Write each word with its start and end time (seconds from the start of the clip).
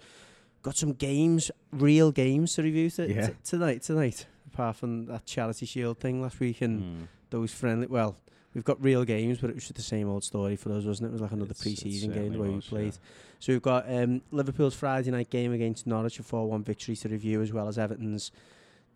Got 0.62 0.78
some 0.78 0.94
games, 0.94 1.50
real 1.72 2.12
games 2.12 2.54
to 2.56 2.64
review 2.64 2.90
t- 2.90 3.06
Yeah. 3.14 3.28
t- 3.28 3.34
tonight. 3.44 3.82
Tonight, 3.84 4.26
apart 4.54 4.76
from 4.78 5.06
that 5.06 5.26
Charity 5.26 5.66
Shield 5.66 5.98
thing 6.00 6.22
last 6.22 6.40
week 6.40 6.62
and 6.62 6.82
Mm. 6.82 7.08
those 7.32 7.52
friendly. 7.52 7.88
Well, 7.88 8.16
we've 8.54 8.64
got 8.64 8.82
real 8.84 9.04
games, 9.04 9.40
but 9.40 9.50
it 9.50 9.56
was 9.56 9.64
just 9.64 9.76
the 9.76 9.82
same 9.82 10.08
old 10.08 10.24
story 10.24 10.56
for 10.56 10.72
us, 10.72 10.86
wasn't 10.86 11.08
it? 11.08 11.10
It 11.10 11.14
was 11.14 11.22
like 11.22 11.32
another 11.32 11.52
It's- 11.52 11.62
pre-season 11.64 12.12
game 12.14 12.34
the 12.34 12.40
way 12.40 12.50
we 12.50 12.62
played. 12.62 12.94
yeah. 12.94 13.00
So 13.40 13.52
we've 13.54 13.62
got 13.62 13.92
um, 13.92 14.22
Liverpool's 14.32 14.76
Friday 14.76 15.12
night 15.12 15.30
game 15.30 15.52
against 15.52 15.86
Norwich, 15.88 16.20
a 16.20 16.24
4-1 16.24 16.64
victory 16.64 16.96
to 16.98 17.10
review, 17.10 17.42
as 17.42 17.52
well 17.52 17.68
as 17.68 17.78
Everton's 17.78 18.32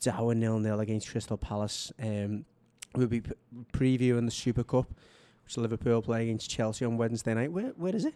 Dower 0.02 0.36
nil-nil 0.36 0.80
against 0.80 1.10
Crystal 1.10 1.38
Palace. 1.38 1.92
Um, 2.02 2.46
we'll 2.96 3.08
be 3.08 3.22
p- 3.22 3.32
previewing 3.74 4.26
the 4.26 4.32
Super 4.32 4.64
Cup, 4.64 4.88
which 5.44 5.58
Liverpool 5.58 6.02
play 6.02 6.24
against 6.24 6.50
Chelsea 6.50 6.86
on 6.86 6.98
Wednesday 6.98 7.34
night. 7.34 7.52
Where 7.52 7.74
where 7.78 7.96
is 7.96 8.06
it? 8.06 8.14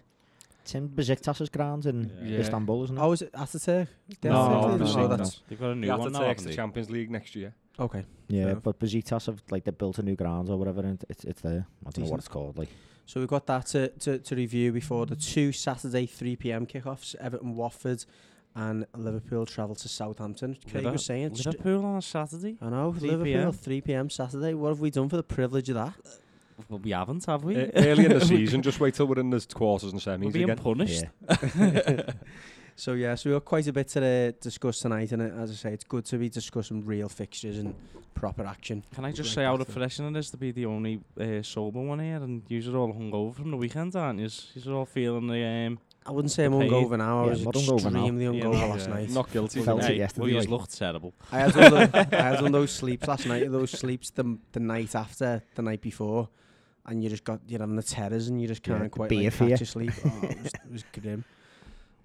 It's 0.64 0.76
in 0.76 0.90
Besiktas's 0.90 1.50
grounds 1.50 1.88
in 1.88 2.12
Yeah. 2.24 2.40
Istanbul, 2.40 2.84
isn't 2.84 2.98
it? 2.98 3.02
Oh, 3.02 3.12
is 3.14 3.24
it 3.24 3.32
Ataturk? 3.34 3.88
No, 4.08 4.16
Definitely. 4.22 4.30
no, 4.30 4.94
Oh, 4.94 5.02
no, 5.02 5.08
that's 5.08 5.42
They've 5.50 5.60
got 5.60 5.72
a 5.72 5.76
new 5.76 5.88
The 5.88 5.98
one 5.98 6.12
now, 6.12 6.20
Ataturk's 6.20 6.44
the? 6.44 6.54
Champions 6.54 6.90
League 6.92 7.10
next 7.10 7.36
year. 7.36 7.56
okay. 7.80 8.06
yeah, 8.28 8.50
enough. 8.52 8.62
but 8.64 8.80
Besiktas 8.80 9.26
have 9.26 9.42
like 9.50 9.64
they 9.64 9.72
built 9.72 9.98
a 9.98 10.04
new 10.04 10.16
grounds 10.16 10.50
or 10.52 10.58
whatever, 10.58 10.82
and 10.82 11.04
it's 11.10 11.24
it's 11.24 11.42
there. 11.42 11.66
I 11.86 11.90
don't 11.90 12.06
know 12.06 12.12
what 12.12 12.20
it's 12.20 12.28
called. 12.28 12.60
Like 12.60 12.70
So 13.08 13.20
we've 13.20 13.28
got 13.30 13.48
that 13.48 13.66
to, 13.68 13.88
to, 13.88 14.20
to 14.20 14.36
review 14.36 14.72
before 14.72 15.08
the 15.08 15.16
two 15.16 15.52
Saturday 15.52 16.06
3 16.06 16.36
p.m. 16.36 16.68
kickoffs. 16.68 17.16
Everton, 17.16 17.56
Watford, 17.56 18.06
and 18.56 18.86
Liverpool 18.96 19.46
travel 19.46 19.76
to 19.76 19.88
Southampton. 19.88 20.58
Craig 20.70 20.84
Liver- 20.84 20.92
was 20.94 21.06
saying. 21.06 21.36
st- 21.36 21.46
Liverpool 21.58 21.86
on 21.86 21.98
a 21.98 22.02
Saturday? 22.02 22.58
I 22.62 22.70
know, 22.70 22.92
3 22.94 23.02
Liverpool, 23.10 23.24
p.m. 23.26 23.52
3 23.54 23.82
p.m. 23.82 24.10
Saturday. 24.10 24.54
What 24.54 24.70
have 24.70 24.80
we 24.80 24.90
done 24.92 25.10
for 25.10 25.18
the 25.18 25.24
privilege 25.24 25.70
of 25.70 25.76
that? 25.76 25.94
Well, 26.70 26.80
we 26.80 26.92
haven't, 26.92 27.26
have 27.26 27.44
we? 27.44 27.58
E- 27.58 27.72
early 27.76 28.06
in 28.06 28.12
the 28.14 28.26
season, 28.26 28.62
just 28.62 28.80
wait 28.80 28.94
till 28.94 29.08
we're 29.08 29.20
in 29.20 29.30
the 29.30 29.46
quarters 29.54 29.94
and 29.94 30.04
We're 30.06 30.18
semis 30.18 30.34
being 30.34 30.44
again. 30.50 30.58
punished. 30.58 31.04
yeah, 31.58 32.12
So 32.76 32.94
yeah, 32.94 33.16
so 33.16 33.30
we've 33.30 33.36
got 33.36 33.46
quite 33.46 33.68
a 33.68 33.74
bit 33.74 33.88
to 33.90 34.04
uh, 34.04 34.32
discuss 34.42 34.80
tonight, 34.80 35.12
and 35.12 35.22
uh, 35.22 35.42
as 35.44 35.52
I 35.52 35.54
say, 35.56 35.74
it's 35.74 35.84
good 35.84 36.06
to 36.06 36.18
be 36.18 36.30
discussing 36.30 36.84
real 36.86 37.10
fixtures 37.10 37.58
and 37.60 37.76
proper 38.16 38.44
action. 38.46 38.84
Can 38.96 39.06
I 39.06 39.12
just 39.12 39.30
Right 39.32 39.36
say 39.36 39.44
how 39.44 39.58
back 39.58 39.68
to- 39.68 39.74
refreshing 39.74 40.08
it 40.16 40.18
is 40.18 40.30
to 40.32 40.38
be 40.38 40.52
the 40.52 40.66
only 40.66 41.00
uh, 41.20 41.42
sober 41.44 41.80
one 41.82 42.00
here, 42.00 42.16
and 42.18 42.42
you're 42.48 42.76
all 42.78 42.92
hungover 42.94 43.36
from 43.36 43.52
the 43.52 43.58
weekend, 43.58 43.96
aren't 43.96 44.20
you? 44.20 44.30
You're 44.56 44.76
all 44.76 44.86
feeling 44.86 45.28
the 45.28 45.44
um. 45.46 45.80
I 46.06 46.12
wouldn't 46.12 46.32
say 46.32 46.46
I'm 46.46 46.54
The 46.54 46.60
pain. 46.60 46.72
hungover 46.72 46.98
now. 46.98 47.26
I 47.26 47.28
was 47.28 47.46
not 47.46 47.56
extremely 47.56 48.26
Yeah, 48.26 48.32
hungover 48.32 48.44
no, 48.60 48.68
last 48.70 48.88
yeah. 48.88 48.94
night. 48.96 49.10
Not 49.12 49.32
guilty. 49.32 49.62
Felt 49.62 49.84
it 49.84 49.98
yesterday, 49.98 50.22
Well, 50.22 50.30
you 50.32 50.40
like- 50.40 50.50
looked 50.50 50.78
terrible. 50.78 51.14
I 51.32 51.40
had 51.40 51.56
one 51.56 51.64
of 51.66 51.72
those, 51.72 51.90
I 52.14 52.16
had 52.22 52.36
one 52.38 52.46
of 52.48 52.52
those 52.54 52.72
sleeps 52.72 53.08
last 53.08 53.26
night. 53.28 53.52
Those 53.52 53.72
sleeps 53.72 54.10
the 54.10 54.38
the 54.52 54.60
night 54.60 54.96
after 54.96 55.44
the 55.56 55.62
night 55.62 55.82
before, 55.82 56.30
and 56.88 57.04
you 57.04 57.10
just 57.10 57.24
got 57.24 57.40
you're 57.48 57.60
having 57.60 57.76
the 57.76 57.84
terrors 57.84 58.28
and 58.30 58.42
you 58.42 58.48
just 58.48 58.64
can't 58.64 58.82
the 58.84 58.90
quite 58.90 59.10
beer 59.10 59.24
like, 59.26 59.34
fear. 59.34 59.50
catch 59.50 59.60
your 59.60 59.68
sleep. 59.68 59.92
Oh, 60.04 60.20
it, 60.24 60.38
was, 60.44 60.46
it 60.54 60.72
was 60.72 60.84
grim. 61.00 61.24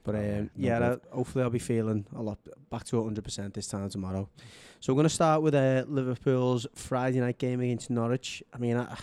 But 0.05 0.15
Oh, 0.15 0.19
um, 0.19 0.25
no 0.25 0.51
yeah, 0.69 0.79
good. 0.79 1.01
uh, 1.11 1.17
hopefully 1.17 1.43
I'll 1.45 1.51
be 1.51 1.59
feeling 1.59 2.06
a 2.15 2.23
lot 2.23 2.39
back 2.71 2.85
to 2.85 2.97
100% 2.97 3.55
this 3.55 3.67
time 3.67 3.89
tomorrow. 3.91 4.29
So 4.79 4.93
we're 4.93 4.99
going 4.99 5.09
to 5.09 5.15
start 5.15 5.43
with 5.43 5.55
uh, 5.55 5.85
Liverpool's 5.89 6.65
Friday 6.75 7.19
night 7.19 7.39
game 7.39 7.61
against 7.61 7.91
Norwich. 7.91 8.41
I 8.55 8.59
mean, 8.59 8.77
I, 8.77 8.97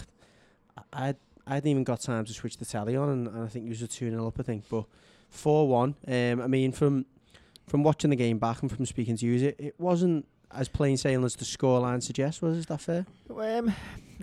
I, 0.77 1.09
I 1.09 1.15
hadn't 1.47 1.69
even 1.69 1.83
got 1.83 2.01
time 2.01 2.25
to 2.25 2.33
switch 2.33 2.57
the 2.57 2.65
telly 2.65 2.95
on, 2.95 3.09
and, 3.09 3.27
and 3.27 3.43
I 3.43 3.47
think 3.47 3.65
it 3.65 3.69
was 3.69 3.81
a 3.81 3.87
2 3.87 4.09
0 4.09 4.27
up, 4.27 4.39
I 4.39 4.43
think. 4.43 4.63
But 4.69 4.85
4 5.29 5.67
1. 5.67 5.95
Um, 6.07 6.41
I 6.41 6.47
mean, 6.47 6.71
from 6.71 7.05
from 7.67 7.83
watching 7.83 8.09
the 8.09 8.15
game 8.15 8.37
back 8.39 8.61
and 8.61 8.71
from 8.71 8.85
speaking 8.85 9.17
to 9.17 9.25
you, 9.25 9.47
it, 9.49 9.55
it 9.59 9.75
wasn't 9.79 10.25
as 10.51 10.67
plain 10.67 10.97
sailing 10.97 11.25
as 11.25 11.35
the 11.35 11.45
scoreline 11.45 12.01
suggests, 12.03 12.41
was 12.41 12.55
it? 12.55 12.59
Is 12.59 12.65
that 12.67 12.81
fair? 12.81 13.05
um, 13.29 13.73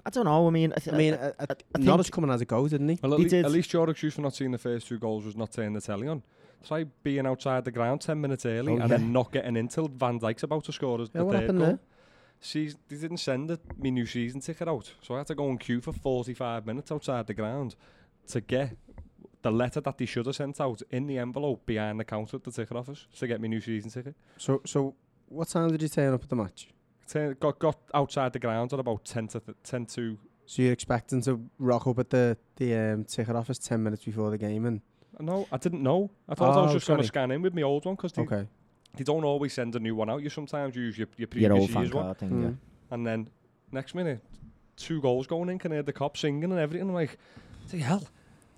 I 0.07 0.11
don't 0.11 0.25
know. 0.27 0.47
I 0.47 0.51
mean, 0.51 0.73
I, 0.77 0.79
th- 0.81 0.95
I 0.95 0.97
mean, 0.97 1.15
I, 1.15 1.17
uh, 1.17 1.33
uh, 1.41 1.47
I 1.51 1.55
think- 1.55 1.65
Norwich 1.87 2.13
coming 2.13 2.31
as 2.31 2.41
a 2.41 2.45
go, 2.45 2.69
didn't 2.69 2.89
he? 2.89 2.99
Well, 3.03 3.15
at, 3.15 3.19
He 3.19 3.25
le- 3.25 3.31
did. 3.31 3.45
at 3.45 3.51
least 3.51 3.73
your 3.73 3.89
excuse 3.91 4.15
for 4.15 4.21
not 4.21 4.35
seeing 4.37 4.51
the 4.53 4.59
first 4.59 4.87
two 4.87 4.99
goals 4.99 5.25
was 5.25 5.37
not 5.37 5.51
turning 5.53 5.73
the 5.73 5.81
telly 5.81 6.07
on. 6.07 6.23
Try 6.67 6.85
being 7.03 7.27
outside 7.27 7.65
the 7.65 7.71
ground 7.73 8.03
10 8.03 8.21
minutes 8.21 8.45
early 8.47 8.73
Oh, 8.75 8.77
and 8.77 8.83
yeah. 8.91 8.97
then 8.99 9.13
not 9.13 9.33
getting 9.33 9.57
in 9.57 9.67
till 9.69 9.89
Van 9.89 10.21
Dijk's 10.21 10.43
about 10.43 10.63
to 10.65 10.73
score 10.73 10.99
his 10.99 11.09
Yeah, 11.13 11.21
the 11.21 11.25
what 11.25 11.33
third 11.33 11.41
happened 11.41 11.59
goal. 11.59 11.67
there? 11.69 11.79
Seas- 12.41 12.77
they 12.89 12.97
didn't 12.97 13.19
send 13.19 13.51
the, 13.51 13.61
me 13.79 13.91
new 13.91 14.07
season 14.07 14.41
ticket 14.41 14.67
out, 14.69 14.93
so 15.03 15.15
I 15.15 15.19
had 15.19 15.27
to 15.29 15.35
go 15.35 15.49
and 15.51 15.61
queue 15.61 15.81
for 15.81 15.93
45 15.93 16.65
minutes 16.67 16.91
outside 16.91 17.27
the 17.27 17.35
ground 17.35 17.77
to 18.29 18.41
get 18.41 18.77
the 19.43 19.51
letter 19.51 19.81
that 19.81 19.99
they 19.99 20.07
should 20.07 20.27
have 20.27 20.37
sent 20.37 20.61
out 20.61 20.83
in 20.91 21.07
the 21.07 21.19
envelope 21.19 21.65
behind 21.67 21.99
the 22.01 22.05
counter 22.05 22.37
at 22.37 22.45
the 22.45 22.51
ticket 22.51 22.77
office 22.77 23.07
to 23.19 23.27
get 23.27 23.41
me 23.41 23.49
new 23.49 23.61
season 23.61 23.91
ticket. 23.91 24.15
So, 24.39 24.61
so 24.65 24.95
what 25.29 25.49
time 25.49 25.71
did 25.71 25.83
you 25.83 25.89
turn 25.89 26.15
up 26.15 26.23
at 26.23 26.29
the 26.29 26.37
match? 26.37 26.69
Turn- 27.09 27.37
got 27.41 27.59
got 27.59 27.77
outside 27.93 28.33
the 28.33 28.39
ground 28.39 28.73
at 28.73 28.79
about 28.81 29.05
10 29.05 29.29
to 29.29 29.41
th- 29.41 29.57
10 29.65 29.87
to 29.87 30.19
So 30.47 30.63
you're 30.63 30.73
expecting 30.73 31.21
to 31.23 31.41
rock 31.59 31.87
up 31.87 31.99
at 31.99 32.11
the 32.11 32.37
the 32.57 32.75
um, 32.75 33.05
ticket 33.05 33.35
office 33.37 33.59
ten 33.59 33.83
minutes 33.83 34.05
before 34.05 34.31
the 34.31 34.39
game, 34.39 34.65
and 34.67 34.81
no 35.19 35.47
I 35.53 35.57
didn't 35.59 35.83
know 35.83 36.11
I 36.29 36.35
thought 36.35 36.57
I 36.57 36.63
was 36.63 36.71
Oh, 36.71 36.75
just 36.75 36.87
going 36.89 37.01
to 37.01 37.07
scan 37.07 37.31
in 37.33 37.43
with 37.43 37.55
my 37.55 37.63
old 37.63 37.85
one 37.85 37.95
because 37.97 38.17
okay, 38.19 38.47
they 38.97 39.05
don't 39.05 39.25
always 39.25 39.53
send 39.53 39.75
a 39.77 39.81
new 39.81 39.95
one 39.95 40.11
out 40.11 40.23
you 40.23 40.31
sometimes 40.31 40.75
use 40.77 40.99
your, 40.99 41.09
your 41.17 41.29
your 41.37 41.51
previous 41.51 41.53
old 41.53 41.71
fan 41.71 41.83
year's 41.83 41.95
one 41.95 42.15
thing. 42.15 42.31
Mm. 42.31 42.43
Yeah. 42.43 42.95
and 42.95 43.07
then 43.07 43.29
next 43.73 43.95
minute 43.95 44.21
two 44.77 45.01
goals 45.01 45.27
going 45.27 45.49
in 45.49 45.59
can 45.59 45.73
hear 45.73 45.83
the 45.83 45.93
cop 45.93 46.17
singing 46.17 46.45
and 46.45 46.59
everything 46.59 46.89
I'm 46.89 46.95
like 46.95 47.19
the 47.71 47.79
hell 47.79 48.03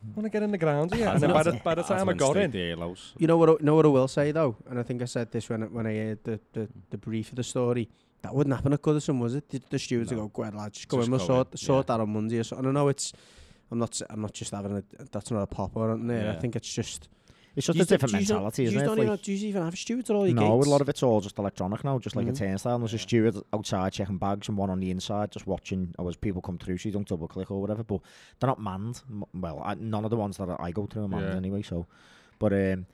I 0.04 0.10
want 0.16 0.25
to 0.26 0.31
get 0.31 0.42
in 0.42 0.50
the 0.50 0.59
ground 0.59 0.92
here 0.94 1.09
and 1.09 1.21
then 1.21 1.32
by 1.32 1.42
the, 1.44 1.53
by 1.62 1.75
the 1.76 1.82
time 1.84 2.09
I 2.09 2.15
got 2.15 2.37
in 2.37 2.50
You 2.53 3.26
know 3.28 3.37
what? 3.37 3.48
I, 3.50 3.54
know 3.60 3.76
what 3.76 3.84
I 3.87 3.88
will 3.88 4.09
say 4.09 4.32
though, 4.32 4.56
and 4.69 4.76
I 4.78 4.82
think 4.82 5.00
I 5.00 5.04
said 5.04 5.31
this 5.31 5.48
when 5.48 5.62
I- 5.62 5.66
when 5.66 5.87
I 5.87 5.94
heard 5.94 6.25
the, 6.25 6.41
the, 6.54 6.69
the 6.91 6.98
brief 6.98 7.28
of 7.31 7.37
the 7.37 7.44
story. 7.44 7.88
That 8.22 8.34
wouldn't 8.34 8.54
happen 8.54 8.72
at 8.72 8.82
Goodison, 8.82 9.21
was 9.21 9.34
it? 9.37 9.48
The, 9.48 9.60
the 9.71 9.78
stewards 9.78 10.10
would 10.10 10.16
No. 10.16 10.25
go, 10.25 10.28
"Go 10.28 10.42
ahead, 10.42 10.54
lads, 10.56 10.78
just 10.78 10.88
go 10.88 10.97
Just 10.98 11.06
in. 11.06 11.10
We'll 11.12 11.21
sort 11.26 11.53
in, 11.53 11.56
sort 11.59 11.87
yeah. 11.88 11.97
that 11.97 12.03
on 12.03 12.12
Monday." 12.12 12.38
Or 12.38 12.44
so. 12.44 12.56
And 12.56 12.66
I 12.69 12.71
know 12.72 12.88
it's. 12.88 13.12
I'm 13.71 13.78
not. 13.78 13.91
s- 13.94 14.03
I'm 14.10 14.21
not 14.22 14.32
just 14.32 14.50
having 14.53 14.76
a. 14.76 14.82
That's 15.12 15.31
not 15.31 15.42
a 15.42 15.47
pop 15.47 15.76
or 15.76 15.91
anything 15.91 16.09
there. 16.09 16.31
I 16.32 16.37
think 16.41 16.56
it's 16.56 16.72
just. 16.72 17.09
It's 17.55 17.67
just 17.67 17.79
a 17.79 17.85
different 17.85 18.13
don't- 18.13 18.21
yous 18.21 18.29
don't- 18.29 18.37
mentality, 18.39 18.65
isn't 18.65 18.81
it? 18.81 18.85
don't 18.85 19.07
like- 19.07 19.23
do 19.23 19.33
you 19.33 19.49
even 19.49 19.63
have 19.63 19.77
stewards 19.77 20.09
at 20.09 20.17
all 20.17 20.27
your 20.27 20.35
no, 20.35 20.57
gates? 20.57 20.67
a 20.67 20.71
lot 20.71 20.81
of 20.81 20.89
it's 20.89 21.03
all 21.03 21.21
just 21.21 21.39
electronic 21.39 21.85
now, 21.85 21.99
just 21.99 22.17
like 22.17 22.27
Mhm. 22.27 22.31
a 22.31 22.35
turnstile. 22.35 22.75
And 22.77 22.83
there's 22.83 22.95
a 22.95 22.99
steward 22.99 23.37
outside 23.53 23.93
checking 23.93 24.17
bags 24.17 24.49
and 24.49 24.57
one 24.57 24.71
on 24.71 24.81
the 24.81 24.91
inside 24.91 25.31
just 25.33 25.47
watching 25.47 25.95
as 25.99 26.17
people 26.17 26.41
come 26.41 26.57
through 26.57 26.79
so 26.79 26.89
you 26.89 26.93
don't 26.95 27.07
double 27.07 27.29
click 27.29 27.51
or 27.51 27.61
whatever. 27.61 27.83
But 27.85 28.01
they're 28.41 28.49
not 28.49 28.61
manned. 28.61 29.03
Well, 29.35 29.61
I, 29.65 29.75
none 29.75 30.05
of 30.05 30.11
the 30.11 30.17
ones 30.17 30.39
that 30.39 30.49
I 30.59 30.71
go 30.73 30.87
through 30.87 31.05
are 31.05 31.09
manned 31.09 31.27
Yeah. 31.27 31.37
anyway. 31.37 31.60
So, 31.63 31.87
but 32.39 32.53
um, 32.54 32.87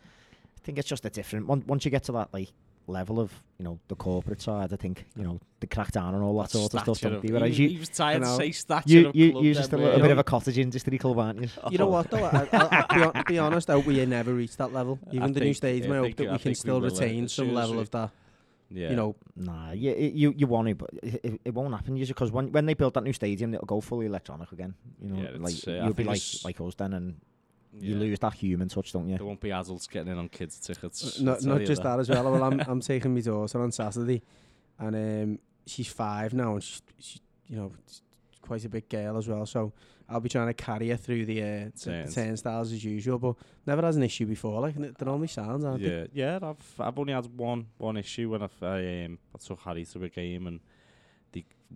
I 0.57 0.61
think 0.65 0.79
it's 0.79 0.89
just 0.89 1.05
a 1.07 1.11
different. 1.11 1.47
Once 1.47 1.65
once 1.67 1.85
you 1.85 1.91
get 1.93 2.03
to 2.05 2.13
that 2.13 2.35
like 2.35 2.53
level 2.89 3.21
of 3.21 3.33
you 3.59 3.65
know 3.65 3.79
the 3.89 3.95
corporate 3.95 4.41
side, 4.41 4.73
I 4.73 4.77
think 4.77 5.05
you 5.17 5.23
know 5.23 5.39
the 5.61 5.67
crackdown 5.67 6.15
and 6.15 6.23
all 6.23 6.37
that 6.41 6.51
sort 6.51 6.73
of 6.75 6.81
stuff. 6.81 7.01
Don't 7.01 7.23
they? 7.25 7.33
Whereas 7.33 7.57
he, 7.57 7.65
you, 7.65 7.69
he 7.71 7.79
was 7.79 7.89
tired 7.91 8.23
to 8.23 8.29
know, 8.29 8.39
say 8.39 8.51
stature 8.53 8.89
you, 8.89 9.09
of 9.09 9.17
you, 9.17 9.33
club 9.33 9.45
you're 9.45 9.55
just 9.55 9.73
a, 9.73 9.77
little 9.77 9.91
weren't 9.91 10.03
bit 10.03 10.09
you? 10.09 10.13
of 10.13 10.19
a 10.19 10.25
cottage 10.25 10.59
industry 10.59 10.99
club, 10.99 11.19
aren't 11.19 11.43
you? 11.43 11.49
You 11.71 11.79
know 11.79 11.89
what 11.89 12.11
though? 12.11 12.25
I, 12.25 12.49
I, 12.53 13.13
I'll 13.15 13.25
be, 13.25 13.39
honest, 13.39 13.69
I 13.71 13.75
hope 13.75 13.87
we 13.87 14.05
never 14.07 14.33
reach 14.35 14.57
that 14.57 14.73
level. 14.73 14.99
I 15.11 15.17
Even 15.17 15.33
the 15.33 15.41
new 15.41 15.47
think- 15.47 15.57
stadium, 15.57 15.93
I 15.93 15.97
I 15.97 15.99
hope 15.99 16.17
that 16.17 16.29
I 16.29 16.33
we 16.33 16.39
can 16.39 16.39
think 16.39 16.51
we 16.51 16.55
still 16.55 16.77
uh, 16.77 16.81
retain 16.81 17.29
some 17.29 17.47
soon 17.47 17.55
level 17.55 17.79
of 17.79 17.91
that. 17.91 18.11
Yeah. 18.71 18.91
You 18.91 18.97
know, 18.97 19.17
Nah, 19.35 19.73
you 19.73 19.95
you 19.95 20.35
you 20.37 20.47
want 20.47 20.69
it, 20.69 20.77
but 20.79 20.91
it, 21.03 21.21
it, 21.25 21.41
it 21.47 21.55
won't 21.55 21.73
happen 21.73 21.97
usually 21.97 22.13
because 22.15 22.31
when 22.31 22.53
when 22.53 22.67
they 22.67 22.75
build 22.75 22.93
that 22.95 23.03
new 23.05 23.15
stadium, 23.15 23.55
it'll 23.55 23.67
go 23.67 23.81
fully 23.81 24.07
electronic 24.07 24.53
again. 24.53 24.75
You 25.01 25.09
know, 25.11 25.23
Yeah, 25.23 25.31
like 25.39 25.55
uh, 25.67 25.85
you'll 25.85 25.95
be 25.95 26.05
like 26.05 26.17
it's- 26.19 26.45
like 26.45 26.61
us 26.61 26.75
then, 26.75 26.93
and 26.93 27.17
you 27.73 27.95
Yeah. 27.95 28.01
lose 28.01 28.19
that 28.21 28.35
human 28.35 28.69
touch, 28.69 28.93
don't 28.93 29.09
you? 29.09 29.17
There 29.17 29.27
won't 29.27 29.41
be 29.41 29.53
adults 29.53 29.87
getting 29.87 30.13
in 30.13 30.19
on 30.19 30.29
kids' 30.29 30.59
tickets. 30.59 31.21
No, 31.21 31.33
I'll 31.33 31.39
tell 31.39 31.49
not 31.51 31.61
you 31.61 31.67
just 31.67 31.83
that. 31.83 31.99
as 32.01 32.09
well. 32.09 32.31
Well, 32.33 32.43
I'm 32.43 32.61
I'm 32.69 32.81
taking 32.81 33.15
my 33.15 33.21
daughter 33.21 33.61
on 33.63 33.73
Saturday, 33.73 34.23
and 34.79 34.97
um, 34.97 35.39
she's 35.67 35.89
five 35.89 36.33
now, 36.35 36.55
and 36.55 36.63
she's, 36.63 36.83
she, 36.99 37.21
you 37.49 37.57
know, 37.57 37.73
she's 37.87 38.03
quite 38.41 38.65
a 38.65 38.69
big 38.69 38.89
girl 38.89 39.17
as 39.19 39.29
well. 39.29 39.45
So 39.47 39.73
I'll 40.09 40.21
be 40.21 40.29
trying 40.31 40.47
to 40.47 40.55
carry 40.55 40.89
her 40.89 40.97
through 40.97 41.27
the, 41.27 41.43
uh, 41.43 41.47
the, 41.85 42.05
the 42.07 42.13
turnstiles 42.13 42.73
as 42.73 42.83
usual, 42.83 43.19
but 43.19 43.35
never 43.67 43.83
has 43.83 43.97
an 43.97 44.03
issue 44.03 44.25
before. 44.27 44.61
Like 44.63 44.77
n- 44.77 44.95
they're 44.99 45.09
only 45.09 45.29
sounds, 45.29 45.65
aren't 45.65 45.83
they? 45.83 46.07
Yeah, 46.15 46.39
yeah. 46.41 46.49
I've 46.49 46.81
I've 46.81 46.99
only 46.99 47.13
had 47.13 47.27
one 47.37 47.67
one 47.77 47.97
issue 47.99 48.31
when 48.31 48.43
I've, 48.43 48.63
I 48.63 49.05
um 49.05 49.19
I 49.35 49.39
took 49.39 49.61
Harry 49.61 49.85
to 49.85 50.03
a 50.05 50.09
game 50.09 50.47
and 50.47 50.61
the 50.61 50.65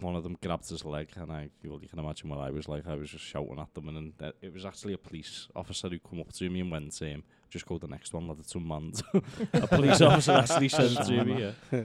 one 0.01 0.17
of 0.17 0.23
them 0.23 0.37
grabbed 0.43 0.69
his 0.69 0.85
leg 0.85 1.09
and 1.17 1.31
I 1.31 1.51
well, 1.65 1.79
you 1.83 1.89
can 1.89 1.99
imagine 1.99 2.29
what 2.29 2.39
I 2.41 2.51
was 2.51 2.69
like. 2.69 2.87
I 2.87 2.95
was 2.95 3.11
just 3.11 3.25
shouting 3.25 3.59
at 3.59 3.73
them 3.75 3.89
and 3.89 4.13
then 4.19 4.29
uh, 4.29 4.33
it 4.41 4.53
was 4.53 4.65
actually 4.65 4.95
a 4.95 4.99
police 4.99 5.49
officer 5.55 5.89
who 5.89 5.99
come 5.99 6.21
up 6.21 6.33
to 6.33 6.49
me 6.49 6.61
and 6.61 6.71
went, 6.71 6.99
um, 7.03 7.23
"Just 7.51 7.67
go 7.67 7.77
to 7.79 7.87
the 7.87 7.91
next 7.91 8.15
one, 8.15 8.27
lad. 8.29 8.39
It's 8.41 8.55
unmanned." 8.55 9.03
a 9.53 9.67
police 9.67 10.01
officer 10.01 10.33
actually 10.33 10.69
said 10.69 11.05
to 11.05 11.25
me, 11.25 11.53
yeah. 11.71 11.85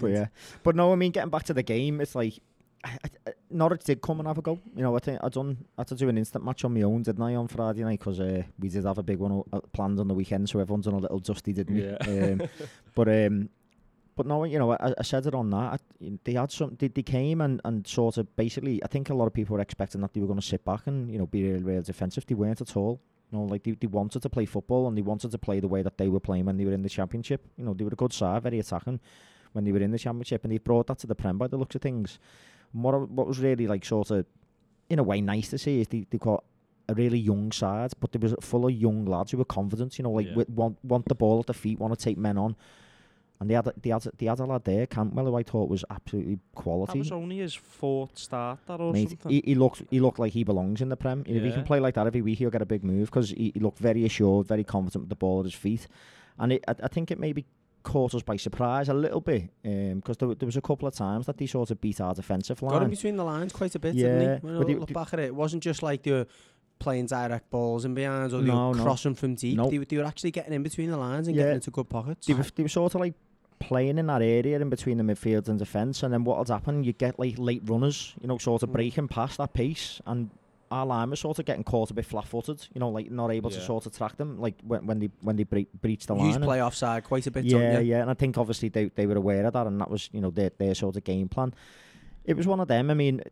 But 0.00 0.08
yeah, 0.08 0.26
but 0.62 0.76
no, 0.76 0.92
I 0.92 0.96
mean, 0.96 1.12
getting 1.12 1.30
back 1.30 1.44
to 1.44 1.54
the 1.54 1.62
game, 1.62 2.00
it's 2.00 2.14
like 2.14 2.34
I, 2.84 2.98
I, 3.26 3.32
Norwich 3.50 3.84
did 3.84 4.00
come 4.00 4.20
and 4.20 4.26
have 4.28 4.38
a 4.38 4.42
go. 4.42 4.58
You 4.76 4.82
know, 4.82 4.96
I 4.96 4.98
think 4.98 5.20
I 5.22 5.28
done 5.28 5.64
I 5.76 5.80
had 5.80 5.88
to 5.88 5.94
do 5.94 6.08
an 6.08 6.18
instant 6.18 6.44
match 6.44 6.64
on 6.64 6.74
my 6.74 6.82
own, 6.82 7.02
didn't 7.02 7.22
I, 7.22 7.34
on 7.34 7.48
Friday 7.48 7.82
night? 7.84 7.98
Because 7.98 8.20
uh, 8.20 8.42
we 8.58 8.68
did 8.68 8.84
have 8.84 8.98
a 8.98 9.02
big 9.02 9.18
one 9.18 9.32
o- 9.32 9.46
uh, 9.52 9.60
planned 9.72 9.98
on 9.98 10.08
the 10.08 10.14
weekend, 10.14 10.48
so 10.48 10.58
everyone's 10.60 10.86
on 10.86 10.94
a 10.94 10.98
little 10.98 11.18
dusty, 11.18 11.52
didn't 11.52 11.74
we? 11.74 11.84
Yeah. 11.86 12.32
Um, 12.32 12.48
but 12.94 13.08
um, 13.08 13.48
but 14.18 14.26
no, 14.26 14.44
you 14.44 14.58
know, 14.58 14.72
I, 14.72 14.92
I 14.98 15.02
said 15.02 15.26
it 15.26 15.34
on 15.34 15.48
that. 15.50 15.68
I, 15.74 15.78
they 16.24 16.34
had 16.34 16.50
some. 16.52 16.76
They, 16.78 16.88
they 16.88 17.02
came 17.02 17.40
and, 17.40 17.60
and 17.64 17.86
sort 17.86 18.18
of 18.18 18.24
basically. 18.36 18.82
I 18.82 18.88
think 18.88 19.08
a 19.10 19.14
lot 19.14 19.26
of 19.26 19.32
people 19.32 19.54
were 19.56 19.62
expecting 19.62 20.00
that 20.02 20.12
they 20.12 20.20
were 20.20 20.26
going 20.26 20.40
to 20.40 20.46
sit 20.54 20.64
back 20.64 20.82
and 20.86 21.10
you 21.12 21.18
know 21.18 21.26
be 21.26 21.42
really, 21.44 21.62
really 21.62 21.82
defensive. 21.82 22.26
They 22.26 22.34
weren't 22.34 22.60
at 22.60 22.76
all. 22.76 23.00
You 23.30 23.38
know, 23.38 23.44
like 23.44 23.62
they, 23.62 23.72
they 23.72 23.86
wanted 23.86 24.20
to 24.22 24.28
play 24.28 24.44
football 24.46 24.88
and 24.88 24.96
they 24.98 25.02
wanted 25.02 25.30
to 25.30 25.38
play 25.38 25.60
the 25.60 25.68
way 25.68 25.82
that 25.82 25.96
they 25.98 26.08
were 26.08 26.20
playing 26.20 26.46
when 26.46 26.56
they 26.56 26.64
were 26.64 26.72
in 26.72 26.82
the 26.82 26.88
championship. 26.88 27.46
You 27.56 27.64
know, 27.64 27.74
they 27.74 27.84
were 27.84 27.92
a 27.92 28.02
good 28.04 28.12
side, 28.12 28.42
very 28.42 28.58
attacking 28.58 29.00
when 29.52 29.64
they 29.64 29.72
were 29.72 29.80
in 29.86 29.92
the 29.92 29.98
championship, 29.98 30.42
and 30.44 30.52
they 30.52 30.58
brought 30.58 30.88
that 30.88 30.98
to 30.98 31.06
the 31.06 31.14
prem 31.14 31.38
by 31.38 31.46
the 31.46 31.56
looks 31.56 31.74
of 31.76 31.82
things. 31.82 32.18
What 32.72 33.08
what 33.10 33.26
was 33.26 33.38
really 33.38 33.66
like 33.66 33.84
sort 33.84 34.10
of 34.10 34.26
in 34.90 34.98
a 34.98 35.02
way 35.02 35.20
nice 35.20 35.48
to 35.50 35.58
see 35.58 35.80
is 35.82 35.88
they 35.88 36.06
they 36.10 36.18
got 36.18 36.42
a 36.90 36.94
really 36.94 37.18
young 37.18 37.52
side, 37.52 37.92
but 38.00 38.12
they 38.12 38.18
was 38.18 38.34
full 38.40 38.66
of 38.66 38.72
young 38.72 39.04
lads 39.04 39.30
who 39.30 39.38
were 39.38 39.44
confident. 39.44 39.98
You 39.98 40.02
know, 40.04 40.10
like 40.12 40.28
Yeah. 40.34 40.44
want 40.48 40.76
want 40.82 41.06
the 41.06 41.14
ball 41.14 41.40
at 41.40 41.46
the 41.46 41.54
feet, 41.54 41.78
want 41.78 41.96
to 41.96 42.02
take 42.02 42.18
men 42.18 42.36
on. 42.38 42.56
And 43.40 43.48
the 43.48 43.54
other, 43.56 43.72
a- 43.76 43.80
they 43.80 43.90
had 43.90 44.04
a- 44.06 44.12
they 44.18 44.26
had 44.26 44.40
a 44.40 44.44
lad 44.46 44.64
there, 44.64 44.86
Campbell, 44.86 45.24
who 45.26 45.36
I 45.36 45.42
thought 45.44 45.68
was 45.68 45.84
absolutely 45.90 46.40
quality. 46.54 46.86
That 46.86 46.92
quality. 46.92 46.98
was 46.98 47.12
only 47.12 47.38
his 47.38 47.54
fourth 47.54 48.18
start 48.18 48.58
that 48.66 48.80
or 48.80 48.92
Mate, 48.92 49.10
something. 49.10 49.30
he, 49.30 49.42
he 49.44 49.54
looked 49.54 49.82
he 49.90 50.00
looked 50.00 50.18
like 50.18 50.32
he 50.32 50.42
belongs 50.44 50.80
in 50.80 50.88
the 50.88 50.96
Prem. 50.96 51.22
If 51.26 51.42
he 51.44 51.52
can 51.52 51.62
play 51.64 51.78
like 51.80 51.94
that 51.94 52.06
every 52.06 52.20
week, 52.22 52.38
he'll 52.38 52.50
get 52.50 52.62
a 52.62 52.66
big 52.66 52.82
move 52.82 53.06
because 53.06 53.30
he, 53.30 53.52
he 53.54 53.60
looked 53.60 53.78
very 53.78 54.04
assured, 54.04 54.46
very 54.48 54.64
confident 54.64 55.02
with 55.02 55.08
the 55.08 55.16
ball 55.16 55.38
at 55.40 55.44
his 55.44 55.54
feet. 55.54 55.86
And 56.38 56.52
it, 56.52 56.64
I, 56.66 56.74
I 56.82 56.88
think 56.88 57.10
it 57.12 57.18
maybe 57.20 57.44
caught 57.84 58.12
us 58.14 58.22
by 58.22 58.36
surprise 58.36 58.88
a 58.88 58.94
little 58.94 59.20
bit 59.20 59.48
um, 59.64 59.94
because 59.96 60.16
there, 60.16 60.34
there 60.34 60.46
was 60.46 60.56
a 60.56 60.60
couple 60.60 60.86
of 60.88 60.94
times 60.94 61.26
that 61.26 61.38
they 61.38 61.46
sort 61.46 61.70
of 61.70 61.80
beat 61.80 62.00
our 62.00 62.12
defensive 62.14 62.60
line. 62.60 62.72
Got 62.72 62.82
him 62.82 62.90
between 62.90 63.16
the 63.16 63.24
lines 63.24 63.52
quite 63.52 63.74
a 63.74 63.78
bit, 63.78 63.94
Yeah, 63.94 64.18
didn't 64.18 64.40
he? 64.40 64.46
When 64.46 64.56
I 64.56 64.58
but 64.58 64.66
they- 64.66 64.74
look 64.74 64.92
back 64.92 65.12
at 65.14 65.20
it, 65.20 65.26
it 65.26 65.34
wasn't 65.34 65.62
just 65.62 65.82
like 65.82 66.02
they 66.02 66.10
were 66.10 66.26
playing 66.80 67.06
direct 67.06 67.50
balls 67.50 67.84
in 67.84 67.92
behind 67.94 68.32
or 68.32 68.40
they 68.40 68.50
were 68.50 68.74
no. 68.74 68.82
crossing 68.84 69.14
from 69.14 69.34
deep. 69.34 69.56
No. 69.56 69.68
They, 69.70 69.78
were- 69.78 69.84
they 69.84 69.96
were 69.96 70.04
actually 70.04 70.30
getting 70.32 70.52
in 70.52 70.62
between 70.62 70.90
the 70.90 70.96
lines 70.96 71.26
and 71.28 71.36
Yeah. 71.36 71.44
getting 71.44 71.54
into 71.56 71.70
good 71.70 71.88
pockets. 71.88 72.26
They 72.26 72.34
were, 72.34 72.44
they 72.54 72.62
were 72.62 72.68
sort 72.68 72.94
of 72.94 73.00
like 73.00 73.14
playing 73.58 73.98
in 73.98 74.06
that 74.06 74.22
area 74.22 74.60
in 74.60 74.68
between 74.70 74.98
the 74.98 75.04
midfield 75.04 75.48
and 75.48 75.58
defence, 75.58 76.02
and 76.02 76.12
then 76.12 76.24
what 76.24 76.38
would 76.38 76.48
happen? 76.48 76.84
You 76.84 76.92
get 76.92 77.18
like 77.18 77.34
late 77.38 77.62
runners, 77.64 78.14
you 78.20 78.28
know, 78.28 78.38
sort 78.38 78.62
of 78.62 78.68
Mm. 78.70 78.72
breaking 78.74 79.08
past 79.08 79.38
that 79.38 79.52
pace, 79.52 80.00
and 80.06 80.30
our 80.70 80.84
line 80.84 81.08
was 81.10 81.20
sort 81.20 81.38
of 81.38 81.44
getting 81.46 81.64
caught 81.64 81.90
a 81.90 81.94
bit 81.94 82.04
flat-footed, 82.04 82.68
you 82.74 82.78
know, 82.78 82.90
like 82.90 83.10
not 83.10 83.30
able 83.30 83.48
to 83.50 83.58
sort 83.60 83.86
of 83.86 83.96
track 83.96 84.16
them, 84.18 84.38
like 84.38 84.54
when, 84.62 84.86
when 84.86 84.98
they 84.98 85.10
when 85.22 85.36
they 85.36 85.44
bre- 85.44 85.60
breach 85.80 86.06
the 86.06 86.12
You 86.14 86.18
line. 86.18 86.26
used 86.28 86.36
and- 86.36 86.44
play 86.44 86.62
offside 86.62 87.04
quite 87.04 87.26
a 87.26 87.30
bit, 87.30 87.44
yeah, 87.46 87.78
you? 87.80 87.86
yeah, 87.92 88.02
and 88.02 88.10
I 88.10 88.14
think 88.14 88.36
obviously 88.36 88.68
they, 88.68 88.90
they 88.94 89.06
were 89.06 89.16
aware 89.16 89.46
of 89.46 89.52
that, 89.54 89.66
and 89.66 89.80
that 89.80 89.90
was 89.90 90.10
you 90.12 90.20
know 90.20 90.30
their 90.30 90.50
their 90.58 90.74
sort 90.74 90.96
of 90.96 91.04
game 91.04 91.28
plan. 91.28 91.54
It 92.24 92.36
was 92.36 92.46
one 92.46 92.60
of 92.60 92.68
them. 92.68 92.90
I 92.90 92.94
mean, 92.94 93.22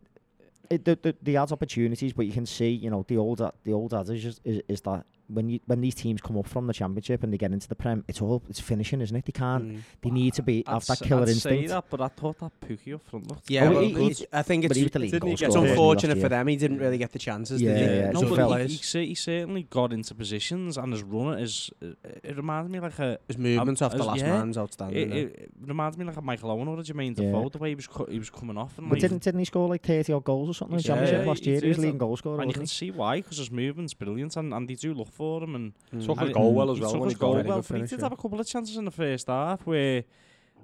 it, 0.71 0.83
the, 0.83 0.97
the, 1.01 1.15
they 1.21 1.33
had 1.33 1.51
opportunities, 1.51 2.13
but 2.13 2.25
you 2.25 2.33
can 2.33 2.47
see 2.47 2.69
you 2.69 2.89
know 2.89 3.05
the 3.07 3.17
old 3.17 3.37
the 3.63 3.71
old 3.71 3.93
adage 3.93 4.25
is, 4.25 4.41
is, 4.43 4.61
is 4.67 4.81
that 4.81 5.05
when 5.27 5.49
you 5.49 5.59
when 5.65 5.81
these 5.81 5.95
teams 5.95 6.21
come 6.21 6.37
up 6.37 6.47
from 6.47 6.67
the 6.67 6.73
championship 6.73 7.23
and 7.23 7.33
they 7.33 7.37
get 7.37 7.51
into 7.51 7.67
the 7.67 7.75
prem, 7.75 8.03
it's 8.07 8.21
all 8.21 8.41
it's 8.49 8.59
finishing, 8.59 9.01
isn't 9.01 9.15
it? 9.15 9.25
They 9.25 9.31
can't. 9.31 9.63
Mm. 9.65 9.79
They 10.01 10.09
need 10.09 10.33
to 10.35 10.41
be 10.43 10.63
I'd 10.65 10.73
have 10.73 10.85
that 10.87 10.99
killer 11.01 11.23
I'd 11.23 11.29
instinct. 11.29 11.63
say 11.63 11.67
that, 11.67 11.85
but 11.89 12.01
I 12.01 12.07
thought 12.07 12.39
that 12.39 12.51
Pukki 12.61 12.95
up 12.95 13.01
front 13.05 13.27
looked 13.29 13.49
Yeah, 13.49 13.67
Oh, 13.67 13.71
well, 13.71 13.81
he- 13.81 13.91
it's- 14.11 14.23
I 14.31 14.41
think 14.41 14.63
But 14.63 14.71
it's, 14.71 14.77
he 14.77 14.83
was 14.83 14.91
the 14.91 14.99
league 14.99 15.11
didn't 15.11 15.21
goal 15.21 15.29
he 15.31 15.35
get 15.35 15.45
it's 15.47 15.53
scorer, 15.55 15.67
to- 15.67 15.69
wasn't 15.71 15.77
he, 15.77 15.81
unfortunate 15.83 16.21
for 16.21 16.29
them. 16.29 16.47
He 16.47 16.55
didn't 16.55 16.77
really 16.79 16.97
get 16.97 17.11
the 17.11 17.19
chances. 17.19 17.61
Yeah, 17.61 17.73
did 17.77 17.89
he? 17.89 17.95
yeah, 17.97 18.11
No, 18.11 18.21
just 18.21 18.35
but 18.35 18.61
he, 18.67 18.67
he, 19.01 19.05
he 19.09 19.15
certainly 19.15 19.63
got 19.63 19.93
into 19.93 20.15
positions 20.15 20.77
and 20.77 20.93
his 20.93 21.03
run 21.03 21.39
is 21.39 21.69
uh, 21.83 21.87
it 22.23 22.37
reminds 22.37 22.69
me 22.71 22.79
like 22.79 22.97
a 22.99 23.19
His 23.27 23.37
movements 23.37 23.81
off 23.81 23.91
the 23.93 24.03
last 24.03 24.21
yeah, 24.21 24.31
man's 24.37 24.57
outstanding. 24.57 25.11
it, 25.11 25.35
it 25.35 25.51
reminds 25.65 25.97
me 25.97 26.05
like 26.05 26.17
a 26.17 26.21
Michael 26.21 26.51
Owen 26.51 26.67
or 26.67 26.79
a 26.79 26.83
Jermaine 26.83 27.17
Yeah. 27.17 27.25
Defoe 27.25 27.49
the 27.49 27.57
way 27.57 27.69
he 27.69 27.75
was 27.75 27.87
cu- 27.87 28.05
he 28.09 28.19
was 28.19 28.29
coming 28.29 28.57
off 28.57 28.77
and 28.77 28.89
But 28.89 28.95
like, 28.95 29.01
didn't 29.01 29.23
didn't 29.23 29.39
he 29.39 29.45
score 29.45 29.67
like 29.67 29.81
thirty 29.83 30.13
odd 30.13 30.23
goals 30.23 30.49
or 30.49 30.53
something 30.53 30.75
in 30.75 30.77
the 30.77 30.83
championship 30.83 31.25
last 31.25 31.45
year? 31.45 31.59
He 31.59 31.67
was 31.67 31.77
leading 31.79 31.97
goal 31.97 32.15
scorer. 32.17 32.41
and 32.41 32.49
you 32.49 32.53
can 32.55 32.65
see 32.67 32.91
why 32.91 33.21
because 33.21 33.37
his 33.37 33.51
movement's 33.51 33.93
brilliant 33.93 34.35
and, 34.37 34.53
and 34.53 34.67
they 34.69 34.75
do 34.75 34.93
look 34.93 35.09
for 35.17 35.43
him 35.43 35.53
and 35.55 35.67
Mm. 35.93 36.05
Took 36.05 36.19
And 36.21 36.29
a 36.29 36.33
goal 36.33 36.53
well 36.59 36.69
as 36.71 36.77
he 36.77 36.83
well 36.83 36.91
took 36.93 37.01
when 37.01 37.09
he 37.09 37.15
goal 37.15 37.29
got 37.33 37.35
very 37.37 37.45
it. 37.45 37.49
well 37.49 37.61
good 37.61 37.67
but 37.73 37.81
he 37.81 37.87
did 37.93 38.01
have 38.05 38.11
a 38.19 38.21
couple 38.23 38.39
of 38.39 38.47
chances 38.53 38.75
in 38.81 38.85
the 38.85 38.91
first 39.03 39.27
half 39.27 39.59
where 39.71 40.03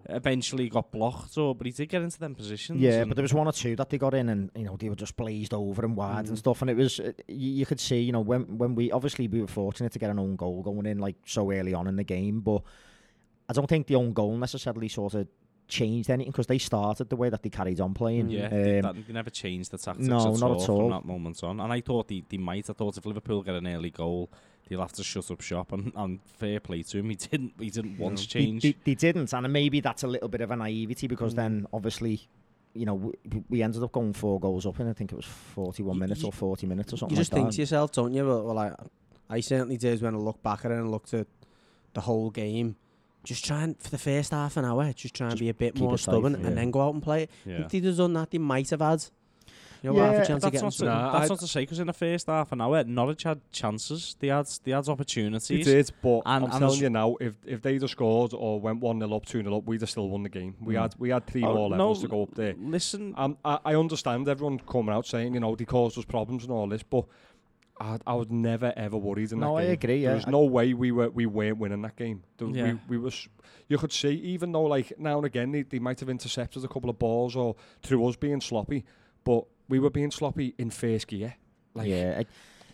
eventually 0.09 0.67
got 0.69 0.91
blocked 0.91 1.37
or 1.37 1.55
but 1.55 1.65
he 1.65 1.71
did 1.71 1.87
get 1.89 2.01
into 2.01 2.19
them 2.19 2.35
positions 2.35 2.79
Yeah, 2.81 3.05
but 3.05 3.15
there 3.15 3.23
was 3.23 3.33
one 3.33 3.47
or 3.47 3.53
two 3.53 3.75
that 3.77 3.89
they 3.89 3.97
got 3.97 4.13
in, 4.13 4.27
and 4.29 4.51
you 4.55 4.65
know 4.65 4.75
they 4.77 4.89
were 4.89 4.95
just 5.05 5.15
blazed 5.15 5.53
over 5.53 5.83
and 5.85 5.95
wide 5.95 6.25
Mm. 6.25 6.29
and 6.29 6.37
stuff. 6.37 6.61
And 6.61 6.69
it 6.69 6.77
was 6.77 6.99
uh, 6.99 7.13
you, 7.27 7.51
you 7.59 7.65
could 7.65 7.79
see, 7.79 7.99
you 8.01 8.11
know, 8.11 8.19
when 8.21 8.41
when 8.57 8.75
we 8.75 8.91
obviously 8.91 9.27
we 9.27 9.39
were 9.41 9.47
fortunate 9.47 9.91
to 9.93 9.99
get 9.99 10.09
an 10.09 10.19
own 10.19 10.35
goal 10.35 10.61
going 10.61 10.85
in 10.85 10.99
like 10.99 11.15
so 11.25 11.51
early 11.51 11.73
on 11.73 11.87
in 11.87 11.95
the 11.95 12.03
game, 12.03 12.41
but 12.41 12.61
I 13.49 13.53
don't 13.53 13.67
think 13.67 13.87
the 13.87 13.95
own 13.95 14.13
goal 14.13 14.35
necessarily 14.37 14.89
sort 14.89 15.13
of 15.13 15.27
changed 15.67 16.09
anything 16.09 16.31
because 16.31 16.47
they 16.47 16.57
started 16.57 17.09
the 17.09 17.15
way 17.15 17.29
that 17.29 17.41
they 17.41 17.49
carried 17.49 17.79
on 17.79 17.93
playing. 17.93 18.29
Yeah, 18.29 18.49
they, 18.49 18.79
Um, 18.79 18.95
that, 18.95 19.07
they 19.07 19.13
never 19.13 19.29
changed 19.29 19.71
the 19.71 19.77
tactics 19.77 20.07
no, 20.07 20.17
at 20.33 20.39
not 20.39 20.51
all 20.51 20.61
at 20.61 20.65
from 20.65 20.89
that 20.91 21.05
moment 21.05 21.43
on. 21.43 21.59
And 21.59 21.71
I 21.73 21.81
thought 21.81 22.07
they, 22.07 22.23
they 22.29 22.37
might. 22.37 22.69
I 22.69 22.73
thought 22.73 22.97
if 22.97 23.05
Liverpool 23.05 23.41
get 23.43 23.55
an 23.55 23.67
early 23.67 23.89
goal, 23.89 24.29
they'll 24.67 24.81
have 24.81 24.93
to 24.93 25.03
shut 25.03 25.31
up 25.31 25.41
shop. 25.41 25.71
And, 25.71 25.91
and 25.95 26.19
fair 26.23 26.59
play 26.59 26.83
to 26.83 26.97
him, 26.99 27.09
he 27.09 27.15
didn't. 27.15 27.53
He 27.59 27.69
didn't 27.69 27.97
once 27.97 28.21
they, 28.27 28.39
change. 28.41 28.63
they, 28.63 28.75
they 28.83 28.95
didn't, 28.95 29.33
and 29.33 29.51
maybe 29.51 29.79
that's 29.79 30.03
a 30.03 30.07
little 30.07 30.29
bit 30.29 30.41
of 30.41 30.51
a 30.51 30.55
naivety 30.55 31.07
because 31.07 31.33
Mm. 31.33 31.37
then 31.37 31.67
obviously. 31.73 32.27
You 32.75 32.87
know, 32.87 32.95
we, 32.95 33.13
we 33.49 33.61
ended 33.61 33.83
up 33.83 33.91
going 33.91 34.13
four 34.13 34.39
goals 34.39 34.65
up 34.65 34.79
in 34.79 34.89
I 34.89 34.93
think 34.93 35.11
it 35.11 35.15
was 35.15 35.25
41 35.25 35.93
Y- 35.95 35.99
minutes 35.99 36.23
y- 36.23 36.29
or 36.29 36.31
40 36.31 36.65
minutes 36.65 36.91
or 36.91 36.97
something 36.97 37.15
you 37.15 37.21
just 37.21 37.31
like 37.31 37.37
think 37.41 37.49
that. 37.51 37.55
to 37.57 37.61
yourself, 37.61 37.91
don't 37.91 38.11
you? 38.15 38.25
Well, 38.25 38.43
well 38.45 38.57
I, 38.57 38.71
I 39.29 39.41
certainly 39.41 39.77
did 39.77 40.01
when 40.01 40.15
I 40.15 40.17
look 40.17 40.41
back 40.41 40.65
at 40.65 40.71
it 40.71 40.79
and 40.79 40.89
looked 40.89 41.13
at 41.13 41.27
the 41.93 42.01
whole 42.01 42.31
game. 42.31 42.75
Just 43.23 43.45
try 43.45 43.63
and, 43.63 43.79
for 43.79 43.89
the 43.89 43.97
first 43.97 44.31
half 44.31 44.57
an 44.57 44.65
hour, 44.65 44.91
just 44.93 45.13
try 45.13 45.27
and 45.27 45.31
Just 45.33 45.39
be 45.41 45.49
a 45.49 45.53
bit 45.53 45.77
more 45.79 45.93
it 45.93 45.97
safe, 45.99 46.01
stubborn 46.03 46.33
yeah. 46.39 46.47
and 46.47 46.57
then 46.57 46.71
go 46.71 46.81
out 46.81 46.93
and 46.93 47.01
play 47.01 47.23
it. 47.23 47.31
yeah. 47.45 47.61
If 47.61 47.69
they'd 47.69 47.85
have 47.85 47.97
done 47.97 48.13
that, 48.13 48.31
they 48.31 48.37
might 48.37 48.69
have 48.71 48.81
had 48.81 49.03
you 49.81 49.91
know, 49.91 49.99
half 49.99 50.13
a 50.15 50.17
chance 50.27 50.29
of 50.29 50.51
That's 50.51 50.51
getting 50.51 50.61
not, 50.65 50.71
to, 50.71 50.77
something. 50.77 50.93
Nah, 50.95 51.11
that's 51.11 51.23
I'd- 51.23 51.29
not 51.29 51.39
to 51.39 51.47
say 51.47 51.61
because 51.63 51.79
in 51.79 51.87
the 51.87 51.93
first 51.93 52.27
half 52.27 52.51
an 52.53 52.61
hour, 52.61 52.83
Norwich 52.85 53.23
had 53.23 53.41
chances. 53.51 54.15
They 54.19 54.27
had 54.27 54.47
they 54.63 54.71
had 54.71 54.85
He 54.85 54.91
opportunities. 54.91 55.65
did, 55.65 55.91
but 56.01 56.21
And- 56.25 56.25
I'm 56.25 56.43
and 56.43 56.51
telling 56.53 56.75
as- 56.75 56.81
you 56.81 56.89
now, 56.89 57.15
if 57.19 57.33
if 57.45 57.61
they'd 57.61 57.81
have 57.81 57.91
scored 57.91 58.33
or 58.33 58.61
went 58.61 58.79
one 58.79 58.99
0 58.99 59.13
up, 59.13 59.25
two 59.25 59.41
0 59.43 59.57
up, 59.57 59.65
we'd 59.65 59.81
have 59.81 59.89
still 59.89 60.07
won 60.09 60.23
the 60.23 60.29
game. 60.29 60.55
We 60.61 60.75
Mm. 60.75 60.81
had 60.81 60.95
we 60.99 61.09
had 61.09 61.27
three 61.27 61.43
Oh, 61.43 61.53
more 61.53 61.69
no, 61.69 61.75
levels 61.75 62.01
to 62.01 62.07
go 62.07 62.23
up 62.23 62.35
there. 62.35 62.55
Listen, 62.57 63.13
Um, 63.17 63.37
I, 63.43 63.59
I 63.65 63.75
understand 63.75 64.27
everyone 64.29 64.59
coming 64.59 64.95
out 64.95 65.05
saying 65.05 65.33
you 65.33 65.41
know 65.41 65.53
they 65.55 65.65
caused 65.65 65.97
us 65.97 66.05
problems 66.05 66.43
and 66.43 66.51
all 66.53 66.67
this, 66.67 66.83
but 66.83 67.05
I, 67.79 67.97
I 68.05 68.13
was 68.13 68.27
never 68.29 68.71
ever 68.77 68.97
worried 68.97 69.31
in 69.31 69.39
No, 69.39 69.55
that 69.55 69.61
I 69.61 69.63
game. 69.63 69.71
agree, 69.73 70.01
There 70.05 70.15
was 70.15 70.25
I- 70.27 70.31
no 70.31 70.41
way 70.43 70.73
we 70.73 70.91
were 70.91 71.09
we 71.09 71.25
weren't 71.25 71.57
winning 71.57 71.81
that 71.81 71.95
game. 71.95 72.23
There- 72.37 72.47
Yeah. 72.49 72.73
We 72.87 72.97
we 72.97 73.03
was 73.03 73.27
you 73.67 73.77
could 73.77 73.91
see 73.91 74.11
even 74.13 74.51
though 74.51 74.63
like 74.63 74.93
now 74.99 75.17
and 75.17 75.25
again 75.25 75.51
they, 75.51 75.63
they 75.63 75.79
might 75.79 75.99
have 75.99 76.09
intercepted 76.09 76.63
a 76.63 76.67
couple 76.67 76.89
of 76.89 76.99
balls 76.99 77.35
or 77.35 77.55
through 77.81 78.05
us 78.07 78.15
being 78.15 78.41
sloppy, 78.41 78.85
but 79.23 79.45
we 79.69 79.79
were 79.79 79.89
being 79.89 80.11
sloppy 80.11 80.53
in 80.57 80.69
first 80.69 81.07
gear. 81.07 81.35
Like 81.73 81.89
yeah, 81.89 82.19
I- 82.19 82.25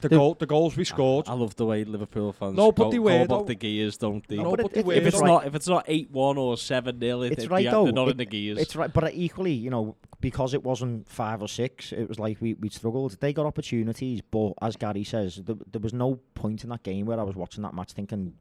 the 0.02 0.10
The- 0.10 0.16
goal 0.16 0.34
the 0.40 0.46
goals 0.46 0.76
we 0.78 0.84
scored. 0.86 1.28
I 1.28 1.34
love 1.34 1.56
the 1.56 1.66
way 1.66 1.84
Liverpool 1.84 2.32
fans 2.34 2.56
No, 2.56 2.72
but 2.72 2.86
go, 2.86 2.92
they 2.92 2.98
go 2.98 3.04
were, 3.04 3.40
up 3.42 3.48
the 3.48 3.56
gears, 3.56 3.98
don't 3.98 4.26
they? 4.28 4.38
No, 4.38 4.44
No, 4.44 4.52
but 4.52 4.62
but 4.64 4.74
they 4.74 4.80
it- 4.82 4.98
if 4.98 5.08
it's 5.08 5.20
though. 5.20 5.26
not 5.26 5.46
if 5.48 5.56
it's 5.56 5.68
not 5.68 5.86
eight 5.88 6.10
one 6.12 6.38
or 6.38 6.58
seven 6.58 7.00
0 7.00 7.22
It's 7.24 7.36
they, 7.44 7.48
right, 7.48 7.66
they, 7.66 7.72
though. 7.72 7.84
They're 7.86 7.94
not 7.94 8.08
It- 8.08 8.12
in 8.12 8.18
the 8.18 8.26
gears. 8.26 8.58
It's 8.60 8.76
right, 8.76 8.92
but 8.92 9.14
equally, 9.14 9.54
you 9.54 9.70
know, 9.70 9.96
because 10.22 10.54
it 10.54 10.64
wasn't 10.64 11.08
five 11.08 11.42
or 11.42 11.48
six, 11.48 11.92
it 11.92 12.08
was 12.08 12.20
like 12.20 12.40
we 12.42 12.54
we 12.56 12.70
struggled. 12.70 13.18
They 13.20 13.34
got 13.34 13.46
opportunities, 13.46 14.22
but 14.30 14.54
as 14.62 14.76
Gary 14.76 15.04
says, 15.04 15.38
there, 15.38 15.56
there 15.72 15.82
was 15.82 15.94
no 15.94 16.20
point 16.36 16.64
in 16.64 16.70
that 16.70 16.84
game 16.84 17.06
where 17.06 17.20
I 17.20 17.24
was 17.24 17.36
watching 17.36 17.64
that 17.64 17.74
match 17.74 17.94
thinking 17.94 18.34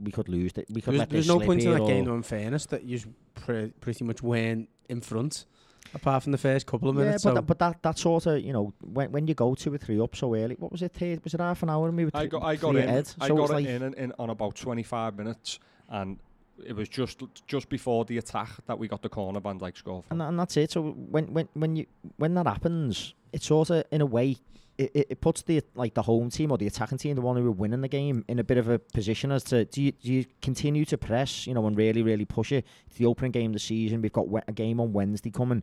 we 0.00 0.10
could 0.10 0.28
lose 0.28 0.52
it. 0.56 0.66
We 0.70 0.80
could 0.80 0.94
There's, 0.94 0.98
let 0.98 1.10
there's 1.10 1.24
this 1.26 1.28
no 1.32 1.36
slip 1.38 1.46
point 1.46 1.62
in 1.62 1.70
that 1.72 1.86
game, 1.86 2.04
though, 2.06 2.14
in 2.16 2.22
fairness, 2.24 2.66
that 2.66 2.82
you 2.82 3.00
pre- 3.34 3.72
pretty 3.80 4.04
much 4.04 4.22
weren't 4.22 4.68
in 4.88 5.00
front, 5.00 5.46
apart 5.92 6.22
from 6.22 6.32
the 6.32 6.38
first 6.38 6.66
couple 6.66 6.88
of 6.88 6.96
minutes. 6.96 7.24
Yeah, 7.24 7.30
minutes. 7.30 7.30
but, 7.30 7.30
so 7.30 7.34
that, 7.34 7.42
but 7.46 7.58
that 7.58 7.82
that 7.82 7.98
sort 7.98 8.26
of 8.26 8.40
you 8.40 8.52
know 8.52 8.72
when 8.80 9.12
when 9.12 9.26
you 9.26 9.34
go 9.34 9.54
two 9.54 9.72
or 9.74 9.78
three 9.78 10.00
up 10.00 10.14
so 10.16 10.34
early, 10.34 10.54
what 10.58 10.72
was 10.72 10.82
it? 10.82 10.92
Third, 10.92 11.22
was 11.24 11.34
it 11.34 11.40
half 11.40 11.62
an 11.62 11.70
hour? 11.70 11.88
And 11.88 11.96
we 11.96 12.04
were 12.06 12.10
I 12.14 12.26
got 12.26 12.42
I 12.42 12.56
got 12.56 12.72
three 12.72 12.82
in. 12.82 12.88
ahead? 12.88 13.12
I 13.20 13.28
So 13.28 13.34
it 13.34 13.36
got 13.36 13.42
was 13.42 13.50
it 13.50 13.54
like, 13.54 13.66
in, 13.66 13.82
in 13.82 13.94
in 13.94 14.12
on 14.18 14.30
about 14.30 14.54
25 14.54 15.16
minutes, 15.16 15.58
and 15.88 16.18
it 16.64 16.74
was 16.74 16.88
just 16.88 17.22
just 17.46 17.68
before 17.68 18.04
the 18.04 18.18
attack 18.18 18.48
that 18.66 18.78
we 18.78 18.86
got 18.88 19.02
the 19.02 19.08
corner 19.08 19.40
Van 19.40 19.58
Dijk 19.58 19.76
score. 19.76 19.96
and, 19.96 20.04
From. 20.06 20.18
tha- 20.18 20.24
and 20.28 20.38
that's 20.38 20.56
it. 20.56 20.70
So 20.70 20.82
when 20.92 21.32
when 21.32 21.48
when 21.54 21.76
you 21.76 21.86
when 22.16 22.34
that 22.34 22.46
happens, 22.46 23.14
it 23.32 23.42
sort 23.42 23.70
of 23.70 23.84
in 23.90 24.00
a 24.00 24.06
way 24.06 24.36
it, 24.76 24.90
it, 24.94 25.06
it 25.10 25.20
puts 25.20 25.42
the 25.42 25.62
like 25.74 25.94
the 25.94 26.02
home 26.02 26.30
team 26.30 26.50
or 26.50 26.58
the 26.58 26.66
attacking 26.66 26.98
team, 26.98 27.14
the 27.14 27.20
one 27.22 27.36
who 27.36 27.44
were 27.44 27.50
winning 27.52 27.80
the 27.80 27.88
game, 27.88 28.24
in 28.28 28.38
a 28.38 28.44
bit 28.44 28.58
of 28.58 28.68
a 28.68 28.78
position 28.78 29.30
as 29.32 29.44
to 29.44 29.64
do 29.66 29.82
you, 29.82 29.92
do 29.92 30.12
you 30.12 30.24
continue 30.42 30.84
to 30.86 30.98
press, 30.98 31.46
you 31.46 31.54
know, 31.54 31.66
and 31.66 31.76
really 31.76 32.02
really 32.02 32.24
push 32.24 32.50
it. 32.52 32.64
It's 32.86 32.96
the 32.96 33.06
opening 33.06 33.30
game 33.32 33.50
of 33.50 33.54
the 33.54 33.60
season. 33.60 34.02
We've 34.02 34.12
got 34.12 34.26
a 34.48 34.52
game 34.52 34.80
on 34.80 34.92
Wednesday 34.92 35.30
coming. 35.30 35.62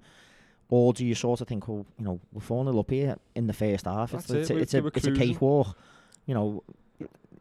or 0.69 0.93
do 0.93 1.05
you 1.05 1.13
sort 1.15 1.41
of 1.41 1.47
think, 1.49 1.67
well, 1.67 1.85
you 1.99 2.05
know, 2.05 2.19
we're 2.31 2.39
4 2.41 2.63
0 2.63 2.79
up 2.79 2.89
here 2.89 3.17
in 3.35 3.47
the 3.47 3.53
first 3.53 3.85
half? 3.85 4.11
That's 4.11 4.29
it's, 4.29 4.49
it, 4.49 4.55
we- 4.55 4.61
it's, 4.61 4.73
a, 4.73 4.87
it's 4.87 5.07
a 5.07 5.11
cakewalk. 5.11 5.77
You 6.25 6.33
know, 6.35 6.63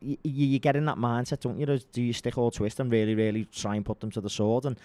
you, 0.01 0.17
you 0.25 0.59
get 0.59 0.75
in 0.77 0.87
that 0.87 0.97
mindset, 0.97 1.41
don't 1.41 1.59
you? 1.59 1.67
Do 1.93 2.03
you 2.03 2.13
stick 2.13 2.37
or 2.39 2.51
twist 2.51 2.81
and 2.81 2.91
really, 2.91 3.15
really 3.15 3.45
try 3.45 3.77
and 3.77 3.85
put 3.85 4.01
them 4.01 4.11
to 4.13 4.21
the 4.21 4.31
sword? 4.31 4.65
And 4.65 4.77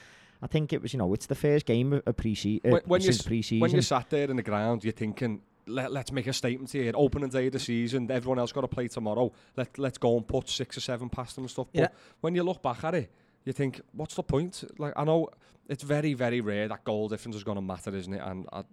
I 0.42 0.48
think 0.48 0.74
it 0.74 0.82
was, 0.82 0.94
you 0.94 1.00
know, 1.00 1.14
it's 1.16 1.26
the 1.26 1.34
first 1.36 1.66
game 1.66 1.94
of, 2.06 2.18
pre-season. 2.18 2.62
Uh, 2.70 2.74
when- 2.74 2.82
when 2.86 3.02
you 3.02 3.14
pre-season. 3.26 3.60
when 3.62 3.72
you 3.72 3.82
sat 3.82 4.10
there 4.12 4.30
in 4.30 4.36
the 4.36 4.44
ground, 4.44 4.84
you're 4.84 4.94
thinking, 4.94 5.42
Let, 5.68 5.92
let's 5.92 6.12
make 6.12 6.28
a 6.28 6.34
statement 6.34 6.72
here. 6.72 6.92
Opening 6.96 7.30
day 7.30 7.48
of 7.48 7.54
the 7.54 7.60
season, 7.60 8.10
everyone 8.12 8.38
else 8.40 8.52
got 8.52 8.62
to 8.62 8.68
play 8.68 8.88
tomorrow. 8.88 9.32
Let, 9.58 9.78
let's 9.80 9.98
go 9.98 10.16
and 10.18 10.28
put 10.28 10.48
six 10.50 10.78
or 10.78 10.82
seven 10.82 11.10
past 11.10 11.36
them 11.36 11.46
and 11.46 11.52
stuff. 11.52 11.68
But 11.74 11.80
Yeah. 11.82 11.88
when 12.22 12.36
you 12.36 12.44
look 12.44 12.62
back 12.62 12.84
at 12.84 12.94
it, 12.96 13.12
you 13.46 13.54
think, 13.54 13.82
what's 13.94 14.16
the 14.16 14.24
point? 14.24 14.64
Like, 14.78 14.94
I 14.96 15.04
know 15.04 15.30
it's 15.68 15.84
very, 15.84 16.14
very 16.14 16.42
rare 16.42 16.68
that 16.68 16.84
goal 16.84 17.10
difference 17.10 17.36
is 17.36 17.44
going 17.44 17.56
to 17.56 17.62
matter, 17.62 17.96
isn't 17.96 18.14
it? 18.14 18.22
And 18.24 18.46
I, 18.54 18.64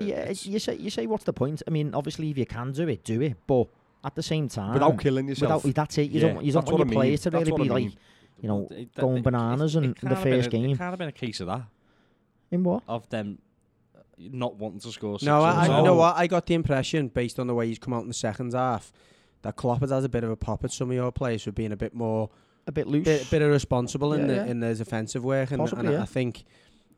yeah, 0.00 0.32
you 0.42 0.58
say, 0.58 0.74
you 0.76 0.90
say, 0.90 1.06
what's 1.06 1.24
the 1.24 1.32
point? 1.32 1.62
I 1.66 1.70
mean, 1.70 1.94
obviously, 1.94 2.30
if 2.30 2.38
you 2.38 2.46
can 2.46 2.72
do 2.72 2.88
it, 2.88 3.04
do 3.04 3.20
it. 3.20 3.36
But 3.46 3.68
at 4.04 4.14
the 4.14 4.22
same 4.22 4.48
time, 4.48 4.72
without 4.74 4.98
killing 4.98 5.28
yourself. 5.28 5.64
without 5.64 5.74
that's 5.88 5.98
it. 5.98 6.10
You 6.10 6.20
Yeah, 6.20 6.32
don't, 6.34 6.44
you 6.44 6.52
don't 6.52 6.64
want 6.66 6.72
what 6.72 6.74
I 6.74 6.78
your 6.78 6.86
mean. 6.86 6.94
players 6.94 7.20
to 7.22 7.30
That's 7.30 7.40
really 7.48 7.52
what 7.52 7.60
I 7.60 7.64
be 7.64 7.68
mean. 7.74 7.88
like, 7.90 7.98
you 8.40 8.48
know, 8.48 8.68
It- 8.70 8.94
going 8.94 9.18
it- 9.18 9.24
bananas 9.24 9.76
it, 9.76 9.84
in 9.84 9.90
the 9.90 9.94
can't 9.94 10.24
been 10.24 10.32
first 10.32 10.46
a- 10.48 10.50
game. 10.50 10.64
It 10.70 10.78
can't 10.78 10.90
have 10.90 10.98
been 10.98 11.08
a 11.08 11.12
case 11.12 11.40
of 11.40 11.46
that. 11.48 11.62
In 12.50 12.62
what? 12.64 12.82
Of 12.88 13.08
them 13.10 13.38
uh, 13.40 13.49
not 14.32 14.56
wanting 14.56 14.80
to 14.80 14.92
score. 14.92 15.18
No, 15.22 15.42
I, 15.42 15.50
I, 15.62 15.66
goals. 15.66 15.78
you 15.78 15.84
know 15.84 15.94
what? 15.94 16.16
I 16.16 16.26
got 16.26 16.46
the 16.46 16.54
impression, 16.54 17.08
based 17.08 17.38
on 17.38 17.46
the 17.46 17.54
way 17.54 17.66
he's 17.68 17.78
come 17.78 17.94
out 17.94 18.02
in 18.02 18.08
the 18.08 18.14
second 18.14 18.52
half, 18.52 18.92
that 19.42 19.56
Klopp 19.56 19.80
has 19.80 20.04
a 20.04 20.08
bit 20.08 20.24
of 20.24 20.30
a 20.30 20.36
pop 20.36 20.64
at 20.64 20.72
some 20.72 20.90
of 20.90 20.94
your 20.94 21.10
players 21.12 21.42
for 21.44 21.52
being 21.52 21.72
a 21.72 21.76
bit 21.76 21.94
more, 21.94 22.28
A 22.66 22.72
bit 22.72 22.86
loose. 22.86 23.04
bit, 23.04 23.30
bit 23.30 23.42
irresponsible 23.42 24.12
in 24.12 24.20
Yeah, 24.22 24.26
the 24.26 24.34
yeah. 24.34 24.44
in 24.46 24.60
the 24.60 24.74
defensive 24.74 25.24
work, 25.24 25.50
and, 25.50 25.58
Possibly, 25.60 25.86
and 25.86 25.88
I- 25.88 25.92
yeah. 25.98 26.02
I 26.02 26.06
think 26.06 26.44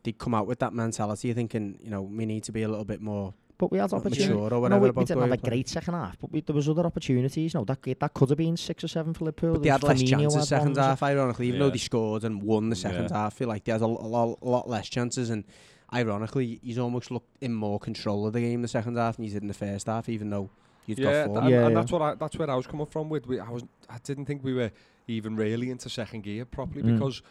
they 0.03 0.13
come 0.13 0.35
out 0.35 0.47
with 0.49 0.59
that 0.59 0.73
mentality, 0.73 1.33
thinking, 1.33 1.79
you 1.81 1.91
know, 1.91 2.03
we 2.03 2.27
need 2.27 2.43
to 2.45 2.53
be 2.53 2.63
a 2.63 2.69
little 2.69 2.85
bit 2.85 3.01
more 3.01 3.35
but 3.59 3.71
we 3.71 3.79
had 3.79 3.93
mature 3.93 4.01
opportunity. 4.01 4.33
or 4.33 4.51
No, 4.69 4.79
we, 4.81 4.91
we 4.91 5.05
didn't 5.05 5.21
have 5.23 5.31
a 5.31 5.37
great 5.37 5.69
second 5.69 5.95
half, 5.95 6.19
but 6.19 6.33
we, 6.33 6.41
there 6.41 6.57
was 6.57 6.69
other 6.69 6.85
opportunities. 6.85 7.55
You 7.55 7.61
know, 7.61 7.65
that 7.67 7.81
that 8.01 8.13
could 8.13 8.31
have 8.31 8.39
been 8.39 8.57
six 8.57 8.83
or 8.83 8.89
seven 8.89 9.15
for 9.15 9.27
Liverpool. 9.27 9.53
But 9.53 9.63
they 9.63 9.69
had 9.69 9.83
was 9.85 9.89
less 9.91 10.03
Firmino 10.03 10.09
chances 10.23 10.35
had 10.35 10.45
second 10.59 10.77
half, 10.79 11.01
ironically, 11.05 11.47
even 11.47 11.61
though 11.61 11.67
Yeah. 11.67 11.71
they 11.73 11.79
scored 11.79 12.25
and 12.25 12.43
won 12.43 12.71
the 12.71 12.75
second 12.75 13.11
Yeah. 13.11 13.17
half. 13.19 13.35
I 13.35 13.37
feel 13.37 13.47
like 13.47 13.63
they 13.63 13.71
had 13.71 13.83
a, 13.83 13.85
a, 13.85 13.87
lot, 13.87 14.39
a 14.43 14.49
lot 14.49 14.69
less 14.69 14.89
chances, 14.89 15.31
and 15.31 15.45
ironically, 15.93 16.59
he's 16.63 16.79
almost 16.79 17.11
looked 17.11 17.37
in 17.43 17.53
more 17.55 17.79
control 17.79 18.27
of 18.27 18.33
the 18.33 18.41
game 18.41 18.63
the 18.63 18.69
second 18.69 18.97
half 18.97 19.17
than 19.17 19.25
he 19.25 19.31
did 19.31 19.43
in 19.43 19.49
the 19.49 19.55
first 19.55 19.87
half, 19.87 20.09
even 20.09 20.31
though 20.31 20.51
you'd 20.87 20.99
yeah, 20.99 21.25
got 21.25 21.27
four. 21.27 21.39
and, 21.41 21.51
Yeah, 21.51 21.65
and 21.67 21.75
yeah. 21.75 21.81
that's 21.81 21.93
what 21.93 22.03
I, 22.03 22.15
that's 22.15 22.37
where 22.37 22.51
I 22.51 22.55
was 22.55 22.67
coming 22.67 22.87
from 22.87 23.09
with. 23.09 23.27
We, 23.27 23.39
I 23.41 23.51
was 23.51 23.63
I 23.89 23.99
didn't 24.03 24.27
think 24.27 24.43
we 24.45 24.55
were 24.55 24.71
even 25.09 25.37
really 25.37 25.71
into 25.71 25.89
second 25.91 26.23
gear 26.23 26.45
properly 26.45 26.83
Mm. 26.83 26.95
because 26.99 27.23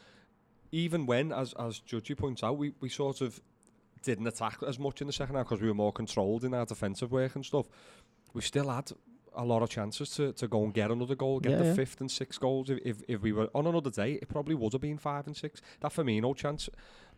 even 0.72 1.06
when, 1.06 1.32
as 1.34 1.54
as 1.54 1.80
Judgy 1.82 2.16
points 2.18 2.44
out, 2.44 2.58
we, 2.58 2.74
we 2.80 2.90
sort 2.90 3.22
of 3.22 3.42
didn't 4.04 4.28
attack 4.28 4.58
as 4.68 4.80
much 4.80 5.02
in 5.02 5.08
the 5.08 5.14
second 5.14 5.36
half 5.36 5.46
because 5.46 5.62
we 5.62 5.68
were 5.68 5.74
more 5.74 5.92
controlled 5.94 6.44
in 6.44 6.54
our 6.54 6.66
defensive 6.66 7.12
work 7.12 7.36
and 7.36 7.46
stuff. 7.46 7.68
We 8.34 8.42
still 8.42 8.70
had 8.70 8.92
a 9.36 9.46
lot 9.46 9.62
of 9.62 9.70
chances 9.70 10.10
to, 10.12 10.34
to 10.34 10.48
go 10.48 10.64
and 10.64 10.74
get 10.74 10.92
another 10.92 11.16
goal, 11.16 11.40
get 11.40 11.52
Yeah, 11.54 11.58
the 11.60 11.66
yeah. 11.68 11.74
fifth 11.74 12.02
and 12.02 12.10
sixth 12.12 12.40
goals. 12.40 12.70
If, 12.70 12.80
if 12.86 12.98
if 13.08 13.22
we 13.22 13.32
were 13.32 13.50
on 13.54 13.68
another 13.68 13.90
day, 13.90 14.14
it 14.14 14.28
probably 14.30 14.56
would 14.56 14.74
have 14.74 14.82
been 14.82 14.98
five 14.98 15.28
and 15.28 15.36
six. 15.36 15.62
That 15.82 15.94
Firmino 15.94 16.36
chance, 16.36 16.70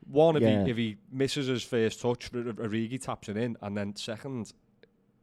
one 0.08 0.36
if 0.38 0.44
Yeah. 0.44 0.64
he 0.66 0.72
if 0.72 0.78
he 0.78 0.98
misses 1.12 1.48
his 1.48 1.64
first 1.64 2.02
touch, 2.02 2.32
Origi 2.32 3.00
taps 3.02 3.30
it 3.30 3.38
in, 3.38 3.58
and 3.62 3.76
then 3.78 3.96
second, 3.96 4.52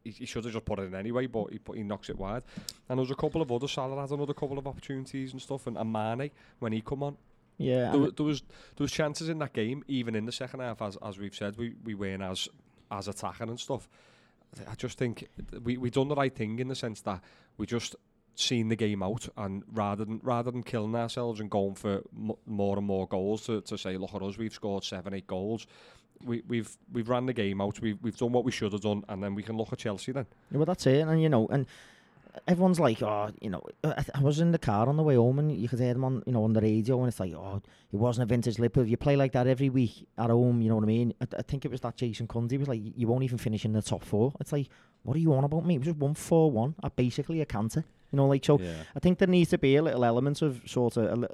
he, 0.03 0.11
he 0.11 0.25
should 0.25 0.43
have 0.45 0.53
just 0.53 0.65
put 0.65 0.79
it 0.79 0.83
in 0.83 0.95
anyway, 0.95 1.27
but 1.27 1.51
he 1.51 1.59
put, 1.59 1.77
he 1.77 1.83
knocks 1.83 2.09
it 2.09 2.17
wide. 2.17 2.43
And 2.89 2.97
there 2.97 3.03
was 3.03 3.11
a 3.11 3.15
couple 3.15 3.41
of 3.41 3.51
other 3.51 3.67
Salah 3.67 4.01
had 4.01 4.11
another 4.11 4.33
couple 4.33 4.57
of 4.57 4.67
opportunities 4.67 5.31
and 5.33 5.41
stuff, 5.41 5.67
and, 5.67 5.77
and 5.77 5.91
Mane 5.91 6.31
when 6.59 6.71
he 6.73 6.81
come 6.81 7.03
on, 7.03 7.17
Yeah, 7.57 7.91
there, 7.91 8.11
there 8.11 8.25
was 8.25 8.41
there 8.41 8.83
was 8.85 8.91
chances 8.91 9.29
in 9.29 9.39
that 9.39 9.53
game, 9.53 9.83
even 9.87 10.15
in 10.15 10.25
the 10.25 10.31
second 10.31 10.59
half, 10.61 10.81
as 10.81 10.97
as 11.03 11.17
we've 11.19 11.35
said, 11.35 11.57
we, 11.57 11.75
we 11.83 11.93
weren't 11.93 12.23
as 12.23 12.47
as 12.89 13.07
attacking 13.07 13.49
and 13.49 13.59
stuff. 13.59 13.87
I 14.67 14.75
just 14.75 14.97
think 14.97 15.27
we 15.63 15.77
we 15.77 15.89
done 15.89 16.07
the 16.09 16.15
right 16.15 16.35
thing 16.35 16.59
in 16.59 16.67
the 16.67 16.75
sense 16.75 17.01
that 17.01 17.21
we 17.57 17.65
just 17.65 17.95
seen 18.35 18.69
the 18.69 18.75
game 18.75 19.03
out, 19.03 19.27
and 19.37 19.63
rather 19.71 20.05
than 20.05 20.19
rather 20.23 20.51
than 20.51 20.63
killing 20.63 20.95
ourselves 20.95 21.39
and 21.39 21.49
going 21.49 21.75
for 21.75 22.01
m- 22.17 22.31
more 22.45 22.77
and 22.77 22.87
more 22.87 23.07
goals 23.07 23.45
to, 23.45 23.61
to 23.61 23.77
say, 23.77 23.97
look 23.97 24.13
at 24.13 24.21
us, 24.21 24.37
we've 24.37 24.53
scored 24.53 24.83
seven, 24.83 25.13
eight 25.13 25.27
goals. 25.27 25.67
We, 26.23 26.43
we've 26.47 26.77
we've 26.91 27.09
ran 27.09 27.25
the 27.25 27.33
game 27.33 27.61
out. 27.61 27.81
We've 27.81 27.97
we've 28.01 28.17
done 28.17 28.31
what 28.31 28.45
we 28.45 28.51
should 28.51 28.73
have 28.73 28.81
done, 28.81 29.03
and 29.09 29.23
then 29.23 29.35
we 29.35 29.43
can 29.43 29.57
look 29.57 29.73
at 29.73 29.79
Chelsea 29.79 30.11
then. 30.11 30.27
Yeah, 30.51 30.57
well, 30.57 30.65
that's 30.65 30.85
it. 30.87 31.07
And, 31.07 31.21
you 31.21 31.29
know, 31.29 31.47
and 31.47 31.65
everyone's 32.47 32.79
like, 32.79 33.01
oh, 33.01 33.29
you 33.41 33.49
know, 33.49 33.61
uh, 33.83 33.93
I, 33.97 34.19
I 34.19 34.21
was 34.21 34.39
in 34.39 34.51
the 34.51 34.59
car 34.59 34.87
on 34.87 34.97
the 34.97 35.03
way 35.03 35.15
home 35.15 35.39
and 35.39 35.51
you 35.51 35.67
could 35.67 35.79
hear 35.79 35.93
them 35.93 36.03
on, 36.03 36.23
you 36.25 36.31
know, 36.31 36.43
on 36.43 36.53
the 36.53 36.61
radio 36.61 36.99
and 36.99 37.07
it's 37.07 37.19
like, 37.19 37.33
oh, 37.33 37.61
it 37.91 37.97
wasn't 37.97 38.23
a 38.23 38.33
vintage 38.33 38.59
Liverpool. 38.59 38.85
You 38.85 38.97
play 38.97 39.15
like 39.15 39.33
that 39.33 39.47
every 39.47 39.69
week 39.69 40.07
at 40.17 40.29
home, 40.29 40.61
you 40.61 40.69
know 40.69 40.75
what 40.75 40.83
I 40.83 40.87
mean? 40.87 41.13
I, 41.21 41.27
I 41.39 41.41
think 41.41 41.65
it 41.65 41.71
was 41.71 41.81
that 41.81 41.97
Jason 41.97 42.27
Cundy 42.27 42.57
was 42.57 42.67
like, 42.67 42.81
you 42.83 43.07
won't 43.07 43.23
even 43.23 43.37
finish 43.37 43.65
in 43.65 43.73
the 43.73 43.81
top 43.81 44.03
four. 44.03 44.33
It's 44.39 44.51
like, 44.51 44.69
what 45.03 45.15
are 45.15 45.19
you 45.19 45.33
on 45.33 45.43
about 45.43 45.65
me? 45.65 45.75
It 45.75 45.79
was 45.79 45.87
just 45.87 45.97
1 45.97 46.13
4 46.13 46.51
1 46.51 46.75
basically 46.95 47.41
a 47.41 47.45
canter. 47.45 47.83
You 48.11 48.17
know, 48.17 48.27
like, 48.27 48.43
so 48.45 48.59
Yeah. 48.59 48.73
I 48.95 48.99
think 48.99 49.19
there 49.19 49.27
needs 49.27 49.49
to 49.51 49.57
be 49.57 49.75
a 49.77 49.81
little 49.81 50.03
element 50.03 50.41
of 50.41 50.61
sort 50.65 50.97
of 50.97 51.11
a 51.11 51.15
li- 51.15 51.27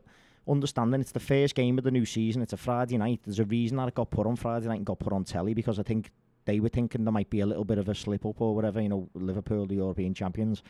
understanding 0.48 1.02
it's 1.02 1.12
the 1.12 1.20
first 1.20 1.56
game 1.56 1.78
of 1.78 1.84
the 1.84 1.92
new 1.92 2.06
season. 2.06 2.42
It's 2.42 2.54
a 2.54 2.58
Friday 2.58 2.98
night. 2.98 3.22
There's 3.26 3.40
a 3.40 3.46
reason 3.46 3.78
that 3.78 3.88
it 3.88 3.96
got 3.96 4.10
put 4.12 4.28
on 4.28 4.36
Friday 4.36 4.68
night 4.68 4.78
and 4.78 4.86
got 4.86 5.00
put 5.00 5.12
on 5.14 5.24
telly 5.24 5.54
because 5.54 5.80
I 5.80 5.84
think 5.84 6.12
they 6.46 6.60
were 6.60 6.70
thinking 6.70 7.04
there 7.04 7.12
might 7.12 7.30
be 7.30 7.42
a 7.42 7.46
little 7.46 7.66
bit 7.66 7.78
of 7.78 7.90
a 7.90 7.96
slip 7.96 8.26
up 8.26 8.40
or 8.40 8.56
whatever. 8.56 8.80
You 8.80 8.90
know, 8.90 9.10
Liverpool, 9.14 9.66
the 9.66 9.76
European 9.76 10.14
champions, 10.14 10.64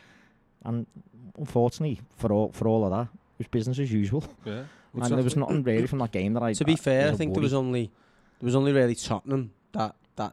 and 0.64 0.86
unfortunately 1.38 2.00
for 2.16 2.32
all 2.32 2.50
for 2.52 2.66
all 2.66 2.84
of 2.84 2.90
that, 2.90 3.08
it 3.38 3.38
was 3.38 3.48
business 3.48 3.78
as 3.78 3.92
usual. 3.92 4.24
Yeah. 4.44 4.64
and 4.94 5.12
there 5.12 5.22
was 5.22 5.36
nothing 5.36 5.62
really 5.62 5.86
from 5.86 5.98
that 5.98 6.10
game 6.12 6.32
that 6.32 6.42
I. 6.42 6.54
to 6.54 6.64
be 6.64 6.74
fair, 6.74 7.02
I 7.02 7.10
was 7.10 7.14
a 7.14 7.18
think 7.18 7.34
there 7.34 7.42
was 7.42 7.54
only 7.54 7.90
there 8.40 8.46
was 8.46 8.56
only 8.56 8.72
really 8.72 8.94
Tottenham 8.94 9.52
that 9.72 9.94
that 10.16 10.32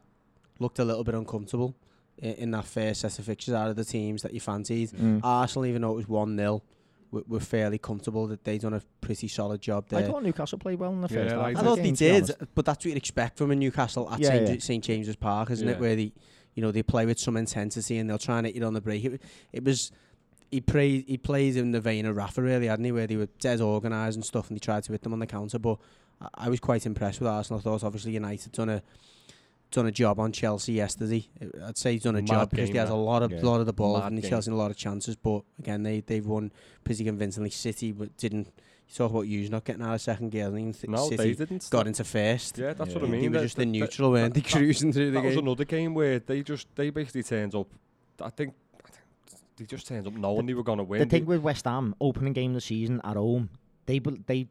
looked 0.58 0.78
a 0.78 0.84
little 0.84 1.04
bit 1.04 1.14
uncomfortable 1.14 1.74
in, 2.18 2.32
in 2.34 2.50
that 2.52 2.64
first 2.64 3.00
set 3.00 3.18
of 3.18 3.24
fixtures 3.24 3.54
out 3.54 3.68
of 3.70 3.76
the 3.76 3.84
teams 3.84 4.22
that 4.22 4.32
you 4.34 4.40
fancied. 4.40 4.90
Mm. 4.90 5.20
Arsenal, 5.22 5.66
even 5.66 5.82
though 5.82 5.92
it 5.92 5.96
was 5.96 6.08
one 6.08 6.36
0 6.36 6.62
were, 7.10 7.22
were 7.28 7.40
fairly 7.40 7.78
comfortable 7.78 8.26
that 8.26 8.44
they've 8.44 8.60
done 8.60 8.74
a 8.74 8.82
pretty 9.00 9.28
solid 9.28 9.60
job 9.60 9.86
there. 9.88 10.00
I 10.00 10.02
thought 10.06 10.22
Newcastle 10.22 10.58
played 10.58 10.78
well 10.78 10.92
in 10.92 11.00
the 11.00 11.08
Yeah, 11.08 11.22
first 11.22 11.34
half. 11.34 11.44
I 11.44 11.50
I 11.50 11.54
thought 11.54 11.76
they 11.76 11.82
game, 11.92 11.94
to 11.96 12.20
be 12.20 12.26
did, 12.26 12.48
but 12.54 12.64
that's 12.64 12.84
what 12.84 12.86
you'd 12.90 12.96
expect 12.96 13.38
from 13.38 13.50
a 13.50 13.56
Newcastle 13.56 14.10
at 14.12 14.20
Yeah, 14.20 14.28
St. 14.28 14.48
yeah. 14.48 14.56
St 14.58 14.84
James's 14.84 15.16
Park, 15.16 15.50
isn't 15.50 15.66
Yeah. 15.66 15.74
it? 15.74 15.80
Where 15.80 15.96
they, 15.96 16.12
you 16.54 16.62
know, 16.62 16.72
they 16.72 16.82
play 16.82 17.06
with 17.06 17.18
some 17.18 17.36
intensity 17.36 17.98
and 17.98 18.08
they'll 18.10 18.18
try 18.18 18.38
and 18.38 18.46
hit 18.46 18.56
you 18.56 18.64
on 18.64 18.74
the 18.74 18.80
break. 18.80 19.04
It, 19.04 19.22
it 19.52 19.64
was 19.64 19.92
he 20.50 20.60
played 20.60 21.04
he 21.06 21.18
plays 21.18 21.56
in 21.56 21.72
the 21.72 21.80
vein 21.80 22.06
of 22.06 22.16
Rafa 22.16 22.40
really, 22.40 22.66
hadn't 22.68 22.84
he? 22.84 22.92
Where 22.92 23.06
they 23.06 23.16
were 23.16 23.28
dead 23.40 23.60
organised 23.60 24.16
and 24.16 24.24
stuff, 24.24 24.48
and 24.48 24.56
they 24.56 24.60
tried 24.60 24.84
to 24.84 24.92
hit 24.92 25.02
them 25.02 25.12
on 25.12 25.18
the 25.18 25.26
counter. 25.26 25.58
But 25.58 25.78
I, 26.20 26.28
I 26.46 26.48
was 26.48 26.60
quite 26.60 26.86
impressed 26.86 27.20
with 27.20 27.28
Arsenal. 27.28 27.60
I 27.60 27.62
thought 27.62 27.84
obviously 27.84 28.12
United 28.12 28.52
done 28.52 28.68
a 28.68 28.82
done 29.70 29.86
a 29.86 29.92
job 29.92 30.18
on 30.20 30.32
Chelsea 30.32 30.74
yesterday. 30.74 31.26
Uh, 31.40 31.66
I'd 31.66 31.76
say 31.76 31.92
he's 31.92 32.02
done 32.04 32.16
a 32.16 32.18
Mad 32.20 32.26
job 32.28 32.50
because 32.50 32.66
game, 32.68 32.74
he 32.74 32.78
has 32.78 32.90
a 32.90 32.94
lot 32.94 33.22
of 33.22 33.32
Yeah. 33.32 33.40
lot 33.42 33.60
of 33.60 33.66
the 33.66 33.72
ball 33.72 33.98
Mad 33.98 34.12
and 34.12 34.20
game. 34.22 34.30
Chelsea 34.30 34.50
a 34.50 34.54
lot 34.54 34.70
of 34.70 34.76
chances. 34.76 35.16
But 35.16 35.42
again, 35.58 35.82
they 35.82 36.00
they've 36.00 36.26
won 36.26 36.52
pretty 36.84 37.04
convincingly. 37.04 37.50
City 37.50 37.92
but 37.92 38.16
didn't. 38.16 38.48
You 38.88 38.94
talk 38.94 39.10
about 39.10 39.22
you 39.22 39.48
not 39.48 39.64
getting 39.64 39.82
out 39.82 39.94
of 39.94 40.00
second 40.00 40.30
gear. 40.30 40.46
I 40.46 40.52
think 40.52 40.76
th- 40.80 40.88
No, 40.88 41.08
City 41.08 41.16
they 41.16 41.34
didn't. 41.34 41.68
got 41.70 41.88
into 41.88 42.04
first. 42.04 42.56
Yeah, 42.56 42.72
that's 42.74 42.94
what 42.94 43.02
I 43.02 43.06
mean. 43.08 43.20
They 43.22 43.28
were 43.28 43.42
just 43.42 43.56
that- 43.56 43.62
in 43.62 43.72
that- 43.72 43.78
neutral, 43.80 44.12
weren't 44.12 44.34
they? 44.34 44.40
that- 44.40 44.48
that- 44.48 44.58
Cruising 44.58 44.92
through 44.92 45.06
the 45.06 45.10
game. 45.10 45.22
that 45.22 45.26
was 45.26 45.34
game. 45.34 45.44
another 45.44 45.64
game 45.64 45.94
where 45.94 46.18
they 46.20 46.42
just 46.42 46.68
they 46.76 46.90
basically 46.90 47.24
turned 47.24 47.54
up. 47.56 47.66
I 48.20 48.30
think, 48.30 48.54
I 48.84 48.88
think 48.88 49.02
they 49.56 49.64
just 49.64 49.88
turned 49.88 50.06
up 50.06 50.12
knowing 50.14 50.46
they 50.46 50.54
were 50.54 50.62
going 50.62 50.78
to 50.78 50.84
win. 50.84 51.00
The 51.00 51.06
They- 51.06 51.18
thing 51.18 51.26
with 51.26 51.40
West 51.42 51.64
Ham, 51.64 51.96
opening 52.00 52.32
game 52.32 52.52
of 52.52 52.54
the 52.56 52.60
season 52.60 53.00
at 53.02 53.16
home, 53.16 53.50
they 53.86 53.98
bel- 53.98 54.18
they 54.26 54.46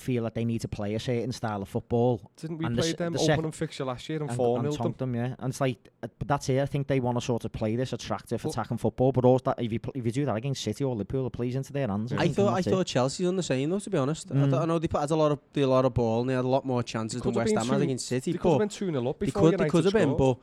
feel 0.00 0.24
that 0.24 0.34
they 0.34 0.44
need 0.44 0.60
to 0.60 0.68
play 0.68 0.94
a 0.94 0.98
certain 1.00 1.30
style 1.32 1.62
of 1.62 1.68
football 1.68 2.20
didn't 2.36 2.58
we 2.58 2.64
and 2.66 2.76
play 2.76 2.88
s- 2.90 2.96
them 2.96 3.12
the 3.12 3.18
sec- 3.18 3.38
opening 3.38 3.52
fixture 3.52 3.84
last 3.84 4.08
year 4.08 4.20
and 4.20 4.28
and, 4.30 4.36
four 4.36 4.58
and 4.58 4.72
0 4.72 4.82
them? 4.84 4.94
them, 4.98 5.14
yeah. 5.14 5.34
And 5.38 5.50
it's 5.50 5.60
like, 5.60 5.78
uh, 6.02 6.08
but 6.18 6.26
that's 6.28 6.48
it. 6.48 6.60
I 6.60 6.66
think 6.66 6.86
they 6.88 7.00
want 7.00 7.16
to 7.18 7.20
sort 7.24 7.44
of 7.44 7.52
play 7.52 7.76
this 7.76 7.92
attractive 7.92 8.42
Well- 8.44 8.50
attacking 8.52 8.78
football, 8.78 9.12
but 9.12 9.24
also 9.24 9.42
that 9.44 9.62
if 9.62 9.72
you 9.72 9.78
pl- 9.78 9.92
if 9.94 10.04
you 10.06 10.12
do 10.12 10.24
that 10.26 10.36
against 10.36 10.62
City 10.62 10.82
or 10.84 10.94
Liverpool, 10.94 11.26
it 11.26 11.32
plays 11.32 11.54
into 11.54 11.72
their 11.72 11.86
hands. 11.88 12.12
I 12.12 12.16
think, 12.24 12.36
thought 12.36 12.48
I 12.48 12.54
that's 12.56 12.66
it. 12.66 12.70
thought 12.70 12.86
Chelsea 12.86 13.24
done 13.24 13.36
the 13.36 13.42
same 13.42 13.70
though. 13.70 13.78
To 13.78 13.90
be 13.90 13.98
honest, 13.98 14.30
I, 14.30 14.34
Mm. 14.34 14.50
th- 14.50 14.62
I 14.62 14.64
know 14.64 14.78
they 14.78 14.88
put, 14.88 15.00
had 15.00 15.10
a 15.10 15.16
lot 15.16 15.32
of 15.32 15.38
they 15.52 15.60
had 15.60 15.66
a 15.66 15.70
lot 15.70 15.84
of 15.84 15.94
ball 15.94 16.20
and 16.22 16.30
they 16.30 16.34
had 16.34 16.44
a 16.44 16.48
lot 16.48 16.64
more 16.64 16.82
chances 16.82 17.20
than 17.20 17.32
could 17.32 17.38
have 17.38 17.44
West 17.46 17.54
been 17.54 17.64
Ham 17.64 17.72
had 17.74 17.82
against 17.82 18.06
City. 18.06 18.32
They 18.32 18.38
could 18.38 18.48
have 18.48 18.58
But 18.58 18.64
been 18.64 18.68
2 18.68 18.86
0 18.90 19.08
up 19.08 19.18
they 19.18 19.26
before 19.26 19.42
could 19.50 19.58
they 19.60 19.68
could 19.68 19.84
have 19.84 19.92
been, 19.94 20.16
but 20.16 20.38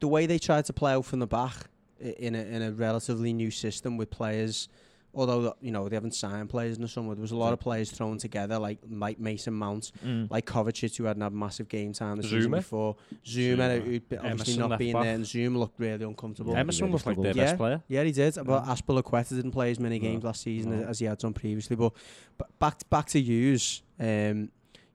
the 0.00 0.08
way 0.08 0.26
they 0.26 0.38
tried 0.38 0.64
to 0.66 0.72
play 0.72 0.92
out 0.92 1.04
from 1.04 1.18
the 1.20 1.26
back 1.26 1.68
in 2.00 2.34
a 2.34 2.38
in 2.42 2.62
a 2.62 2.72
relatively 2.72 3.32
new 3.32 3.50
system 3.50 3.96
with 3.96 4.10
players. 4.10 4.68
Although 5.14 5.54
you 5.60 5.72
know 5.72 5.90
they 5.90 5.96
haven't 5.96 6.14
signed 6.14 6.48
players 6.48 6.76
in 6.76 6.82
the 6.82 6.88
summer, 6.88 7.14
there 7.14 7.20
was 7.20 7.32
a 7.32 7.36
lot 7.36 7.52
of 7.52 7.60
players 7.60 7.90
thrown 7.90 8.16
together, 8.16 8.58
like 8.58 8.78
Mike 8.88 9.20
Mason 9.20 9.52
Mount, 9.52 9.92
Mm. 10.02 10.30
like 10.30 10.46
Kovacic, 10.46 10.96
who 10.96 11.04
hadn't 11.04 11.20
had 11.22 11.34
massive 11.34 11.68
game 11.68 11.92
time 11.92 12.16
the 12.16 12.22
season 12.22 12.50
before. 12.50 12.96
Zouma, 13.26 13.56
Zouma. 13.58 13.82
who'd 13.82 14.08
be- 14.08 14.16
obviously 14.16 14.30
Emerson 14.54 14.58
not 14.70 14.78
being 14.78 14.92
back. 14.94 15.02
there, 15.02 15.14
and 15.14 15.24
Zouma 15.24 15.56
looked 15.58 15.78
really 15.78 16.04
uncomfortable. 16.06 16.54
Yeah, 16.54 16.60
Emerson 16.60 16.84
really 16.86 16.92
was 16.94 17.04
like 17.06 17.16
their 17.16 17.32
struggled. 17.32 17.46
best 17.50 17.56
player. 17.58 17.82
Yeah, 17.88 18.04
he 18.04 18.12
did. 18.12 18.34
But 18.36 18.64
Yeah. 18.66 18.74
Azpilicueta 18.74 19.28
didn't 19.36 19.50
play 19.52 19.70
as 19.70 19.78
many 19.78 19.98
No. 19.98 20.02
games 20.02 20.24
last 20.24 20.40
season 20.40 20.72
as, 20.72 20.80
No. 20.80 20.86
as 20.88 20.98
he 20.98 21.04
had 21.04 21.18
done 21.18 21.34
previously. 21.34 21.76
But, 21.76 21.92
but 22.38 22.58
back 22.58 22.88
back 22.88 23.06
to 23.08 23.20
yous. 23.20 23.82
Um, 24.00 24.48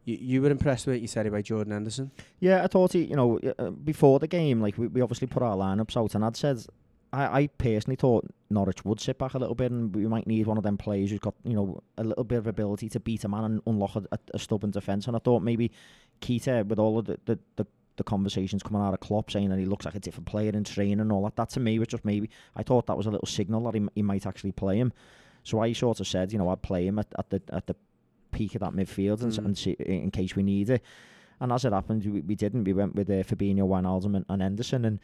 you, 0.04 0.18
you 0.20 0.42
were 0.42 0.50
impressed 0.50 0.88
with 0.88 0.96
what 0.96 1.02
you 1.02 1.08
said 1.08 1.28
about 1.28 1.44
Jordan 1.44 1.74
Henderson. 1.74 2.10
Yeah, 2.40 2.64
I 2.64 2.68
thought 2.68 2.94
he, 2.94 3.04
you 3.04 3.16
know, 3.16 3.38
uh, 3.60 3.70
before 3.70 4.18
the 4.20 4.28
game, 4.28 4.62
like 4.62 4.78
we, 4.80 4.88
we 4.88 5.02
obviously 5.02 5.28
put 5.28 5.44
our 5.44 5.56
lineups 5.56 5.96
out, 5.96 6.16
and 6.16 6.26
I'd 6.26 6.36
said, 6.38 6.66
I, 7.14 7.42
I 7.42 7.48
personally 7.48 7.96
thought 7.96 8.26
Norwich 8.50 8.84
would 8.86 9.00
sit 9.00 9.18
back 9.18 9.34
a 9.34 9.40
little 9.40 9.56
bit, 9.56 9.72
and 9.72 9.96
we 9.96 10.08
might 10.08 10.28
need 10.28 10.48
one 10.48 10.58
of 10.58 10.64
them 10.64 10.78
players 10.78 11.10
who's 11.10 11.20
got, 11.20 11.36
you 11.44 11.54
know, 11.54 11.82
a 11.98 12.04
little 12.04 12.24
bit 12.24 12.38
of 12.38 12.48
ability 12.48 12.90
to 12.90 13.00
beat 13.00 13.24
a 13.24 13.28
man 13.28 13.44
and 13.44 13.62
unlock 13.66 13.96
a, 13.96 14.20
a, 14.34 14.40
stubborn 14.40 14.72
defence. 14.72 15.08
And 15.08 15.16
I 15.16 15.20
thought 15.20 15.42
maybe 15.42 15.72
Keita, 16.22 16.66
with 16.66 16.80
all 16.80 17.00
of 17.00 17.06
the, 17.06 17.20
the, 17.26 17.40
the 17.56 17.68
the 17.98 18.04
conversations 18.04 18.62
coming 18.62 18.82
out 18.82 18.94
of 18.94 19.00
Klopp 19.00 19.32
saying 19.32 19.50
that 19.50 19.58
he 19.58 19.66
looks 19.66 19.84
like 19.84 19.96
a 19.96 20.00
different 20.00 20.28
player 20.28 20.52
in 20.52 20.64
training 20.64 21.00
and 21.00 21.12
all 21.12 21.24
that. 21.24 21.36
That 21.36 21.50
to 21.50 21.60
me 21.60 21.80
was 21.80 21.88
just 21.88 22.06
maybe 22.06 22.30
I 22.56 22.62
thought 22.62 22.86
that 22.86 22.96
was 22.96 23.08
a 23.08 23.12
little 23.12 23.28
signal 23.28 23.64
that 23.64 23.74
he, 23.74 23.88
he 23.96 24.04
might 24.04 24.28
actually 24.28 24.52
play 24.52 24.78
him. 24.78 24.94
So 25.44 25.62
I 25.62 25.74
sort 25.74 26.00
of 26.00 26.08
said, 26.08 26.32
you 26.32 26.38
know, 26.38 26.50
I'd 26.50 26.62
play 26.62 26.86
him 26.86 27.00
at, 27.00 27.08
at 27.18 27.30
the 27.32 27.42
at 27.52 27.68
the 27.68 27.76
peak 28.32 28.56
of 28.56 28.62
that 28.62 28.74
midfield 28.74 29.24
and, 29.24 29.32
Mm. 29.32 29.46
and 29.46 29.58
see, 29.58 29.72
in 29.72 30.12
case 30.12 30.36
we 30.36 30.44
need 30.44 30.70
it. 30.70 30.84
And 31.40 31.52
as 31.52 31.66
it 31.66 31.74
happened, 31.74 32.06
we, 32.06 32.22
we 32.22 32.36
didn't. 32.36 32.64
We 32.64 32.74
went 32.74 32.96
with 32.96 33.10
uh, 33.10 33.24
Fabinho, 33.24 33.68
Wijnaldum 33.68 34.16
and, 34.16 34.26
and 34.30 34.42
Henderson. 34.42 34.86
And 34.86 35.00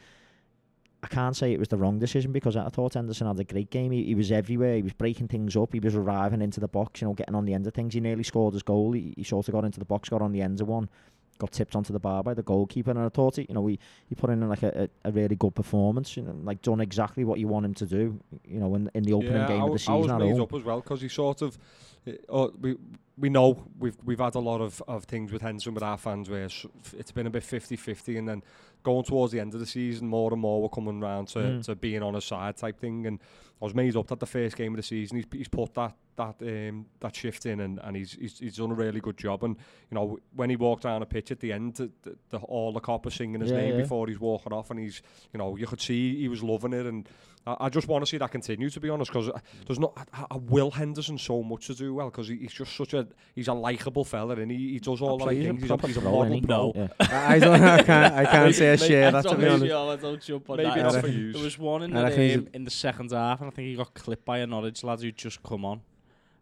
I 1.04 1.06
can't 1.06 1.36
say 1.36 1.52
it 1.52 1.58
was 1.58 1.68
the 1.68 1.76
wrong 1.76 1.98
decision 1.98 2.32
because 2.32 2.56
I 2.56 2.70
thought 2.70 2.94
Henderson 2.94 3.26
had 3.26 3.38
a 3.38 3.44
great 3.44 3.68
game. 3.68 3.92
He, 3.92 4.04
he 4.04 4.14
was 4.14 4.32
everywhere. 4.32 4.76
He 4.76 4.82
was 4.82 4.94
breaking 4.94 5.28
things 5.28 5.54
up. 5.54 5.74
He 5.74 5.78
was 5.78 5.94
arriving 5.94 6.40
into 6.40 6.60
the 6.60 6.68
box, 6.68 7.02
you 7.02 7.06
know, 7.06 7.12
getting 7.12 7.34
on 7.34 7.44
the 7.44 7.52
end 7.52 7.66
of 7.66 7.74
things. 7.74 7.92
He 7.92 8.00
nearly 8.00 8.22
scored 8.22 8.54
his 8.54 8.62
goal. 8.62 8.92
He, 8.92 9.12
he 9.14 9.22
sort 9.22 9.46
of 9.46 9.52
got 9.52 9.66
into 9.66 9.78
the 9.78 9.84
box, 9.84 10.08
got 10.08 10.22
on 10.22 10.32
the 10.32 10.40
end 10.40 10.62
of 10.62 10.68
one, 10.68 10.88
got 11.36 11.52
tipped 11.52 11.76
onto 11.76 11.92
the 11.92 11.98
bar 11.98 12.22
by 12.22 12.32
the 12.32 12.42
goalkeeper. 12.42 12.90
And 12.90 13.00
I 13.00 13.10
thought, 13.10 13.36
he, 13.36 13.44
you 13.46 13.54
know, 13.54 13.66
he, 13.66 13.78
he 14.08 14.14
put 14.14 14.30
in 14.30 14.48
like 14.48 14.62
a, 14.62 14.84
a, 15.04 15.10
a 15.10 15.12
really 15.12 15.36
good 15.36 15.54
performance, 15.54 16.16
you 16.16 16.22
know, 16.22 16.34
like 16.42 16.62
done 16.62 16.80
exactly 16.80 17.22
what 17.22 17.38
you 17.38 17.48
want 17.48 17.66
him 17.66 17.74
to 17.74 17.86
do, 17.86 18.18
you 18.48 18.58
know, 18.58 18.74
in, 18.74 18.90
in 18.94 19.02
the 19.02 19.12
opening 19.12 19.34
yeah, 19.34 19.48
game 19.48 19.62
I, 19.62 19.66
of 19.66 19.72
the 19.72 19.84
w- 19.84 19.92
I 19.92 19.96
was 19.96 20.06
season 20.06 20.18
made 20.20 20.32
home. 20.32 20.40
up 20.40 20.54
as 20.54 20.62
well 20.62 20.80
because 20.80 21.02
he 21.02 21.08
sort 21.08 21.42
of, 21.42 21.58
uh, 22.08 22.12
oh, 22.30 22.52
we 22.58 22.78
we 23.18 23.28
know 23.28 23.62
we've 23.78 23.96
we've 24.04 24.20
had 24.20 24.36
a 24.36 24.40
lot 24.40 24.62
of, 24.62 24.82
of 24.88 25.04
things 25.04 25.32
with 25.32 25.42
Henderson 25.42 25.74
with 25.74 25.82
our 25.82 25.98
fans 25.98 26.30
where 26.30 26.48
it's 26.96 27.12
been 27.12 27.26
a 27.26 27.30
bit 27.30 27.42
50-50 27.42 28.18
and 28.18 28.26
then 28.26 28.42
going 28.84 29.02
towards 29.04 29.32
the 29.32 29.40
end 29.40 29.52
of 29.54 29.58
the 29.60 29.66
season 29.66 30.06
more 30.06 30.30
and 30.32 30.40
more 30.40 30.62
we're 30.62 30.68
coming 30.68 31.00
round 31.00 31.26
to, 31.28 31.38
Mm. 31.38 31.64
to 31.64 31.74
being 31.74 32.02
on 32.02 32.14
a 32.14 32.20
side 32.20 32.56
type 32.56 32.78
thing 32.78 33.06
and 33.06 33.18
I 33.60 33.64
was 33.64 33.74
made 33.74 33.96
up 33.96 34.06
that 34.08 34.20
the 34.20 34.26
first 34.26 34.56
game 34.56 34.72
of 34.72 34.76
the 34.76 34.82
season 34.82 35.16
he's, 35.16 35.26
he's 35.32 35.48
put 35.48 35.74
that 35.74 35.96
that 36.16 36.36
um, 36.42 36.86
that 37.00 37.16
shift 37.16 37.44
in 37.46 37.58
and, 37.60 37.80
and 37.82 37.96
he's, 37.96 38.12
he's 38.12 38.38
he's 38.38 38.56
done 38.56 38.70
a 38.70 38.74
really 38.74 39.00
good 39.00 39.16
job 39.16 39.42
and 39.42 39.56
you 39.90 39.94
know 39.96 40.18
when 40.36 40.50
he 40.50 40.54
walked 40.56 40.82
down 40.84 41.00
the 41.00 41.06
pitch 41.06 41.30
at 41.32 41.40
the 41.40 41.52
end 41.52 41.74
the, 41.74 41.90
the, 42.02 42.16
the, 42.30 42.38
all 42.38 42.72
the 42.72 42.78
coppers 42.80 43.14
singing 43.14 43.40
his 43.40 43.50
Yeah, 43.50 43.56
name 43.56 43.74
yeah. 43.74 43.80
before 43.82 44.06
he's 44.06 44.20
walking 44.20 44.52
off 44.52 44.70
and 44.70 44.78
he's 44.78 45.02
you 45.32 45.38
know 45.38 45.56
you 45.56 45.66
could 45.66 45.80
see 45.80 46.16
he 46.20 46.28
was 46.28 46.42
loving 46.42 46.72
it 46.72 46.86
and 46.86 47.08
I, 47.46 47.56
I 47.60 47.68
just 47.68 47.88
want 47.88 48.02
to 48.04 48.06
see 48.08 48.16
that 48.18 48.30
continue 48.30 48.70
to 48.70 48.80
be 48.80 48.88
honest 48.88 49.10
because 49.12 49.30
there's 49.66 49.78
not 49.78 49.92
I, 50.12 50.24
I 50.30 50.36
will 50.36 50.70
Henderson 50.70 51.18
so 51.18 51.42
much 51.42 51.66
to 51.66 51.74
do 51.74 51.94
well 51.94 52.10
because 52.10 52.28
he, 52.28 52.36
he's 52.38 52.52
just 52.52 52.74
such 52.76 52.94
a 52.94 53.06
he's 53.34 53.48
a 53.48 53.52
likable 53.52 54.04
fella 54.04 54.34
and 54.36 54.50
he, 54.50 54.72
he 54.72 54.78
does 54.78 55.00
all 55.02 55.18
the 55.18 55.26
right 55.26 55.36
Absolutely, 55.36 55.46
things 55.46 55.62
he's 55.62 55.70
a, 55.70 55.74
proper 55.76 55.86
he's 55.88 55.96
a 55.96 56.00
pro, 56.00 56.10
model 56.12 56.40
innit? 56.40 56.46
pro 56.46 56.56
No. 56.56 56.72
Yeah. 56.74 56.88
I, 57.28 57.34
I 57.34 57.38
don't. 57.38 57.62
I 57.62 57.82
can't. 57.82 58.14
I 58.14 58.24
can't 58.24 58.54
say 58.54 58.68
a 58.72 58.78
share 58.78 59.10
that 59.12 59.22
to 59.24 59.34
be 59.36 59.46
honest. 59.46 59.64
I 59.72 59.96
don't 59.96 60.22
jump 60.22 60.50
on 60.50 60.56
maybe 60.56 60.68
that. 60.70 60.92
not 60.92 61.00
for 61.00 61.08
you 61.08 61.32
There 61.32 61.42
was 61.42 61.58
one 61.58 61.82
in 61.82 61.92
the, 61.92 62.02
reckon 62.02 62.20
he's 62.20 62.34
a- 62.36 62.38
um, 62.38 62.48
in 62.54 62.64
the 62.64 62.70
second 62.70 63.10
half, 63.12 63.40
and 63.40 63.48
I 63.48 63.50
think 63.50 63.68
he 63.68 63.76
got 63.76 63.92
clipped 63.94 64.24
by 64.24 64.38
a 64.38 64.46
Norwich 64.46 64.82
lad 64.84 65.00
who 65.00 65.12
just 65.12 65.42
come 65.42 65.64
on, 65.64 65.80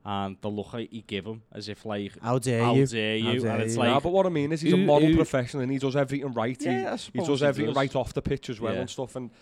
and 0.05 0.37
the 0.41 0.49
look 0.49 0.73
he 0.75 1.05
gave 1.07 1.25
him 1.25 1.43
as 1.53 1.69
if 1.69 1.85
like, 1.85 2.13
How 2.21 2.39
dare 2.39 2.63
how 2.65 2.75
you? 2.75 2.87
dare 2.87 3.21
How 3.21 3.31
you? 3.31 3.41
dare 3.41 3.53
and 3.53 3.63
it's 3.63 3.75
you. 3.75 3.81
like, 3.81 3.91
Nah, 3.91 4.01
but 4.01 4.13
what 4.13 4.27
I 4.27 4.31
mean 4.31 4.51
is 4.53 4.61
he's 4.61 4.73
a 4.73 4.77
model 4.77 5.09
who- 5.09 5.17
professional 5.17 5.63
and 5.63 5.71
he 5.73 5.79
does 5.79 5.95
everything 5.97 6.33
right. 6.33 6.61
He- 6.61 6.67
yeah, 6.67 6.93
I 6.95 6.97
he, 6.97 7.25
does 7.25 7.43
everything 7.43 7.67
does. 7.71 7.77
right 7.77 7.95
off 7.97 8.13
the 8.13 8.23
pitch 8.23 8.51
as 8.51 8.61
well 8.61 8.75
Yeah. 8.75 8.81
and 8.81 8.91
stuff. 8.91 9.15
And 9.17 9.31
he- 9.31 9.37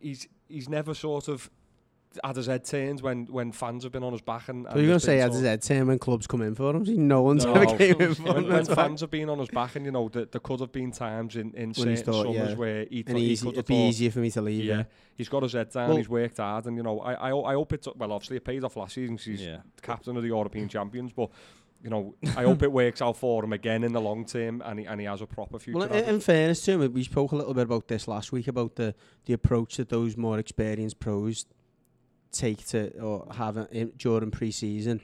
he's 0.00 0.28
he's 0.48 0.68
never 0.68 0.94
sort 0.94 1.28
of 1.28 1.50
had 2.22 2.36
his 2.36 2.46
head 2.46 2.64
turned 2.64 3.00
when, 3.00 3.26
when 3.26 3.50
fans 3.50 3.82
have 3.82 3.90
been 3.90 4.04
on 4.04 4.12
his 4.12 4.20
back. 4.22 4.48
And, 4.48 4.66
So 4.66 4.70
and 4.70 4.78
you're 4.80 4.86
gonna 4.90 5.00
say 5.00 5.14
he 5.14 5.20
had 5.20 5.32
sort 5.32 5.42
his 5.42 5.48
head 5.48 5.62
turned 5.62 5.88
when 5.88 5.98
clubs 5.98 6.28
come 6.28 6.42
in 6.42 6.54
for 6.54 6.70
him? 6.76 6.86
See, 6.86 6.96
no 6.96 7.22
one's 7.22 7.44
No. 7.44 7.54
ever 7.54 7.76
came 7.76 8.00
in 8.00 8.14
for 8.14 8.22
when, 8.22 8.36
him. 8.36 8.42
when 8.44 8.52
that's 8.52 8.68
why. 8.68 8.74
fans 8.76 9.00
have 9.00 9.10
been 9.10 9.28
on 9.28 9.40
his 9.40 9.48
back, 9.48 9.74
and 9.74 9.84
you 9.84 9.90
know, 9.90 10.08
there, 10.08 10.26
there 10.26 10.40
could 10.40 10.60
have 10.60 10.70
been 10.70 10.92
times 10.92 11.34
in, 11.34 11.52
in 11.54 11.72
When 11.72 11.88
he's 11.88 11.98
certain 11.98 12.04
thought, 12.12 12.26
summers 12.26 12.50
yeah. 12.50 12.54
where 12.56 12.84
he, 12.88 13.02
And 13.08 13.18
he 13.18 13.24
easy, 13.32 13.46
could 13.46 13.56
have 13.56 13.64
it'd 13.64 13.66
be 13.66 13.74
thought, 13.74 13.88
easier 13.88 14.10
for 14.12 14.18
me 14.20 14.30
to 14.30 14.42
leave. 14.42 14.64
yeah, 14.64 14.76
Yeah. 14.76 14.82
he's 15.16 15.28
got 15.28 15.42
his 15.42 15.54
head 15.54 15.70
down, 15.70 15.88
Well- 15.88 15.96
he's 15.96 16.08
worked 16.08 16.36
hard, 16.36 16.66
and 16.66 16.76
you 16.76 16.84
know, 16.84 17.00
I, 17.00 17.14
I, 17.14 17.50
I 17.50 17.54
hope 17.54 17.72
it, 17.72 17.84
well, 17.96 18.12
obviously 18.12 18.36
it 18.36 18.44
paid 18.44 18.62
off 18.62 18.76
last 18.76 18.94
season 18.94 19.16
'cause 19.16 19.24
he's 19.26 19.42
yeah. 19.42 19.62
captain 19.82 20.16
of 20.16 20.22
the 20.22 20.28
European 20.28 20.68
champions, 20.68 21.12
but 21.12 21.30
you 21.84 21.90
know, 21.90 22.14
I 22.36 22.42
hope 22.44 22.62
it 22.62 22.72
works 22.72 23.02
out 23.02 23.16
for 23.16 23.44
him 23.44 23.52
again 23.52 23.84
in 23.84 23.92
the 23.92 24.00
long 24.00 24.24
term, 24.24 24.62
and 24.64 24.80
he, 24.80 24.86
and 24.86 24.98
he 24.98 25.06
has 25.06 25.20
a 25.20 25.26
proper 25.26 25.58
future. 25.58 25.78
Well, 25.78 25.92
in, 25.92 26.04
in 26.06 26.20
fairness 26.20 26.64
to 26.64 26.80
him, 26.80 26.92
we 26.92 27.04
spoke 27.04 27.32
a 27.32 27.36
little 27.36 27.54
bit 27.54 27.64
about 27.64 27.86
this 27.86 28.08
last 28.08 28.32
week 28.32 28.48
about 28.48 28.76
the 28.76 28.94
the 29.26 29.34
approach 29.34 29.76
that 29.76 29.90
those 29.90 30.16
more 30.16 30.38
experienced 30.38 30.98
pros 30.98 31.44
take 32.32 32.66
to 32.68 32.98
or 32.98 33.28
have 33.34 33.56
a, 33.58 33.68
in, 33.70 33.92
during 33.96 34.30
pre-season. 34.30 35.00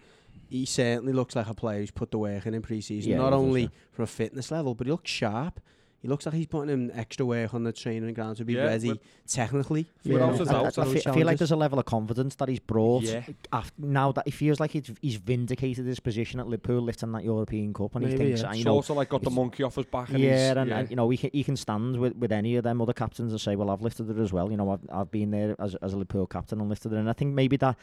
He 0.48 0.64
certainly 0.64 1.12
looks 1.12 1.36
like 1.36 1.46
a 1.46 1.54
player 1.54 1.78
who's 1.78 1.92
put 1.92 2.10
the 2.10 2.18
work 2.18 2.44
in 2.46 2.54
in 2.54 2.62
pre-season. 2.62 3.12
Yeah, 3.12 3.18
Not 3.18 3.32
only 3.32 3.62
yeah. 3.62 3.68
from 3.92 4.02
a 4.02 4.08
fitness 4.08 4.50
level, 4.50 4.74
but 4.74 4.86
he 4.88 4.90
looks 4.90 5.10
sharp. 5.10 5.60
He 6.02 6.08
looks 6.08 6.24
like 6.24 6.34
he's 6.34 6.46
putting 6.46 6.70
in 6.72 6.90
extra 6.92 7.26
work 7.26 7.52
on 7.52 7.62
the 7.64 7.72
training 7.72 8.14
ground 8.14 8.38
to 8.38 8.44
be 8.44 8.54
Yeah, 8.54 8.64
ready 8.64 8.98
technically. 9.26 9.84
for 10.02 10.12
Without 10.14 10.38
those 10.38 10.48
I, 10.48 10.62
I, 10.62 10.70
feel, 10.70 11.02
I 11.06 11.14
feel 11.14 11.26
like 11.26 11.36
there's 11.38 11.50
a 11.50 11.56
level 11.56 11.78
of 11.78 11.84
confidence 11.84 12.34
that 12.36 12.48
he's 12.48 12.58
brought 12.58 13.02
Yeah. 13.02 13.22
af- 13.52 13.72
now 13.78 14.10
that 14.12 14.24
he 14.26 14.30
feels 14.30 14.58
like 14.60 14.70
he's, 14.70 14.90
he's 15.02 15.16
vindicated 15.16 15.84
his 15.84 16.00
position 16.00 16.40
at 16.40 16.46
Liverpool, 16.46 16.80
lifting 16.80 17.12
that 17.12 17.22
European 17.24 17.74
Cup, 17.74 17.94
and 17.96 18.06
he 18.06 18.16
thinks, 18.16 18.40
yeah. 18.40 18.48
"Ah, 18.48 18.52
you 18.54 18.64
know, 18.64 18.76
sort 18.80 18.90
of 18.90 18.96
like 18.96 19.08
got 19.10 19.22
the 19.22 19.30
monkey 19.30 19.62
off 19.62 19.74
his 19.74 19.84
back, 19.86 20.08
and 20.08 20.20
yeah, 20.20 20.58
and, 20.58 20.70
yeah. 20.70 20.78
and 20.78 20.90
you 20.90 20.96
know 20.96 21.10
he 21.10 21.18
can, 21.18 21.30
he 21.34 21.44
can 21.44 21.56
stand 21.56 21.98
with, 21.98 22.16
with 22.16 22.32
any 22.32 22.56
of 22.56 22.64
them 22.64 22.80
other 22.80 22.94
captains 22.94 23.32
and 23.32 23.40
say, 23.40 23.54
well, 23.54 23.68
I've 23.68 23.82
lifted 23.82 24.08
it 24.08 24.18
as 24.18 24.32
well. 24.32 24.50
You 24.50 24.56
know, 24.56 24.70
I've 24.70 24.80
I've 24.90 25.10
been 25.10 25.30
there 25.32 25.54
as 25.60 25.74
as 25.76 25.92
a 25.92 25.96
Liverpool 25.98 26.26
captain 26.26 26.60
and 26.60 26.68
lifted 26.70 26.92
it, 26.94 26.96
and 26.96 27.10
I 27.10 27.12
think 27.12 27.34
maybe 27.34 27.56
that 27.58 27.76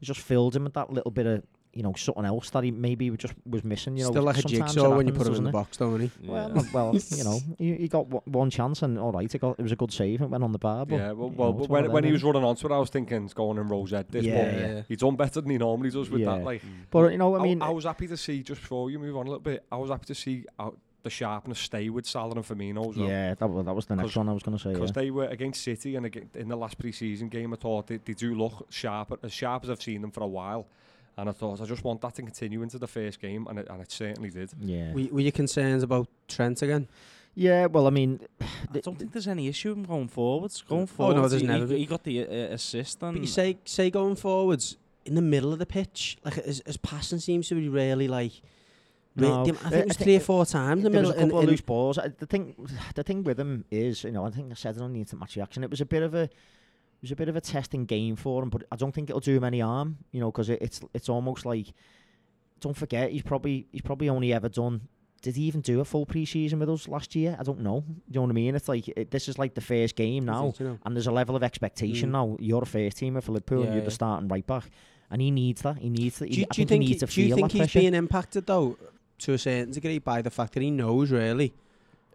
just 0.00 0.20
filled 0.20 0.54
him 0.54 0.64
with 0.64 0.74
that 0.74 0.92
little 0.92 1.10
bit 1.10 1.26
of 1.26 1.42
you 1.74 1.82
know 1.82 1.92
something 1.96 2.24
else 2.24 2.50
that 2.50 2.64
he 2.64 2.70
maybe 2.70 3.10
just 3.16 3.34
was 3.46 3.64
missing. 3.64 3.96
You 3.96 4.04
know, 4.04 4.10
Still 4.10 4.22
like 4.22 4.38
a 4.38 4.42
jigsaw 4.42 4.92
it 4.92 4.96
when 4.96 5.06
you 5.06 5.12
put 5.12 5.26
him 5.26 5.34
in 5.34 5.42
the 5.44 5.48
it? 5.50 5.52
box, 5.52 5.76
don't 5.76 6.00
he? 6.00 6.10
Well, 6.24 6.48
Yeah. 6.48 6.54
not- 6.54 6.72
well, 6.72 6.96
you 7.10 7.24
know, 7.24 7.40
he, 7.58 7.74
he 7.74 7.88
got 7.88 8.06
one- 8.06 8.22
one 8.26 8.50
chance 8.50 8.82
and 8.82 8.98
all 8.98 9.12
right, 9.12 9.32
it, 9.34 9.38
got, 9.40 9.58
it 9.58 9.62
was 9.62 9.72
a 9.72 9.76
good 9.76 9.92
save 9.92 10.20
and 10.20 10.30
went 10.30 10.44
on 10.44 10.52
the 10.52 10.58
bar. 10.58 10.86
But 10.86 10.96
yeah, 10.96 11.12
well, 11.12 11.30
well 11.30 11.52
know, 11.52 11.58
but 11.60 11.68
when, 11.68 11.92
when 11.92 12.04
he 12.04 12.12
was 12.12 12.22
innit? 12.22 12.26
running 12.26 12.44
onto 12.44 12.66
it, 12.68 12.72
I 12.74 12.78
was 12.78 12.90
thinking, 12.90 13.24
it's 13.24 13.34
going 13.34 13.58
in 13.58 13.68
Rosette. 13.68 14.10
This 14.10 14.24
Yeah, 14.24 14.44
but 14.44 14.54
yeah. 14.60 14.82
he's 14.88 14.98
done 14.98 15.16
better 15.16 15.40
than 15.40 15.50
he 15.50 15.58
normally 15.58 15.90
does 15.90 16.08
with 16.10 16.20
Yeah. 16.22 16.36
that. 16.36 16.44
Like, 16.44 16.62
But 16.90 17.12
you 17.12 17.18
know, 17.18 17.34
I 17.34 17.40
I, 17.40 17.42
mean, 17.42 17.62
I 17.62 17.70
was 17.70 17.84
happy 17.84 18.06
to 18.06 18.16
see 18.16 18.42
just 18.42 18.60
before 18.60 18.90
you 18.90 18.98
move 18.98 19.16
on 19.16 19.26
a 19.26 19.30
little 19.30 19.40
bit. 19.40 19.64
I 19.72 19.76
was 19.76 19.90
happy 19.90 20.06
to 20.06 20.14
see 20.14 20.44
uh, 20.58 20.70
the 21.02 21.10
sharpness 21.10 21.58
stay 21.58 21.90
with 21.90 22.06
Salah 22.06 22.34
and 22.36 22.44
Firmino 22.44 22.88
as 22.90 22.96
well. 22.96 23.08
yeah, 23.08 23.34
that 23.34 23.46
was, 23.46 23.64
that 23.66 23.74
was 23.74 23.84
the 23.86 23.96
next 23.96 24.16
one 24.16 24.26
I 24.28 24.32
was 24.32 24.42
going 24.42 24.56
to 24.56 24.62
say. 24.62 24.72
Because 24.72 24.90
Yeah. 24.90 25.02
they 25.02 25.10
were 25.10 25.26
against 25.26 25.62
City 25.62 25.96
and 25.96 26.06
again, 26.06 26.30
in 26.34 26.48
the 26.48 26.56
last 26.56 26.78
pre-season 26.78 27.28
game, 27.28 27.52
I 27.52 27.56
thought 27.56 27.88
they, 27.88 27.98
they 27.98 28.14
do 28.14 28.34
look 28.34 28.66
sharp, 28.70 29.18
as 29.22 29.32
sharp 29.32 29.64
as 29.64 29.70
I've 29.70 29.82
seen 29.82 30.00
them 30.00 30.10
for 30.12 30.22
a 30.22 30.26
while. 30.26 30.66
And 31.16 31.28
I 31.28 31.32
thought 31.32 31.60
I 31.60 31.64
just 31.64 31.84
want 31.84 32.00
that 32.00 32.14
to 32.16 32.22
continue 32.22 32.62
into 32.62 32.78
the 32.78 32.88
first 32.88 33.20
game, 33.20 33.46
and 33.48 33.58
it, 33.60 33.68
and 33.70 33.80
it 33.80 33.90
certainly 33.92 34.30
did. 34.30 34.50
Yeah. 34.60 34.92
Were, 34.92 35.04
were 35.12 35.20
your 35.20 35.32
concerns 35.32 35.82
about 35.82 36.08
Trent 36.28 36.60
again? 36.62 36.88
yeah, 37.36 37.66
well, 37.66 37.86
I 37.86 37.90
mean, 37.90 38.20
I 38.40 38.78
don't 38.80 38.98
think 38.98 39.12
there's 39.12 39.28
any 39.28 39.48
issue 39.48 39.70
with 39.70 39.78
him 39.78 39.84
going 39.84 40.08
forwards. 40.08 40.62
Going 40.62 40.86
forwards, 40.86 41.18
Oh, 41.18 41.22
no, 41.22 41.28
there's 41.28 41.42
he, 41.42 41.46
never 41.48 41.66
he, 41.74 41.86
got 41.86 42.02
the 42.04 42.22
uh, 42.22 42.54
assist 42.54 43.02
and 43.02 43.12
But 43.14 43.20
you 43.20 43.26
say 43.28 43.58
say 43.64 43.90
going 43.90 44.16
forwards 44.16 44.76
in 45.04 45.14
the 45.14 45.22
middle 45.22 45.52
of 45.52 45.58
the 45.58 45.66
pitch, 45.66 46.16
like 46.24 46.34
his, 46.34 46.62
his 46.66 46.76
passing 46.78 47.18
seems 47.20 47.48
to 47.48 47.54
be 47.54 47.68
really 47.68 48.08
like. 48.08 48.32
No, 49.16 49.32
I 49.38 49.40
uh, 49.42 49.44
think 49.44 49.66
I 49.66 49.76
it 49.78 49.86
was 49.88 49.96
three 49.96 50.16
or 50.16 50.20
four 50.20 50.44
times 50.44 50.84
in 50.84 50.84
the 50.84 50.90
there 50.90 51.00
was 51.02 51.10
middle. 51.10 51.22
a 51.22 51.24
couple 51.26 51.38
in- 51.38 51.44
of 51.44 51.44
in- 51.44 51.50
loose 51.50 51.60
balls. 51.60 51.98
Uh, 51.98 52.08
The 52.18 52.26
thing, 52.26 52.54
the 52.96 53.04
thing 53.04 53.22
with 53.22 53.38
him 53.38 53.64
is, 53.70 54.02
you 54.02 54.10
know, 54.10 54.26
I 54.26 54.30
think 54.30 54.50
I 54.50 54.54
said 54.54 54.74
it 54.76 54.82
on 54.82 54.92
the 54.92 54.98
instant 54.98 55.20
match 55.20 55.36
reaction. 55.36 55.62
It 55.62 55.70
was 55.70 55.80
a 55.80 55.86
bit 55.86 56.02
of 56.02 56.14
a, 56.14 56.22
it 56.22 56.32
was 57.04 57.12
a 57.12 57.16
bit 57.16 57.28
of 57.28 57.36
a 57.36 57.40
testing 57.40 57.84
game 57.84 58.16
for 58.16 58.42
him, 58.42 58.48
but 58.50 58.64
I 58.72 58.76
don't 58.76 58.92
think 58.92 59.08
it'll 59.10 59.20
do 59.20 59.36
him 59.36 59.44
any 59.44 59.60
harm. 59.60 59.98
You 60.12 60.20
know, 60.20 60.30
because 60.32 60.48
it, 60.50 60.60
it's 60.62 60.80
it's 60.94 61.08
almost 61.08 61.44
like, 61.46 61.66
don't 62.60 62.76
forget, 62.76 63.10
he's 63.10 63.22
probably 63.22 63.66
he's 63.72 63.82
probably 63.82 64.08
only 64.08 64.32
ever 64.32 64.48
done. 64.48 64.82
Did 65.22 65.36
he 65.36 65.44
even 65.44 65.62
do 65.62 65.80
a 65.80 65.86
full 65.86 66.04
pre-season 66.04 66.58
with 66.58 66.68
us 66.68 66.86
last 66.86 67.14
year? 67.14 67.34
I 67.40 67.44
don't 67.44 67.60
know. 67.60 67.82
You 68.08 68.14
know 68.16 68.22
what 68.22 68.30
I 68.30 68.34
mean? 68.34 68.54
It's 68.54 68.68
like 68.68 68.88
it, 68.88 69.10
this 69.10 69.26
is 69.28 69.38
like 69.38 69.54
the 69.54 69.62
first 69.62 69.96
game 69.96 70.26
now. 70.26 70.52
And 70.84 70.94
there's 70.94 71.06
a 71.06 71.12
level 71.12 71.34
of 71.34 71.42
expectation 71.42 72.10
Mm. 72.10 72.12
now. 72.12 72.36
You're 72.40 72.62
a 72.62 72.66
first 72.66 72.98
teamer 72.98 73.22
for 73.22 73.32
Liverpool, 73.32 73.60
and 73.60 73.66
Yeah, 73.68 73.72
you're 73.74 73.82
yeah. 73.82 73.84
the 73.86 73.90
starting 73.90 74.28
right 74.28 74.46
back, 74.46 74.64
and 75.10 75.22
he 75.22 75.30
needs 75.30 75.62
that. 75.62 75.78
He 75.78 75.88
needs 75.88 76.18
that. 76.18 76.30
Do 76.30 76.38
you, 76.40 76.46
I 76.50 76.54
do 76.54 76.60
you 76.62 76.66
think, 76.66 76.68
think 76.68 76.82
he 76.82 76.86
he- 76.88 76.92
needs 76.92 77.00
to 77.00 77.06
do 77.06 77.22
you 77.22 77.34
think 77.34 77.52
he's 77.52 77.60
pressure. 77.60 77.78
being 77.80 77.94
impacted 77.94 78.46
though 78.46 78.76
to 79.20 79.32
a 79.32 79.38
certain 79.38 79.72
degree 79.72 79.98
by 79.98 80.20
the 80.20 80.30
fact 80.30 80.52
that 80.54 80.62
he 80.62 80.70
knows 80.70 81.10
really 81.10 81.54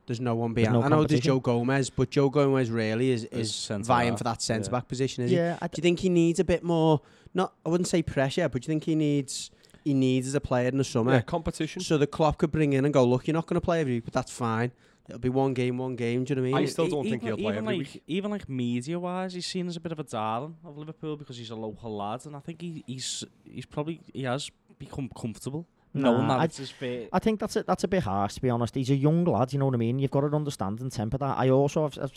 there's 0.09 0.19
no 0.19 0.33
one 0.33 0.53
behind. 0.53 0.73
no 0.73 0.81
I 0.83 0.87
know 0.87 1.03
there's. 1.03 1.21
Joe 1.21 1.39
Gomez, 1.39 1.91
but 1.91 2.09
Joe 2.09 2.29
Gomez 2.29 2.71
really 2.71 3.11
is 3.11 3.25
is 3.25 3.67
vying 3.67 4.17
for 4.17 4.23
that 4.23 4.41
centre 4.41 4.67
yeah. 4.67 4.71
back 4.71 4.87
position. 4.87 5.23
Is 5.23 5.29
he? 5.29 5.37
yeah, 5.37 5.57
I 5.61 5.67
Do 5.67 5.73
you 5.77 5.83
think 5.83 5.99
he 5.99 6.09
needs 6.09 6.39
a 6.39 6.43
bit 6.43 6.63
more? 6.63 7.01
Not 7.35 7.53
I 7.63 7.69
wouldn't 7.69 7.87
say 7.87 8.01
pressure, 8.01 8.49
but 8.49 8.63
do 8.63 8.65
you 8.65 8.71
think 8.71 8.85
he 8.85 8.95
needs 8.95 9.51
he 9.83 9.93
needs 9.93 10.27
as 10.27 10.33
a 10.33 10.41
player 10.41 10.67
in 10.67 10.79
the 10.79 10.83
summer? 10.83 11.13
Yeah, 11.13 11.21
competition. 11.21 11.83
So 11.83 11.99
the 11.99 12.07
Klopp 12.07 12.39
could 12.39 12.51
bring 12.51 12.73
in 12.73 12.85
and 12.85 12.93
go, 12.93 13.05
look, 13.05 13.27
you're 13.27 13.35
not 13.35 13.45
going 13.45 13.61
to 13.61 13.63
play 13.63 13.81
every 13.81 13.93
week, 13.93 14.05
but 14.05 14.13
that's 14.13 14.31
fine. 14.31 14.71
It'll 15.07 15.19
be 15.19 15.29
one 15.29 15.53
game, 15.53 15.77
one 15.77 15.95
game. 15.95 16.23
Do 16.23 16.31
you 16.31 16.35
know 16.35 16.41
what 16.41 16.57
I 16.57 16.59
mean? 16.61 16.67
I 16.67 16.71
still 16.71 16.85
E- 16.85 16.89
don't 16.89 17.03
think 17.03 17.23
even, 17.23 17.27
he'll 17.27 17.37
play 17.37 17.53
even 17.53 17.65
every 17.65 17.77
like, 17.77 17.93
week. 17.93 18.03
Even 18.07 18.31
like 18.31 18.49
media 18.49 18.99
wise, 18.99 19.33
he's 19.33 19.45
seen 19.45 19.67
as 19.67 19.75
a 19.75 19.79
bit 19.79 19.91
of 19.91 19.99
a 19.99 20.03
darling 20.03 20.57
of 20.65 20.77
Liverpool 20.77 21.17
because 21.17 21.37
he's 21.37 21.51
a 21.51 21.55
local 21.55 21.95
lad, 21.95 22.25
and 22.25 22.35
I 22.35 22.39
think 22.39 22.61
he, 22.61 22.83
he's 22.87 23.23
he's 23.43 23.65
probably 23.65 24.01
he 24.13 24.23
has 24.23 24.49
become 24.79 25.09
comfortable 25.19 25.67
knowing 25.93 26.27
Nah, 26.27 26.37
that 26.37 26.53
I- 26.53 26.57
his 26.57 26.69
fate. 26.69 27.09
I 27.11 27.19
think 27.19 27.39
that's 27.39 27.55
a, 27.55 27.63
that's 27.63 27.83
a 27.83 27.87
bit 27.87 28.03
harsh 28.03 28.35
to 28.35 28.41
be 28.41 28.49
honest. 28.49 28.75
He's 28.75 28.89
a 28.89 28.95
young 28.95 29.23
lad, 29.25 29.53
you 29.53 29.59
know 29.59 29.65
what 29.65 29.73
I 29.75 29.77
mean. 29.77 29.99
You've 29.99 30.11
got 30.11 30.21
to 30.21 30.35
understand 30.35 30.79
and 30.81 30.91
temper 30.91 31.17
that. 31.17 31.37
I 31.37 31.49
also 31.49 31.83
have, 31.83 31.95
have 31.95 32.11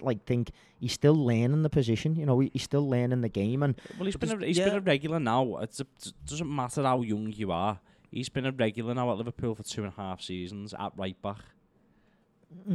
like 0.00 0.24
think 0.24 0.50
he's 0.78 0.92
still 0.92 1.14
learning 1.14 1.62
the 1.62 1.70
position. 1.70 2.14
You 2.16 2.26
know, 2.26 2.38
he's 2.40 2.62
still 2.62 2.88
learning 2.88 3.20
the 3.20 3.28
game, 3.28 3.62
and 3.62 3.74
Well, 3.98 4.06
he's 4.06 4.14
But 4.16 4.28
been 4.28 4.30
a, 4.30 4.34
it's- 4.42 4.56
he's 4.56 4.64
been 4.64 4.74
a 4.76 4.80
regular 4.80 5.18
now. 5.20 5.56
It's 5.58 5.80
a, 5.80 5.86
it 6.06 6.12
doesn't 6.26 6.54
matter 6.54 6.82
how 6.82 7.02
young 7.02 7.32
you 7.32 7.50
are. 7.52 7.80
He's 8.10 8.28
been 8.28 8.46
a 8.46 8.52
regular 8.52 8.94
now 8.94 9.10
at 9.12 9.18
Liverpool 9.18 9.54
for 9.54 9.62
two 9.62 9.84
and 9.84 9.92
a 9.92 9.96
half 9.96 10.22
seasons 10.22 10.72
at 10.78 10.92
right 10.96 11.20
back. 11.20 11.40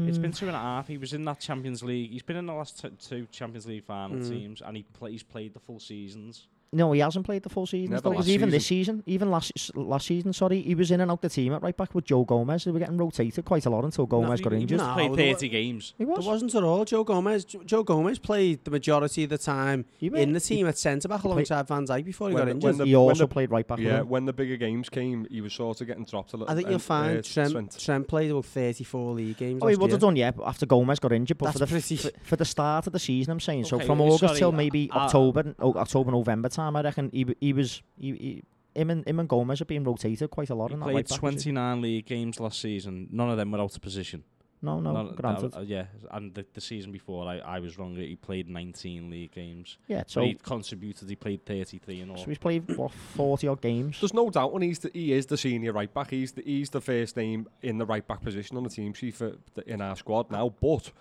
It's 0.06 0.20
been 0.20 0.32
Mm, 0.32 0.38
two 0.38 0.46
and 0.48 0.56
a 0.56 0.60
half. 0.60 0.88
He 0.88 1.00
was 1.00 1.14
in 1.14 1.26
that 1.26 1.40
Champions 1.40 1.82
League. 1.82 2.12
He's 2.12 2.22
been 2.22 2.36
in 2.36 2.46
the 2.46 2.54
last 2.54 2.80
t- 2.80 2.90
two 3.00 3.26
Champions 3.32 3.66
League 3.66 3.84
final 3.86 4.18
Mm. 4.18 4.30
teams, 4.30 4.62
and 4.62 4.78
he 4.78 4.84
play, 4.84 5.12
he's 5.14 5.24
played 5.24 5.54
the 5.56 5.60
full 5.60 5.80
seasons. 5.80 6.48
No, 6.74 6.92
he 6.92 7.00
hasn't 7.02 7.26
played 7.26 7.44
the 7.44 7.50
full 7.50 7.66
season. 7.66 7.92
Never 7.92 8.02
though, 8.02 8.10
'cause 8.12 8.20
last 8.26 8.30
even 8.30 8.50
this 8.50 8.66
season, 8.66 9.04
even 9.06 9.30
last 9.32 9.52
last 9.76 10.08
season, 10.08 10.34
sorry, 10.34 10.62
he 10.62 10.76
was 10.76 10.92
in 10.92 11.02
and 11.02 11.12
out 11.12 11.22
the 11.22 11.30
team 11.30 11.54
at 11.54 11.62
right 11.62 11.76
back 11.78 11.94
with 11.96 12.06
Joe 12.06 12.24
Gomez. 12.26 12.64
They 12.66 12.72
were 12.72 12.80
getting 12.80 12.98
rotated 12.98 13.46
quite 13.46 13.66
a 13.66 13.70
lot 13.70 13.84
until 13.86 14.06
Gomez 14.06 14.40
he- 14.40 14.44
got 14.44 14.54
he 14.54 14.62
injured. 14.62 14.78
must 14.80 14.88
have 14.90 14.98
No, 14.98 15.08
played 15.08 15.18
there 15.20 15.28
wa- 15.28 15.34
30 15.36 15.50
games. 15.50 15.94
He 15.98 16.04
There 16.06 16.16
was. 16.16 16.26
wasn't 16.26 16.56
at 16.56 16.64
all. 16.64 16.86
Joe 16.86 17.04
Gomez. 17.04 17.46
Joe 17.46 17.84
Gomez 17.84 18.20
played 18.20 18.64
the 18.66 18.72
majority 18.72 19.24
of 19.24 19.30
the 19.30 19.38
time 19.38 19.86
He, 19.98 20.08
in 20.08 20.34
the 20.34 20.40
team 20.40 20.68
at 20.68 20.78
centre 20.78 21.08
back 21.08 21.20
He 21.22 21.22
played- 21.28 21.32
alongside 21.50 21.68
Van 21.68 21.86
Dijk 21.86 22.06
before 22.06 22.30
he 22.30 22.36
got 22.36 22.46
the- 22.46 22.52
injured. 22.52 22.78
the- 22.80 22.86
he 22.86 22.96
also 22.96 23.24
the- 23.26 23.28
played 23.28 23.52
right 23.52 23.68
back. 23.68 23.80
Yeah, 23.80 24.02
when 24.02 24.26
the 24.26 24.34
bigger 24.34 24.58
games 24.58 24.90
came, 24.90 25.28
he 25.30 25.42
was 25.42 25.54
sort 25.54 25.80
of 25.82 25.88
getting 25.88 26.06
dropped 26.06 26.34
a 26.34 26.38
little. 26.38 26.52
I 26.52 26.56
think 26.56 26.68
you'll 26.68 26.76
and, 26.76 26.82
find 26.82 27.18
uh, 27.20 27.22
Trent, 27.22 27.52
Trent. 27.52 27.78
Trent 27.80 28.08
played 28.08 28.32
about 28.32 28.46
34 28.46 29.14
league 29.14 29.38
games. 29.38 29.62
Oh, 29.62 29.68
he 29.68 29.76
last 29.76 29.82
would 29.82 29.92
have 29.92 30.00
done, 30.02 30.16
yeah, 30.16 30.32
but 30.32 30.46
after 30.48 30.66
Gomez 30.66 31.00
got 31.00 31.12
injured. 31.12 31.38
But 31.38 31.46
That's 31.54 31.60
for 31.60 31.66
the 31.66 31.98
for, 31.98 32.10
for 32.24 32.36
the 32.36 32.46
start 32.46 32.88
of 32.88 32.94
the 32.94 33.00
season, 33.00 33.32
I'm 33.32 33.40
saying. 33.40 33.66
so 33.66 33.80
from 33.80 34.02
August 34.02 34.20
sorry, 34.24 34.40
till 34.40 34.52
maybe 34.52 34.90
uh, 34.92 35.00
October, 35.00 35.56
oh, 35.60 35.74
October, 35.74 36.12
November 36.12 36.50
time, 36.50 36.63
I 36.76 36.82
reckon 36.82 37.10
he 37.14 37.26
he 37.40 37.54
was 37.54 37.82
he, 38.00 38.12
he, 38.12 38.44
him 38.80 38.90
and 38.90 39.08
him 39.08 39.20
and 39.20 39.30
Gomez 39.30 39.60
have 39.60 39.68
been 39.68 39.84
rotated 39.84 40.30
quite 40.32 40.50
a 40.50 40.56
lot 40.56 40.70
He 40.70 40.74
in 40.76 40.80
that 40.80 40.86
played 40.86 40.96
right 40.96 41.08
back 41.10 41.20
position. 41.22 41.54
29 41.56 41.82
league 41.82 42.06
games 42.06 42.40
last 42.40 42.60
season. 42.60 43.08
None 43.12 43.30
of 43.30 43.38
them 43.38 43.52
were 43.52 43.60
out 43.60 43.76
of 43.76 43.82
position. 43.82 44.24
No, 44.62 44.80
no, 44.80 44.94
None- 44.94 45.16
granted. 45.16 45.54
uh, 45.58 45.60
yeah, 45.60 45.88
and 46.12 46.34
the, 46.34 46.46
the 46.54 46.62
season 46.62 46.94
before, 46.94 47.28
I, 47.28 47.40
I 47.40 47.60
was 47.60 47.78
wrong. 47.78 47.98
He 47.98 48.16
played 48.16 48.48
19 48.50 49.10
league 49.10 49.34
games. 49.34 49.78
yeah, 49.90 50.04
So 50.08 50.22
so 50.22 50.26
he 50.26 50.36
contributed. 50.36 51.10
He 51.10 51.18
played 51.18 51.46
33 51.46 52.00
in 52.00 52.10
all. 52.10 52.16
so 52.16 52.24
he's 52.28 52.38
played 52.38 52.78
what 52.78 52.94
forty 52.94 53.46
odd 53.50 53.60
games. 53.60 54.00
There's 54.00 54.14
no 54.14 54.30
doubt 54.30 54.54
when 54.54 54.62
he's 54.62 54.80
the, 54.80 54.90
he 54.94 55.12
is 55.12 55.26
the 55.26 55.36
senior 55.38 55.74
right 55.74 55.94
back. 55.94 56.12
He's 56.12 56.32
the, 56.32 56.44
he's 56.44 56.70
the 56.70 56.80
first 56.80 57.18
name 57.18 57.48
in 57.62 57.78
the 57.78 57.86
right 57.86 58.08
back 58.08 58.22
position 58.22 58.56
on 58.56 58.64
the 58.64 58.70
team 58.70 58.94
sheet 58.94 59.16
for 59.16 59.34
the, 59.54 59.70
in 59.70 59.82
our 59.82 59.98
squad 59.98 60.32
now. 60.32 60.48
But 60.62 60.94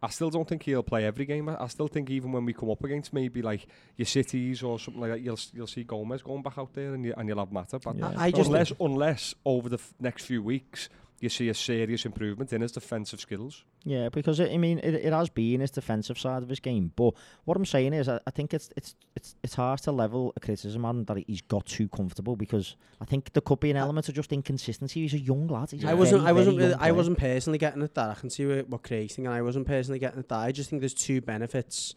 I 0.00 0.08
still 0.10 0.30
don't 0.30 0.48
think 0.48 0.62
he'll 0.62 0.82
play 0.82 1.04
every 1.04 1.24
game. 1.24 1.48
I 1.48 1.56
I 1.64 1.66
still 1.68 1.88
think 1.88 2.08
even 2.10 2.30
when 2.32 2.44
we 2.44 2.52
come 2.52 2.70
up 2.70 2.84
against 2.84 3.12
maybe 3.12 3.42
like 3.42 3.66
your 3.96 4.06
cities 4.06 4.62
or 4.62 4.78
something 4.78 5.00
like 5.00 5.10
that, 5.10 5.20
you'll 5.20 5.38
you'll 5.52 5.66
see 5.66 5.82
Gomez 5.84 6.22
going 6.22 6.42
back 6.42 6.56
out 6.58 6.72
there 6.72 6.94
and 6.94 7.04
you, 7.04 7.14
and 7.16 7.28
you'll 7.28 7.38
have 7.38 7.50
Mata. 7.52 7.78
But 7.80 7.96
Yeah. 7.96 8.12
I, 8.16 8.26
I 8.26 8.30
just 8.30 8.48
unless 8.48 8.72
unless 8.80 9.34
over 9.44 9.68
the 9.68 9.76
f- 9.78 9.94
next 9.98 10.24
few 10.26 10.42
weeks 10.42 10.88
you 11.20 11.28
see 11.28 11.48
a 11.48 11.54
serious 11.54 12.04
improvement 12.04 12.52
in 12.52 12.60
his 12.60 12.72
defensive 12.72 13.20
skills. 13.20 13.64
Yeah, 13.84 14.08
because 14.08 14.38
it, 14.38 14.52
I 14.52 14.56
mean, 14.56 14.78
it, 14.78 14.94
it 14.94 15.12
has 15.12 15.28
been 15.28 15.60
his 15.60 15.70
defensive 15.70 16.18
side 16.18 16.42
of 16.42 16.48
his 16.48 16.60
game. 16.60 16.92
But 16.94 17.14
what 17.44 17.56
I'm 17.56 17.64
saying 17.64 17.92
is, 17.92 18.08
I, 18.08 18.20
I 18.26 18.30
think 18.30 18.54
it's 18.54 18.70
it's 18.76 18.94
it's 19.16 19.34
it's 19.42 19.54
hard 19.54 19.80
to 19.82 19.92
level 19.92 20.32
a 20.36 20.40
criticism 20.40 20.84
on 20.84 21.04
that 21.04 21.18
he's 21.26 21.42
got 21.42 21.66
too 21.66 21.88
comfortable 21.88 22.36
because 22.36 22.76
I 23.00 23.04
think 23.04 23.32
there 23.32 23.40
could 23.40 23.60
be 23.60 23.70
an 23.70 23.76
element 23.76 24.08
of 24.08 24.14
just 24.14 24.32
inconsistency. 24.32 25.02
He's 25.02 25.14
a 25.14 25.18
young 25.18 25.48
lad. 25.48 25.70
He's 25.72 25.84
a 25.84 25.90
I 25.90 25.94
wasn't. 25.94 26.22
very, 26.22 26.30
I 26.30 26.32
wasn't. 26.32 26.58
Really, 26.58 26.74
I 26.74 26.92
wasn't 26.92 27.18
personally 27.18 27.58
getting 27.58 27.82
at 27.82 27.94
that. 27.94 28.10
I 28.10 28.14
can 28.14 28.30
see 28.30 28.46
what, 28.46 28.68
what 28.68 28.82
Craig's 28.82 29.16
thinking. 29.16 29.32
I 29.32 29.42
wasn't 29.42 29.66
personally 29.66 29.98
getting 29.98 30.20
at 30.20 30.28
that. 30.28 30.38
I 30.38 30.52
just 30.52 30.70
think 30.70 30.80
there's 30.80 30.94
two 30.94 31.20
benefits 31.20 31.94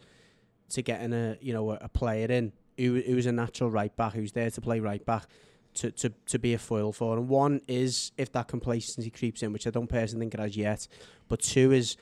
to 0.70 0.82
getting 0.82 1.12
a 1.12 1.36
you 1.40 1.52
know 1.52 1.70
a, 1.70 1.78
a 1.82 1.88
player 1.88 2.26
in 2.26 2.52
who 2.76 3.00
who's 3.00 3.26
a 3.26 3.32
natural 3.32 3.70
right 3.70 3.94
back 3.96 4.14
who's 4.14 4.32
there 4.32 4.50
to 4.50 4.60
play 4.60 4.80
right 4.80 5.04
back 5.04 5.26
to, 5.74 5.90
to, 5.90 6.10
to 6.26 6.38
be 6.38 6.54
a 6.54 6.58
foil 6.58 6.92
for. 6.92 7.16
And 7.16 7.28
one 7.28 7.60
is 7.68 8.12
if 8.16 8.32
that 8.32 8.48
complacency 8.48 9.10
creeps 9.10 9.42
in, 9.42 9.52
which 9.52 9.66
I 9.66 9.70
don't 9.70 9.88
personally 9.88 10.24
think 10.24 10.34
it 10.34 10.40
has 10.40 10.56
yet. 10.56 10.86
But 11.28 11.40
two 11.40 11.72
is 11.72 11.96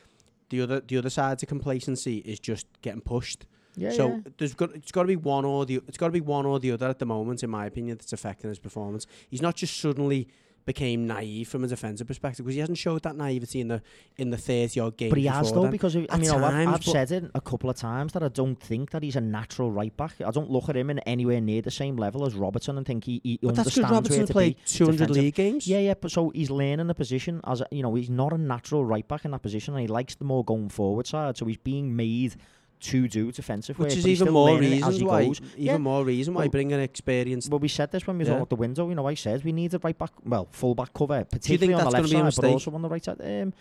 the 0.49 0.61
other 0.61 0.81
the 0.81 0.97
other 0.97 1.09
side 1.09 1.39
to 1.39 1.45
complacency 1.45 2.17
is 2.17 2.39
just 2.39 2.67
getting 2.81 3.01
pushed. 3.01 3.45
Yeah, 3.77 3.91
so 3.91 4.07
yeah. 4.07 4.17
there's 4.37 4.53
got 4.53 4.75
it's 4.75 4.91
got 4.91 5.03
to 5.03 5.07
be 5.07 5.15
one 5.15 5.45
or 5.45 5.65
the 5.65 5.81
it's 5.87 5.97
got 5.97 6.07
to 6.07 6.11
be 6.11 6.21
one 6.21 6.45
or 6.45 6.59
the 6.59 6.71
other 6.71 6.89
at 6.89 6.99
the 6.99 7.05
moment, 7.05 7.41
in 7.43 7.49
my 7.49 7.65
opinion, 7.65 7.97
that's 7.97 8.13
affecting 8.13 8.49
his 8.49 8.59
performance. 8.59 9.07
He's 9.29 9.41
not 9.41 9.55
just 9.55 9.79
suddenly 9.79 10.27
became 10.65 11.07
naive 11.07 11.47
from 11.47 11.63
a 11.63 11.67
defensive 11.67 12.07
perspective 12.07 12.45
because 12.45 12.55
he 12.55 12.59
hasn't 12.59 12.77
showed 12.77 13.03
that 13.03 13.15
naivety 13.15 13.61
in 13.61 13.67
the 13.67 13.81
in 14.17 14.29
the 14.29 14.37
30 14.37 14.79
odd 14.79 14.97
games. 14.97 15.09
But 15.09 15.19
he 15.19 15.25
has 15.25 15.51
though 15.51 15.63
then. 15.63 15.71
because 15.71 15.95
of, 15.95 16.05
I 16.09 16.17
mean, 16.17 16.29
know, 16.29 16.37
I've, 16.37 16.51
times, 16.51 16.73
I've 16.75 16.83
said 16.83 17.11
it 17.11 17.31
a 17.33 17.41
couple 17.41 17.69
of 17.69 17.75
times 17.75 18.13
that 18.13 18.23
I 18.23 18.27
don't 18.27 18.59
think 18.59 18.91
that 18.91 19.03
he's 19.03 19.15
a 19.15 19.21
natural 19.21 19.71
right 19.71 19.95
back. 19.95 20.13
I 20.25 20.31
don't 20.31 20.49
look 20.49 20.69
at 20.69 20.77
him 20.77 20.89
in 20.89 20.99
anywhere 20.99 21.41
near 21.41 21.61
the 21.61 21.71
same 21.71 21.97
level 21.97 22.25
as 22.25 22.35
Robertson 22.35 22.77
and 22.77 22.85
think 22.85 23.03
he, 23.05 23.21
he 23.23 23.39
But 23.41 23.55
that's 23.55 23.77
understands 23.77 23.89
because 23.89 23.91
Robertson 23.91 24.19
where 24.19 24.27
to 24.27 24.33
played 24.33 24.57
200 24.65 24.91
defensive. 24.97 25.23
league 25.23 25.35
games. 25.35 25.67
Yeah, 25.67 25.79
yeah, 25.79 25.93
but 25.99 26.11
so 26.11 26.29
he's 26.29 26.49
learning 26.49 26.87
the 26.87 26.95
position 26.95 27.41
as 27.45 27.61
a, 27.61 27.67
you 27.71 27.83
know 27.83 27.93
he's 27.95 28.09
not 28.09 28.33
a 28.33 28.37
natural 28.37 28.85
right 28.85 29.07
back 29.07 29.25
in 29.25 29.31
that 29.31 29.41
position, 29.41 29.73
and 29.73 29.81
he 29.81 29.87
likes 29.87 30.15
the 30.15 30.25
more 30.25 30.43
going 30.43 30.69
forward 30.69 31.07
side. 31.07 31.37
So 31.37 31.45
he's 31.45 31.57
being 31.57 31.95
made 31.95 32.35
to 32.81 33.07
do 33.07 33.31
defensive 33.31 33.77
work, 33.79 33.89
Which 33.89 33.97
is 33.97 34.07
even 34.07 34.31
more 34.33 34.51
learning 34.51 34.73
it 34.73 34.83
as 34.83 34.87
reasons 34.89 35.03
why, 35.03 35.25
goes. 35.25 35.41
even 35.53 35.63
Yeah. 35.63 35.77
more 35.77 36.03
reason 36.03 36.33
why 36.33 36.41
Well- 36.43 36.49
bring 36.49 36.73
an 36.73 36.79
experienced. 36.79 37.49
Well, 37.49 37.59
we 37.59 37.67
said 37.67 37.91
this 37.91 38.05
when 38.07 38.17
we 38.17 38.25
Yeah. 38.25 38.31
saw 38.31 38.41
out 38.41 38.49
the 38.49 38.55
window. 38.55 38.89
You 38.89 38.95
know, 38.95 39.07
I 39.07 39.13
said 39.13 39.43
we 39.43 39.51
need 39.51 39.73
a 39.73 39.79
right 39.79 39.97
back, 39.97 40.11
well, 40.25 40.47
full 40.51 40.75
back 40.75 40.93
cover, 40.93 41.23
particularly 41.25 41.73
on 41.73 41.79
the 41.85 41.91
left 41.91 42.11
gonna 42.11 42.23
be 42.23 42.27
a 42.27 42.31
side, 42.31 42.41
but 42.41 42.51
also 42.51 42.71
on 42.71 42.81
the 42.81 42.89
right 42.89 43.03
side. 43.03 43.21
Um, 43.21 43.53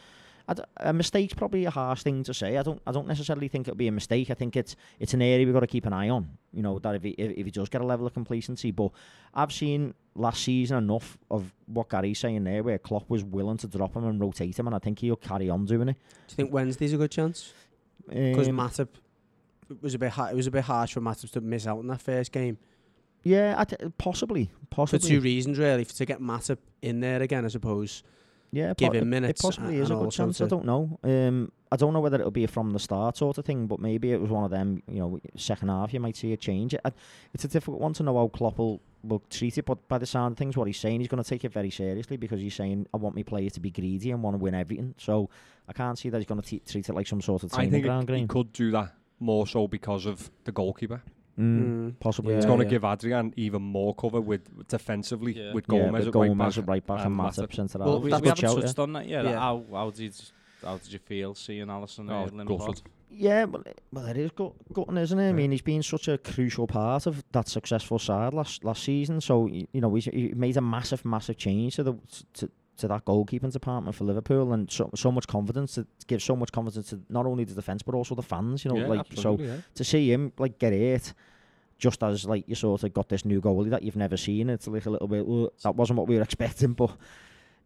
d- 0.54 0.62
a 0.78 0.92
mistake's 0.92 1.32
probably 1.34 1.64
a 1.64 1.70
harsh 1.70 2.02
thing 2.02 2.24
to 2.24 2.34
say. 2.34 2.56
I 2.56 2.62
don't. 2.64 2.80
I 2.86 2.90
don't 2.92 3.06
necessarily 3.06 3.46
think 3.46 3.68
it'll 3.68 3.76
be 3.76 3.86
a 3.86 3.92
mistake. 3.92 4.30
I 4.30 4.34
think 4.34 4.56
it's 4.56 4.74
it's 4.98 5.14
an 5.14 5.22
area 5.22 5.44
we've 5.46 5.54
got 5.54 5.60
to 5.60 5.66
keep 5.68 5.86
an 5.86 5.92
eye 5.92 6.08
on. 6.08 6.26
You 6.52 6.62
know 6.62 6.78
that 6.80 6.94
if 6.96 7.02
he 7.04 7.10
if, 7.10 7.38
if 7.38 7.44
he 7.46 7.50
does 7.52 7.68
get 7.68 7.80
a 7.82 7.86
level 7.86 8.06
of 8.06 8.14
complacency, 8.14 8.70
but 8.72 8.90
I've 9.32 9.52
seen 9.52 9.94
last 10.16 10.42
season 10.42 10.78
enough 10.78 11.18
of 11.30 11.54
what 11.66 11.88
Gary's 11.88 12.18
saying 12.18 12.42
there, 12.42 12.64
where 12.64 12.78
Klopp 12.78 13.08
was 13.08 13.22
willing 13.22 13.58
to 13.58 13.68
drop 13.68 13.94
him 13.94 14.04
and 14.04 14.20
rotate 14.20 14.58
him, 14.58 14.66
and 14.66 14.74
I 14.74 14.80
think 14.80 14.98
he'll 14.98 15.14
carry 15.14 15.48
on 15.48 15.66
doing 15.66 15.88
it. 15.90 15.96
Do 16.26 16.32
you 16.32 16.36
think 16.36 16.52
Wednesday's 16.52 16.92
a 16.94 16.96
good 16.96 17.12
chance? 17.12 17.52
Because 18.08 18.48
Um, 18.48 18.56
Matip 18.56 18.88
it 19.70 19.82
was 19.82 19.94
a 19.94 19.98
bit 19.98 20.10
ha- 20.10 20.26
it 20.26 20.36
was 20.36 20.46
a 20.46 20.50
bit 20.50 20.64
harsh 20.64 20.92
for 20.94 21.00
Matip 21.00 21.30
to 21.32 21.40
miss 21.40 21.66
out 21.66 21.78
on 21.78 21.86
that 21.88 22.00
first 22.00 22.32
game 22.32 22.58
yeah, 23.22 23.54
I 23.58 23.64
t- 23.64 23.76
possibly, 23.98 24.50
for 24.70 24.86
two 25.08 25.20
reasons 25.20 25.58
really. 25.58 25.84
To 25.84 26.06
get 26.06 26.20
Matip 26.20 26.56
in 26.80 27.00
there 27.00 27.20
again, 27.20 27.44
I 27.44 27.48
suppose. 27.48 28.02
Yeah, 28.52 28.72
give 28.76 28.92
po- 28.92 28.98
him 28.98 29.02
it- 29.02 29.06
minutes 29.10 29.40
It 29.40 29.42
possibly 29.42 29.78
a- 29.78 29.82
is 29.82 29.90
a 29.90 29.94
good 29.94 30.10
chance. 30.10 30.40
I 30.40 30.46
don't 30.46 30.64
know. 30.64 30.98
Um, 31.04 31.52
I 31.70 31.76
don't 31.76 31.92
know 31.92 32.00
whether 32.00 32.18
it'll 32.18 32.30
be 32.32 32.44
a 32.44 32.48
from 32.48 32.70
the 32.70 32.78
start 32.78 33.18
sort 33.18 33.36
of 33.38 33.44
thing, 33.44 33.66
but 33.66 33.78
maybe 33.78 34.10
it 34.12 34.20
was 34.20 34.30
one 34.30 34.42
of 34.44 34.50
them. 34.50 34.82
You 34.88 34.98
know, 35.00 35.20
second 35.36 35.68
half 35.68 35.92
you 35.92 36.00
might 36.00 36.16
see 36.16 36.32
a 36.32 36.36
change. 36.36 36.72
It, 36.72 36.80
it's 37.34 37.44
a 37.44 37.48
difficult 37.48 37.80
one 37.82 37.92
to 37.92 38.02
know 38.02 38.16
how 38.16 38.28
Klopp 38.28 38.56
will, 38.58 38.80
will 39.04 39.22
treat 39.30 39.56
it, 39.58 39.66
but 39.66 39.86
by 39.86 39.98
the 39.98 40.06
sound 40.06 40.32
of 40.32 40.38
things, 40.38 40.56
what 40.56 40.66
he's 40.66 40.78
saying, 40.80 41.00
he's 41.00 41.08
going 41.08 41.22
to 41.22 41.28
take 41.28 41.44
it 41.44 41.52
very 41.52 41.70
seriously 41.70 42.16
because 42.16 42.40
he's 42.40 42.54
saying, 42.54 42.86
"I 42.94 42.96
want 42.96 43.14
my 43.14 43.22
players 43.22 43.52
to 43.52 43.60
be 43.60 43.70
greedy 43.70 44.10
and 44.12 44.22
want 44.22 44.34
to 44.34 44.38
win 44.38 44.54
everything." 44.54 44.94
So 44.96 45.28
I 45.68 45.74
can't 45.74 45.96
see 45.98 46.08
that 46.08 46.16
he's 46.16 46.26
going 46.26 46.40
to 46.40 46.46
t- 46.48 46.62
treat 46.66 46.88
it 46.88 46.94
like 46.94 47.06
some 47.06 47.20
sort 47.20 47.44
of 47.44 47.52
I 47.52 47.56
training 47.56 47.72
think 47.72 47.84
ground 47.84 48.08
it, 48.10 48.18
he 48.18 48.26
could 48.26 48.52
do 48.54 48.70
that 48.72 48.94
more 49.20 49.46
so 49.46 49.68
because 49.68 50.06
of 50.06 50.30
the 50.44 50.52
goalkeeper. 50.52 51.02
Mm, 51.38 51.60
Mm. 51.62 51.94
possibly. 52.00 52.32
Yeah, 52.32 52.38
It's 52.38 52.46
going 52.46 52.58
to 52.58 52.64
yeah. 52.64 52.70
give 52.70 52.84
Adrian 52.84 53.32
even 53.36 53.62
more 53.62 53.94
cover 53.94 54.20
with 54.20 54.66
defensively 54.68 55.32
Yeah. 55.38 55.54
with 55.54 55.64
Yeah, 55.70 55.86
Gomez 55.86 56.06
with 56.06 56.16
at 56.16 56.18
right 56.18 56.36
back. 56.36 56.56
at 56.58 56.66
right 56.66 56.86
back 56.86 56.98
and 57.06 57.06
and 57.06 57.16
Matip 57.20 57.46
Matip. 57.48 57.54
centre 57.54 57.78
Well, 57.78 57.94
half. 57.94 58.02
we, 58.02 58.10
that's 58.10 58.20
we 58.22 58.28
good 58.30 58.38
haven't 58.40 58.62
touched 58.62 58.78
on 58.78 58.92
that 58.94 59.08
yet. 59.08 59.24
Yeah. 59.24 59.38
How, 59.38 59.62
how, 59.72 59.90
did, 59.90 60.14
how 60.64 60.76
did 60.78 60.92
you 60.92 60.98
feel 60.98 61.34
seeing 61.34 61.66
Alisson 61.68 62.10
Oh, 62.10 62.26
Erling 62.26 62.46
gutted. 62.46 62.82
Yeah, 63.12 63.44
well, 63.44 63.62
it- 63.64 63.80
well, 63.92 64.06
it 64.06 64.16
is 64.18 64.30
gut, 64.32 64.52
gutting, 64.72 64.96
isn't 64.98 65.18
it? 65.18 65.30
I 65.30 65.32
mean, 65.32 65.50
he's 65.50 65.62
been 65.62 65.82
such 65.82 66.08
a 66.08 66.18
crucial 66.18 66.66
part 66.66 67.06
of 67.06 67.24
that 67.32 67.48
successful 67.48 67.98
side 67.98 68.34
last 68.34 68.62
last 68.62 68.82
season. 68.84 69.20
So 69.20 69.46
you 69.46 69.66
know, 69.74 69.94
he's, 69.94 70.04
he 70.06 70.32
made 70.36 70.56
a 70.56 70.60
massive, 70.60 71.04
massive 71.04 71.36
change 71.36 71.76
to 71.76 71.82
the 71.84 71.94
to, 72.34 72.50
to 72.80 72.88
that 72.88 73.04
goalkeeping 73.04 73.52
department 73.52 73.94
for 73.94 74.04
Liverpool, 74.04 74.52
and 74.52 74.70
so 74.70 74.90
so 74.94 75.10
much 75.12 75.26
confidence 75.26 75.74
to 75.74 75.86
give 76.06 76.22
so 76.22 76.36
much 76.36 76.52
confidence 76.52 76.90
to 76.90 77.00
not 77.08 77.26
only 77.26 77.44
the 77.44 77.54
defence 77.54 77.82
but 77.82 77.94
also 77.94 78.14
the 78.14 78.22
fans. 78.22 78.64
You 78.64 78.72
know, 78.72 78.80
yeah, 78.80 78.86
like 78.86 79.06
so 79.14 79.38
yeah. 79.38 79.56
to 79.74 79.84
see 79.84 80.12
him 80.12 80.32
like 80.38 80.58
get 80.58 80.72
it. 80.72 81.14
Just 81.78 82.02
as 82.02 82.26
like 82.26 82.44
you 82.46 82.54
sort 82.54 82.82
of 82.82 82.92
got 82.92 83.08
this 83.08 83.24
new 83.24 83.40
goalie 83.40 83.70
that 83.70 83.82
you've 83.82 83.96
never 83.96 84.18
seen, 84.18 84.50
it's 84.50 84.66
like 84.66 84.84
a 84.84 84.90
little 84.90 85.08
bit. 85.08 85.26
"Ugh, 85.26 85.50
that 85.62 85.74
wasn't 85.74 85.98
what 85.98 86.08
we 86.08 86.16
were 86.16 86.22
expecting, 86.22 86.72
but 86.82 86.90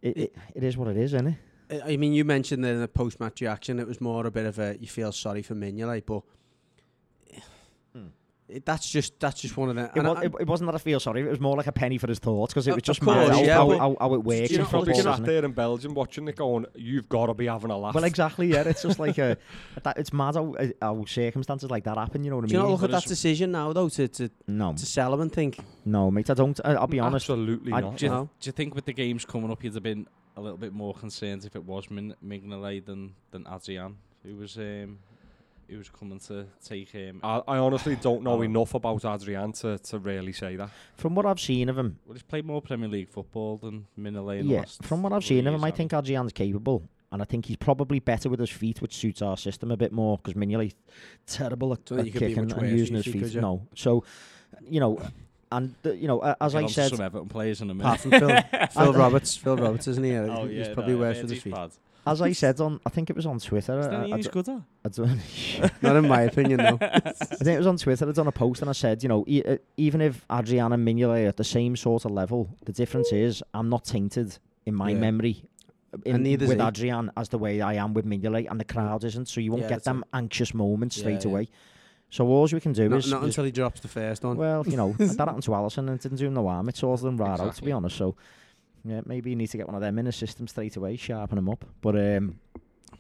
it, 0.03 0.17
it, 0.17 0.37
it 0.55 0.63
is 0.63 0.77
what 0.77 0.89
it 0.89 0.97
is, 0.97 1.15
isn't 1.15 1.27
it? 1.27 1.85
I 1.85 1.93
I 1.93 1.97
mean, 1.97 2.13
you 2.13 2.25
mentioned 2.25 2.65
in 2.65 2.81
the 2.81 2.87
post 2.87 3.19
match 3.19 3.41
reaction, 3.41 3.81
it 3.81 3.89
was 3.89 4.01
more 4.01 4.27
a 4.27 4.31
bit 4.31 4.47
of 4.47 4.59
a 4.59 4.77
you 4.79 4.87
feel 4.87 5.13
sorry 5.13 5.43
for 5.43 5.55
Mignolet, 5.55 6.05
but. 6.07 6.23
It, 8.49 8.67
that's 8.67 8.89
just 8.89 9.19
that's 9.21 9.41
just 9.41 9.57
one 9.57 9.71
of 9.71 9.77
the. 9.77 9.85
It, 9.95 10.03
was, 10.03 10.17
I- 10.19 10.25
it, 10.25 10.33
it 10.41 10.47
wasn't 10.47 10.69
that 10.69 10.75
I 10.75 10.79
feel 10.79 11.01
sorry. 11.01 11.23
It 11.23 11.29
was 11.29 11.41
more 11.41 11.57
like 11.57 11.67
a 11.67 11.73
penny 11.73 11.99
for 11.99 12.07
his 12.07 12.19
thoughts 12.19 12.53
because 12.53 12.69
it 12.69 12.75
was 12.75 12.83
just 12.83 13.01
of 13.01 13.07
mad 13.07 13.27
course, 13.27 13.39
how, 13.39 13.43
yeah, 13.45 13.55
how, 13.55 13.71
how, 13.71 13.97
how 13.99 14.15
it 14.15 14.23
works. 14.23 14.39
you 14.39 14.45
in 14.45 14.53
know, 14.53 14.57
You're 14.59 14.67
probably 14.67 14.95
football, 14.95 15.17
sat 15.17 15.25
there 15.25 15.45
in 15.45 15.53
Belgium 15.53 15.95
watching 15.95 16.29
it 16.29 16.37
going, 16.37 16.67
you've 16.75 17.09
got 17.09 17.27
to 17.27 17.35
be 17.35 17.47
having 17.47 17.71
a 17.71 17.79
laugh. 17.79 17.95
Well, 17.95 18.05
exactly. 18.05 18.49
Yeah, 18.49 18.63
it's 18.67 18.83
just 18.83 18.99
like 18.99 19.19
a. 19.19 19.37
That, 19.83 19.99
it's 19.99 20.13
mad 20.13 20.35
how, 20.37 20.55
uh, 20.55 20.69
how 20.81 21.05
circumstances 21.05 21.71
like 21.71 21.85
that 21.85 21.97
happen. 21.99 22.25
You 22.25 22.31
know 22.31 22.37
what 22.37 22.43
I 22.43 22.47
mean? 22.47 22.49
do 22.51 22.55
you 22.55 22.59
mean? 22.61 22.69
not 22.69 22.73
look 22.75 22.83
at 22.85 22.91
But 22.93 23.03
that 23.03 23.09
decision 23.09 23.53
now 23.53 23.73
though 23.73 23.89
to 23.91 24.09
to, 24.09 24.31
no, 24.47 24.73
to 24.73 24.87
sell 24.87 25.13
him 25.15 25.21
and 25.21 25.33
think 25.33 25.59
no, 25.85 26.11
mate. 26.11 26.31
I 26.31 26.35
don't. 26.35 26.59
I, 26.65 26.75
I'll 26.75 26.87
be 26.87 27.01
honest. 27.01 27.25
Absolutely 27.25 27.73
I 27.73 27.81
not. 27.81 27.97
Do 27.97 28.07
you, 28.07 28.11
No. 28.11 28.31
do 28.41 28.49
you 28.49 28.53
think 28.53 28.75
with 28.75 28.85
the 28.85 28.93
games 28.93 29.25
coming 29.25 29.51
up, 29.51 29.63
you'd 29.65 29.75
have 29.75 29.83
been 29.83 30.07
a 30.37 30.41
little 30.41 30.57
bit 30.59 30.73
more 30.73 30.95
concerned 30.95 31.45
if 31.45 31.55
it 31.57 31.65
was 31.65 31.91
Min- 31.91 32.15
Mignolet 32.25 32.85
than 32.87 33.15
than 33.31 33.47
Adrian, 33.53 33.97
who 34.23 34.37
was 34.37 34.57
um, 34.57 34.99
who 35.69 35.79
was 35.79 35.89
coming 35.89 36.19
to 36.21 36.47
take 36.65 36.91
him? 36.91 37.21
I, 37.23 37.41
I 37.49 37.59
honestly 37.59 37.97
don't 37.97 38.23
know 38.23 38.39
Oh. 38.39 38.43
enough 38.43 38.75
about 38.75 39.05
Adrian 39.05 39.53
to, 39.53 39.79
to 39.79 39.99
really 39.99 40.33
say 40.33 40.57
that. 40.57 40.71
From 40.97 41.15
what 41.15 41.27
I've 41.27 41.41
seen 41.41 41.69
of 41.69 41.79
him, 41.79 41.99
well, 42.07 42.15
he's 42.15 42.23
played 42.23 42.45
more 42.45 42.61
Premier 42.63 42.89
League 42.89 43.09
football 43.09 43.57
than 43.59 43.87
Mignolet. 43.99 44.41
In 44.41 44.49
the 44.49 44.55
yeah. 44.55 44.61
last 44.61 44.83
From 44.85 45.03
what 45.03 45.13
I've 45.13 45.23
three 45.23 45.37
seen 45.37 45.47
of 45.47 45.47
him, 45.47 45.53
years, 45.55 45.63
I 45.63 45.67
hasn't 45.67 45.77
think 45.77 45.93
Adrian's 45.95 46.33
capable, 46.33 46.83
and 47.13 47.23
I 47.23 47.25
think 47.25 47.47
he's 47.47 47.57
probably 47.57 47.99
better 48.01 48.29
with 48.29 48.41
his 48.41 48.51
feet, 48.51 48.83
which 48.83 48.95
suits 48.97 49.23
our 49.23 49.37
system 49.37 49.71
a 49.71 49.77
bit 49.77 49.93
more. 49.93 50.19
Because 50.19 50.35
Mignolet's 50.35 50.75
terrible 51.27 51.73
at, 51.73 51.85
Don't 51.85 52.01
at 52.01 52.07
you 52.07 52.13
could 52.13 52.21
be 52.21 52.27
kicking 52.29 52.45
much 52.45 52.53
and 52.55 52.63
worse 52.63 52.71
using 52.73 52.97
with 52.97 53.05
his 53.05 53.15
your 53.15 53.23
feet, 53.23 53.29
feet. 53.29 53.35
you? 53.37 53.41
No, 53.41 53.67
so 53.75 54.05
you 54.69 54.81
know, 54.81 55.01
and 55.53 55.75
uh, 55.87 55.93
you 55.93 56.09
know, 56.09 56.21
a- 56.23 56.37
as 56.41 56.53
Get 56.53 56.59
I 56.59 56.63
on 56.63 56.69
to 56.69 56.75
said, 56.75 56.91
some 56.91 57.01
Everton 57.01 57.29
players 57.29 57.61
in 57.61 57.71
a 57.71 57.75
minute. 57.75 57.87
apart 57.87 58.01
from 58.01 58.11
Phil 58.11 58.69
Phil 58.73 58.93
Roberts, 58.93 59.37
Phil 59.37 59.57
Roberts 59.57 59.87
isn't 59.89 60.03
he? 60.05 60.15
oh 60.17 60.47
he's 60.47 60.69
probably 60.69 60.95
no, 60.95 61.01
worse 61.01 61.19
I 61.19 61.21
with 61.23 61.31
his 61.31 61.43
he's 61.43 61.43
feet. 61.45 61.55
bad. 61.55 61.71
As 62.07 62.21
I 62.21 62.33
said 62.33 62.61
on, 62.61 62.81
I 62.85 62.91
think 62.91 63.09
it 63.11 63.17
was 63.17 63.25
on 63.27 63.39
Twitter. 63.39 63.79
Is 63.81 63.87
that 63.87 63.95
I, 64.13 64.17
he's? 64.17 64.29
I, 64.29 64.89
don't- 64.91 65.21
in 66.05 66.09
my 66.09 66.23
opinion, 66.23 66.59
though. 66.59 66.79
I 66.81 66.99
think 67.11 67.49
it 67.49 67.59
was 67.59 67.67
on 67.67 67.77
Twitter. 67.79 68.07
I'd 68.09 68.15
done 68.15 68.27
a 68.27 68.33
post 68.33 68.61
and 68.61 68.69
I 68.69 68.75
said, 68.75 69.03
you 69.03 69.09
know, 69.09 69.25
e- 69.27 69.43
uh, 69.43 69.57
even 69.77 70.01
if 70.01 70.25
Adrian 70.31 70.73
and 70.73 70.87
Mignolet 70.87 71.25
are 71.25 71.29
at 71.29 71.37
the 71.37 71.45
same 71.45 71.77
sort 71.77 72.05
of 72.05 72.11
level, 72.11 72.51
the 72.65 72.73
difference 72.73 73.13
is 73.13 73.43
I'm 73.55 73.69
not 73.71 73.85
tainted 73.85 74.37
in 74.67 74.75
my 74.75 74.91
Yeah. 74.91 74.99
memory 74.99 75.45
in, 76.05 76.17
And 76.17 76.25
neither 76.25 76.47
with 76.47 76.61
he. 76.61 76.67
Adrian 76.67 77.11
as 77.17 77.29
the 77.31 77.39
way 77.39 77.61
I 77.61 77.75
am 77.75 77.95
with 77.95 78.05
Mignolet, 78.05 78.51
and 78.51 78.59
the 78.61 78.65
crowd 78.65 79.05
isn't. 79.05 79.29
So 79.29 79.41
you 79.41 79.53
won't 79.53 79.63
Yeah, 79.63 79.69
get 79.69 79.75
that's 79.77 79.85
them 79.85 80.05
anxious 80.13 80.53
moments 80.53 80.97
Yeah, 80.97 81.03
straight 81.03 81.25
yeah. 81.25 81.31
away. 81.31 81.49
So 82.11 82.27
all 82.27 82.47
we 82.53 82.61
can 82.61 82.73
do 82.73 82.89
not 82.89 82.99
is, 82.99 83.11
not 83.11 83.23
until 83.25 83.45
he 83.45 83.51
drops 83.51 83.81
the 83.81 83.89
first 83.89 84.23
one. 84.25 84.37
well, 84.37 84.65
you 84.67 84.77
know, 84.77 84.93
that 84.99 85.19
happened 85.19 85.43
to 85.45 85.51
Alisson 85.53 85.79
and 85.79 85.91
it 85.91 86.01
didn't 86.03 86.19
do 86.19 86.27
him 86.27 86.35
no 86.35 86.47
harm. 86.49 86.69
It 86.69 86.77
sorted 86.77 87.07
them 87.07 87.17
right 87.17 87.41
out, 87.41 87.55
to 87.57 87.63
be 87.63 87.73
honest. 87.73 87.97
So 87.97 88.15
yeah, 88.85 89.01
maybe 89.07 89.31
you 89.31 89.37
need 89.37 89.49
to 89.49 89.57
get 89.57 89.67
one 89.67 89.75
of 89.75 89.81
their 89.81 89.97
in 89.97 90.13
systems 90.13 90.51
straight 90.51 90.77
away, 90.77 90.97
sharpen 90.97 91.39
him 91.39 91.49
up. 91.49 91.65
But 91.81 91.97
um, 91.97 92.39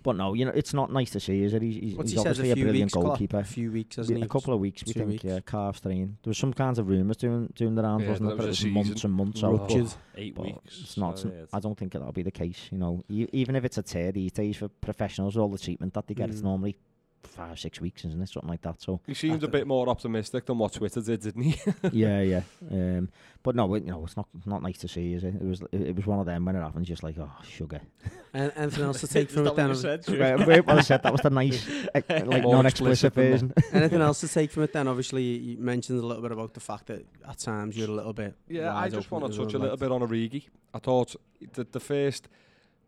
but 0.03 0.17
no, 0.17 0.35
you 0.35 0.45
know, 0.45 0.51
it's 0.55 0.75
not 0.75 0.93
nice 0.93 1.11
to 1.11 1.21
see, 1.21 1.43
is 1.45 1.55
it? 1.55 1.63
He's, 1.63 1.77
he's, 1.77 1.95
What's 1.95 2.11
he's 2.11 2.21
he 2.23 2.29
obviously 2.29 2.51
A 2.51 2.53
a 2.53 2.57
brilliant 2.57 2.95
weeks, 2.95 2.95
goalkeeper. 2.95 3.39
A 3.39 3.45
few 3.45 3.71
weeks, 3.73 3.97
hasn't 3.97 4.19
he? 4.19 4.25
a 4.25 4.29
couple 4.29 4.53
of 4.53 4.61
weeks, 4.61 4.85
we 4.87 4.93
think. 4.93 5.09
weeks. 5.09 5.25
Yeah, 5.25 5.41
calf 5.47 5.79
strain. 5.79 6.19
There 6.23 6.31
was 6.31 6.39
some 6.39 6.53
kinds 6.53 6.79
of 6.79 6.89
rumours 6.89 7.17
doing 7.17 7.51
doing 7.55 7.75
the 7.75 7.83
rounds, 7.83 8.05
Yeah, 8.05 8.11
wasn't 8.11 8.29
that 8.29 8.35
it? 8.35 8.39
But 8.39 8.45
it 8.45 8.49
was 8.49 8.65
was 8.65 8.73
months 8.73 9.05
and 9.05 9.13
months 9.15 9.45
out. 9.45 9.53
Ruptured. 9.61 9.89
Eight 10.17 10.35
But 10.35 10.45
weeks. 10.45 10.81
it's 10.83 10.97
not. 10.99 11.19
so, 11.19 11.29
yeah, 11.29 11.45
I 11.53 11.61
don't 11.61 11.77
think 11.79 11.93
that'll 11.93 12.13
be 12.13 12.23
the 12.23 12.31
case. 12.31 12.69
You 12.71 12.79
know, 12.79 13.03
e- 13.09 13.29
even 13.33 13.57
if 13.57 13.65
it's 13.65 13.79
a 13.79 13.83
tear 13.83 14.13
these 14.13 14.33
days 14.33 14.57
for 14.57 14.69
professionals, 14.69 15.37
all 15.37 15.49
the 15.49 15.59
treatment 15.59 15.95
that 15.95 16.07
they 16.07 16.15
get, 16.15 16.29
it's 16.29 16.41
Mm. 16.41 16.45
normally 16.45 16.77
five, 17.35 17.59
six 17.59 17.81
weeks, 17.81 18.05
isn't 18.05 18.23
it? 18.23 18.29
Something 18.29 18.51
like 18.51 18.63
that. 18.63 18.81
So 18.81 19.01
He 19.07 19.15
seemed 19.15 19.43
a 19.43 19.49
bit 19.49 19.67
more 19.67 19.89
optimistic 19.89 20.47
than 20.47 20.59
what 20.59 20.73
Twitter 20.73 21.01
did, 21.01 21.23
didn't 21.23 21.43
he? 21.43 21.61
yeah, 21.93 22.21
yeah. 22.21 22.43
Um, 22.71 23.11
but 23.43 23.55
no, 23.55 23.75
it, 23.75 23.85
you 23.85 23.91
know, 23.91 24.05
it's 24.05 24.17
not 24.17 24.29
not 24.47 24.63
nice 24.63 24.79
to 24.79 24.89
see, 24.89 25.15
is 25.15 25.25
it? 25.25 25.35
It 25.35 25.43
was 25.43 25.61
it, 25.73 25.81
it 25.81 25.97
was 25.97 26.07
one 26.07 26.21
of 26.21 26.27
them 26.27 26.45
when 26.45 26.57
it 26.57 26.61
happened, 26.61 26.87
just 26.87 27.03
like 27.03 27.19
oh 27.19 27.31
sugar. 27.49 27.81
And 28.37 28.53
anything 28.57 28.83
else 28.83 29.01
to 29.01 29.07
take 29.17 29.31
from 29.31 29.47
it 29.47 29.55
then? 29.55 29.69
well, 29.69 30.47
well, 30.47 30.63
well 30.67 30.83
said. 30.83 31.05
That 31.05 31.13
was 31.13 31.21
the 31.21 31.31
nice, 31.31 31.69
eh, 31.95 32.01
like 32.25 32.43
More 32.43 32.55
non-explicit 32.55 33.15
version. 33.15 33.55
Anything 33.73 34.01
else 34.01 34.21
to 34.23 34.29
take 34.29 34.51
from 34.51 34.65
it 34.65 34.73
then? 34.73 34.89
Obviously, 34.89 35.23
you 35.23 35.55
you 35.55 35.59
mentioned 35.59 36.01
a 36.01 36.07
little 36.07 36.23
bit 36.23 36.33
about 36.33 36.53
the 36.53 36.61
fact 36.61 36.87
that 36.87 37.07
at 37.29 37.39
times 37.39 37.77
you're 37.77 37.89
a 37.89 37.93
little 37.93 38.13
bit. 38.13 38.35
Yeah, 38.49 38.75
I 38.75 38.89
just 38.89 39.11
want 39.11 39.31
to 39.31 39.39
touch 39.39 39.55
a 39.55 39.59
little 39.59 39.77
bit 39.77 39.93
on 39.93 40.01
Origi. 40.01 40.49
I 40.73 40.81
thought 40.81 41.15
that 41.53 41.73
the 41.73 41.81
first 41.81 42.29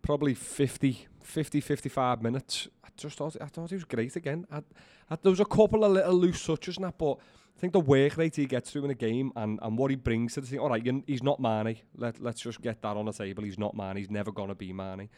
probably 0.03 0.35
50, 0.35 1.07
50, 1.23 1.61
55 1.61 2.23
minutes, 2.23 2.69
I 2.76 2.76
just 2.97 3.19
thought 3.19 3.37
I 3.41 3.47
thought 3.47 3.71
he 3.71 3.77
was 3.77 3.85
great 3.85 4.17
again. 4.17 4.47
I, 4.51 4.63
I, 5.11 5.17
there 5.23 5.31
was 5.31 5.41
a 5.41 5.45
couple 5.45 5.85
of 5.85 5.93
little 5.93 6.15
loose 6.15 6.45
touches 6.45 6.77
and 6.77 6.87
that, 6.87 6.99
but 6.99 7.19
I 7.57 7.59
think 7.59 7.73
the 7.73 7.81
work 7.81 8.17
rate 8.17 8.37
he 8.37 8.47
gets 8.47 8.71
through 8.71 8.85
in 8.85 8.91
a 8.91 8.95
game 8.95 9.33
and, 9.35 9.59
and 9.63 9.79
what 9.79 9.91
he 9.91 9.97
brings 9.97 10.35
to 10.35 10.43
the 10.43 10.47
team. 10.47 10.61
All 10.61 10.69
right, 10.69 10.87
he's 11.07 11.23
not 11.23 11.41
Mane. 11.41 11.79
Let, 11.97 12.21
let's 12.21 12.43
just 12.43 12.61
get 12.61 12.83
that 12.83 12.97
on 12.97 13.07
the 13.07 13.13
table. 13.13 13.45
He's 13.45 13.59
not 13.59 13.75
Mane. 13.75 13.97
He's 13.97 14.11
never 14.11 14.31
going 14.31 14.49
to 14.49 14.55
be 14.55 14.73
Mane. 14.73 15.09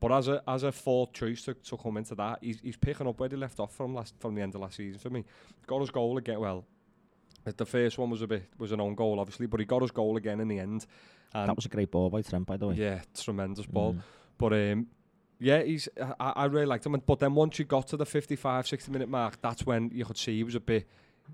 But 0.00 0.12
as 0.12 0.28
a 0.28 0.42
as 0.46 0.62
a 0.62 0.70
fourth 0.70 1.12
choice 1.12 1.42
to, 1.42 1.54
to 1.54 1.76
come 1.76 1.96
into 1.96 2.14
that, 2.14 2.38
he's, 2.40 2.60
he's 2.60 2.76
picking 2.76 3.06
up 3.08 3.18
where 3.18 3.28
he 3.28 3.36
left 3.36 3.58
off 3.58 3.74
from 3.74 3.94
last 3.94 4.14
from 4.20 4.34
the 4.34 4.42
end 4.42 4.54
of 4.54 4.60
last 4.60 4.76
season 4.76 5.00
for 5.00 5.10
me. 5.10 5.24
Got 5.66 5.80
his 5.80 5.90
goal 5.90 6.18
again. 6.18 6.38
Well, 6.38 6.64
the 7.44 7.66
first 7.66 7.98
one 7.98 8.10
was 8.10 8.22
a 8.22 8.26
bit 8.26 8.44
was 8.58 8.72
an 8.72 8.80
own 8.80 8.94
goal, 8.94 9.18
obviously, 9.18 9.46
but 9.46 9.58
he 9.58 9.66
got 9.66 9.82
his 9.82 9.90
goal 9.90 10.16
again 10.16 10.40
in 10.40 10.48
the 10.48 10.58
end. 10.58 10.86
And 11.34 11.48
that 11.48 11.56
was 11.56 11.66
a 11.66 11.68
great 11.68 11.90
ball 11.90 12.10
by 12.10 12.22
Trent, 12.22 12.46
by 12.46 12.56
the 12.56 12.68
way. 12.68 12.74
yeah, 12.76 13.00
tremendous 13.14 13.66
ball. 13.66 13.94
Mm. 13.94 14.02
But 14.38 14.52
um, 14.52 14.86
yeah, 15.40 15.62
he's 15.62 15.88
I, 16.20 16.32
I 16.36 16.44
really 16.46 16.66
liked 16.66 16.84
him. 16.86 17.00
But 17.06 17.18
then 17.20 17.34
once 17.34 17.58
you 17.58 17.64
got 17.64 17.88
to 17.88 17.96
the 17.96 18.06
55, 18.06 18.66
60 18.66 18.90
minute 18.92 19.08
mark, 19.08 19.40
that's 19.40 19.64
when 19.66 19.90
you 19.94 20.04
could 20.04 20.16
see 20.18 20.36
he 20.36 20.44
was 20.44 20.54
a 20.54 20.60
bit. 20.60 20.86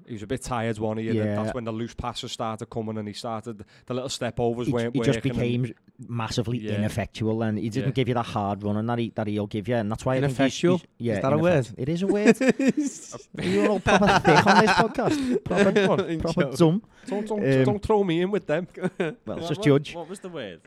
He 0.09 0.14
was 0.14 0.25
a 0.25 0.27
bit 0.27 0.43
tired, 0.43 0.77
one 0.81 0.97
he? 0.99 1.07
And 1.07 1.17
Yeah. 1.17 1.37
that's 1.37 1.55
when 1.55 1.62
the 1.62 1.71
loose 1.73 1.95
passes 1.95 2.33
started 2.33 2.67
coming, 2.67 2.99
and 2.99 3.07
he 3.07 3.14
started 3.14 3.64
the 3.87 3.95
little 3.95 4.09
step 4.09 4.40
overs 4.40 4.67
He, 4.67 4.73
weren't 4.73 4.93
he 4.93 5.01
just 5.03 5.23
became 5.23 5.73
massively 6.09 6.59
Yeah. 6.59 6.73
ineffectual, 6.79 7.43
and 7.45 7.57
he 7.57 7.69
didn't 7.69 7.90
Yeah. 7.90 7.93
give 7.93 8.09
you 8.09 8.14
that 8.14 8.27
hard 8.27 8.64
running 8.64 8.87
that 8.87 8.99
he 8.99 9.12
that 9.14 9.29
he'll 9.29 9.47
give 9.47 9.69
you, 9.69 9.77
and 9.77 9.88
that's 9.93 10.05
why 10.05 10.17
I 10.17 10.21
think 10.23 10.37
he's- 10.37 10.57
he's- 10.61 10.81
yeah, 10.99 11.14
Is 11.14 11.23
that 11.23 11.33
a 11.33 11.38
word? 11.38 11.69
It 11.79 11.88
is 11.88 12.03
a 12.03 12.09
word. 12.09 12.37
You're 13.40 13.71
all 13.71 13.79
proper 13.79 14.19
thick 14.19 14.47
on 14.49 14.64
this 14.67 14.71
podcast. 14.73 15.45
Proper, 15.45 16.19
proper 16.19 16.57
dumb. 16.57 16.83
Don't, 17.07 17.29
don't, 17.29 17.45
Um, 17.59 17.64
don't 17.64 17.83
throw 17.83 18.03
me 18.03 18.21
in 18.23 18.33
with 18.33 18.47
them. 18.49 18.67
Well, 18.99 19.38
it's 19.38 19.49
just 19.49 19.62
judge. 19.62 19.95
What 19.95 20.09
was 20.09 20.19
the 20.19 20.29
word? 20.29 20.61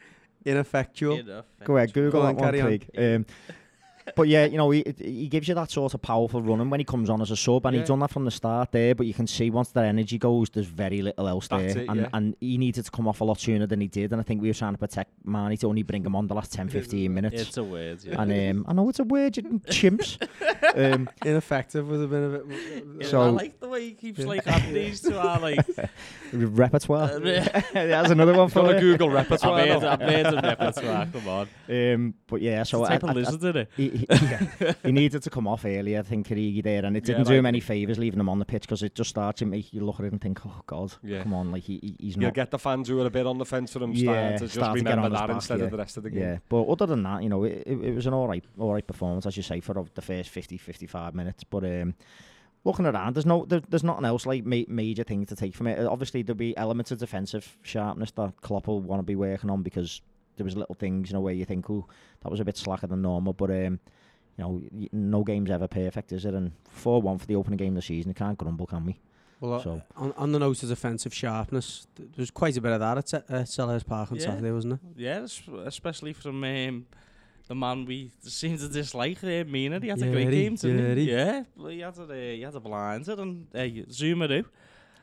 Ineffectual. 0.47 1.21
Go 1.65 1.77
ahead, 1.77 1.93
Google 1.93 2.21
Go 2.21 2.21
on, 2.21 2.35
that 2.35 2.41
one, 2.41 2.51
carry 2.51 2.61
on. 2.61 2.67
Craig. 2.67 2.89
Um, 2.97 3.25
but 4.15 4.27
yeah, 4.27 4.45
you 4.45 4.57
know, 4.57 4.69
he, 4.71 4.83
he 4.97 5.27
gives 5.27 5.47
you 5.47 5.55
that 5.55 5.69
sort 5.71 5.93
of 5.93 6.01
powerful 6.01 6.41
running 6.41 6.69
when 6.69 6.79
he 6.79 6.83
comes 6.83 7.09
on 7.09 7.21
as 7.21 7.31
a 7.31 7.35
sub, 7.35 7.65
and 7.65 7.75
Yeah. 7.75 7.81
he's 7.81 7.87
done 7.89 7.99
that 7.99 8.09
from 8.11 8.25
the 8.25 8.31
start 8.31 8.71
there. 8.71 8.95
But 8.95 9.05
you 9.07 9.13
can 9.13 9.27
see 9.27 9.49
once 9.49 9.69
that 9.71 9.85
energy 9.85 10.17
goes, 10.17 10.49
there's 10.49 10.67
very 10.67 11.01
little 11.01 11.27
else 11.27 11.47
That's 11.47 11.73
there, 11.73 11.83
it, 11.83 11.89
and 11.89 12.01
yeah. 12.01 12.09
and 12.13 12.35
he 12.39 12.57
needed 12.57 12.85
to 12.85 12.91
come 12.91 13.07
off 13.07 13.21
a 13.21 13.23
lot 13.23 13.39
sooner 13.39 13.67
than 13.67 13.81
he 13.81 13.87
did. 13.87 14.11
And 14.11 14.19
I 14.19 14.23
think 14.23 14.41
we 14.41 14.47
were 14.47 14.53
trying 14.53 14.73
to 14.73 14.77
protect 14.79 15.11
Mane 15.25 15.57
to 15.57 15.67
only 15.67 15.83
bring 15.83 16.05
him 16.05 16.15
on 16.15 16.27
the 16.27 16.33
last 16.35 16.53
10, 16.53 16.69
15 16.69 17.13
minutes. 17.13 17.41
It's 17.41 17.57
a 17.57 17.63
word, 17.63 18.03
yeah. 18.03 18.21
and 18.21 18.57
um, 18.59 18.65
I 18.67 18.73
know 18.73 18.87
it's 18.89 18.99
a 18.99 19.03
word, 19.03 19.37
you 19.37 19.43
chimps. 19.43 20.17
um, 20.93 21.09
Ineffective 21.25 21.87
was 21.87 22.01
a 22.03 22.07
bit 22.07 22.23
of 22.23 22.33
it. 22.35 22.45
Yeah, 23.11 23.19
I 23.19 23.29
like 23.29 23.59
the 23.59 23.67
way 23.69 23.85
he 23.85 23.91
keeps 23.93 24.19
like 24.19 24.45
adding 24.47 24.73
these 24.73 25.01
to 25.01 25.19
our 25.19 25.39
like. 25.39 25.59
repertoire. 26.33 27.11
uh, 27.11 27.19
That's 27.73 28.09
another 28.11 28.33
one 28.33 28.49
for 28.49 28.61
Got 28.63 28.71
a 28.71 28.73
you. 28.75 28.97
Google 28.97 29.09
I've 29.09 29.29
repertoire. 29.29 29.57
made. 29.65 29.83
I've 29.83 29.99
made 29.99 30.25
a 30.25 30.41
repertoire. 30.41 31.05
Come 31.07 31.27
on. 31.27 31.47
Um, 31.69 32.13
but 32.27 32.41
yeah, 32.41 32.63
so 32.63 32.79
So 32.79 32.85
I, 32.85 32.95
I, 32.95 32.99
I, 33.01 33.11
lizard, 33.13 33.55
it? 33.55 33.69
yeah, 34.09 34.73
he 34.83 34.91
needed 34.91 35.23
to 35.23 35.29
come 35.29 35.47
off 35.47 35.65
earlier, 35.65 35.99
I 35.99 36.01
think, 36.03 36.27
Origi 36.27 36.63
there, 36.63 36.85
and 36.85 36.95
it 36.97 37.03
didn't 37.03 37.25
do 37.27 37.33
him 37.33 37.45
any 37.45 37.59
favours 37.59 37.97
leaving 37.97 38.19
him 38.19 38.29
on 38.29 38.39
the 38.39 38.45
pitch 38.45 38.63
because 38.63 38.83
it 38.83 38.95
just 38.95 39.09
starts 39.09 39.39
to 39.39 39.45
make 39.45 39.73
you 39.73 39.81
look 39.85 39.99
at 39.99 40.05
it 40.05 40.11
and 40.11 40.21
think, 40.21 40.45
oh 40.45 40.61
God, 40.65 40.93
Yeah. 41.03 41.23
come 41.23 41.33
on, 41.33 41.51
like 41.51 41.63
he, 41.63 41.79
he- 41.81 41.95
he's 41.99 42.17
You'll 42.17 42.31
get 42.31 42.51
the 42.51 42.59
fans 42.59 42.87
who 42.87 42.99
are 43.01 43.05
a 43.05 43.09
bit 43.09 43.25
on 43.27 43.37
the 43.37 43.45
fence 43.45 43.73
for 43.73 43.79
him 43.83 43.91
Yeah, 43.93 44.11
starting 44.11 44.37
to 44.39 44.43
just 44.45 44.53
start 44.55 44.77
to 44.77 44.83
remember 44.83 45.05
on 45.05 45.11
his 45.11 45.19
that 45.19 45.27
back, 45.27 45.35
instead 45.35 45.59
yeah. 45.59 45.65
of 45.65 45.71
the 45.71 45.77
rest 45.77 45.97
of 45.97 46.03
the 46.03 46.09
game. 46.09 46.21
Yeah, 46.21 46.37
but 46.49 46.63
other 46.63 46.85
than 46.85 47.03
that, 47.03 47.23
you 47.23 47.29
know, 47.29 47.43
it, 47.43 47.63
it, 47.65 47.77
it 47.83 47.95
was 47.95 48.05
an 48.07 48.13
all 48.13 48.27
right, 48.27 48.43
all 48.59 48.73
right 48.73 48.85
performance, 48.85 49.25
as 49.25 49.37
you 49.37 49.43
say, 49.43 49.59
for 49.59 49.73
the 49.93 50.01
first 50.01 50.29
50, 50.29 50.57
55 50.57 51.15
minutes. 51.15 51.43
But 51.43 51.63
um, 51.65 51.95
looking 52.63 52.85
around, 52.85 53.15
there's 53.15 53.25
no, 53.25 53.45
there, 53.45 53.61
there's 53.69 53.83
nothing 53.83 54.05
else 54.05 54.25
like 54.25 54.45
ma- 54.45 54.63
major 54.67 55.03
things 55.03 55.29
to 55.29 55.35
take 55.35 55.55
from 55.55 55.67
it. 55.67 55.85
Obviously, 55.85 56.21
there'll 56.21 56.37
be 56.37 56.55
elements 56.57 56.91
of 56.91 56.97
defensive 56.99 57.57
sharpness 57.61 58.11
that 58.11 58.41
Klopp 58.41 58.67
will 58.67 58.81
want 58.81 58.99
to 58.99 59.03
be 59.03 59.15
working 59.15 59.49
on 59.49 59.63
because 59.63 60.01
there 60.37 60.45
was 60.45 60.55
little 60.55 60.75
things, 60.75 61.09
you 61.09 61.13
know, 61.15 61.21
where 61.21 61.33
you 61.33 61.45
think, 61.45 61.69
oh, 61.69 61.85
that 62.21 62.29
was 62.31 62.39
a 62.39 62.45
bit 62.45 62.57
slacker 62.57 62.87
than 62.87 63.01
normal. 63.01 63.33
But 63.33 63.51
um, 63.51 63.79
you 64.37 64.43
know, 64.43 64.61
no 64.91 65.23
game's 65.23 65.49
ever 65.51 65.67
perfect, 65.67 66.11
is 66.11 66.25
it? 66.25 66.33
And 66.33 66.51
four 66.69 67.01
one 67.01 67.17
for 67.17 67.25
the 67.25 67.35
opening 67.35 67.57
game 67.57 67.69
of 67.69 67.75
the 67.75 67.81
season, 67.81 68.09
you 68.11 68.15
can't 68.15 68.37
grumble, 68.37 68.67
can 68.67 68.85
we? 68.85 68.99
Well, 69.39 69.53
uh, 69.55 69.61
So- 69.61 69.81
on, 69.95 70.13
on 70.17 70.31
the 70.31 70.39
note 70.39 70.63
of 70.63 70.69
defensive 70.69 71.13
sharpness, 71.13 71.87
th- 71.95 72.09
there 72.15 72.21
was 72.23 72.31
quite 72.31 72.57
a 72.57 72.61
bit 72.61 72.71
of 72.71 72.79
that 72.79 72.97
at 72.97 73.09
Se- 73.09 73.23
uh, 73.29 73.43
Selhurst 73.43 73.85
Park 73.85 74.11
on 74.11 74.17
Yeah. 74.17 74.23
Saturday, 74.25 74.51
wasn't 74.51 74.73
it? 74.73 74.79
Yeah, 74.95 75.21
es- 75.21 75.41
especially 75.65 76.13
from 76.13 76.43
um, 76.43 76.87
the 77.47 77.53
man 77.55 77.85
we 77.85 78.11
seem 78.21 78.57
to 78.57 78.67
dislike, 78.67 79.23
uh, 79.23 79.43
Mina. 79.47 79.79
He 79.79 79.89
had 79.89 80.01
a 80.01 80.09
great 80.11 80.29
he- 80.33 80.41
game, 80.43 80.55
didn't 80.55 80.79
yeah, 80.79 80.93
he? 80.95 81.05
he- 81.05 81.11
Yeah, 81.11 81.43
well, 81.55 81.67
he 81.67 81.79
had 81.81 81.97
a, 81.99 82.03
uh, 82.03 82.13
he 82.35 82.41
had 82.41 82.55
a 82.55 82.59
blinder 82.59 83.13
and 83.21 83.47
uh, 83.55 83.67
zoom 83.91 84.21
it 84.23 84.31
out. 84.31 84.45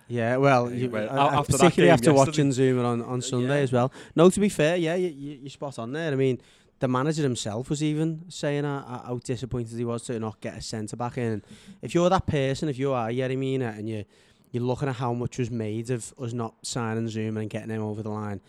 Yeah, 0.08 0.36
well, 0.36 0.70
you, 0.70 0.90
well, 0.90 1.08
I 1.10 1.36
after 1.36 1.52
particularly 1.52 1.90
after 1.90 2.10
yesterday- 2.12 2.16
watching 2.18 2.50
Zouma 2.50 2.84
on, 2.84 3.02
on 3.02 3.22
Sunday 3.22 3.56
yeah. 3.58 3.62
as 3.62 3.72
well. 3.72 3.90
No, 4.14 4.28
to 4.30 4.38
be 4.40 4.48
fair, 4.50 4.76
yeah, 4.76 4.94
you, 4.96 5.08
you, 5.08 5.38
you're 5.42 5.50
spot 5.50 5.78
on 5.78 5.92
there. 5.92 6.12
I 6.12 6.16
mean, 6.16 6.40
the 6.80 6.88
manager 6.88 7.22
himself 7.22 7.70
was 7.70 7.82
even 7.82 8.24
saying 8.28 8.64
uh, 8.66 8.84
uh, 8.86 9.06
how 9.06 9.18
disappointed 9.24 9.78
he 9.78 9.84
was 9.84 10.02
to 10.04 10.18
not 10.20 10.40
get 10.40 10.58
a 10.58 10.60
centre 10.60 10.96
back 10.96 11.16
in. 11.16 11.42
If 11.80 11.94
you're 11.94 12.10
that 12.10 12.26
person, 12.26 12.68
if 12.68 12.78
you 12.78 12.92
are 12.92 13.08
Yerry 13.08 13.38
Mina, 13.38 13.74
and 13.78 13.88
you 13.88 14.04
you're 14.52 14.62
looking 14.62 14.88
at 14.88 14.96
how 14.96 15.12
much 15.14 15.38
was 15.38 15.50
made 15.50 15.90
of 15.90 16.12
us 16.20 16.32
not 16.32 16.54
signing 16.62 17.06
Zouma 17.06 17.40
and 17.40 17.50
getting 17.50 17.70
him 17.70 17.82
over 17.82 18.02
the 18.02 18.10
line, 18.10 18.40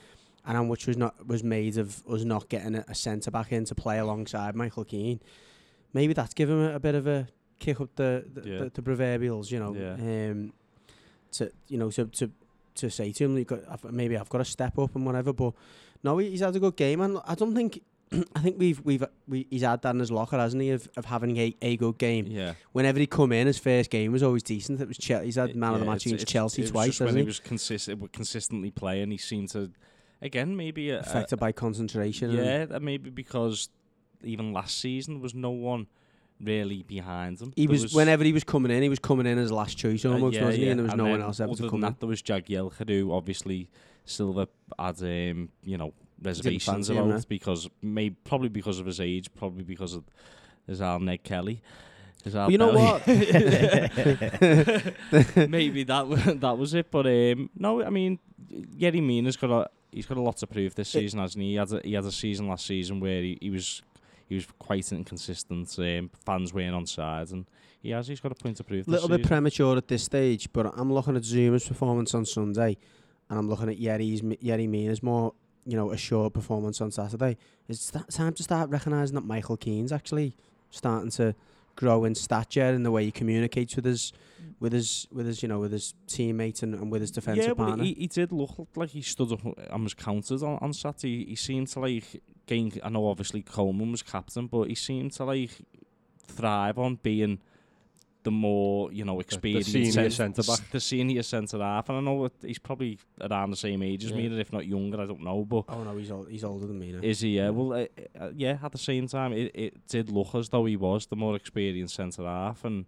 and 0.46 0.58
how 0.58 0.64
much 0.64 0.88
was 0.88 0.98
not 0.98 1.26
was 1.26 1.44
made 1.44 1.78
of 1.78 2.04
us 2.10 2.24
not 2.26 2.50
getting 2.50 2.76
a, 2.76 2.84
a 2.90 2.96
centre 2.96 3.32
back 3.32 3.52
in 3.54 3.64
to 3.66 3.76
play 3.76 3.98
alongside 4.00 4.56
Michael 4.56 4.84
Keane, 4.84 5.22
maybe 5.94 6.12
that's 6.14 6.34
given 6.34 6.60
him 6.60 6.72
a, 6.72 6.76
a 6.76 6.80
bit 6.80 6.96
of 6.96 7.08
a 7.08 7.28
kick 7.60 7.80
up 7.80 7.96
the 7.96 8.26
the, 8.34 8.50
Yeah. 8.50 8.58
the, 8.66 8.70
the 8.72 8.82
proverbials, 8.82 9.50
you 9.50 9.60
know. 9.60 9.74
Yeah. 9.74 9.94
Um, 10.32 10.52
to 11.38 11.52
you 11.68 11.78
know 11.78 11.90
to 11.92 12.06
to 12.06 12.32
to 12.76 12.90
say 12.90 13.12
to 13.14 13.24
him, 13.24 13.44
got, 13.44 13.94
maybe 13.94 14.18
I've 14.18 14.30
got 14.30 14.40
to 14.40 14.46
step 14.46 14.78
up 14.78 14.96
and 14.96 15.06
whatever. 15.06 15.32
But 15.34 15.54
no, 16.04 16.18
he's 16.18 16.42
had 16.42 16.56
a 16.56 16.60
good 16.60 16.76
game, 16.76 17.02
and 17.02 17.20
I 17.26 17.36
don't 17.36 17.56
think. 17.56 17.82
I 18.36 18.40
think 18.40 18.60
we've 18.60 18.80
we've 18.86 19.04
we, 19.28 19.48
he's 19.50 19.64
had 19.64 19.82
that 19.82 19.96
in 19.96 20.00
his 20.00 20.12
locker, 20.12 20.38
hasn't 20.38 20.62
he? 20.62 20.70
Of, 20.70 20.88
of 20.96 21.06
having 21.06 21.36
a, 21.38 21.56
a 21.62 21.76
good 21.76 21.98
game. 21.98 22.28
Yeah. 22.28 22.54
Whenever 22.72 23.00
he 23.00 23.08
come 23.08 23.32
in, 23.32 23.48
his 23.48 23.58
first 23.58 23.90
game 23.90 24.12
was 24.12 24.22
always 24.22 24.44
decent. 24.44 24.80
It 24.80 24.88
was 24.88 24.98
Chel- 24.98 25.24
he's 25.24 25.36
had 25.38 25.56
man 25.56 25.74
of 25.74 25.80
the 25.80 25.86
Yeah, 25.86 25.92
match 25.92 26.06
against 26.06 26.28
Chelsea 26.28 26.62
it 26.62 26.68
twice, 26.70 27.00
when 27.00 27.08
hasn't 27.08 27.22
he 27.22 27.26
was 27.26 27.40
consistent, 27.40 28.14
consistently 28.14 28.70
playing, 28.70 29.10
he 29.10 29.18
seemed 29.18 29.50
to, 29.50 29.72
again, 30.22 30.56
maybe 30.56 30.92
a, 30.92 30.98
a, 30.98 31.00
Affected 31.00 31.38
by 31.40 31.52
concentration. 31.52 32.30
yeah, 32.30 32.66
that 32.66 32.84
maybe 32.84 33.10
because 33.10 33.70
even 34.24 34.54
last 34.54 34.78
season 34.80 35.16
there 35.16 35.24
was 35.24 35.34
no 35.34 35.50
one 35.50 35.88
really 36.42 36.84
behind 36.84 37.40
him. 37.40 37.54
He 37.56 37.66
There 37.66 37.74
was, 37.74 37.94
whenever 37.94 38.24
he 38.24 38.34
was 38.34 38.44
coming 38.44 38.72
in, 38.72 38.84
he 38.84 38.90
was 38.90 39.00
coming 39.00 39.26
in 39.26 39.38
as 39.38 39.52
last 39.52 39.78
choice 39.78 40.06
uh, 40.06 40.12
almost, 40.12 40.36
yeah, 40.36 40.46
wasn't 40.46 40.64
he? 40.64 40.70
And 40.70 40.80
there 40.80 40.86
was 40.86 40.96
no 40.96 41.06
one 41.06 41.22
else 41.22 41.40
ever 41.40 41.56
to 41.56 41.70
come 41.70 41.76
in. 41.76 41.82
that, 41.82 42.00
there 42.00 42.10
was 42.10 42.22
Jagielka 42.22 42.88
who 42.88 43.12
obviously 43.12 43.70
Silva 44.06 44.48
had 44.78 45.02
um, 45.02 45.50
you 45.64 45.78
know 45.78 45.94
reservations 46.22 46.66
fancy 46.66 46.96
him, 46.96 47.10
about 47.10 47.28
because 47.28 47.70
maybe 47.82 48.16
probably 48.24 48.50
because 48.50 48.80
of 48.80 48.86
his 48.86 49.00
age, 49.00 49.30
probably 49.36 49.64
because 49.64 49.94
of 49.94 50.04
his 50.68 50.82
Al 50.82 51.00
Ned 51.00 51.24
Kelly. 51.24 51.62
Well, 52.34 52.50
you 52.50 52.58
know 52.58 52.74
what? 52.74 53.06
maybe 53.08 53.28
that 55.84 56.38
that 56.42 56.58
was 56.58 56.74
it. 56.74 56.90
But 56.90 57.06
um, 57.06 57.52
no, 57.56 57.84
I 57.84 57.92
mean, 57.92 58.18
Yerry 58.52 59.04
Mina's 59.04 59.38
got 59.38 59.52
a 59.52 59.70
he's 59.92 60.08
got 60.08 60.18
a 60.18 60.22
lot 60.22 60.38
to 60.38 60.48
prove 60.48 60.74
this 60.74 60.90
season, 60.90 61.20
hasn't 61.20 61.44
he? 61.44 61.52
He 61.52 61.56
had 61.56 61.72
a, 61.72 61.82
he 61.84 61.94
had 61.94 62.04
a 62.04 62.12
season 62.12 62.48
last 62.48 62.66
season 62.66 63.00
where 63.00 63.22
he, 63.22 63.38
he 63.42 63.52
was 63.52 63.84
he 64.28 64.36
was 64.36 64.46
quite 64.60 64.92
inconsistent. 64.92 65.76
Um, 65.78 66.10
fans 66.26 66.54
weren't 66.54 66.76
on 66.76 66.86
sides, 66.86 67.32
and 67.32 67.46
he 67.82 67.92
has. 67.92 68.08
He's 68.08 68.20
got 68.20 68.32
a 68.32 68.36
point 68.36 68.58
to 68.58 68.64
prove. 68.64 68.88
A 68.88 68.92
little 68.92 69.08
bit 69.08 69.18
season. 69.18 69.28
premature 69.28 69.78
at 69.78 69.88
this 69.88 70.04
stage, 70.04 70.52
but 70.52 70.74
I'm 70.76 70.92
looking 70.92 71.16
at 71.16 71.24
Zouma's 71.24 71.68
performance 71.68 72.14
on 72.16 72.26
Sunday, 72.26 72.78
and 73.30 73.40
I'm 73.40 73.50
looking 73.50 73.70
at 73.70 73.78
Yerry's 73.78 74.22
Yerry 74.22 74.68
Mina's 74.68 75.04
more, 75.04 75.34
you 75.66 75.78
know, 75.78 75.92
a 75.92 75.94
assured 75.94 76.34
performance 76.34 76.82
on 76.82 76.92
Saturday. 76.92 77.38
It's 77.68 77.92
time 77.92 78.34
to 78.34 78.44
start 78.44 78.70
recognising 78.70 79.16
that 79.16 79.26
Michael 79.26 79.58
Keane's 79.58 79.92
actually 79.92 80.36
starting 80.72 81.12
to 81.12 81.36
grow 81.76 82.06
in 82.06 82.16
stature 82.16 82.74
in 82.74 82.84
the 82.84 82.92
way 82.92 83.06
he 83.06 83.12
communicates 83.12 83.76
with 83.76 83.86
his 83.86 84.14
mm. 84.42 84.54
with 84.60 84.74
his 84.74 85.08
with 85.12 85.26
his 85.26 85.42
you 85.42 85.50
know 85.50 85.60
with 85.60 85.72
his 85.72 85.94
teammates 86.08 86.64
and, 86.64 86.74
and 86.76 86.92
with 86.92 87.02
his 87.02 87.12
defensive 87.12 87.46
yeah, 87.46 87.54
partner. 87.54 87.84
Yeah, 87.84 87.94
he, 87.94 88.02
he 88.02 88.08
did 88.08 88.32
look 88.32 88.68
like 88.76 88.90
he 88.90 89.02
stood 89.02 89.32
up 89.32 89.42
and 89.44 89.84
was 89.84 89.94
counted 89.94 90.42
on, 90.44 90.58
on 90.62 90.74
Saturday. 90.74 91.24
He, 91.24 91.32
he 91.32 91.36
seemed 91.36 91.68
to 91.70 91.80
like 91.80 92.22
gain. 92.46 92.72
I 92.84 92.90
know 92.90 93.08
obviously 93.08 93.42
Coleman 93.42 93.92
was 93.92 94.02
captain, 94.02 94.48
but 94.48 94.68
he 94.68 94.76
seemed 94.76 95.14
to 95.14 95.26
like 95.26 95.52
thrive 96.28 96.80
on 96.80 97.00
being 97.02 97.40
the 98.26 98.32
more 98.32 98.92
you 98.92 99.06
know 99.06 99.20
experienced 99.22 99.72
senior 99.72 99.92
cent- 99.92 100.14
centre-back. 100.14 100.70
the 100.72 100.80
senior 100.80 101.24
centre 101.24 101.60
half. 101.60 101.88
And 101.88 101.98
I 102.00 102.02
know 102.02 102.30
he's 102.42 102.60
probably 102.60 102.98
around 103.22 103.52
the 103.52 103.56
same 103.56 103.82
age 103.84 104.04
as 104.04 104.12
me, 104.12 104.28
Yeah. 104.28 104.40
if 104.42 104.52
not 104.52 104.66
younger. 104.66 105.00
I 105.00 105.06
don't 105.06 105.22
know, 105.22 105.46
but. 105.46 105.66
oh 105.70 105.84
no, 105.84 105.96
he's 105.96 106.12
old, 106.12 106.28
he's 106.30 106.44
older 106.44 106.68
than 106.68 106.78
me 106.80 106.92
now. 106.92 107.00
Is 107.02 107.22
he? 107.22 107.38
Yeah. 107.38 107.52
Well, 107.52 107.72
uh, 107.74 107.86
uh, 108.20 108.32
yeah. 108.36 108.58
At 108.62 108.72
the 108.74 108.78
same 108.78 109.08
time, 109.08 109.32
it, 109.32 109.52
it 109.54 109.88
did 109.88 110.10
look 110.12 110.36
as 110.36 110.50
though 110.50 110.66
he 110.66 110.76
was 110.76 111.06
the 111.06 111.16
more 111.16 111.36
experienced 111.36 111.96
centre 111.96 112.24
half, 112.24 112.66
and 112.66 112.86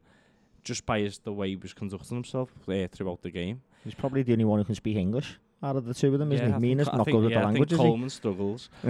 just 0.63 0.85
by 0.85 0.99
his, 0.99 1.19
the 1.19 1.31
way 1.31 1.49
he 1.49 1.55
was 1.55 1.73
conducting 1.73 2.17
himself 2.17 2.49
uh, 2.67 2.87
throughout 2.91 3.21
the 3.21 3.31
game. 3.31 3.61
He's 3.85 3.93
probably 3.93 4.23
the 4.23 4.33
only 4.33 4.43
one 4.45 4.59
who 4.59 4.65
can 4.65 4.75
speak 4.75 4.97
English 4.97 5.39
out 5.63 5.75
of 5.75 5.85
the 5.85 5.93
two 5.93 6.13
of 6.13 6.19
them, 6.19 6.31
isn't 6.31 6.43
I 6.43 6.47
he? 6.47 6.51
think- 6.53 6.61
Mina's 6.61 6.87
not 6.87 7.05
think- 7.05 7.15
good 7.15 7.23
with 7.23 7.31
yeah, 7.31 7.39
the 7.39 7.43
I 7.43 7.45
language, 7.47 7.69
think 7.69 7.79
is? 7.79 7.85
Coleman 7.85 8.09
struggles. 8.09 8.69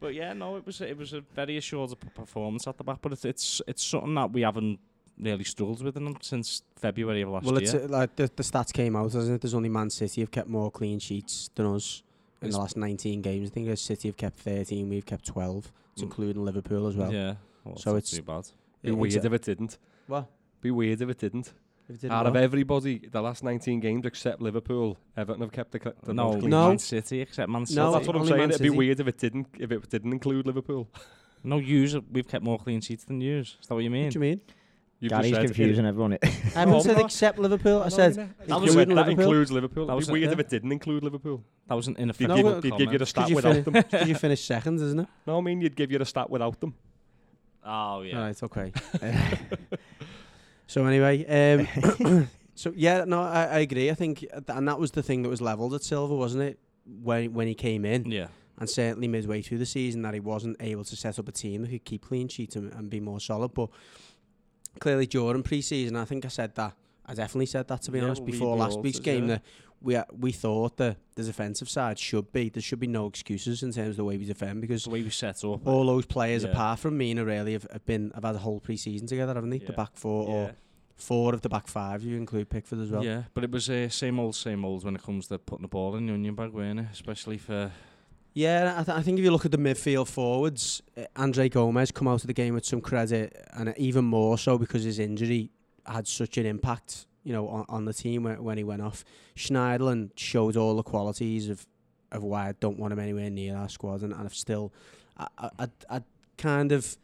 but 0.00 0.14
yeah, 0.14 0.32
no, 0.32 0.56
it 0.56 0.66
was 0.66 0.80
it 0.80 0.96
was 0.96 1.12
a 1.12 1.20
very 1.34 1.56
assured 1.56 1.92
performance 2.14 2.66
at 2.66 2.76
the 2.78 2.84
back. 2.84 2.98
But 3.00 3.12
it's 3.12 3.24
it's 3.24 3.62
it's 3.66 3.82
something 3.84 4.14
that 4.14 4.32
we 4.32 4.42
haven't 4.42 4.78
really 5.18 5.44
struggled 5.44 5.82
with 5.82 5.96
in 5.96 6.04
them 6.04 6.16
since 6.20 6.62
February 6.76 7.22
of 7.22 7.28
last 7.30 7.44
Well, 7.46 7.56
it's 7.58 7.72
year. 7.74 7.84
uh, 7.84 7.88
like 7.88 8.16
the, 8.16 8.30
the 8.34 8.42
stats 8.42 8.72
came 8.72 8.96
out, 8.96 9.12
hasn't 9.12 9.34
it? 9.36 9.40
There's 9.40 9.54
only 9.54 9.68
Man 9.68 9.90
City 9.90 10.20
have 10.22 10.30
kept 10.30 10.48
more 10.48 10.70
clean 10.70 10.98
sheets 10.98 11.50
than 11.54 11.66
us 11.66 12.02
in 12.40 12.48
It's- 12.48 12.54
the 12.54 12.60
last 12.60 12.76
19 12.76 13.22
games. 13.22 13.50
I 13.50 13.52
think 13.52 13.68
as 13.68 13.80
City 13.80 14.08
have 14.08 14.16
kept 14.16 14.36
13, 14.40 14.88
we've 14.88 15.06
kept 15.06 15.26
12. 15.26 15.70
It's 15.92 16.00
Mm. 16.00 16.04
including 16.06 16.44
Liverpool 16.44 16.86
as 16.88 16.96
well. 16.96 17.12
yeah. 17.12 17.34
Well, 17.64 17.76
so 17.76 17.82
so 17.82 17.90
it's- 17.96 18.04
it's 18.12 18.16
too 18.16 18.22
bad. 18.22 18.48
Be 18.82 18.88
It- 18.88 18.92
weird 18.94 19.14
it's 19.14 19.24
a- 19.24 19.26
if 19.28 19.32
it 19.34 19.42
didn't. 19.42 19.78
What? 20.08 20.26
Be 20.60 20.70
weird 20.70 21.00
if 21.02 21.08
it 21.08 21.18
didn't. 21.18 21.52
If 21.88 21.96
it 21.96 22.00
didn't 22.02 22.12
Out 22.12 22.26
of 22.26 22.36
everybody, 22.36 22.98
the 23.10 23.20
last 23.20 23.42
19 23.42 23.80
games 23.80 24.06
except 24.06 24.40
Liverpool, 24.40 24.98
Everton 25.16 25.40
have 25.42 25.52
kept 25.52 25.72
the, 25.72 25.80
cl- 25.80 25.94
the 26.04 26.14
No, 26.14 26.28
most 26.30 26.38
clean 26.40 26.50
No. 26.50 26.68
Man 26.68 26.78
City 26.78 27.20
except 27.20 27.48
Man 27.50 27.66
City. 27.66 27.80
No, 27.80 27.92
That's 27.92 28.06
what 28.06 28.16
I'm 28.16 28.26
saying. 28.26 28.38
Man 28.38 28.50
It'd 28.50 28.62
be 28.62 28.70
weird 28.70 29.00
if 29.00 29.08
it 29.08 29.18
didn't 29.18 29.48
if 29.58 29.70
it 29.72 29.88
didn't 29.90 30.12
include 30.12 30.46
Liverpool. 30.46 30.88
No, 31.44 31.58
yous 31.58 31.96
we've 32.12 32.28
kept 32.28 32.44
more 32.44 32.56
clean 32.56 32.80
sheets 32.80 33.02
than 33.04 33.20
yous. 33.20 33.56
Is 33.60 33.66
that 33.66 33.74
what 33.74 33.82
you 33.82 33.90
mean? 33.90 34.04
What 34.04 34.12
do 34.12 34.18
you 34.18 34.20
mean? 34.20 34.40
You've 35.00 35.10
Gary's 35.10 35.30
just 35.30 35.40
said 35.40 35.46
confusing 35.46 35.86
everyone. 35.86 36.16
I 36.22 36.26
haven't 36.54 36.82
said 36.82 37.00
except 37.00 37.40
Liverpool. 37.40 37.82
I 37.82 37.88
said 37.88 38.14
That 38.14 38.46
that, 38.46 38.60
was- 38.60 38.74
that 38.76 38.86
Liverpool. 38.88 39.08
includes 39.10 39.50
Liverpool. 39.50 39.86
That 39.86 39.94
It'd 39.94 39.96
was 40.02 40.06
be 40.06 40.12
weird 40.12 40.24
yeah. 40.26 40.32
if 40.34 40.38
it 40.38 40.48
didn't 40.48 40.70
include 40.70 41.02
Liverpool. 41.02 41.42
That 41.66 41.74
was 41.74 41.88
an 41.88 41.94
You'd, 41.94 42.02
ineffective 42.04 42.36
give, 42.36 42.44
No, 42.46 42.60
you'd 42.62 42.78
give 42.78 42.92
you 42.92 42.98
the 42.98 43.06
stat 43.06 43.30
without 43.32 43.64
them. 43.64 43.72
Because 43.90 44.08
you 44.08 44.14
finished 44.14 44.46
second, 44.46 44.76
isn't 44.76 45.00
it? 45.00 45.08
No, 45.26 45.38
I 45.38 45.40
mean 45.40 45.60
you'd 45.60 45.74
give 45.74 45.90
you 45.90 45.98
the 45.98 46.04
stat 46.04 46.30
without 46.30 46.60
them. 46.60 46.74
Oh 47.66 48.02
yeah. 48.02 48.18
All 48.18 48.22
right, 48.22 48.42
okay. 48.44 48.72
So 50.66 50.84
anyway, 50.86 51.24
um, 51.26 52.28
so 52.54 52.72
yeah, 52.74 53.04
no, 53.04 53.22
I, 53.22 53.44
I 53.44 53.58
agree. 53.60 53.90
I 53.90 53.94
think, 53.94 54.20
th- 54.20 54.32
and 54.48 54.66
that 54.68 54.78
was 54.78 54.90
the 54.92 55.02
thing 55.02 55.22
that 55.22 55.28
was 55.28 55.40
levelled 55.40 55.74
at 55.74 55.82
Silva, 55.82 56.14
wasn't 56.14 56.42
it? 56.44 56.58
When 57.02 57.32
when 57.32 57.46
he 57.46 57.54
came 57.54 57.84
in, 57.84 58.10
Yeah. 58.10 58.26
and 58.58 58.68
certainly 58.68 59.06
midway 59.08 59.40
through 59.42 59.58
the 59.58 59.66
season, 59.66 60.02
that 60.02 60.14
he 60.14 60.20
wasn't 60.20 60.56
able 60.60 60.84
to 60.84 60.96
set 60.96 61.18
up 61.18 61.28
a 61.28 61.32
team 61.32 61.62
that 61.62 61.70
could 61.70 61.84
keep 61.84 62.02
clean 62.02 62.28
sheets 62.28 62.56
and, 62.56 62.72
and 62.74 62.90
be 62.90 63.00
more 63.00 63.20
solid. 63.20 63.54
But 63.54 63.68
clearly, 64.80 65.06
during 65.06 65.42
pre-season, 65.42 65.96
I 65.96 66.04
think 66.04 66.24
I 66.24 66.28
said 66.28 66.54
that. 66.56 66.74
I 67.06 67.14
definitely 67.14 67.46
said 67.46 67.68
that 67.68 67.82
to 67.82 67.90
be 67.90 67.98
Yeah, 67.98 68.04
honest 68.06 68.24
before 68.24 68.56
last 68.56 68.80
week's 68.80 69.00
game. 69.00 69.28
yeah. 69.28 69.34
That 69.36 69.42
we 69.82 69.98
we 70.18 70.32
thought 70.32 70.76
that 70.78 70.96
the 71.16 71.24
defensive 71.24 71.68
side 71.68 71.98
should 71.98 72.32
be 72.32 72.48
there 72.48 72.62
should 72.62 72.80
be 72.80 72.86
no 72.86 73.06
excuses 73.06 73.62
in 73.62 73.72
terms 73.72 73.90
of 73.90 73.96
the 73.96 74.04
way 74.04 74.16
we 74.16 74.24
defend 74.24 74.60
because 74.60 74.84
The 74.84 74.90
way 74.90 75.02
we 75.02 75.10
set 75.10 75.44
up. 75.44 75.66
all 75.66 75.86
those 75.86 76.06
players 76.06 76.44
Yeah. 76.44 76.50
apart 76.50 76.78
from 76.78 76.96
Mina 76.98 77.24
really 77.24 77.52
have, 77.52 77.66
have 77.72 77.84
been 77.84 78.10
have 78.14 78.24
had 78.24 78.34
a 78.36 78.38
whole 78.38 78.60
pre-season 78.60 79.06
together, 79.06 79.34
haven't 79.34 79.50
they? 79.50 79.58
The 79.58 79.72
back 79.72 79.96
four 79.96 80.28
yeah. 80.28 80.34
or 80.34 80.54
four 80.94 81.34
of 81.34 81.40
the 81.42 81.48
back 81.48 81.66
five. 81.66 82.02
You 82.02 82.16
include 82.16 82.48
Pickford 82.48 82.78
as 82.80 82.90
well. 82.90 83.04
Yeah, 83.04 83.24
but 83.34 83.42
it 83.44 83.50
was 83.50 83.68
uh, 83.68 83.88
same 83.88 84.20
old, 84.20 84.34
same 84.36 84.64
old 84.64 84.84
when 84.84 84.94
it 84.94 85.02
comes 85.02 85.26
to 85.28 85.38
putting 85.38 85.62
the 85.62 85.68
ball 85.68 85.96
in 85.96 86.06
the 86.06 86.14
onion 86.14 86.34
bag, 86.34 86.52
weren't 86.52 86.80
it? 86.80 86.86
Especially 86.92 87.38
for 87.38 87.72
Yeah, 88.34 88.74
I, 88.78 88.84
th- 88.84 88.96
I 88.96 89.02
think 89.02 89.18
if 89.18 89.24
you 89.24 89.30
look 89.32 89.44
at 89.44 89.50
the 89.50 89.58
midfield 89.58 90.08
forwards, 90.08 90.80
uh, 90.96 91.04
Andre 91.16 91.48
Gomes 91.48 91.90
come 91.90 92.08
out 92.08 92.20
of 92.22 92.26
the 92.28 92.32
game 92.34 92.54
with 92.54 92.64
some 92.64 92.80
credit, 92.80 93.36
and 93.52 93.68
uh, 93.70 93.72
even 93.76 94.04
more 94.04 94.38
so 94.38 94.56
because 94.58 94.84
his 94.84 94.98
injury 94.98 95.50
had 95.84 96.06
such 96.06 96.38
an 96.38 96.46
impact, 96.46 97.06
you 97.24 97.32
know, 97.32 97.48
on, 97.48 97.64
on 97.68 97.84
the 97.84 97.92
team 97.94 98.24
when, 98.24 98.42
when 98.42 98.58
he 98.58 98.64
went 98.64 98.82
off. 98.82 99.04
Schneiderlin 99.36 100.10
showed 100.16 100.56
all 100.56 100.76
the 100.76 100.82
qualities 100.82 101.48
of, 101.48 101.66
of 102.10 102.22
why 102.22 102.48
I 102.48 102.52
don't 102.60 102.78
want 102.78 102.92
him 102.92 102.98
anywhere 102.98 103.30
near 103.30 103.56
our 103.56 103.68
squad, 103.68 104.02
and, 104.02 104.12
and 104.12 104.22
I've 104.24 104.34
still, 104.34 104.72
I, 105.18 105.26
I, 105.38 105.50
I'd, 105.60 105.70
I'd 105.90 106.04
kind 106.38 106.72
of 106.72 106.96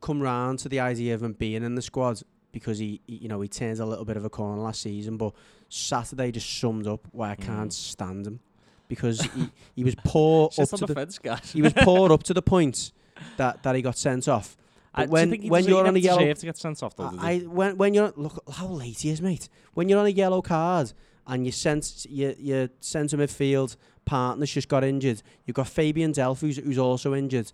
come 0.00 0.20
round 0.20 0.58
to 0.60 0.68
the 0.68 0.80
idea 0.80 1.14
of 1.14 1.22
him 1.22 1.32
being 1.34 1.62
in 1.62 1.74
the 1.74 1.82
squad 1.82 2.22
because 2.52 2.78
he, 2.78 3.00
he, 3.06 3.16
you 3.16 3.28
know, 3.28 3.40
he 3.40 3.48
turned 3.48 3.78
a 3.78 3.86
little 3.86 4.04
bit 4.04 4.16
of 4.16 4.24
a 4.24 4.30
corner 4.30 4.60
last 4.60 4.82
season, 4.82 5.16
but 5.16 5.32
Saturday 5.68 6.32
just 6.32 6.58
summed 6.58 6.86
up 6.86 7.06
why 7.12 7.30
I 7.30 7.36
can't 7.36 7.70
Mm. 7.70 7.74
stand 7.74 8.26
him 8.26 8.40
because 8.88 9.20
he, 9.20 9.50
he 9.76 9.84
was 9.84 9.94
poor 10.04 10.46
up 10.46 10.52
to 10.68 10.76
the 10.78 10.86
the 10.86 10.94
fence, 10.94 11.18
guys. 11.18 11.52
he 11.52 11.62
was 11.62 11.72
poor 11.72 12.12
up 12.12 12.22
to 12.24 12.34
the 12.34 12.42
point 12.54 12.90
that, 13.36 13.62
that 13.62 13.76
he 13.76 13.82
got 13.82 13.96
sent 13.96 14.26
off. 14.26 14.56
I- 14.94 15.06
But 15.06 15.06
uh, 15.06 15.06
do 15.06 15.08
you 15.08 15.12
when 15.12 15.30
think 15.30 15.52
when 15.52 15.64
you're 15.64 15.78
on 15.78 15.84
a 15.86 15.86
never 15.88 15.98
yellow, 15.98 16.18
deserved 16.20 16.40
to 16.40 16.46
get 16.46 16.56
sent 16.58 16.82
off, 16.82 16.96
though, 16.96 17.10
did 17.10 17.20
he? 17.20 17.26
I 17.26 17.38
when 17.40 17.76
when 17.76 17.94
you're 17.94 18.12
look 18.16 18.42
how 18.52 18.66
late 18.66 19.00
he 19.00 19.10
is, 19.10 19.20
mate. 19.22 19.48
When 19.74 19.88
you're 19.88 20.00
on 20.00 20.06
a 20.06 20.10
yellow 20.10 20.42
card 20.42 20.92
and 21.26 21.46
you 21.46 21.52
sent 21.52 22.06
your 22.08 22.32
your 22.32 22.68
centre 22.80 23.16
midfield 23.16 23.76
partner's 24.04 24.50
just 24.50 24.68
got 24.68 24.82
injured. 24.82 25.22
You've 25.46 25.54
got 25.54 25.68
Fabian 25.68 26.12
Delph 26.12 26.40
who's, 26.40 26.56
who's 26.56 26.78
also 26.78 27.14
injured. 27.14 27.52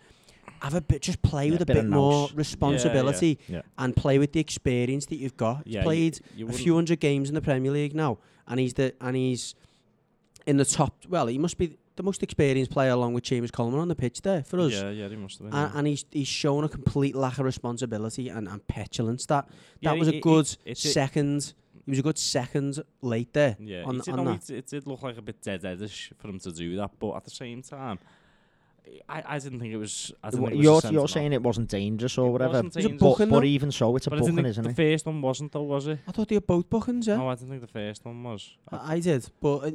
Have 0.62 0.72
a 0.74 0.80
bit, 0.80 1.02
just 1.02 1.20
play 1.20 1.46
Yeah, 1.46 1.52
with 1.52 1.62
a 1.62 1.66
bit 1.66 1.74
bit 1.74 1.86
more 1.86 2.30
responsibility 2.34 3.38
Yeah. 3.46 3.60
and 3.76 3.94
play 3.94 4.18
with 4.18 4.32
the 4.32 4.40
experience 4.40 5.04
that 5.06 5.16
you've 5.16 5.36
got. 5.36 5.64
He's 5.66 5.74
Yeah, 5.74 5.80
you- 5.80 5.84
played 5.84 6.20
you 6.34 6.48
a 6.48 6.52
few 6.52 6.74
hundred 6.76 7.00
games 7.00 7.28
in 7.28 7.34
the 7.34 7.42
Premier 7.42 7.70
League 7.70 7.94
now, 7.94 8.16
and 8.48 8.58
he's 8.58 8.72
the 8.72 8.94
and 9.02 9.14
he's 9.16 9.54
in 10.46 10.56
the 10.56 10.64
top. 10.64 10.94
Well, 11.08 11.26
he 11.26 11.36
must 11.36 11.58
be 11.58 11.76
the 11.96 12.02
most 12.02 12.22
experienced 12.22 12.70
player 12.70 12.90
along 12.92 13.14
with 13.14 13.24
James 13.24 13.50
Coleman 13.50 13.80
on 13.80 13.88
the 13.88 13.94
pitch 13.94 14.22
there 14.22 14.42
for 14.42 14.60
us. 14.60 14.72
Yeah, 14.72 14.90
yeah, 14.90 15.08
he 15.08 15.16
must 15.16 15.38
have 15.38 15.50
been. 15.50 15.58
And, 15.58 15.72
yeah. 15.72 15.78
and 15.78 15.86
he's 15.86 16.04
he's 16.10 16.28
shown 16.28 16.64
a 16.64 16.68
complete 16.68 17.16
lack 17.16 17.38
of 17.38 17.44
responsibility 17.44 18.28
and, 18.28 18.46
and 18.48 18.66
petulance. 18.68 19.26
That 19.26 19.48
Yeah, 19.80 19.90
that 19.92 19.98
was 19.98 20.08
it- 20.08 20.14
a 20.14 20.16
it- 20.18 20.22
good 20.22 20.56
it's 20.64 20.84
a- 20.84 20.88
second. 20.88 21.54
He 21.84 21.90
was 21.92 22.00
a 22.00 22.02
good 22.02 22.18
second 22.18 22.82
late 23.00 23.32
there. 23.32 23.56
Yeah, 23.60 23.84
on- 23.84 23.96
it, 23.98 24.04
did, 24.06 24.14
on 24.14 24.24
no, 24.24 24.32
that. 24.32 24.50
it, 24.50 24.56
it 24.58 24.66
did 24.66 24.86
look 24.88 25.02
like 25.02 25.16
a 25.18 25.22
bit 25.22 25.40
dead-edish 25.40 26.10
for 26.18 26.28
him 26.28 26.40
to 26.40 26.50
do 26.50 26.74
that, 26.76 26.90
but 26.98 27.14
at 27.14 27.24
the 27.24 27.30
same 27.30 27.62
time, 27.62 28.00
I, 29.08 29.22
I 29.26 29.38
didn't 29.38 29.60
think 29.60 29.72
it 29.72 29.76
was. 29.76 30.12
I 30.22 30.30
didn't 30.30 30.46
think 30.46 30.54
it 30.54 30.66
was 30.68 30.84
You're, 30.84 30.92
you're 30.92 31.08
saying 31.08 31.32
it 31.32 31.42
wasn't 31.42 31.68
dangerous 31.68 32.18
or 32.18 32.28
It 32.28 32.30
whatever. 32.30 32.52
wasn't 32.62 32.66
It 32.66 32.76
was 32.78 32.84
a 32.84 32.88
dangerous. 32.88 33.00
But, 33.00 33.08
booking, 33.10 33.28
but 33.30 33.40
though. 33.40 33.44
even 33.46 33.72
so, 33.72 33.96
it's 33.96 34.06
a 34.06 34.10
But 34.10 34.16
I 34.16 34.18
didn't 34.20 34.34
booking, 34.36 34.44
think 34.44 34.50
isn't 34.50 34.66
it? 34.66 34.76
the 34.76 34.82
it? 34.82 34.92
first 34.94 35.06
one 35.06 35.22
wasn't, 35.22 35.52
though, 35.52 35.62
was 35.62 35.86
it? 35.86 35.98
I 36.08 36.12
thought 36.12 36.28
they 36.28 36.36
were 36.36 36.40
both 36.40 36.70
bookings. 36.70 37.06
Yeah, 37.06 37.16
No, 37.16 37.28
I 37.28 37.34
didn't 37.34 37.48
think 37.50 37.60
the 37.60 37.66
first 37.66 38.04
one 38.04 38.22
was. 38.22 38.56
I, 38.70 38.76
I, 38.76 38.92
I 38.94 39.00
did. 39.00 39.28
But, 39.40 39.56
uh, 39.58 39.70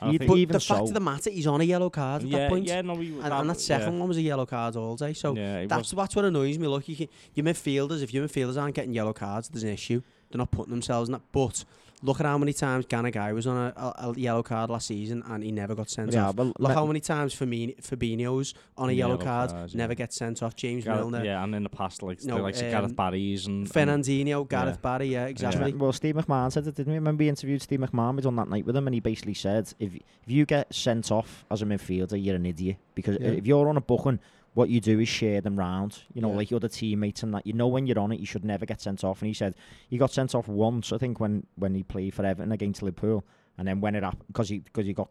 I 0.00 0.10
You'd 0.10 0.18
think- 0.20 0.28
but 0.30 0.38
even 0.38 0.52
the 0.54 0.60
fact 0.60 0.78
so- 0.78 0.84
of 0.84 0.94
the 0.94 1.00
matter, 1.00 1.30
he's 1.30 1.46
on 1.46 1.60
a 1.60 1.64
yellow 1.64 1.90
card 1.90 2.22
at 2.22 2.28
yeah, 2.28 2.38
that 2.38 2.50
point. 2.50 2.66
yeah, 2.66 2.80
no, 2.82 2.94
we, 2.94 3.08
and, 3.20 3.32
and 3.32 3.50
that 3.50 3.60
second 3.60 3.92
yeah. 3.94 3.98
one 4.00 4.08
was 4.08 4.16
a 4.16 4.22
yellow 4.22 4.46
card 4.46 4.76
all 4.76 4.96
day. 4.96 5.12
So 5.12 5.34
yeah, 5.36 5.58
it 5.60 5.68
that's 5.68 5.92
was, 5.92 5.96
that's 5.96 6.16
what 6.16 6.24
annoys 6.24 6.58
me. 6.58 6.66
Look, 6.66 6.88
you 6.88 6.96
can, 6.96 7.08
your 7.34 7.44
midfielders, 7.46 8.02
if 8.02 8.12
your 8.12 8.26
midfielders 8.26 8.60
aren't 8.60 8.74
getting 8.74 8.92
yellow 8.92 9.12
cards, 9.12 9.48
there's 9.48 9.62
an 9.62 9.70
issue. 9.70 10.02
They're 10.30 10.38
not 10.38 10.50
putting 10.50 10.72
themselves 10.72 11.08
in 11.08 11.12
that. 11.12 11.22
But 11.32 11.64
look 12.04 12.20
at 12.20 12.26
how 12.26 12.38
many 12.38 12.52
times 12.52 12.84
Gana 12.86 13.10
Gueye 13.10 13.34
was 13.34 13.46
on 13.46 13.56
a, 13.56 13.72
a, 13.76 14.10
a 14.10 14.14
yellow 14.18 14.42
card 14.42 14.70
last 14.70 14.86
season 14.86 15.22
and 15.26 15.42
he 15.42 15.50
never 15.50 15.74
got 15.74 15.88
sent 15.90 16.12
Yeah, 16.12 16.28
off. 16.28 16.36
but 16.36 16.44
Look 16.46 16.56
let- 16.60 16.74
how 16.76 16.84
many 16.86 17.00
times 17.00 17.34
Fabinho, 17.34 17.74
Fabinho's 17.82 18.54
on 18.76 18.90
a 18.90 18.92
yellow, 18.92 19.14
Yellow 19.14 19.24
card, 19.24 19.50
cards, 19.50 19.74
never 19.74 19.92
yeah. 19.92 19.96
gets 19.96 20.16
sent 20.16 20.42
off. 20.42 20.54
James 20.54 20.84
Gareth- 20.84 21.00
Milner, 21.00 21.24
yeah, 21.24 21.42
and 21.42 21.54
in 21.54 21.62
the 21.62 21.68
past, 21.68 22.02
like, 22.02 22.22
No, 22.24 22.36
the 22.36 22.42
likes 22.42 22.60
of 22.60 22.66
um, 22.66 22.70
Gareth 22.72 22.96
Barry's 22.96 23.46
and. 23.46 23.66
and 23.66 23.72
Fernandinho, 23.72 24.48
Gareth 24.48 24.74
yeah. 24.76 24.80
Barry, 24.82 25.06
yeah, 25.08 25.26
exactly. 25.26 25.72
Well, 25.72 25.92
Steve 25.92 26.14
McMahon 26.14 26.52
said 26.52 26.66
it, 26.66 26.74
didn't 26.74 26.92
we? 26.92 26.98
Remember 26.98 27.22
we 27.22 27.28
interviewed 27.28 27.62
Steve 27.62 27.80
McMahon? 27.80 28.16
We 28.16 28.22
done 28.22 28.36
that 28.36 28.48
night 28.48 28.66
with 28.66 28.76
him, 28.76 28.86
and 28.86 28.94
he 28.94 29.00
basically 29.00 29.34
said, 29.34 29.72
if 29.78 29.94
if 29.94 30.02
you 30.26 30.44
get 30.46 30.74
sent 30.74 31.10
off 31.10 31.44
as 31.50 31.62
a 31.62 31.64
midfielder, 31.64 32.22
you're 32.22 32.36
an 32.36 32.46
idiot 32.46 32.76
because 32.94 33.16
Yeah. 33.20 33.28
if 33.28 33.46
you're 33.46 33.68
on 33.68 33.76
a 33.76 33.80
booking, 33.80 34.18
what 34.54 34.68
you 34.70 34.80
do 34.80 34.98
is 35.00 35.08
share 35.08 35.40
them 35.40 35.56
round. 35.58 36.02
You 36.14 36.22
know, 36.22 36.30
Yeah. 36.30 36.36
like 36.36 36.50
your 36.50 36.56
other 36.56 36.68
teammates 36.68 37.22
and 37.22 37.34
that. 37.34 37.46
You 37.46 37.52
know 37.52 37.68
when 37.68 37.86
you're 37.86 37.98
on 37.98 38.12
it, 38.12 38.20
you 38.20 38.26
should 38.26 38.44
never 38.44 38.64
get 38.66 38.80
sent 38.80 39.04
off. 39.04 39.20
And 39.20 39.28
he 39.28 39.34
said 39.34 39.54
he 39.88 39.98
got 39.98 40.10
sent 40.12 40.34
off 40.34 40.48
once, 40.48 40.92
I 40.92 40.98
think, 40.98 41.20
when 41.20 41.46
when 41.56 41.74
he 41.74 41.82
played 41.82 42.14
for 42.14 42.24
Everton 42.24 42.52
against 42.52 42.82
Liverpool, 42.82 43.24
and 43.58 43.66
then 43.68 43.80
when 43.80 43.94
it 43.94 44.02
happened 44.02 44.24
because 44.28 44.48
he 44.48 44.58
because 44.60 44.86
he 44.86 44.92
got 44.92 45.10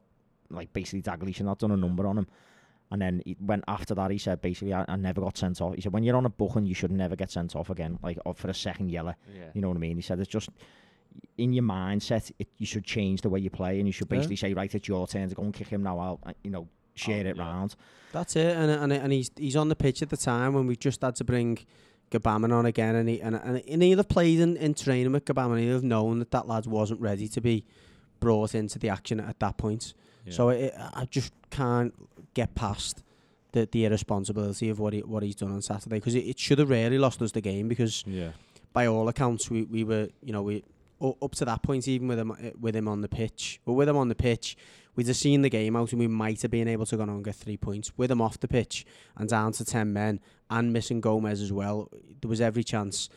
like 0.49 0.71
basically 0.73 1.01
Dalglish 1.01 1.37
and 1.37 1.45
not 1.47 1.59
done 1.59 1.71
a 1.71 1.77
number 1.77 2.05
on 2.07 2.17
him. 2.17 2.27
And 2.91 3.01
then 3.01 3.23
he 3.25 3.35
went 3.39 3.63
after 3.67 3.95
that. 3.95 4.11
He 4.11 4.19
said 4.19 4.39
basically, 4.41 4.71
I, 4.73 4.85
I 4.87 4.95
never 4.97 5.19
got 5.21 5.35
sent 5.35 5.59
off. 5.61 5.73
He 5.73 5.81
said 5.81 5.93
when 5.93 6.03
you're 6.03 6.15
on 6.15 6.25
a 6.27 6.29
booking, 6.29 6.65
you 6.67 6.75
should 6.75 6.91
never 6.91 7.15
get 7.15 7.31
sent 7.31 7.55
off 7.55 7.69
again, 7.71 7.97
like 8.03 8.19
for 8.35 8.49
a 8.49 8.53
second 8.53 8.91
yellow. 8.91 9.15
Yeah. 9.35 9.45
You 9.55 9.61
know 9.61 9.69
what 9.69 9.77
I 9.77 9.79
mean? 9.79 9.95
He 9.95 10.01
said 10.03 10.19
it's 10.19 10.29
just 10.29 10.49
in 11.37 11.53
your 11.53 11.63
mindset, 11.63 12.31
it, 12.39 12.47
you 12.57 12.65
should 12.67 12.83
change 12.83 13.21
the 13.21 13.29
way 13.29 13.39
you 13.39 13.49
play, 13.49 13.79
and 13.79 13.87
you 13.87 13.91
should 13.91 14.07
Yeah. 14.11 14.17
basically 14.17 14.35
say, 14.35 14.53
right, 14.53 14.73
it's 14.73 14.87
your 14.87 15.07
turn 15.07 15.27
to 15.29 15.35
go 15.35 15.43
and 15.43 15.53
kick 15.53 15.67
him 15.67 15.81
now. 15.83 15.97
I'll, 15.99 16.19
uh, 16.23 16.33
you 16.43 16.51
know, 16.51 16.67
share 16.95 17.25
Oh, 17.25 17.29
it 17.29 17.35
yeah. 17.37 17.41
round. 17.43 17.75
That's 18.11 18.35
it, 18.35 18.55
and 18.55 18.69
and 18.69 18.93
and 18.93 19.11
he's 19.11 19.31
he's 19.35 19.55
on 19.55 19.69
the 19.69 19.75
pitch 19.75 20.01
at 20.01 20.09
the 20.09 20.17
time 20.17 20.53
when 20.53 20.67
we 20.67 20.75
just 20.75 21.01
had 21.01 21.15
to 21.15 21.23
bring 21.23 21.57
Gbamin 22.11 22.53
on 22.53 22.65
again, 22.67 22.95
and 22.95 23.09
he 23.09 23.19
and 23.21 23.35
and, 23.35 23.63
and 23.67 23.81
he'll 23.81 23.97
have 23.97 24.09
played 24.09 24.39
in, 24.39 24.55
in 24.57 24.73
training 24.75 25.11
with 25.11 25.25
Gbamin, 25.25 25.59
he'll 25.59 25.73
have 25.73 25.83
known 25.83 26.19
that 26.19 26.29
that 26.31 26.47
lad 26.47 26.67
wasn't 26.67 27.01
ready 27.01 27.27
to 27.27 27.41
be 27.41 27.65
brought 28.19 28.53
into 28.55 28.77
the 28.77 28.89
action 28.89 29.19
at 29.19 29.39
that 29.39 29.57
point. 29.57 29.93
Yeah. 30.25 30.33
So 30.33 30.49
it, 30.49 30.73
I 30.77 31.05
just 31.05 31.33
can't 31.49 31.93
get 32.33 32.53
past 32.55 33.03
the 33.53 33.67
the 33.71 33.85
irresponsibility 33.85 34.69
of 34.69 34.79
what 34.79 34.93
he 34.93 34.99
what 35.01 35.23
he's 35.23 35.35
done 35.35 35.51
on 35.51 35.61
Saturday 35.61 35.95
because 35.97 36.15
it, 36.15 36.25
it 36.25 36.39
should 36.39 36.59
have 36.59 36.69
really 36.69 36.97
lost 36.99 37.21
us 37.21 37.31
the 37.31 37.41
game 37.41 37.67
because 37.67 38.03
yeah. 38.05 38.29
by 38.73 38.85
all 38.85 39.07
accounts 39.07 39.49
we, 39.49 39.63
we 39.63 39.83
were 39.83 40.07
you 40.21 40.33
know 40.33 40.43
we 40.43 40.63
up 41.21 41.31
to 41.35 41.45
that 41.45 41.61
point 41.63 41.87
even 41.87 42.07
with 42.07 42.17
him 42.19 42.31
uh, 42.31 42.35
with 42.59 42.75
him 42.75 42.87
on 42.87 43.01
the 43.01 43.09
pitch 43.09 43.59
but 43.65 43.73
with 43.73 43.89
him 43.89 43.97
on 43.97 44.07
the 44.07 44.15
pitch 44.15 44.55
we'd 44.95 45.07
have 45.07 45.15
seen 45.15 45.41
the 45.41 45.49
game 45.49 45.75
out 45.75 45.91
and 45.91 45.99
we 45.99 46.07
might 46.07 46.41
have 46.41 46.51
been 46.51 46.67
able 46.67 46.85
to 46.85 46.95
go 46.97 47.03
on 47.03 47.09
and 47.09 47.23
get 47.25 47.35
three 47.35 47.57
points 47.57 47.91
with 47.97 48.11
him 48.11 48.21
off 48.21 48.39
the 48.39 48.47
pitch 48.47 48.85
and 49.17 49.27
down 49.29 49.51
to 49.53 49.65
10 49.65 49.91
men 49.91 50.19
and 50.49 50.71
missing 50.73 51.01
Gomes 51.01 51.41
as 51.41 51.51
well 51.51 51.89
there 52.21 52.29
was 52.29 52.39
every 52.41 52.63
chance 52.63 53.09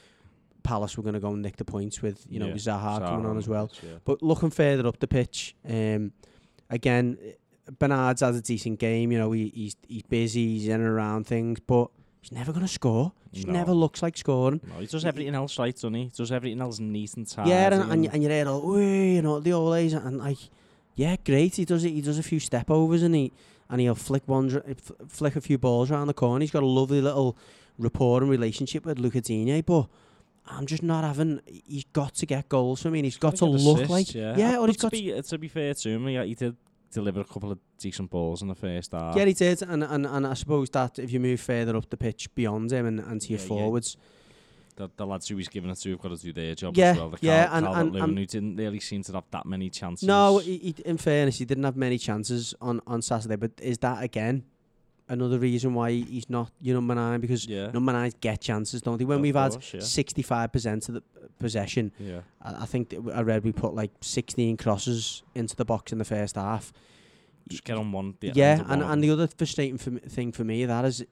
Palace 0.62 0.96
were 0.96 1.02
going 1.02 1.14
to 1.14 1.20
go 1.20 1.28
and 1.32 1.42
nick 1.42 1.56
the 1.56 1.64
points 1.64 2.02
with 2.02 2.26
you 2.28 2.40
know 2.40 2.48
Yeah. 2.48 2.54
Zaha 2.54 2.98
coming 3.00 3.26
on 3.26 3.36
as 3.38 3.48
well 3.48 3.68
pitch, 3.68 3.80
yeah. 3.84 3.98
but 4.04 4.22
looking 4.22 4.50
further 4.50 4.86
up 4.88 4.98
the 4.98 5.06
pitch, 5.06 5.54
um, 5.68 6.12
again, 6.70 7.18
Bernard's 7.78 8.20
had 8.20 8.34
a 8.34 8.40
decent 8.40 8.78
game. 8.78 9.12
You 9.12 9.18
know, 9.18 9.32
he, 9.32 9.48
he's 9.54 9.76
he's 9.88 10.02
busy, 10.02 10.58
he's 10.58 10.68
in 10.68 10.74
and 10.80 10.82
around 10.88 11.26
things, 11.26 11.60
but 11.60 11.88
he's 12.20 12.32
never 12.32 12.52
going 12.52 12.64
to 12.66 12.72
score. 12.72 13.12
He 13.30 13.36
just 13.38 13.46
No. 13.48 13.52
never 13.52 13.72
looks 13.72 14.02
like 14.02 14.16
scoring. 14.16 14.60
No, 14.66 14.80
he 14.80 14.86
does 14.86 15.04
everything 15.04 15.34
else 15.34 15.58
right, 15.58 15.74
doesn't 15.74 15.94
he? 15.94 16.04
He 16.04 16.10
does 16.16 16.32
everything 16.32 16.60
else 16.60 16.78
neat 16.80 17.14
and 17.16 17.28
tidy. 17.28 17.50
yeah, 17.50 17.72
and, 17.72 17.92
and, 17.92 18.06
and 18.14 18.22
you're 18.22 18.30
there, 18.30 18.48
all, 18.48 18.80
you 18.80 19.22
know, 19.22 19.38
the 19.40 19.52
old 19.52 19.74
days, 19.74 19.92
and 19.92 20.18
like, 20.18 20.38
yeah, 20.96 21.16
great. 21.24 21.54
He 21.56 21.64
does 21.64 21.84
it. 21.84 21.90
He 21.90 22.00
does 22.00 22.18
a 22.18 22.22
few 22.22 22.40
step 22.40 22.70
overs, 22.70 23.02
and 23.02 23.14
he 23.14 23.32
and 23.70 23.80
he'll 23.80 23.94
flick 23.94 24.26
ones, 24.26 24.56
flick 25.08 25.36
a 25.36 25.40
few 25.40 25.58
balls 25.58 25.90
around 25.90 26.08
the 26.08 26.14
corner. 26.14 26.40
He's 26.40 26.50
got 26.50 26.62
a 26.62 26.66
lovely 26.66 27.00
little 27.00 27.36
rapport 27.78 28.22
and 28.22 28.30
relationship 28.30 28.84
with 28.84 28.98
Luca 28.98 29.20
Digne, 29.20 29.62
but. 29.62 29.86
I'm 30.48 30.64
just 30.64 30.84
not 30.84 31.02
having. 31.02 31.40
He's 31.44 31.86
got 31.92 32.14
to 32.14 32.24
get 32.24 32.48
goals 32.48 32.80
for 32.82 32.88
me. 32.88 33.00
and 33.00 33.06
He's 33.06 33.16
got 33.16 33.34
to 33.38 33.46
look 33.46 33.78
assists, 33.78 33.90
like. 33.90 34.14
yeah, 34.14 34.36
yeah 34.38 34.58
Uh, 34.58 34.60
or 34.60 34.66
he's 34.68 34.76
to 34.76 34.82
got 34.82 34.92
be, 34.92 35.20
to 35.20 35.38
be 35.38 35.48
fair 35.48 35.74
to 35.74 35.88
him, 35.90 36.08
yeah, 36.08 36.22
he 36.22 36.36
did 36.36 36.54
deliver 36.92 37.20
a 37.20 37.24
couple 37.24 37.50
of 37.50 37.58
decent 37.78 38.10
balls 38.10 38.42
in 38.42 38.48
the 38.48 38.54
first 38.54 38.92
half. 38.92 39.16
Yeah, 39.16 39.24
he 39.24 39.32
did, 39.32 39.62
and, 39.62 39.82
and 39.82 40.06
and 40.06 40.24
I 40.24 40.34
suppose 40.34 40.70
that 40.70 41.00
if 41.00 41.10
you 41.10 41.18
move 41.18 41.40
further 41.40 41.76
up 41.76 41.90
the 41.90 41.96
pitch 41.96 42.32
beyond 42.36 42.70
him 42.70 42.86
and, 42.86 43.00
and 43.00 43.20
to 43.22 43.28
your 43.30 43.40
Yeah, 43.40 43.44
yeah. 43.44 43.52
The, 44.76 44.88
the 44.96 45.06
lads 45.06 45.28
who 45.28 45.36
he's 45.36 45.48
given 45.48 45.70
it 45.70 45.76
to 45.76 45.90
have 45.90 46.00
got 46.00 46.10
to 46.10 46.16
do 46.16 46.32
their 46.32 46.54
job 46.54 46.76
Yeah, 46.76 46.90
as 46.92 46.96
well. 46.98 47.10
The 47.10 47.18
yeah, 47.22 47.46
Cal- 47.46 47.56
and- 47.56 47.66
Calvert 47.66 47.80
and- 47.82 47.92
Lewin, 47.94 48.04
and- 48.10 48.18
who 48.18 48.26
didn't 48.26 48.56
really 48.56 48.80
seem 48.80 49.02
to 49.04 49.12
have 49.12 49.24
that 49.30 49.46
many 49.46 49.70
chances. 49.70 50.06
no, 50.06 50.38
he, 50.38 50.58
he, 50.58 50.74
in 50.84 50.98
fairness, 50.98 51.38
he 51.38 51.44
didn't 51.44 51.64
have 51.64 51.76
many 51.76 51.98
chances 51.98 52.54
on, 52.60 52.80
on 52.86 53.02
Saturday. 53.02 53.36
But 53.36 53.52
is 53.60 53.78
that 53.78 54.02
again 54.02 54.44
another 55.08 55.38
reason 55.38 55.72
why 55.72 55.92
he's 55.92 56.28
not 56.28 56.50
your 56.60 56.74
number 56.74 56.94
nine? 56.94 57.20
Because 57.20 57.46
yeah, 57.46 57.70
number 57.70 57.92
nines 57.92 58.14
get 58.20 58.40
chances, 58.40 58.82
don't 58.82 58.98
they? 58.98 59.04
When 59.04 59.16
Of 59.18 59.22
we've 59.22 59.34
course, 59.34 59.72
had 59.72 59.82
sixty 59.82 60.22
five 60.22 60.52
percent 60.52 60.88
of 60.88 60.94
the 60.96 61.02
possession, 61.38 61.92
yeah, 61.98 62.20
I, 62.42 62.62
I 62.62 62.66
think 62.66 62.90
that 62.90 63.00
I 63.14 63.22
read 63.22 63.44
we 63.44 63.52
put 63.52 63.74
like 63.74 63.92
sixteen 64.00 64.56
crosses 64.56 65.22
into 65.34 65.56
the 65.56 65.64
box 65.64 65.92
in 65.92 65.98
the 65.98 66.04
first 66.04 66.36
half. 66.36 66.72
just 67.48 67.64
get 67.64 67.76
on 67.76 67.92
one. 67.92 68.16
Yeah, 68.20 68.60
and, 68.68 68.82
one. 68.82 68.90
and 68.92 69.04
the 69.04 69.10
other 69.10 69.26
frustrating 69.28 69.78
for 69.78 69.90
me, 69.92 70.00
thing 70.00 70.32
for 70.32 70.44
me 70.44 70.64
that 70.66 70.84
is. 70.84 71.04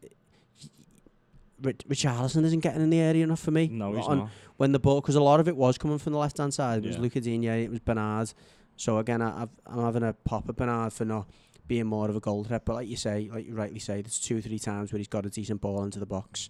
Rich- 1.65 1.85
Richarlison 1.89 2.45
isn't 2.45 2.61
getting 2.61 2.83
in 2.83 2.91
the 2.91 3.01
area 3.01 3.25
enough 3.25 3.41
for 3.41 3.51
me. 3.51 3.69
no, 3.69 3.93
he's 3.95 4.07
on, 4.07 4.19
not. 4.19 4.29
when 4.57 4.73
the 4.73 4.79
ball, 4.79 5.01
because 5.01 5.15
a 5.17 5.23
lot 5.23 5.41
of 5.41 5.49
it 5.49 5.57
was 5.57 5.79
coming 5.79 5.99
from 5.99 6.13
the 6.13 6.19
left 6.19 6.39
hand 6.39 6.53
side. 6.55 6.85
It 6.85 6.87
was 6.87 6.97
Yeah. 6.97 7.03
Luca 7.03 7.21
Digne, 7.21 7.47
it 7.65 7.71
was 7.71 7.81
Bernard. 7.81 8.33
So 8.77 8.99
again, 8.99 9.23
I, 9.23 9.43
I've, 9.43 9.49
I'm 9.67 9.85
having 9.85 10.03
a 10.03 10.13
pop 10.13 10.49
at 10.49 10.57
Bernard 10.57 10.93
for 10.93 11.05
not 11.05 11.29
being 11.67 11.87
more 11.87 12.09
of 12.11 12.17
a 12.17 12.21
goal 12.21 12.45
threat. 12.45 12.65
But 12.65 12.75
like 12.75 12.89
you 12.89 12.97
say, 12.97 13.31
like 13.33 13.47
you 13.47 13.55
rightly 13.55 13.79
say, 13.79 14.03
there's 14.03 14.19
two 14.19 14.39
or 14.39 14.41
three 14.41 14.59
times 14.59 14.93
where 14.93 14.99
he's 14.99 15.09
got 15.09 15.25
a 15.27 15.31
decent 15.31 15.61
ball 15.61 15.83
into 15.85 15.99
the 15.99 16.07
box. 16.07 16.49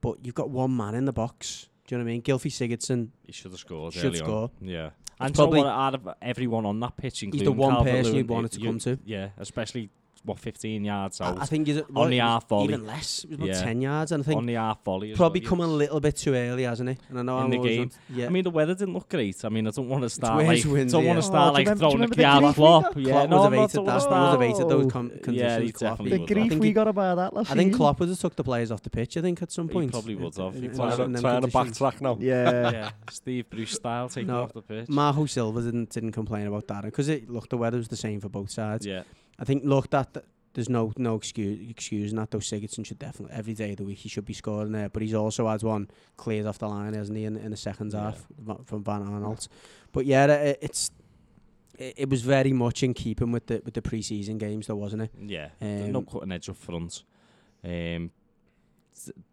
But 0.00 0.24
you've 0.24 0.34
got 0.34 0.50
one 0.50 0.76
man 0.76 0.94
in 0.94 1.04
the 1.04 1.12
box. 1.12 1.68
Do 1.86 1.94
you 1.94 1.98
know 1.98 2.04
what 2.04 2.10
I 2.10 2.12
mean? 2.14 2.22
Gylfi 2.22 2.50
Sigurdsson 2.50 3.08
He 3.24 3.32
should 3.32 3.50
have 3.52 3.60
scored. 3.60 3.92
should 3.94 4.04
early 4.06 4.20
on. 4.20 4.24
score. 4.26 4.50
Yeah, 4.60 4.90
and 5.20 5.34
probably- 5.34 5.60
so 5.60 5.66
what, 5.66 5.70
out 5.72 5.94
of 5.94 6.08
everyone 6.20 6.66
on 6.66 6.80
that 6.80 6.96
pitch, 6.96 7.22
including 7.22 7.46
He's 7.46 7.46
the 7.46 7.52
one 7.52 7.74
person 7.76 7.84
Calvert-Lewin, 7.92 8.16
you'd 8.16 8.28
want 8.28 8.50
to 8.52 8.60
you- 8.60 8.66
come 8.66 8.78
to. 8.80 8.98
Yeah, 9.04 9.28
especially 9.38 9.90
what 10.26 10.38
15 10.38 10.84
yards 10.84 11.20
I, 11.20 11.28
out 11.28 11.40
I 11.40 11.46
think 11.46 11.66
he's 11.68 11.80
on 11.94 12.10
the 12.10 12.18
it 12.18 12.20
half 12.20 12.48
volley. 12.48 12.64
even 12.74 12.86
less. 12.86 13.24
It 13.24 13.30
was 13.30 13.38
about 13.38 13.48
Yeah. 13.48 13.62
10 13.62 13.80
yards. 13.80 14.12
And 14.12 14.22
I 14.22 14.26
think 14.26 14.38
on 14.38 14.46
the 14.46 14.54
half 14.54 14.82
volley. 14.84 15.14
probably 15.14 15.40
well, 15.40 15.48
coming 15.50 15.64
a 15.66 15.68
little 15.68 16.00
bit 16.00 16.16
too 16.16 16.34
early, 16.34 16.64
hasn't 16.64 16.90
he? 16.90 16.96
And 17.08 17.18
I 17.20 17.22
know 17.22 17.38
In 17.38 17.44
I'm 17.44 17.50
the 17.50 17.58
game. 17.58 17.82
on- 17.82 17.90
yeah. 18.16 18.26
I 18.26 18.28
mean, 18.28 18.44
the 18.44 18.50
weather 18.50 18.74
didn't 18.74 18.94
look 18.94 19.08
great. 19.08 19.44
I 19.44 19.48
mean, 19.48 19.66
I 19.66 19.70
don't 19.70 19.88
want 19.88 20.02
to 20.02 20.10
start 20.10 20.36
Wales 20.38 20.64
like, 20.64 20.72
windy, 20.72 20.92
don't 20.92 21.04
want 21.04 21.16
yeah. 21.16 21.20
to 21.20 21.22
start 21.22 21.50
Oh, 21.50 21.52
like 21.54 21.66
remember- 21.66 21.80
throwing 21.80 22.02
a 22.04 22.06
the 22.08 22.14
Kiara 22.16 22.38
grief 22.40 22.48
we 22.48 22.54
Klopp. 22.54 22.84
Yeah, 22.96 23.12
Klopp 23.12 23.30
no, 23.30 23.36
would 23.36 23.46
I'm 23.46 23.52
have 23.52 23.52
not 23.52 23.60
hated 23.60 23.74
don't 23.76 23.84
that. 23.86 23.92
wanna 24.10 24.30
He 24.30 24.36
would 24.36 24.46
have 24.46 24.56
start. 24.56 24.68
those 24.68 24.84
Oh. 24.86 24.88
con- 24.90 25.34
Yeah, 25.34 25.58
he 25.60 25.72
Klopp. 25.72 25.98
definitely 25.98 26.18
The 26.18 26.26
grief 26.34 26.44
I 26.44 26.48
think 26.48 26.60
we 26.60 26.66
he- 26.68 26.72
got 26.72 26.88
about 26.88 27.16
that 27.16 27.34
last 27.34 27.50
I 27.50 27.54
think. 27.54 27.74
Klopp 27.76 28.00
would 28.00 28.08
have 28.08 28.18
took 28.18 28.36
the 28.36 28.44
players 28.44 28.70
off 28.70 28.82
the 28.82 28.90
pitch. 28.90 29.16
I 29.16 29.20
think 29.22 29.42
at 29.42 29.52
some 29.52 29.68
He 29.68 29.72
point. 29.74 29.92
probably 29.92 30.14
would 30.16 30.36
have. 30.36 30.54
In- 30.56 30.62
He 30.62 30.68
in- 30.68 30.74
probably 30.74 30.92
in 30.92 30.96
Trying 30.96 31.14
to, 31.14 31.20
trying 31.20 31.42
to 31.42 31.50
conditions. 31.50 31.78
backtrack 31.78 32.00
now. 32.00 32.16
Yeah. 32.20 32.70
yeah, 32.72 32.90
Steve 33.10 33.48
Bruce 33.50 33.72
style 33.72 34.08
taking 34.08 34.28
No, 34.28 34.42
off 34.42 34.52
the 34.52 34.62
pitch. 34.62 34.88
Marco 34.88 35.26
Silva 35.26 35.62
didn't 35.62 35.90
didn't 35.90 36.12
complain 36.12 36.46
about 36.46 36.66
that 36.68 36.82
because 36.84 37.08
it 37.08 37.30
looked 37.30 37.50
the 37.50 37.56
weather 37.56 37.78
was 37.78 37.88
the 37.88 37.96
same 37.96 38.20
for 38.20 38.28
both 38.28 38.50
sides. 38.50 38.86
yeah, 38.86 39.02
I 39.38 39.44
think 39.44 39.64
look 39.64 39.90
that 39.90 40.24
there's 40.54 40.68
no 40.70 40.92
no 40.96 41.16
excuse 41.16 41.68
excusing 41.70 42.16
that. 42.18 42.30
Though 42.30 42.38
Sigurdsson 42.38 42.86
should 42.86 42.98
definitely 42.98 43.36
every 43.36 43.52
day 43.54 43.72
of 43.72 43.76
the 43.76 43.84
week 43.84 43.98
he 43.98 44.08
should 44.08 44.24
be 44.24 44.32
scoring 44.32 44.72
there. 44.72 44.88
But 44.88 45.02
he's 45.02 45.14
also 45.14 45.48
had 45.48 45.62
one 45.62 45.88
cleared 46.16 46.46
off 46.46 46.58
the 46.58 46.68
line, 46.68 46.94
hasn't 46.94 47.18
he, 47.18 47.24
in, 47.24 47.36
in 47.36 47.50
the 47.50 47.56
second 47.56 47.92
Yeah. 47.92 48.00
half 48.12 48.26
from 48.64 48.82
Van 48.82 49.02
Aanholt. 49.06 49.48
But 49.92 50.06
yeah, 50.06 50.26
it, 50.26 50.58
it's 50.62 50.90
it, 51.78 52.08
was 52.08 52.22
very 52.22 52.54
much 52.54 52.82
in 52.82 52.94
keeping 52.94 53.32
with 53.32 53.46
the 53.48 53.60
with 53.64 53.74
the 53.74 53.82
pre-season 53.82 54.38
games, 54.38 54.66
though, 54.66 54.76
wasn't 54.76 55.02
it? 55.02 55.10
yeah. 55.20 55.48
There's 55.60 55.92
no 55.92 55.98
Um, 55.98 56.06
cutting 56.06 56.32
edge 56.32 56.48
up 56.48 56.56
front. 56.56 57.02
Um, 57.62 58.10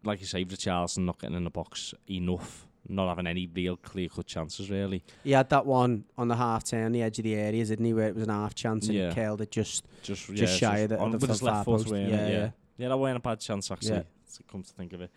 like 0.04 0.20
you 0.20 0.26
say, 0.26 0.44
Richarlison 0.44 1.04
not 1.06 1.18
getting 1.18 1.36
in 1.36 1.44
the 1.44 1.50
box 1.50 1.94
enough, 2.10 2.66
not 2.88 3.08
having 3.08 3.26
any 3.26 3.46
real 3.46 3.76
clear 3.76 4.08
cut 4.08 4.26
chances 4.26 4.70
really. 4.70 5.02
He 5.22 5.32
had 5.32 5.48
that 5.50 5.64
one 5.66 6.04
on 6.18 6.28
the 6.28 6.36
half 6.36 6.64
turn, 6.64 6.92
the 6.92 7.02
edge 7.02 7.18
of 7.18 7.24
the 7.24 7.34
area, 7.34 7.64
didn't 7.64 7.84
he? 7.84 7.92
Where 7.94 8.08
it 8.08 8.14
was 8.14 8.24
an 8.24 8.30
half 8.30 8.54
chance 8.54 8.86
and 8.88 8.96
Yeah. 8.96 9.08
he 9.10 9.14
curled 9.14 9.40
it 9.40 9.50
just 9.50 9.84
Just 10.02 10.26
Just 10.34 10.60
yeah, 10.62 10.68
shy 10.70 10.78
of 10.80 10.90
the- 10.90 10.98
on, 11.00 11.10
the 11.12 11.18
with 11.18 11.30
his 11.30 11.42
left 11.42 11.64
foot. 11.64 11.86
Yeah, 11.88 11.96
yeah. 11.98 12.28
yeah. 12.28 12.50
Yeah, 12.76 12.88
that 12.88 12.96
wasn't 12.98 13.16
a 13.18 13.20
bad 13.20 13.40
chance 13.40 13.70
actually. 13.70 13.96
Yeah. 13.96 14.02
To 14.36 14.42
come 14.50 14.62
to 14.62 14.72
think 14.72 14.92
of 14.92 15.00
it, 15.00 15.10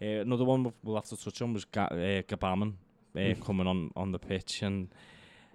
uh, 0.00 0.22
another 0.22 0.44
one 0.44 0.72
we'll- 0.82 0.94
have 0.96 1.04
to 1.06 1.16
touch 1.16 1.42
on 1.42 1.52
was 1.52 1.64
Ga- 1.66 1.88
uh, 1.92 2.22
Gbamin 2.22 2.72
uh, 3.14 3.18
Mm. 3.18 3.44
coming 3.44 3.66
on 3.66 3.90
on 3.94 4.10
the 4.12 4.18
pitch, 4.18 4.62
and 4.62 4.88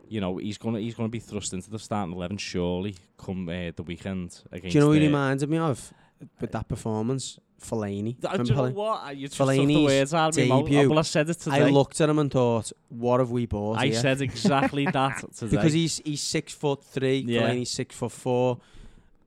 you 0.08 0.22
know 0.22 0.38
he's 0.38 0.58
gonna 0.60 0.80
he's 0.80 0.94
gonna 0.94 1.10
be 1.10 1.20
thrust 1.20 1.52
into 1.54 1.70
the 1.72 1.80
starting 1.80 2.14
eleven 2.16 2.38
surely 2.38 2.96
come 3.18 3.50
uh, 3.50 3.72
the 3.76 3.84
weekend 3.84 4.40
against. 4.52 4.74
Do 4.74 4.78
you 4.78 4.80
know 4.82 4.88
who 4.94 5.00
he 5.00 5.00
uh, 5.00 5.10
reminded 5.10 5.50
me 5.50 5.58
of 5.58 5.92
with 6.40 6.52
that 6.52 6.68
performance? 6.68 7.40
Fellaini. 7.62 8.16
Do 8.20 8.44
you 8.44 8.56
know 8.56 8.70
what? 8.70 9.16
You 9.18 9.28
just 9.28 9.38
took 9.38 9.48
the 9.50 9.84
words 9.84 10.14
out 10.14 10.38
of 10.38 10.48
mouth. 10.48 10.66
debut. 10.66 10.90
Well, 10.90 11.00
I 11.00 11.04
said 11.04 11.30
it 11.30 11.36
today. 11.40 11.64
I 11.64 11.70
looked 11.70 12.00
at 12.02 12.10
him 12.10 12.20
and 12.20 12.32
thought, 12.32 12.72
what 12.90 13.20
have 13.20 13.32
we 13.32 13.46
bought 13.46 13.78
I 13.80 13.88
here? 13.88 14.00
said 14.00 14.22
exactly 14.22 14.86
that 14.94 15.24
today. 15.36 15.56
because 15.58 15.74
he's 15.74 15.98
he's 16.06 16.22
six 16.22 16.54
foot 16.54 16.84
three, 16.84 17.20
Yeah. 17.28 17.42
Fellaini's 17.42 17.72
six 17.72 17.96
foot 17.96 18.12
four. 18.12 18.60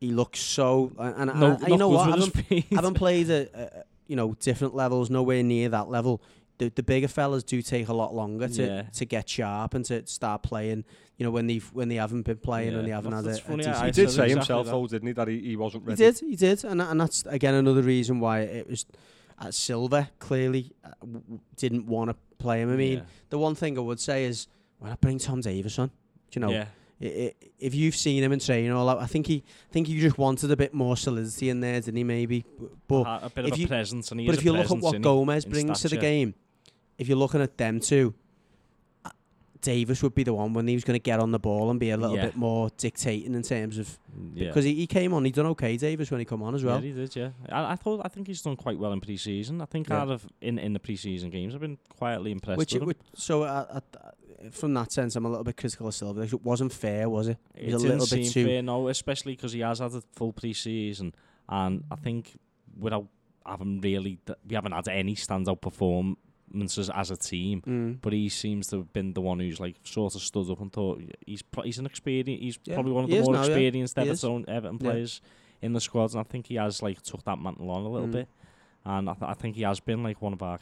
He 0.00 0.12
looks 0.12 0.38
so, 0.40 0.92
and, 0.98 1.30
and 1.30 1.40
no, 1.40 1.58
I, 1.62 1.66
you 1.68 1.76
know 1.76 1.88
what? 1.90 2.08
I 2.08 2.14
with 2.16 2.34
haven't, 2.34 2.46
his. 2.46 2.64
I 2.72 2.74
haven't 2.76 2.94
played 2.94 3.28
at 3.30 3.54
uh, 3.54 3.66
you 4.06 4.16
know 4.16 4.34
different 4.40 4.74
levels, 4.74 5.10
nowhere 5.10 5.42
near 5.42 5.68
that 5.70 5.88
level. 5.90 6.22
The, 6.60 6.68
the 6.68 6.82
bigger 6.82 7.08
fellas 7.08 7.42
do 7.42 7.60
take 7.62 7.88
a 7.88 7.92
lot 7.92 8.14
longer 8.14 8.46
to, 8.48 8.62
Yeah. 8.66 8.82
to 8.82 9.04
get 9.04 9.28
sharp 9.28 9.74
and 9.74 9.84
to 9.86 10.06
start 10.06 10.42
playing. 10.42 10.84
You 11.16 11.24
know 11.24 11.30
when 11.32 11.46
they 11.46 11.54
have 11.54 11.72
when 11.74 11.88
they 11.88 11.96
haven't 11.96 12.22
been 12.22 12.36
playing 12.38 12.72
Yeah, 12.72 12.78
and 12.78 12.86
they 12.86 12.92
haven't 12.92 13.10
that's- 13.12 13.24
had 13.24 13.26
a, 13.26 13.32
that's 13.32 13.44
a 13.46 13.50
funny, 13.50 13.62
decent 13.64 13.76
I 13.76 13.86
He 13.86 13.92
did 13.92 13.96
say 13.96 14.04
exactly 14.04 14.30
himself, 14.34 14.66
that. 14.66 14.72
though, 14.72 14.86
didn't 14.86 15.06
he, 15.08 15.12
that 15.14 15.28
he, 15.28 15.38
he 15.40 15.56
wasn't 15.56 15.84
ready. 15.86 16.04
He 16.04 16.10
did, 16.10 16.20
he 16.20 16.36
did, 16.36 16.64
and 16.64 16.80
and 16.80 17.00
that's 17.00 17.24
again 17.26 17.54
another 17.54 17.82
reason 17.82 18.20
why 18.20 18.40
it 18.40 18.68
was. 18.68 18.86
Uh, 19.42 19.50
Silva 19.50 20.10
clearly 20.18 20.70
uh, 20.84 20.90
w- 21.00 21.20
w- 21.20 21.40
didn't 21.56 21.86
want 21.86 22.10
to 22.10 22.16
play 22.36 22.60
him. 22.60 22.70
I 22.70 22.76
mean, 22.76 22.98
yeah. 22.98 23.04
the 23.30 23.38
one 23.38 23.54
thing 23.54 23.78
I 23.78 23.80
would 23.80 23.98
say 23.98 24.24
is 24.26 24.46
when 24.80 24.92
I 24.92 24.96
bring 24.96 25.18
Tom 25.18 25.40
Davies 25.40 25.78
on, 25.78 25.88
do 25.88 25.92
you 26.32 26.40
know, 26.46 26.50
yeah. 26.52 26.66
i 27.00 27.06
i 27.06 27.32
if 27.58 27.74
you've 27.74 27.96
seen 27.96 28.22
him 28.22 28.32
in 28.32 28.38
training 28.38 28.70
all 28.70 28.86
that, 28.88 28.98
I 28.98 29.06
think 29.06 29.26
he, 29.28 29.36
I 29.70 29.72
think 29.72 29.86
he 29.86 29.98
just 29.98 30.18
wanted 30.18 30.50
a 30.50 30.56
bit 30.58 30.74
more 30.74 30.94
solidity 30.94 31.48
in 31.48 31.60
there, 31.60 31.80
didn't 31.80 31.96
he? 31.96 32.04
Maybe, 32.04 32.44
but 32.86 33.02
a, 33.06 33.26
a 33.26 33.30
bit 33.30 33.46
if 33.46 33.52
of 33.52 33.58
a 33.58 33.60
you- 33.62 33.66
presence, 33.68 34.10
and 34.10 34.20
he 34.20 34.26
but 34.26 34.34
if 34.34 34.42
a 34.42 34.44
you 34.44 34.52
look 34.52 34.70
at 34.70 34.78
what? 34.78 35.00
Gomes 35.00 35.44
in 35.46 35.50
brings 35.50 35.80
to 35.80 35.88
the 35.88 35.96
game, 35.96 36.34
if 37.00 37.08
you're 37.08 37.16
looking 37.18 37.40
at 37.40 37.56
them 37.56 37.80
two, 37.80 38.14
uh, 39.04 39.10
Davies 39.62 40.02
would 40.02 40.14
be 40.14 40.22
the 40.22 40.34
one 40.34 40.52
when 40.52 40.66
he 40.68 40.74
was 40.74 40.84
going 40.84 40.98
to 40.98 41.02
get 41.02 41.18
on 41.18 41.32
the 41.32 41.38
ball 41.38 41.70
and 41.70 41.80
be 41.80 41.90
a 41.90 41.96
little 41.96 42.16
Yeah. 42.16 42.26
bit 42.26 42.36
more 42.36 42.70
dictating 42.76 43.34
in 43.34 43.42
terms 43.42 43.78
of 43.78 43.98
Yeah. 44.34 44.48
because 44.48 44.64
he, 44.64 44.74
he 44.74 44.86
came 44.86 45.12
on, 45.14 45.24
he 45.24 45.30
done 45.32 45.46
okay, 45.46 45.76
Davies, 45.76 46.10
when 46.10 46.20
he 46.20 46.24
come 46.26 46.42
on 46.42 46.54
as 46.54 46.62
well. 46.62 46.76
Yeah, 46.76 46.86
he 46.88 46.92
did. 46.92 47.16
Yeah, 47.16 47.30
I, 47.48 47.72
I 47.72 47.76
thought 47.76 48.02
I 48.04 48.08
think 48.08 48.26
he's 48.26 48.42
done 48.42 48.56
quite 48.56 48.78
well 48.78 48.92
in 48.92 49.00
pre-season. 49.00 49.60
I 49.60 49.64
think 49.66 49.88
Yeah. 49.88 50.02
out 50.02 50.10
of 50.10 50.26
in, 50.40 50.58
in 50.58 50.72
the 50.74 50.80
pre-season 50.80 51.30
games, 51.30 51.54
I've 51.54 51.60
been 51.62 51.78
quietly 51.88 52.30
impressed 52.32 52.58
Which, 52.58 52.74
with 52.74 52.82
it, 52.82 52.84
him. 52.84 52.88
which 52.88 52.98
so 53.14 53.42
uh, 53.42 53.80
uh, 53.96 54.50
from 54.50 54.72
that 54.74 54.92
sense, 54.92 55.16
I'm 55.16 55.24
a 55.26 55.28
little 55.28 55.44
bit 55.44 55.56
critical 55.56 55.88
of 55.88 55.94
Silva. 55.94 56.20
It 56.22 56.42
wasn't 56.42 56.72
fair, 56.72 57.08
was 57.10 57.28
it? 57.28 57.38
It 57.54 57.72
was 57.74 57.84
a 57.84 57.88
little 57.88 58.06
bit 58.06 58.30
too- 58.30 58.44
fair, 58.46 58.62
no, 58.62 58.88
especially 58.88 59.32
because 59.36 59.52
he 59.52 59.60
has 59.60 59.78
had 59.80 59.92
a 59.94 60.02
full 60.12 60.32
pre-season, 60.32 61.14
and 61.48 61.84
I 61.90 61.96
think 61.96 62.38
without 62.78 63.06
having 63.44 63.80
really, 63.80 64.18
we 64.48 64.54
haven't 64.54 64.72
had 64.72 64.86
any 64.88 65.14
standout 65.16 65.60
performances 66.50 66.90
as 66.90 67.10
a 67.10 67.16
team. 67.16 67.62
Mm. 67.66 67.98
But 68.00 68.12
he 68.12 68.28
seems 68.28 68.66
to 68.68 68.78
have 68.78 68.92
been 68.92 69.12
the 69.12 69.20
one 69.20 69.40
who's 69.40 69.60
like 69.60 69.76
sort 69.84 70.14
of 70.14 70.22
stood 70.22 70.50
up 70.50 70.60
and 70.60 70.72
thought 70.72 71.00
he's 71.26 71.42
pro- 71.42 71.64
he's 71.64 71.78
an 71.78 71.86
experienced. 71.86 72.42
He's 72.42 72.58
Yeah, 72.64 72.74
probably 72.74 72.92
one 72.92 73.04
of 73.04 73.10
he 73.10 73.16
the 73.18 73.22
more 73.24 73.34
now, 73.34 73.40
experienced 73.44 73.96
He 73.96 74.02
Everton. 74.02 74.44
Everton 74.48 74.78
Yeah. 74.80 74.90
players 74.90 75.20
in 75.62 75.72
the 75.72 75.80
squads, 75.80 76.14
and 76.14 76.20
I 76.20 76.24
think 76.24 76.46
he 76.46 76.56
has 76.56 76.82
like 76.82 77.02
took 77.02 77.24
that 77.24 77.38
mantle 77.38 77.70
on 77.70 77.84
a 77.84 77.88
little 77.88 78.08
Mm. 78.08 78.12
bit, 78.12 78.28
and 78.84 79.10
I, 79.10 79.14
th- 79.14 79.30
I 79.30 79.34
think 79.34 79.56
he 79.56 79.62
has 79.62 79.80
been 79.80 80.02
like 80.02 80.20
one 80.22 80.32
of 80.32 80.42
our, 80.42 80.58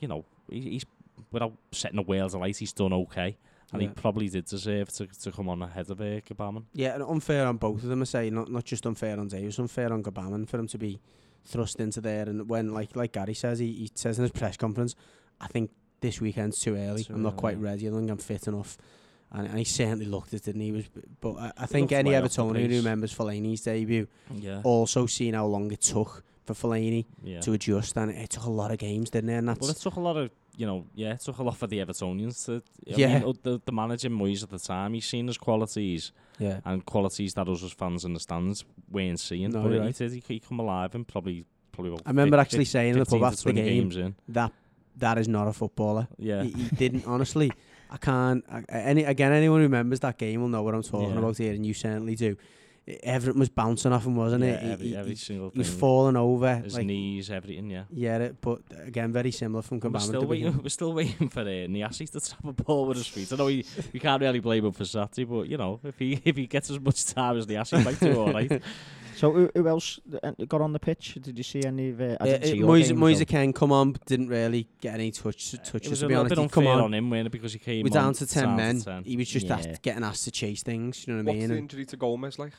you 0.00 0.08
know, 0.08 0.24
he, 0.50 0.60
he's 0.60 0.84
without 1.30 1.52
setting 1.72 1.96
the 1.96 2.02
whales 2.02 2.34
alight, 2.34 2.56
he's 2.56 2.72
done 2.72 2.92
okay, 2.92 3.36
and 3.72 3.82
Yeah. 3.82 3.88
he 3.88 3.94
probably 3.94 4.28
did 4.28 4.44
deserve 4.46 4.90
to, 4.94 5.06
to 5.06 5.32
come 5.32 5.48
on 5.48 5.62
ahead 5.62 5.90
of 5.90 6.00
uh, 6.00 6.04
Gbamin. 6.20 6.64
Yeah, 6.74 6.94
and 6.94 7.02
unfair 7.02 7.46
on 7.46 7.56
both 7.56 7.82
of 7.82 7.88
them, 7.88 8.02
I 8.02 8.04
say. 8.04 8.30
Not 8.30 8.50
not 8.50 8.64
just 8.64 8.86
unfair 8.86 9.18
on 9.18 9.28
Davies, 9.28 9.58
unfair 9.58 9.92
on 9.92 10.02
Gbamin 10.02 10.48
for 10.48 10.58
him 10.58 10.68
to 10.68 10.78
be 10.78 11.00
thrust 11.44 11.80
into 11.80 12.00
there. 12.00 12.28
And 12.28 12.48
when, 12.48 12.72
like 12.72 12.96
like 12.96 13.12
Gary 13.12 13.34
says, 13.34 13.58
he, 13.58 13.72
he 13.72 13.90
says 13.94 14.18
in 14.18 14.22
his 14.22 14.32
press 14.32 14.56
conference, 14.56 14.94
I 15.40 15.46
think 15.48 15.70
this 16.00 16.20
weekend's 16.20 16.58
too 16.60 16.76
early. 16.76 17.04
Too 17.04 17.14
I'm 17.14 17.22
not 17.22 17.34
early, 17.34 17.38
quite 17.40 17.58
ready. 17.58 17.86
I 17.86 17.90
don't 17.90 18.00
think 18.00 18.10
I'm 18.10 18.16
fit 18.18 18.46
enough. 18.48 18.76
And, 19.34 19.46
and 19.46 19.56
he 19.58 19.64
certainly 19.64 20.04
looked 20.04 20.34
it, 20.34 20.44
didn't 20.44 20.60
he? 20.60 20.66
he 20.66 20.72
was, 20.72 20.84
but 21.20 21.36
I, 21.36 21.52
I 21.58 21.66
think 21.66 21.90
any 21.92 22.10
way 22.10 22.16
off 22.18 22.24
the 22.24 22.28
Evertonian 22.42 22.68
who 22.68 22.76
remembers 22.76 23.14
Fellaini's 23.14 23.62
debut 23.62 24.06
Yeah, 24.30 24.60
also 24.62 25.06
seen 25.06 25.32
how 25.32 25.46
long 25.46 25.72
it 25.72 25.80
took 25.80 26.22
for 26.44 26.52
Fellaini 26.52 27.06
yeah. 27.22 27.40
to 27.40 27.54
adjust, 27.54 27.96
and 27.96 28.10
it 28.10 28.28
took 28.28 28.44
a 28.44 28.50
lot 28.50 28.70
of 28.72 28.78
games, 28.78 29.08
didn't 29.08 29.30
it? 29.30 29.38
And 29.38 29.48
that's 29.48 29.60
Well, 29.60 29.70
it 29.70 29.78
took 29.78 29.94
a 29.96 30.00
lot 30.00 30.18
of, 30.18 30.30
you 30.56 30.66
know, 30.66 30.84
yeah, 30.94 31.14
it 31.14 31.20
took 31.20 31.38
a 31.38 31.42
lot 31.42 31.56
for 31.56 31.66
the 31.66 31.78
Evertonians 31.78 32.44
to. 32.44 32.62
I 32.92 32.96
Yeah. 32.98 33.20
mean, 33.20 33.38
the, 33.42 33.58
the 33.64 33.72
manager 33.72 34.10
Moyes 34.10 34.42
at 34.42 34.50
the 34.50 34.58
time, 34.58 34.92
he's 34.92 35.06
seen 35.06 35.28
his 35.28 35.38
qualities 35.38 36.12
yeah, 36.42 36.60
and 36.64 36.84
qualities 36.84 37.34
that 37.34 37.48
us 37.48 37.62
as 37.62 37.72
fans 37.72 38.04
in 38.04 38.12
the 38.14 38.20
stands 38.20 38.64
weren't 38.90 39.20
seeing. 39.20 39.50
No, 39.50 39.62
but 39.62 39.68
you're 39.70 39.80
he 39.80 39.86
right. 39.86 39.96
did. 39.96 40.12
He, 40.12 40.22
he 40.26 40.40
come 40.40 40.58
alive 40.60 40.94
and 40.94 41.06
probably, 41.06 41.44
probably. 41.72 41.98
I 42.04 42.10
remember 42.10 42.36
actually 42.38 42.64
saying 42.64 42.94
in 42.94 42.98
the 42.98 43.04
15 43.04 43.20
pub 43.20 43.32
after 43.32 43.52
the 43.52 43.62
game 43.62 44.14
that 44.28 44.52
that 44.96 45.18
is 45.18 45.28
not 45.28 45.48
a 45.48 45.52
footballer. 45.52 46.08
Yeah, 46.18 46.42
he, 46.42 46.50
he 46.50 46.76
didn't 46.76 47.06
honestly. 47.06 47.50
I 47.90 47.98
can't. 47.98 48.42
I, 48.50 48.64
any 48.70 49.04
again, 49.04 49.32
anyone 49.32 49.58
who 49.60 49.64
remembers 49.64 50.00
that 50.00 50.16
game 50.18 50.40
will 50.40 50.48
know 50.48 50.62
what 50.62 50.74
I'm 50.74 50.82
talking 50.82 51.10
Yeah. 51.12 51.18
about 51.18 51.36
here, 51.38 51.52
and 51.52 51.64
you 51.66 51.74
certainly 51.74 52.14
do. 52.14 52.36
Everything 53.04 53.38
was 53.38 53.48
bouncing 53.48 53.92
off 53.92 54.04
him, 54.04 54.16
wasn't 54.16 54.42
yeah, 54.42 54.50
it? 54.54 54.72
Every, 54.72 54.86
he, 54.88 54.96
every 54.96 55.10
he- 55.10 55.16
single 55.16 55.50
he 55.50 55.58
was 55.58 55.72
falling 55.72 56.16
over. 56.16 56.56
His 56.56 56.74
like, 56.74 56.86
knees, 56.86 57.30
everything. 57.30 57.70
Yeah. 57.70 57.84
yeah, 57.92 58.18
it, 58.18 58.40
but 58.40 58.60
again, 58.84 59.12
very 59.12 59.30
similar 59.30 59.62
from 59.62 59.78
We're 59.78 60.00
still 60.00 60.26
waiting. 60.26 60.60
We're 60.62 60.68
still 60.68 60.92
waiting 60.92 61.28
for 61.28 61.40
uh, 61.42 61.44
Niasse 61.44 62.10
to 62.10 62.20
tap 62.20 62.44
a 62.44 62.52
ball 62.52 62.86
with 62.86 62.96
his 62.96 63.06
feet. 63.06 63.32
I 63.32 63.36
know 63.36 63.46
he, 63.46 63.64
we 63.92 64.00
can't 64.00 64.20
really 64.20 64.40
blame 64.40 64.66
him 64.66 64.72
for 64.72 64.84
Saturday, 64.84 65.24
but 65.24 65.48
you 65.48 65.58
know, 65.58 65.78
if 65.84 65.96
he 65.98 66.20
if 66.24 66.36
he 66.36 66.48
gets 66.48 66.70
as 66.70 66.80
much 66.80 67.04
time 67.06 67.36
as 67.36 67.46
Niasse, 67.46 67.78
he 67.78 67.84
might 67.84 68.00
do 68.00 68.20
all 68.20 68.32
right. 68.32 68.60
So 69.22 69.30
who, 69.32 69.48
who 69.54 69.68
else 69.68 70.00
uh, 70.20 70.32
got 70.48 70.60
on 70.60 70.72
the 70.72 70.80
pitch? 70.80 71.16
Did 71.22 71.38
you 71.38 71.44
see 71.44 71.62
any 71.64 71.90
of 71.90 72.00
uh, 72.00 72.04
I 72.04 72.24
Uh, 72.24 72.24
didn't 72.24 72.42
see 72.44 72.56
your 72.56 72.66
Moise, 72.66 72.88
game, 72.88 72.98
Moise 72.98 73.18
so- 73.20 73.24
Ken 73.24 73.52
come 73.52 73.70
on, 73.70 73.92
but 73.92 74.04
didn't 74.04 74.26
really 74.26 74.66
get 74.80 74.94
any 74.94 75.12
touch, 75.12 75.54
it 75.54 75.62
touches. 75.64 75.90
was 75.90 76.00
To 76.00 76.06
a 76.06 76.08
be 76.08 76.14
little 76.16 76.26
honest, 76.26 76.42
bit 76.42 76.50
come 76.50 76.66
on. 76.66 76.80
on 76.80 76.92
him, 76.92 77.08
weren't 77.08 77.28
it? 77.28 77.30
Because 77.30 77.52
he 77.52 77.60
came 77.60 77.84
We're 77.84 77.90
down 77.90 78.14
to 78.14 78.26
ten 78.26 78.42
down 78.46 78.56
men. 78.56 78.80
10. 78.80 79.04
He 79.04 79.16
was 79.16 79.28
just 79.28 79.46
Yeah. 79.46 79.58
asked, 79.58 79.82
getting 79.82 80.02
asked 80.02 80.24
to 80.24 80.32
chase 80.32 80.64
things. 80.64 81.06
You 81.06 81.14
know 81.14 81.22
what 81.22 81.30
I 81.30 81.34
mean? 81.34 81.36
What's 81.42 81.48
mean? 81.50 81.56
the 81.56 81.62
injury 81.62 81.86
to 81.86 81.96
Gomes 81.96 82.36
like? 82.40 82.52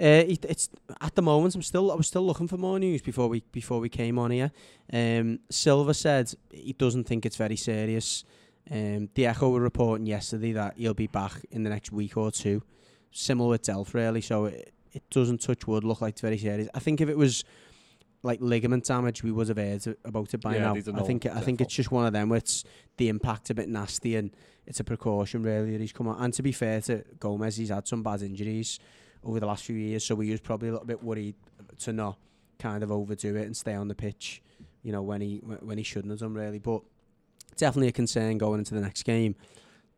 Uh, 0.00 0.04
it, 0.28 0.44
it's 0.44 0.68
at 1.00 1.16
the 1.16 1.22
moment. 1.22 1.56
I'm 1.56 1.62
still. 1.62 1.90
I 1.90 1.96
was 1.96 2.06
still 2.06 2.24
looking 2.24 2.46
for 2.46 2.58
more 2.58 2.78
news 2.78 3.02
before 3.02 3.26
we 3.26 3.42
before 3.50 3.80
we 3.80 3.88
came 3.88 4.20
on 4.20 4.30
here. 4.30 4.52
Um, 4.92 5.40
Silva 5.50 5.94
said 5.94 6.32
he 6.52 6.74
doesn't 6.74 7.08
think 7.08 7.26
it's 7.26 7.34
very 7.34 7.56
serious. 7.56 8.22
Um, 8.70 9.08
the 9.16 9.26
Echo 9.26 9.50
were 9.50 9.60
reporting 9.60 10.06
yesterday 10.06 10.52
that 10.52 10.74
he'll 10.76 10.94
be 10.94 11.08
back 11.08 11.44
in 11.50 11.64
the 11.64 11.70
next 11.70 11.90
week 11.90 12.16
or 12.16 12.30
two. 12.30 12.62
Similar 13.10 13.48
with 13.50 13.62
Delph, 13.62 13.92
really. 13.94 14.20
So 14.20 14.44
it, 14.44 14.72
it 14.92 15.08
doesn't 15.10 15.40
touch 15.40 15.66
wood 15.66 15.84
look 15.84 16.00
like 16.00 16.12
it's 16.12 16.20
very 16.20 16.38
serious. 16.38 16.68
I 16.74 16.78
think 16.78 17.00
if 17.00 17.08
it 17.08 17.16
was 17.16 17.44
like 18.22 18.40
ligament 18.40 18.84
damage, 18.84 19.22
we 19.22 19.30
would 19.30 19.48
have 19.48 19.58
heard 19.58 19.96
about 20.04 20.34
it 20.34 20.40
by 20.40 20.56
Yeah, 20.56 20.72
now. 20.72 21.00
I 21.00 21.02
think 21.02 21.26
I 21.26 21.40
think 21.40 21.60
it's 21.60 21.74
just 21.74 21.90
one 21.90 22.06
of 22.06 22.12
them 22.12 22.28
where 22.28 22.38
it's 22.38 22.64
the 22.96 23.08
impact 23.08 23.50
a 23.50 23.54
bit 23.54 23.68
nasty 23.68 24.16
and 24.16 24.34
it's 24.66 24.80
a 24.80 24.84
precaution 24.84 25.42
really 25.42 25.72
that 25.72 25.80
he's 25.80 25.92
come 25.92 26.08
on. 26.08 26.22
And 26.22 26.34
to 26.34 26.42
be 26.42 26.52
fair 26.52 26.80
to 26.82 27.04
Gomes, 27.18 27.56
he's 27.56 27.70
had 27.70 27.86
some 27.86 28.02
bad 28.02 28.22
injuries 28.22 28.78
over 29.24 29.40
the 29.40 29.46
last 29.46 29.64
few 29.64 29.76
years, 29.76 30.04
so 30.04 30.14
we 30.14 30.30
was 30.30 30.40
probably 30.40 30.68
a 30.68 30.72
little 30.72 30.86
bit 30.86 31.02
worried 31.02 31.34
to 31.80 31.92
not 31.92 32.18
kind 32.58 32.82
of 32.82 32.90
overdo 32.90 33.36
it 33.36 33.46
and 33.46 33.56
stay 33.56 33.74
on 33.74 33.88
the 33.88 33.94
pitch, 33.94 34.42
you 34.82 34.92
know, 34.92 35.02
when 35.02 35.20
he 35.20 35.36
when 35.38 35.78
he 35.78 35.84
shouldn't 35.84 36.10
have 36.10 36.20
done 36.20 36.34
really. 36.34 36.58
But 36.58 36.82
definitely 37.56 37.88
a 37.88 37.92
concern 37.92 38.38
going 38.38 38.58
into 38.58 38.74
the 38.74 38.80
next 38.80 39.04
game 39.04 39.36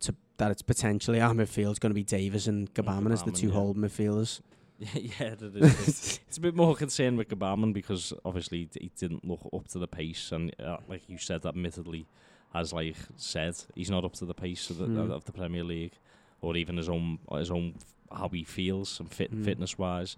to 0.01 0.15
that 0.39 0.51
it's 0.51 0.63
potentially 0.63 1.21
our 1.21 1.33
midfield's 1.35 1.79
going 1.79 1.91
to 1.91 1.95
be 1.95 2.05
Davies 2.05 2.49
and 2.49 2.73
Gbamin 2.75 3.13
as 3.13 3.23
the 3.23 3.33
two 3.33 3.49
yeah. 3.49 3.55
hold 3.55 3.77
midfielders. 3.77 4.41
yeah, 4.95 5.35
that 5.35 5.55
is, 5.57 6.21
it's, 6.29 6.39
a 6.39 6.41
bit 6.41 6.55
more 6.57 6.75
concerned 6.75 7.19
with 7.19 7.29
Gbamin 7.29 7.73
because 7.75 8.13
obviously 8.25 8.69
he 8.81 8.91
didn't 8.99 9.25
look 9.27 9.41
up 9.53 9.69
to 9.69 9.79
the 9.79 9.87
pace, 9.87 10.33
and 10.33 10.55
uh, 10.59 10.79
like 10.89 11.03
you 11.09 11.19
said, 11.19 11.45
admittedly, 11.45 12.07
as 12.55 12.73
like 12.73 12.97
said, 13.17 13.55
he's 13.75 13.91
not 13.91 14.05
up 14.05 14.15
to 14.15 14.25
the 14.25 14.35
pace 14.35 14.71
of 14.71 14.79
the, 14.79 14.87
Mm. 14.87 15.11
of 15.13 15.25
the 15.27 15.33
Premier 15.33 15.63
League, 15.65 15.93
or 16.41 16.57
even 16.57 16.77
his 16.79 16.89
own 16.89 17.19
his 17.33 17.51
own 17.51 17.75
how 18.11 18.29
he 18.29 18.43
feels 18.45 18.99
and 19.01 19.13
fit 19.13 19.33
Mm. 19.35 19.45
fitness 19.45 19.79
wise. 19.79 20.17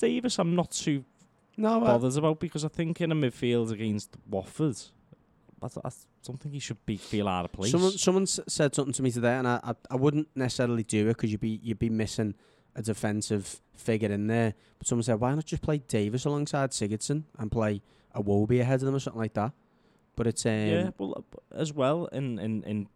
Davies, 0.00 0.38
I'm 0.38 0.54
not 0.56 0.70
too 0.70 1.04
No, 1.56 1.78
bothered 1.80 2.16
about 2.16 2.40
because 2.40 2.64
I 2.64 2.68
think 2.68 3.00
in 3.00 3.12
a 3.12 3.14
midfield 3.14 3.70
against 3.70 4.16
Watford, 4.28 4.76
I, 5.62 5.66
I 5.84 5.90
don't 6.24 6.40
think 6.40 6.54
he 6.54 6.58
should 6.60 6.84
be 6.86 6.96
feel 6.96 7.28
out 7.28 7.44
of 7.44 7.52
place. 7.52 7.70
Someone 7.70 7.92
someone 7.92 8.22
s- 8.24 8.40
said 8.48 8.74
something 8.74 8.94
to 8.94 9.02
me 9.02 9.10
today, 9.10 9.34
and 9.34 9.46
I 9.46 9.60
I, 9.62 9.74
I 9.90 9.96
wouldn't 9.96 10.28
necessarily 10.34 10.82
do 10.82 11.02
it 11.10 11.14
because 11.16 11.30
you'd 11.30 11.40
be 11.42 11.60
you'd 11.62 11.78
be 11.78 11.90
missing 11.90 12.34
a 12.74 12.82
defensive 12.82 13.60
figure 13.76 14.10
in 14.10 14.26
there. 14.26 14.54
But 14.78 14.86
someone 14.86 15.02
said, 15.02 15.20
why 15.20 15.34
not 15.34 15.44
just 15.44 15.62
play 15.62 15.78
Davies 15.78 16.24
alongside 16.24 16.70
Sigurdsson 16.70 17.24
and 17.38 17.50
play 17.50 17.82
Iwobi 18.14 18.60
ahead 18.60 18.80
of 18.80 18.86
them 18.86 18.94
or 18.94 19.00
something 19.00 19.20
like 19.20 19.34
that? 19.34 19.52
But 20.16 20.26
it's 20.26 20.44
um, 20.44 20.52
yeah, 20.52 20.90
well, 20.98 21.14
uh, 21.16 21.56
as 21.56 21.72
well 21.72 22.06
in 22.06 22.38
in 22.38 22.62
in 22.64 22.88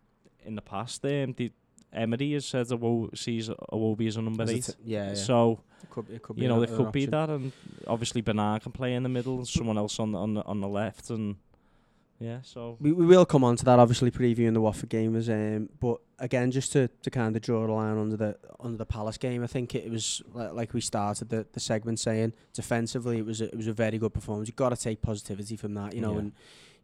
in 0.44 0.54
the 0.54 0.62
past, 0.62 1.04
um, 1.04 1.32
the 1.32 1.50
Emery 1.92 2.32
has 2.32 2.44
said 2.44 2.66
Awo 2.66 3.16
sees 3.16 3.48
Iwobi 3.48 4.08
as 4.08 4.16
a 4.16 4.22
number 4.22 4.42
as 4.42 4.50
eight. 4.50 4.76
yeah, 4.84 5.08
yeah. 5.08 5.14
So 5.14 5.60
it 5.82 5.90
could, 5.90 6.10
it 6.10 6.22
could 6.22 6.36
be 6.36 6.42
you 6.42 6.48
know 6.48 6.60
there 6.60 6.76
could 6.76 6.92
be 6.92 7.06
that, 7.06 7.30
and 7.30 7.52
obviously 7.86 8.20
Bernard 8.20 8.62
can 8.62 8.72
play 8.72 8.94
in 8.94 9.02
the 9.02 9.08
middle, 9.08 9.38
and 9.38 9.48
someone 9.48 9.78
else 9.78 9.98
on 9.98 10.12
the 10.12 10.18
on 10.18 10.34
the, 10.34 10.44
on 10.44 10.60
the 10.60 10.68
left, 10.68 11.08
and 11.10 11.36
yeah. 12.18 12.38
So 12.42 12.76
We, 12.80 12.92
we 12.92 13.04
will 13.06 13.26
come 13.26 13.44
on 13.44 13.56
to 13.56 13.64
that, 13.66 13.78
obviously 13.78 14.10
previewing 14.10 14.54
the 14.54 14.60
Watford 14.60 14.88
game 14.88 15.14
as 15.16 15.28
um, 15.28 15.68
but 15.80 15.98
again, 16.18 16.50
just 16.50 16.72
to, 16.72 16.88
to 17.02 17.10
kind 17.10 17.36
of 17.36 17.42
draw 17.42 17.66
a 17.66 17.70
line 17.72 17.98
under 17.98 18.16
the 18.16 18.36
under 18.60 18.78
the 18.78 18.86
Palace 18.86 19.18
game, 19.18 19.42
I 19.42 19.46
think 19.46 19.74
it 19.74 19.90
was 19.90 20.22
li- 20.32 20.48
like 20.48 20.72
we 20.74 20.80
started 20.80 21.28
the, 21.28 21.46
the 21.52 21.60
segment 21.60 22.00
saying 22.00 22.32
defensively 22.54 23.18
it 23.18 23.26
was 23.26 23.40
a, 23.40 23.44
it 23.46 23.56
was 23.56 23.66
a 23.66 23.72
very 23.72 23.98
good 23.98 24.14
performance. 24.14 24.48
You've 24.48 24.56
got 24.56 24.70
to 24.70 24.76
take 24.76 25.02
positivity 25.02 25.56
from 25.56 25.74
that, 25.74 25.94
you 25.94 26.00
know, 26.00 26.12
Yeah. 26.14 26.18
and 26.20 26.32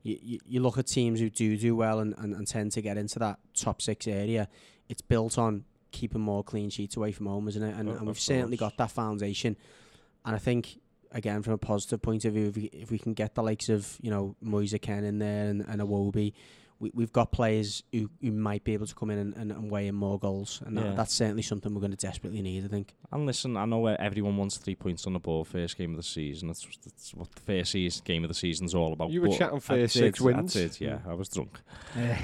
you, 0.02 0.18
you, 0.22 0.38
you 0.46 0.60
look 0.60 0.78
at 0.78 0.86
teams 0.86 1.20
who 1.20 1.30
do 1.30 1.56
do 1.56 1.74
well 1.76 2.00
and, 2.00 2.14
and, 2.18 2.34
and 2.34 2.46
tend 2.46 2.72
to 2.72 2.82
get 2.82 2.98
into 2.98 3.18
that 3.20 3.38
top 3.54 3.80
six 3.80 4.06
area. 4.06 4.48
It's 4.88 5.00
built 5.02 5.38
on 5.38 5.64
keeping 5.92 6.20
more 6.20 6.42
clean 6.42 6.68
sheets 6.70 6.96
away 6.96 7.12
from 7.12 7.26
home, 7.26 7.48
isn't 7.48 7.62
it? 7.62 7.74
And, 7.76 7.88
Of- 7.88 7.96
and 7.96 8.06
we've 8.06 8.16
of 8.16 8.20
certainly 8.20 8.56
got 8.56 8.76
that 8.78 8.90
foundation. 8.90 9.56
And 10.24 10.34
I 10.36 10.38
think 10.38 10.78
again 11.12 11.42
from 11.42 11.52
a 11.54 11.58
positive 11.58 12.02
point 12.02 12.24
of 12.24 12.34
view, 12.34 12.46
if 12.48 12.56
we, 12.56 12.64
if 12.72 12.90
we 12.90 12.98
can 12.98 13.14
get 13.14 13.34
the 13.34 13.42
likes 13.42 13.68
of 13.68 13.96
you 14.00 14.10
know 14.10 14.34
Moise 14.40 14.74
Kean 14.80 15.04
in 15.04 15.18
there 15.18 15.48
and, 15.50 15.64
and 15.68 15.80
Iwobi, 15.80 16.32
we, 16.80 16.90
we've 16.94 17.12
got 17.12 17.30
players 17.30 17.84
who, 17.92 18.10
who 18.20 18.32
might 18.32 18.64
be 18.64 18.72
able 18.72 18.86
to 18.88 18.94
come 18.96 19.08
in 19.10 19.18
and, 19.18 19.36
and, 19.36 19.52
and 19.52 19.70
weigh 19.70 19.86
in 19.86 19.94
more 19.94 20.18
goals, 20.18 20.60
and 20.66 20.76
Yeah. 20.76 20.82
that, 20.82 20.96
that's 20.96 21.14
certainly 21.14 21.42
something 21.42 21.72
we're 21.72 21.80
going 21.80 21.92
to 21.92 21.96
desperately 21.96 22.42
need. 22.42 22.64
I 22.64 22.68
think. 22.68 22.94
and 23.12 23.24
listen, 23.24 23.56
I 23.56 23.66
know 23.66 23.78
where 23.78 24.00
everyone 24.00 24.36
wants 24.36 24.56
three 24.56 24.74
points 24.74 25.06
on 25.06 25.12
the 25.12 25.20
ball 25.20 25.44
first 25.44 25.78
game 25.78 25.92
of 25.92 25.96
the 25.96 26.02
season. 26.02 26.48
That's, 26.48 26.66
that's 26.84 27.14
what 27.14 27.30
the 27.30 27.40
first 27.40 27.70
season, 27.70 28.02
game 28.04 28.24
of 28.24 28.28
the 28.28 28.34
season's 28.34 28.74
all 28.74 28.92
about. 28.92 29.10
You 29.10 29.20
were 29.22 29.28
but 29.28 29.38
chatting 29.38 29.56
I 29.58 29.60
first 29.60 29.94
did- 29.94 30.00
six 30.00 30.20
wins. 30.20 30.56
I 30.56 30.60
did, 30.60 30.80
yeah. 30.80 30.98
I 31.06 31.14
was 31.14 31.28
drunk. 31.28 31.60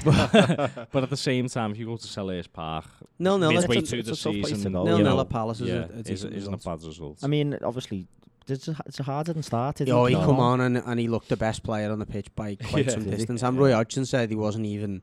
but, 0.04 0.88
but 0.92 1.02
at 1.04 1.10
the 1.10 1.16
same 1.16 1.46
time, 1.48 1.70
if 1.70 1.78
you 1.78 1.86
go 1.86 1.96
to 1.96 2.06
Selhurst 2.06 2.52
Park, 2.52 2.86
No, 3.20 3.36
no, 3.36 3.50
midway 3.52 3.76
that's 3.76 3.90
through 3.90 4.00
it's 4.00 4.08
the 4.08 4.14
a 4.14 4.16
tough 4.16 4.40
place 4.40 4.48
to 4.48 4.54
season, 4.56 4.72
go, 4.72 4.82
nil 4.84 4.98
you 4.98 5.04
nil 5.04 5.14
know, 5.14 5.20
at 5.20 5.28
Palace 5.28 5.60
is 5.60 5.68
yeah, 5.68 5.74
a, 5.74 5.78
a 5.80 5.98
is, 5.98 6.04
decent 6.06 6.34
isn't 6.34 6.54
a 6.54 6.56
bad 6.56 6.82
result. 6.82 7.18
I 7.22 7.28
mean, 7.28 7.56
obviously, 7.62 8.08
it's 8.50 8.68
a, 8.68 8.76
it's 8.86 8.98
harder 8.98 9.32
than 9.32 9.42
started. 9.42 9.88
Oh, 9.90 10.06
he 10.06 10.14
come 10.14 10.40
on 10.40 10.60
and, 10.60 10.76
and 10.78 10.98
he 11.00 11.08
looked 11.08 11.28
the 11.28 11.36
best 11.36 11.62
player 11.62 11.90
on 11.90 11.98
the 11.98 12.06
pitch 12.06 12.28
by 12.34 12.54
quite 12.70 12.86
Yeah. 12.86 12.92
some 12.92 13.04
Did 13.04 13.12
he? 13.12 13.16
distance. 13.18 13.42
And 13.42 13.58
Roy 13.58 13.72
Hodgson 13.72 14.06
said 14.06 14.30
he 14.30 14.36
wasn't 14.36 14.66
even. 14.66 15.02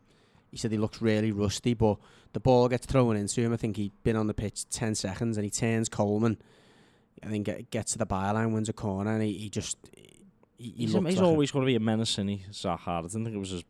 He 0.52 0.58
said 0.58 0.72
he 0.72 0.78
looks 0.78 1.02
really 1.02 1.32
rusty, 1.34 1.74
but 1.74 1.98
the 2.34 2.40
ball 2.40 2.70
gets 2.70 2.86
thrown 2.86 3.18
into 3.18 3.42
him. 3.42 3.52
I 3.52 3.58
think 3.58 3.76
he'd 3.76 3.92
been 4.04 4.16
on 4.16 4.28
the 4.28 4.34
pitch 4.34 4.70
ten 4.70 4.96
seconds, 4.96 5.38
and 5.38 5.44
he 5.44 5.50
turns 5.50 5.90
Coleman. 5.90 6.38
I 7.24 7.28
think 7.28 7.46
get, 7.46 7.70
gets 7.72 7.92
to 7.94 7.98
the 7.98 8.06
byline, 8.06 8.54
wins 8.54 8.70
a 8.70 8.74
corner, 8.74 9.12
and 9.12 9.22
he, 9.24 9.34
he 9.34 9.50
just. 9.50 9.78
He, 9.96 10.02
he 10.58 10.70
he's 10.86 10.94
he's 10.94 10.96
like 10.96 11.18
always 11.22 11.52
going 11.52 11.64
to 11.66 11.68
be 11.68 11.76
a 11.76 11.80
menace, 11.82 12.18
and 12.18 12.30
he 12.30 12.44
Zaha. 12.52 12.88
I 12.88 13.02
didn't 13.02 13.26
think 13.26 13.36
it 13.36 13.40
was 13.40 13.52
as. 13.54 13.64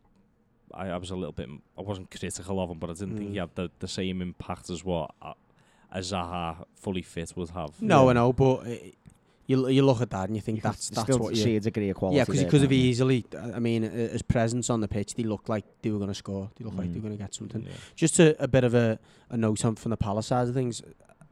I, 0.74 0.88
I 0.88 0.96
was 0.98 1.10
a 1.10 1.16
little 1.16 1.32
bit. 1.32 1.48
I 1.76 1.82
wasn't 1.82 2.10
critical 2.10 2.60
of 2.60 2.70
him, 2.70 2.78
but 2.78 2.90
I 2.90 2.92
didn't 2.92 3.16
think 3.16 3.30
he 3.30 3.36
Mm. 3.36 3.40
had 3.40 3.54
the, 3.54 3.70
the 3.80 3.88
same 3.88 4.20
impact 4.22 4.68
as 4.70 4.84
what 4.84 5.12
uh, 5.22 5.32
a 5.90 6.00
Zaha 6.00 6.64
fully 6.74 7.02
fit 7.02 7.32
would 7.36 7.50
have. 7.50 7.80
No, 7.82 8.04
Yeah. 8.04 8.10
I 8.10 8.12
know, 8.12 8.32
but 8.32 8.54
uh, 8.66 8.74
you 9.46 9.68
you 9.68 9.82
look 9.84 10.00
at 10.00 10.10
that 10.10 10.28
and 10.28 10.36
you 10.36 10.42
think 10.42 10.58
You 10.58 10.62
that's 10.62 10.90
that's 10.90 11.02
still 11.02 11.18
what 11.18 11.36
see 11.36 11.52
you. 11.52 11.56
a 11.58 11.60
degree 11.60 11.88
of 11.90 11.96
quality. 11.96 12.16
Yeah, 12.18 12.24
because 12.24 12.42
because 12.44 12.62
of 12.62 12.70
can't 12.70 12.80
easily, 12.80 13.24
I 13.54 13.58
mean, 13.58 13.84
uh, 13.84 13.90
his 13.90 14.22
presence 14.22 14.70
on 14.70 14.80
the 14.80 14.88
pitch, 14.88 15.14
they 15.14 15.22
looked 15.22 15.48
like 15.48 15.64
they 15.82 15.90
were 15.90 15.98
going 15.98 16.10
to 16.10 16.14
score. 16.14 16.50
They 16.56 16.64
looked 16.64 16.76
like 16.76 16.88
they 16.92 16.98
Mm. 16.98 17.02
were 17.02 17.08
going 17.08 17.18
to 17.18 17.24
get 17.24 17.34
something. 17.34 17.62
Yeah. 17.62 17.72
Just 17.94 18.18
a, 18.18 18.40
a 18.42 18.48
bit 18.48 18.64
of 18.64 18.74
a, 18.74 18.98
a 19.30 19.36
note 19.36 19.64
on 19.64 19.76
from 19.76 19.90
the 19.90 19.96
Palace 19.96 20.26
side 20.26 20.48
of 20.48 20.54
things. 20.54 20.82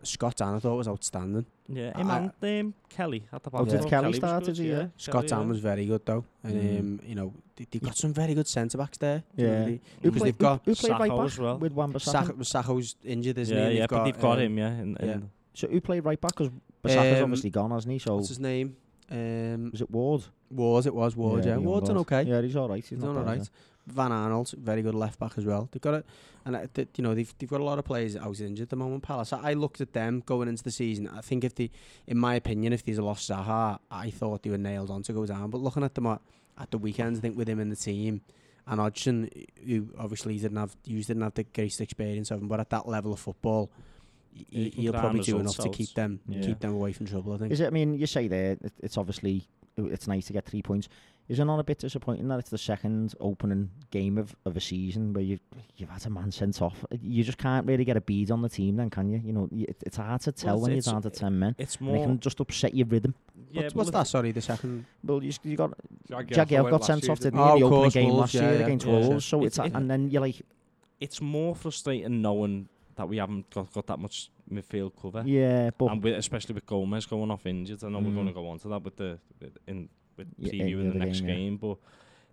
Scott 0.02 0.36
Dann, 0.36 0.54
I 0.54 0.58
thought 0.58 0.76
was 0.76 0.86
outstanding. 0.86 1.46
Yeah, 1.66 1.92
I- 1.94 2.00
him 2.00 2.10
and 2.42 2.60
um, 2.66 2.74
Kelly 2.90 3.24
at 3.32 3.42
the 3.42 3.48
back. 3.50 3.60
Oh, 3.62 3.64
did 3.64 3.80
thought 3.80 3.88
Kelly 3.88 4.12
start, 4.12 4.44
good, 4.44 4.54
did 4.54 4.62
he? 4.64 4.70
Yeah. 4.70 4.86
Scott 4.98 5.14
Kelly, 5.22 5.28
Dann 5.28 5.40
yeah. 5.40 5.46
was 5.48 5.60
very 5.60 5.86
good 5.86 6.04
though, 6.04 6.24
and 6.42 6.54
Mm. 6.54 6.78
um, 6.80 7.00
you 7.06 7.14
know 7.14 7.32
they, 7.56 7.66
they've 7.70 7.82
got 7.82 7.96
some 7.96 8.12
very 8.12 8.34
good 8.34 8.46
centre 8.46 8.76
backs 8.76 8.98
there. 8.98 9.22
Yeah. 9.34 9.46
Really. 9.60 9.80
Who, 10.02 10.10
Because 10.10 10.22
they've 10.24 10.36
got 10.38 10.60
who, 10.66 10.72
who 10.72 10.74
played 10.74 10.90
right 10.92 11.08
back 11.10 11.24
as 11.24 11.38
well. 11.38 11.56
with 11.58 11.72
Wan-Bissaka, 11.72 12.00
Saka? 12.00 12.44
Sako's 12.44 12.96
injured, 13.02 13.38
isn't 13.38 13.56
yeah, 13.56 13.68
he? 13.70 13.74
Yeah, 13.76 13.80
they've 13.80 13.88
but 13.88 13.96
got, 13.96 14.04
they've 14.04 14.20
got 14.20 14.32
um, 14.32 14.44
him, 14.44 14.58
yeah. 14.58 14.68
In, 14.72 14.96
yeah. 15.02 15.16
So 15.54 15.68
who 15.68 15.80
played 15.80 16.04
right 16.04 16.20
back? 16.20 16.32
Because 16.36 16.50
Bissaka's 16.84 17.18
Um, 17.18 17.24
obviously 17.24 17.50
gone, 17.50 17.70
hasn't 17.70 17.92
he? 17.92 17.98
So 17.98 18.16
What's 18.16 18.28
his 18.28 18.40
name? 18.40 18.76
Um, 19.10 19.70
was 19.70 19.80
it 19.80 19.90
Ward? 19.90 20.24
Ward, 20.50 20.86
it 20.86 20.94
was 20.94 21.16
Ward, 21.16 21.44
yeah. 21.44 21.54
young 21.54 21.64
Ward's 21.64 21.88
done 21.88 21.98
okay. 21.98 22.22
Yeah, 22.22 22.40
he's 22.40 22.56
all 22.56 22.68
right. 22.68 22.76
He's, 22.76 22.88
He's 22.88 22.98
done 23.00 23.16
all 23.16 23.24
bad. 23.24 23.48
Van 23.86 24.10
Aanholt, 24.10 24.54
very 24.56 24.80
good 24.80 24.94
left 24.94 25.18
back 25.18 25.32
as 25.36 25.44
well. 25.44 25.68
They've 25.70 25.82
got 25.82 25.94
it, 25.94 26.06
and 26.46 26.56
uh, 26.56 26.60
you 26.96 27.04
know 27.04 27.14
they've 27.14 27.32
they've 27.38 27.48
got 27.48 27.60
a 27.60 27.64
lot 27.64 27.78
of 27.78 27.84
players 27.84 28.16
out 28.16 28.40
injured 28.40 28.64
at 28.64 28.70
the 28.70 28.76
moment. 28.76 29.02
Palace. 29.02 29.32
I, 29.32 29.50
I 29.50 29.52
looked 29.52 29.80
at 29.82 29.92
them 29.92 30.22
going 30.24 30.48
into 30.48 30.62
the 30.62 30.70
season. 30.70 31.06
I 31.08 31.20
think 31.20 31.44
if 31.44 31.54
they, 31.54 31.70
in 32.06 32.16
my 32.16 32.34
opinion, 32.34 32.72
if 32.72 32.86
have 32.86 32.98
lost 32.98 33.28
Zaha, 33.30 33.78
I 33.90 34.10
thought 34.10 34.42
they 34.42 34.50
were 34.50 34.56
nailed 34.56 34.90
on 34.90 35.02
to 35.02 35.12
go 35.12 35.26
down. 35.26 35.50
But 35.50 35.60
looking 35.60 35.82
at 35.82 35.94
them 35.94 36.06
at, 36.06 36.22
at 36.58 36.70
the 36.70 36.78
weekends, 36.78 37.18
I 37.18 37.22
think 37.22 37.36
with 37.36 37.48
him 37.48 37.60
in 37.60 37.68
the 37.68 37.76
team, 37.76 38.22
and 38.66 38.80
Hodgson, 38.80 39.28
who 39.66 39.88
obviously 39.98 40.38
didn't 40.38 40.56
have, 40.56 40.74
you 40.86 41.02
didn't 41.04 41.22
have 41.22 41.34
the 41.34 41.44
greatest 41.44 41.82
experience 41.82 42.30
of 42.30 42.40
him, 42.40 42.48
but 42.48 42.60
at 42.60 42.70
that 42.70 42.88
level 42.88 43.12
of 43.12 43.20
football, 43.20 43.70
Yeah, 43.70 43.80
he, 44.34 44.46
he 44.50 44.70
can 44.70 44.82
he'll 44.82 44.92
probably 44.92 45.20
do 45.20 45.38
results 45.38 45.58
enough 45.58 45.70
to 45.72 45.76
keep 45.76 45.94
them 45.94 46.20
Yeah. 46.28 46.42
keep 46.42 46.58
them 46.60 46.72
away 46.74 46.92
from 46.92 47.06
trouble. 47.06 47.32
I 47.34 47.38
think. 47.38 47.52
Is 47.52 47.60
it? 47.60 47.66
I 47.68 47.70
mean, 47.70 47.94
you 47.94 48.06
say 48.06 48.28
there, 48.28 48.52
it, 48.52 48.72
it's 48.80 48.98
obviously 48.98 49.46
it's 49.76 50.06
nice 50.06 50.26
to 50.26 50.32
get 50.32 50.44
three 50.46 50.62
points. 50.62 50.88
Is 51.26 51.38
it 51.40 51.44
not 51.46 51.58
a 51.58 51.64
bit 51.64 51.78
disappointing 51.78 52.28
that 52.28 52.38
it's 52.38 52.50
the 52.50 52.58
second 52.58 53.14
opening 53.18 53.70
game 53.90 54.18
of, 54.18 54.36
of 54.44 54.58
a 54.58 54.60
season 54.60 55.14
where 55.14 55.24
you've 55.24 55.40
you've 55.76 55.88
had 55.88 56.04
a 56.04 56.10
man 56.10 56.30
sent 56.30 56.60
off? 56.60 56.84
You 57.00 57.24
just 57.24 57.38
can't 57.38 57.66
really 57.66 57.84
get 57.84 57.96
a 57.96 58.00
bead 58.02 58.30
on 58.30 58.42
the 58.42 58.48
team, 58.50 58.76
then, 58.76 58.90
can 58.90 59.08
you? 59.08 59.22
You 59.24 59.32
know, 59.32 59.48
it, 59.50 59.76
it's 59.86 59.96
hard 59.96 60.20
to 60.22 60.32
tell 60.32 60.56
it's- 60.56 60.62
when 60.62 60.70
you're 60.72 60.78
it's- 60.80 60.92
down 60.92 61.00
to 61.02 61.10
ten 61.10 61.38
men. 61.38 61.54
It's 61.58 61.76
And 61.76 61.88
it 61.88 61.92
more. 61.92 62.06
can 62.06 62.20
just 62.20 62.40
upset 62.40 62.74
your 62.74 62.86
rhythm. 62.88 63.14
Yeah, 63.50 63.62
what's 63.62 63.74
what's 63.74 63.90
that? 63.92 64.06
Sorry, 64.06 64.32
the 64.32 64.42
second. 64.42 64.84
Well, 65.02 65.22
you, 65.22 65.32
you 65.44 65.56
got 65.56 65.72
Jagielka 66.10 66.28
Jagielka 66.28 66.62
went 66.64 66.70
got 66.72 66.84
sent 66.84 67.08
off, 67.08 67.18
didn't 67.20 67.38
didn't 67.40 67.46
he? 67.48 67.54
he? 67.54 67.60
The 67.60 67.64
Oh, 67.64 67.68
opening 67.68 67.70
course, 67.70 67.94
game 67.94 68.08
Wolves, 68.08 68.20
last 68.20 68.34
yeah, 68.34 68.42
year 68.42 68.58
yeah. 68.58 68.66
against 68.66 68.86
Yeah. 68.86 68.92
Wolves. 68.92 69.24
So 69.24 69.38
It's- 69.38 69.58
it's, 69.58 69.66
it- 69.66 69.74
and 69.76 69.90
then 69.90 70.10
you're 70.10 70.20
like, 70.22 70.42
It's 71.00 71.20
more 71.22 71.54
frustrating 71.54 72.20
knowing 72.22 72.68
that 72.96 73.08
we 73.08 73.16
haven't 73.18 73.48
got, 73.50 73.72
got 73.72 73.86
that 73.88 73.98
much 73.98 74.30
midfield 74.52 74.92
cover. 75.00 75.22
yeah, 75.26 75.70
but 75.76 75.86
and 75.86 76.02
with, 76.02 76.14
especially 76.14 76.54
with 76.54 76.66
Gomes 76.66 77.06
going 77.06 77.30
off 77.30 77.46
injured, 77.46 77.82
I 77.84 77.88
know 77.88 77.98
we're 77.98 78.12
going 78.14 78.26
to 78.26 78.32
Mm. 78.32 78.34
go 78.34 78.48
on 78.48 78.58
to 78.60 78.68
that 78.68 78.82
with 78.82 78.96
the 78.96 79.18
with, 79.40 79.56
in 79.66 79.88
with 80.16 80.28
Yeah, 80.38 80.52
preview 80.52 80.74
in 80.74 80.80
in 80.80 80.86
the 80.88 80.92
the 80.92 80.98
next 81.04 81.20
game, 81.20 81.28
yeah. 81.28 81.34
game, 81.36 81.56
but 81.56 81.76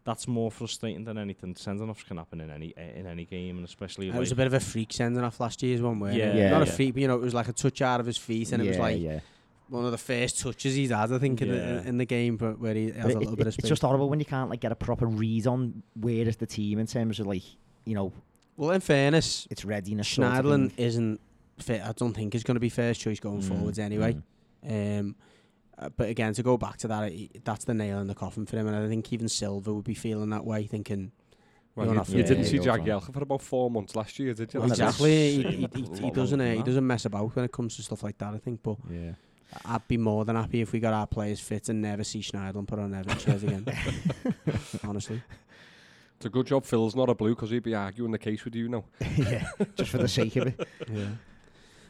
that's 0.03 0.27
more 0.27 0.51
frustrating 0.51 1.03
than 1.03 1.17
anything. 1.17 1.55
Sending 1.55 1.89
offs 1.89 2.03
can 2.03 2.17
happen 2.17 2.41
in 2.41 2.49
any 2.49 2.73
in 2.77 3.05
any 3.07 3.25
game, 3.25 3.57
and 3.57 3.65
especially 3.65 4.09
It 4.09 4.15
was 4.15 4.31
a 4.31 4.35
bit 4.35 4.47
of 4.47 4.53
a 4.53 4.59
freak 4.59 4.91
sending 4.93 5.23
off 5.23 5.39
last 5.39 5.61
year's 5.63 5.81
one, 5.81 5.99
where 5.99 6.11
Yeah, 6.13 6.35
Yeah, 6.35 6.49
not 6.49 6.63
a 6.63 6.65
yeah. 6.65 6.71
freak, 6.71 6.93
but 6.95 7.01
you 7.01 7.07
know, 7.07 7.15
it 7.15 7.21
was 7.21 7.33
like 7.33 7.47
a 7.47 7.53
touch 7.53 7.81
out 7.81 7.99
of 7.99 8.05
his 8.05 8.17
feet, 8.17 8.51
and 8.51 8.61
it 8.63 8.67
was 8.67 8.77
like 8.77 8.99
yeah. 8.99 9.19
one 9.69 9.85
of 9.85 9.91
the 9.91 9.97
first 9.97 10.39
touches 10.39 10.75
he's 10.75 10.89
had, 10.91 11.11
I 11.13 11.17
think, 11.17 11.41
in, 11.41 11.49
the, 11.49 11.87
in 11.87 11.97
the 11.97 12.05
game, 12.05 12.35
but 12.37 12.59
where 12.59 12.73
he 12.75 12.87
has 12.91 12.95
But 12.95 13.05
a 13.05 13.09
it- 13.11 13.17
little 13.19 13.33
it- 13.33 13.37
bit 13.37 13.47
of 13.47 13.53
it's 13.53 13.57
space. 13.57 13.69
just 13.69 13.81
horrible 13.83 14.09
when 14.09 14.19
you 14.19 14.25
can't 14.25 14.49
like 14.49 14.59
get 14.59 14.71
a 14.71 14.75
proper 14.75 15.05
read 15.07 15.47
on 15.47 15.81
where 15.99 16.27
is 16.27 16.35
the 16.37 16.45
team 16.47 16.77
in 16.79 16.87
terms 16.87 17.19
of 17.19 17.27
like 17.27 17.43
you 17.85 17.95
know 17.95 18.11
well, 18.61 18.71
in 18.71 18.81
fairness, 18.81 19.47
its 19.49 19.65
readiness. 19.65 20.07
sort 20.07 20.27
Schneiderlin 20.27 20.71
isn't 20.77 21.19
fit. 21.57 21.81
I 21.81 21.91
don't 21.93 22.13
think 22.13 22.35
is 22.35 22.43
going 22.43 22.55
to 22.55 22.59
be 22.61 22.69
first 22.69 23.01
choice 23.01 23.19
going 23.19 23.41
Mm, 23.41 23.47
forwards 23.47 23.79
anyway. 23.79 24.15
mm. 24.65 24.99
Um, 24.99 25.15
uh, 25.77 25.89
but 25.97 26.09
again, 26.09 26.33
to 26.33 26.43
go 26.43 26.57
back 26.57 26.77
to 26.77 26.87
that, 26.89 27.11
that's 27.43 27.65
the 27.65 27.73
nail 27.73 27.99
in 27.99 28.07
the 28.07 28.13
coffin 28.13 28.45
for 28.45 28.57
him, 28.57 28.67
and 28.67 28.75
I 28.75 28.87
think 28.87 29.11
even 29.11 29.27
Silva 29.27 29.73
would 29.73 29.83
be 29.85 29.95
feeling 29.95 30.29
that 30.29 30.45
way, 30.45 30.67
thinking 30.67 31.11
Well, 31.75 31.87
You're 31.87 31.95
you, 32.07 32.17
you 32.17 32.23
didn't 32.23 32.45
see 32.45 32.57
you're. 32.57 32.65
Jagielka 32.65 33.11
for 33.11 33.23
about 33.23 33.41
four 33.41 33.71
months 33.71 33.95
last 33.95 34.19
year, 34.19 34.33
did 34.35 34.53
you? 34.53 34.59
Well, 34.59 34.69
exactly. 34.69 35.41
He, 35.41 35.43
he, 35.43 35.67
he, 35.73 35.99
he 36.03 36.11
doesn't. 36.19 36.39
Uh, 36.39 36.53
he 36.53 36.61
doesn't 36.63 36.85
mess 36.85 37.05
about 37.05 37.35
when 37.35 37.45
it 37.45 37.51
comes 37.51 37.75
to 37.77 37.81
stuff 37.81 38.03
like 38.03 38.17
that. 38.19 38.33
I 38.33 38.37
think, 38.37 38.61
but 38.61 38.77
Yeah. 38.91 39.13
I'd 39.65 39.85
be 39.87 39.97
more 39.97 40.23
than 40.23 40.35
happy 40.37 40.61
if 40.61 40.71
we 40.71 40.79
got 40.79 40.93
our 40.93 41.07
players 41.07 41.39
fit 41.41 41.67
and 41.69 41.81
never 41.81 42.03
see 42.05 42.21
Schneiderlin 42.21 42.65
put 42.67 42.77
on 42.79 42.93
Everton 42.93 43.17
chairs 43.19 43.43
again. 43.43 43.65
Honestly, 44.87 45.21
It's 46.21 46.27
a 46.27 46.29
good 46.29 46.45
job 46.45 46.65
Phil's 46.65 46.95
not 46.95 47.09
a 47.09 47.15
blue 47.15 47.33
because 47.33 47.49
he'd 47.49 47.63
be 47.63 47.73
arguing 47.73 48.11
the 48.11 48.19
case 48.19 48.45
with 48.45 48.53
you 48.53 48.69
now. 48.69 48.83
yeah, 49.17 49.49
just 49.75 49.89
for 49.89 49.97
the 49.97 50.07
sake 50.07 50.35
of 50.35 50.45
it. 50.49 50.67
yeah. 50.87 51.05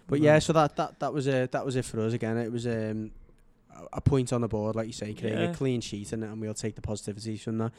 But 0.08 0.22
yeah, 0.22 0.40
so 0.40 0.54
that 0.54 0.74
that 0.78 0.98
that 1.02 1.12
was 1.12 1.28
uh, 1.28 1.48
that 1.52 1.66
was 1.66 1.76
it 1.76 1.84
for 1.84 2.00
us 2.00 2.14
again. 2.14 2.38
It 2.38 2.50
was 2.50 2.66
um, 2.66 3.12
a- 3.76 3.98
a 3.98 4.02
point 4.02 4.32
on 4.32 4.40
the 4.40 4.48
board, 4.48 4.78
like 4.78 4.88
you 4.88 4.94
say, 4.94 5.14
Craig, 5.14 5.34
Yeah. 5.34 5.52
a 5.52 5.54
clean 5.54 5.82
sheet, 5.82 6.14
and, 6.14 6.24
and 6.24 6.40
we'll 6.40 6.54
take 6.54 6.76
the 6.76 6.82
positivities 6.82 7.42
from 7.42 7.58
that. 7.58 7.74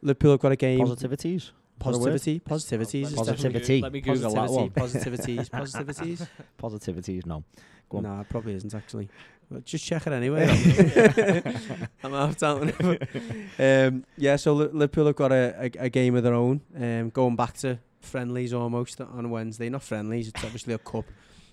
Liverpool 0.00 0.30
have 0.30 0.40
got 0.40 0.52
a 0.52 0.56
game. 0.56 0.78
Positivities. 0.86 1.50
Positivity, 1.78 2.40
positivities, 2.40 3.02
is 3.06 3.12
Positivity. 3.14 3.80
Let 3.80 3.92
me 3.92 4.00
Google 4.00 4.32
that 4.34 4.48
positivity, 4.48 5.36
one. 5.36 5.48
positivities, 5.48 5.50
positivities. 5.50 6.28
Positivities. 6.60 7.26
No. 7.26 7.44
Go 7.88 7.98
on. 7.98 8.02
No, 8.04 8.20
it 8.20 8.28
probably 8.28 8.54
isn't 8.54 8.74
actually. 8.74 9.08
But 9.50 9.64
just 9.64 9.84
check 9.84 10.06
it 10.06 10.12
anyway. 10.12 10.46
I'm 12.02 12.12
half 12.12 12.36
down. 12.36 12.72
um, 13.58 14.04
yeah, 14.16 14.36
so 14.36 14.52
Li- 14.54 14.68
Liverpool 14.72 15.06
have 15.06 15.16
got 15.16 15.32
a, 15.32 15.54
a, 15.78 15.84
a 15.84 15.88
game 15.88 16.14
of 16.16 16.22
their 16.22 16.34
own. 16.34 16.60
Um, 16.76 17.10
going 17.10 17.36
back 17.36 17.54
to 17.58 17.78
friendlies 18.00 18.52
almost 18.52 19.00
on 19.00 19.30
Wednesday. 19.30 19.68
Not 19.70 19.82
friendlies. 19.82 20.28
It's 20.28 20.44
obviously 20.44 20.74
a 20.74 20.78
cup. 20.78 21.06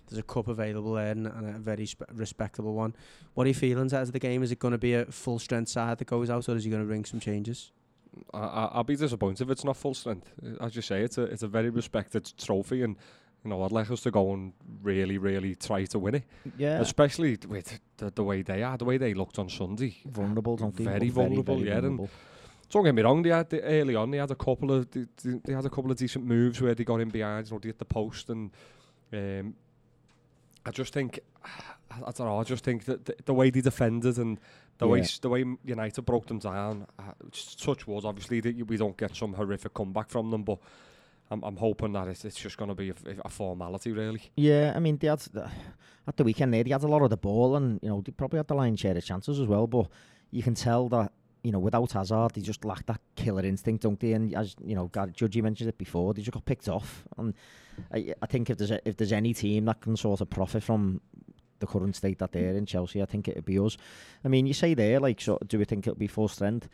There's 0.10 0.20
a 0.20 0.24
cup 0.24 0.48
available 0.50 0.94
there 0.94 1.12
and, 1.12 1.26
and 1.26 1.56
a 1.56 1.60
very 1.60 1.86
spe- 1.86 2.04
respectable 2.14 2.74
one. 2.74 2.96
What 3.34 3.46
are 3.46 3.50
your 3.50 3.56
feelings 3.56 3.94
as 3.94 4.12
the 4.12 4.20
game? 4.20 4.44
Is 4.44 4.52
it 4.52 4.60
going 4.60 4.74
to 4.74 4.78
be 4.78 4.94
a 4.94 5.06
full 5.06 5.40
strength 5.40 5.70
side 5.70 5.98
that 6.00 6.06
goes 6.06 6.30
out, 6.30 6.48
or 6.50 6.56
is 6.56 6.64
he 6.64 6.70
going 6.70 6.84
to 6.84 6.88
bring 6.88 7.06
some 7.06 7.20
changes? 7.20 7.72
I, 8.34 8.70
I'll 8.74 8.84
be 8.84 8.96
disappointed 8.96 9.42
if 9.44 9.50
it's 9.52 9.64
not 9.64 9.78
full 9.78 9.94
strength. 9.94 10.32
As 10.62 10.76
you 10.76 10.82
say, 10.82 11.02
it's 11.02 11.18
a 11.18 11.24
it's 11.24 11.44
a 11.44 11.48
very 11.48 11.70
respected 11.70 12.32
trophy, 12.38 12.84
and 12.84 12.96
you 13.44 13.50
know 13.50 13.64
I'd 13.64 13.72
like 13.72 13.92
us 13.92 14.02
to 14.02 14.12
go 14.12 14.34
and 14.34 14.54
really, 14.82 15.18
really 15.18 15.56
try 15.56 15.86
to 15.86 16.00
win 16.00 16.16
it. 16.16 16.24
Yeah. 16.58 16.80
Especially 16.82 17.38
with 17.48 17.80
the, 17.98 18.12
the 18.12 18.24
way 18.24 18.42
they 18.42 18.64
are, 18.64 18.78
the 18.78 18.86
way 18.86 18.98
they 18.98 19.14
looked 19.14 19.40
on 19.40 19.50
Sunday. 19.50 19.98
vulnerable, 20.06 20.58
don't 20.58 20.76
they? 20.76 20.84
Very 20.86 21.08
Look 21.08 21.16
vulnerable, 21.16 21.64
yeah, 21.66 21.78
and- 21.80 22.10
Don't 22.72 22.84
get 22.84 22.96
me 22.96 23.04
wrong, 23.04 23.22
they 23.22 23.30
had 23.30 23.50
the, 23.50 23.62
early 23.62 23.96
on 23.96 24.10
they 24.12 24.18
had 24.18 24.32
a 24.32 24.36
couple 24.36 24.72
of 24.72 24.90
they, 24.92 25.06
they- 25.24 25.40
they 25.46 25.54
had 25.54 25.66
a 25.66 25.70
couple 25.70 25.92
of 25.92 25.98
decent 25.98 26.26
moves 26.26 26.60
where 26.62 26.74
they 26.74 26.84
got 26.84 27.00
in 27.02 27.10
behind, 27.10 27.48
you 27.48 27.54
know, 27.54 27.60
they 27.60 27.70
hit 27.70 27.78
the 27.78 27.86
post, 27.86 28.30
and 28.30 28.52
um, 29.14 29.54
I 30.66 30.72
just 30.72 30.92
think 30.94 31.20
I, 31.92 31.98
I 32.08 32.12
don't 32.12 32.28
know, 32.28 32.40
I 32.40 32.44
just 32.44 32.64
think 32.64 32.86
that 32.86 33.06
the, 33.06 33.16
the 33.26 33.34
way 33.34 33.50
they 33.52 33.62
defended 33.62 34.18
and 34.18 34.40
the 34.78 34.88
way 34.88 35.00
Yeah. 35.00 35.04
s- 35.06 35.20
the 35.20 35.30
way 35.30 35.46
United 35.64 36.02
broke 36.04 36.28
them 36.28 36.40
down, 36.40 36.88
uh, 37.00 37.04
s- 37.32 37.56
was 37.88 38.06
obviously 38.06 38.40
that 38.42 38.68
we 38.68 38.78
don't 38.78 38.98
get 38.98 39.16
some 39.16 39.34
horrific 39.34 39.74
comeback 39.74 40.10
from 40.10 40.32
them, 40.32 40.44
but. 40.44 40.60
I'm, 41.32 41.44
I'm 41.44 41.58
hoping 41.58 41.94
that 41.94 42.08
it's, 42.08 42.24
it's 42.24 42.36
just 42.40 42.56
going 42.56 42.70
to 42.70 42.76
be 42.76 42.92
a, 42.92 42.96
a 43.26 43.30
formality, 43.30 43.92
really. 43.92 44.22
Yeah, 44.36 44.74
I 44.76 44.80
mean, 44.80 44.98
they 44.98 45.08
had 45.08 45.24
at 46.08 46.18
the 46.18 46.24
weekend 46.24 46.54
there, 46.54 46.64
they 46.64 46.70
had 46.70 46.84
a 46.84 46.88
lot 46.88 47.02
of 47.02 47.10
the 47.10 47.18
ball, 47.18 47.56
and 47.56 47.80
you 47.82 47.90
know 47.90 48.00
they 48.06 48.12
probably 48.12 48.38
had 48.38 48.48
the 48.48 48.54
lion's 48.54 48.80
share 48.80 48.96
of 48.96 49.04
chances 49.04 49.40
as 49.40 49.48
well. 49.48 49.66
But 49.66 49.88
you 50.30 50.44
can 50.44 50.54
tell 50.54 50.88
that 50.90 51.12
you 51.44 51.52
know 51.52 51.58
without 51.58 51.92
Hazard, 51.94 52.34
they 52.36 52.42
just 52.42 52.64
lacked 52.64 52.86
that 52.86 53.02
killer 53.16 53.44
instinct, 53.44 53.82
don't 53.82 54.00
they? 54.00 54.14
And 54.14 54.36
as 54.36 54.56
you 54.64 54.76
know, 54.76 54.86
Gary 54.94 55.14
Judgy 55.14 55.42
mentioned 55.42 55.68
it 55.68 55.80
before, 55.80 56.14
they 56.14 56.22
just 56.22 56.32
got 56.32 56.46
picked 56.46 56.70
off. 56.70 57.06
And 57.18 57.34
I, 57.92 58.14
I 58.22 58.28
think 58.28 58.52
if 58.52 58.60
there's 58.60 58.70
a, 58.70 58.88
if 58.88 58.96
there's 58.96 59.12
any 59.12 59.34
team 59.34 59.66
that 59.66 59.82
can 59.82 59.98
sort 59.98 60.22
of 60.22 60.30
profit 60.30 60.62
from 60.62 61.02
the 61.66 61.72
current 61.80 61.96
state 61.96 62.20
that 62.20 62.32
they're 62.32 62.54
in, 62.54 62.66
Chelsea, 62.66 63.02
I 63.02 63.06
think 63.06 63.28
it'd 63.28 63.46
be 63.46 63.58
us. 63.60 63.78
I 64.24 64.28
mean, 64.28 64.46
you 64.46 64.54
say 64.54 64.74
there, 64.74 65.00
like, 65.00 65.20
so 65.22 65.38
do 65.48 65.58
we 65.58 65.66
think 65.66 65.88
it'll 65.88 65.98
be 65.98 66.08
full 66.08 66.28
strength? 66.28 66.68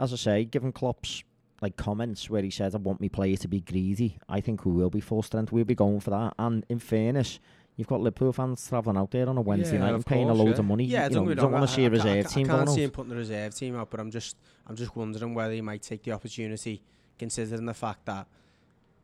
As 0.00 0.12
I 0.12 0.16
say, 0.16 0.44
given 0.44 0.72
Klopp's 0.72 1.22
like 1.60 1.76
comments 1.76 2.28
where 2.30 2.42
he 2.42 2.50
says, 2.50 2.74
"I 2.74 2.78
want 2.78 3.00
me 3.00 3.08
players 3.08 3.40
to 3.40 3.48
be 3.48 3.60
greedy," 3.60 4.18
I 4.28 4.40
think 4.40 4.64
we 4.64 4.72
will 4.72 4.90
be 4.90 5.00
full 5.00 5.22
strength. 5.22 5.52
We'll 5.52 5.64
be 5.64 5.74
going 5.74 6.00
for 6.00 6.10
that. 6.10 6.34
And 6.38 6.64
in 6.68 6.78
fairness, 6.80 7.38
you've 7.76 7.86
got 7.88 8.00
Liverpool 8.00 8.32
fans 8.32 8.66
travelling 8.68 8.96
out 8.96 9.10
there 9.12 9.28
on 9.28 9.36
a 9.38 9.40
Wednesday 9.42 9.74
Yeah, 9.74 9.80
night 9.82 9.88
of 9.90 9.94
and 9.96 10.06
paying 10.06 10.26
course, 10.28 10.38
a 10.38 10.42
load 10.42 10.52
yeah. 10.54 10.58
of 10.58 10.64
money. 10.64 10.84
Yeah, 10.84 11.04
you 11.04 11.10
don't 11.10 11.14
know, 11.14 11.20
get 11.22 11.28
you 11.28 11.34
me 11.36 11.42
don't 11.42 11.52
want 11.52 11.68
to 11.68 11.74
see 11.74 11.84
a 11.84 11.90
ca- 11.90 11.94
I 11.94 11.98
reserve 11.98 12.24
ca- 12.24 12.30
team 12.34 12.46
I 12.46 12.48
can't 12.48 12.64
going 12.66 12.76
see 12.76 12.82
out. 12.82 12.84
him 12.86 12.90
putting 12.90 13.10
the 13.10 13.16
reserve 13.16 13.54
team 13.54 13.76
out, 13.76 13.90
but 13.90 14.00
I'm 14.00 14.10
just 14.10 14.36
I'm 14.66 14.76
just 14.76 14.96
wondering 14.96 15.34
whether 15.34 15.52
he 15.54 15.60
might 15.60 15.82
take 15.82 16.02
the 16.02 16.12
opportunity, 16.12 16.82
considering 17.18 17.66
the 17.66 17.74
fact 17.74 18.06
that 18.06 18.26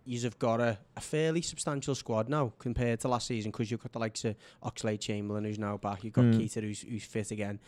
you've 0.08 0.38
got 0.38 0.60
a, 0.60 0.78
a 0.96 1.00
fairly 1.00 1.42
substantial 1.42 1.94
squad 1.94 2.28
now 2.30 2.52
compared 2.58 3.00
to 3.00 3.08
last 3.08 3.26
season, 3.26 3.50
because 3.50 3.70
you've 3.70 3.82
got 3.82 3.92
the 3.92 3.98
likes 3.98 4.24
of 4.24 4.34
Oxlade-Chamberlain 4.64 5.44
who's 5.44 5.58
now 5.58 5.76
back, 5.76 6.02
you've 6.04 6.14
got 6.14 6.24
Mm. 6.24 6.40
Keita 6.40 6.62
who's, 6.62 6.80
who's 6.82 7.04
fit 7.04 7.30
again. 7.30 7.58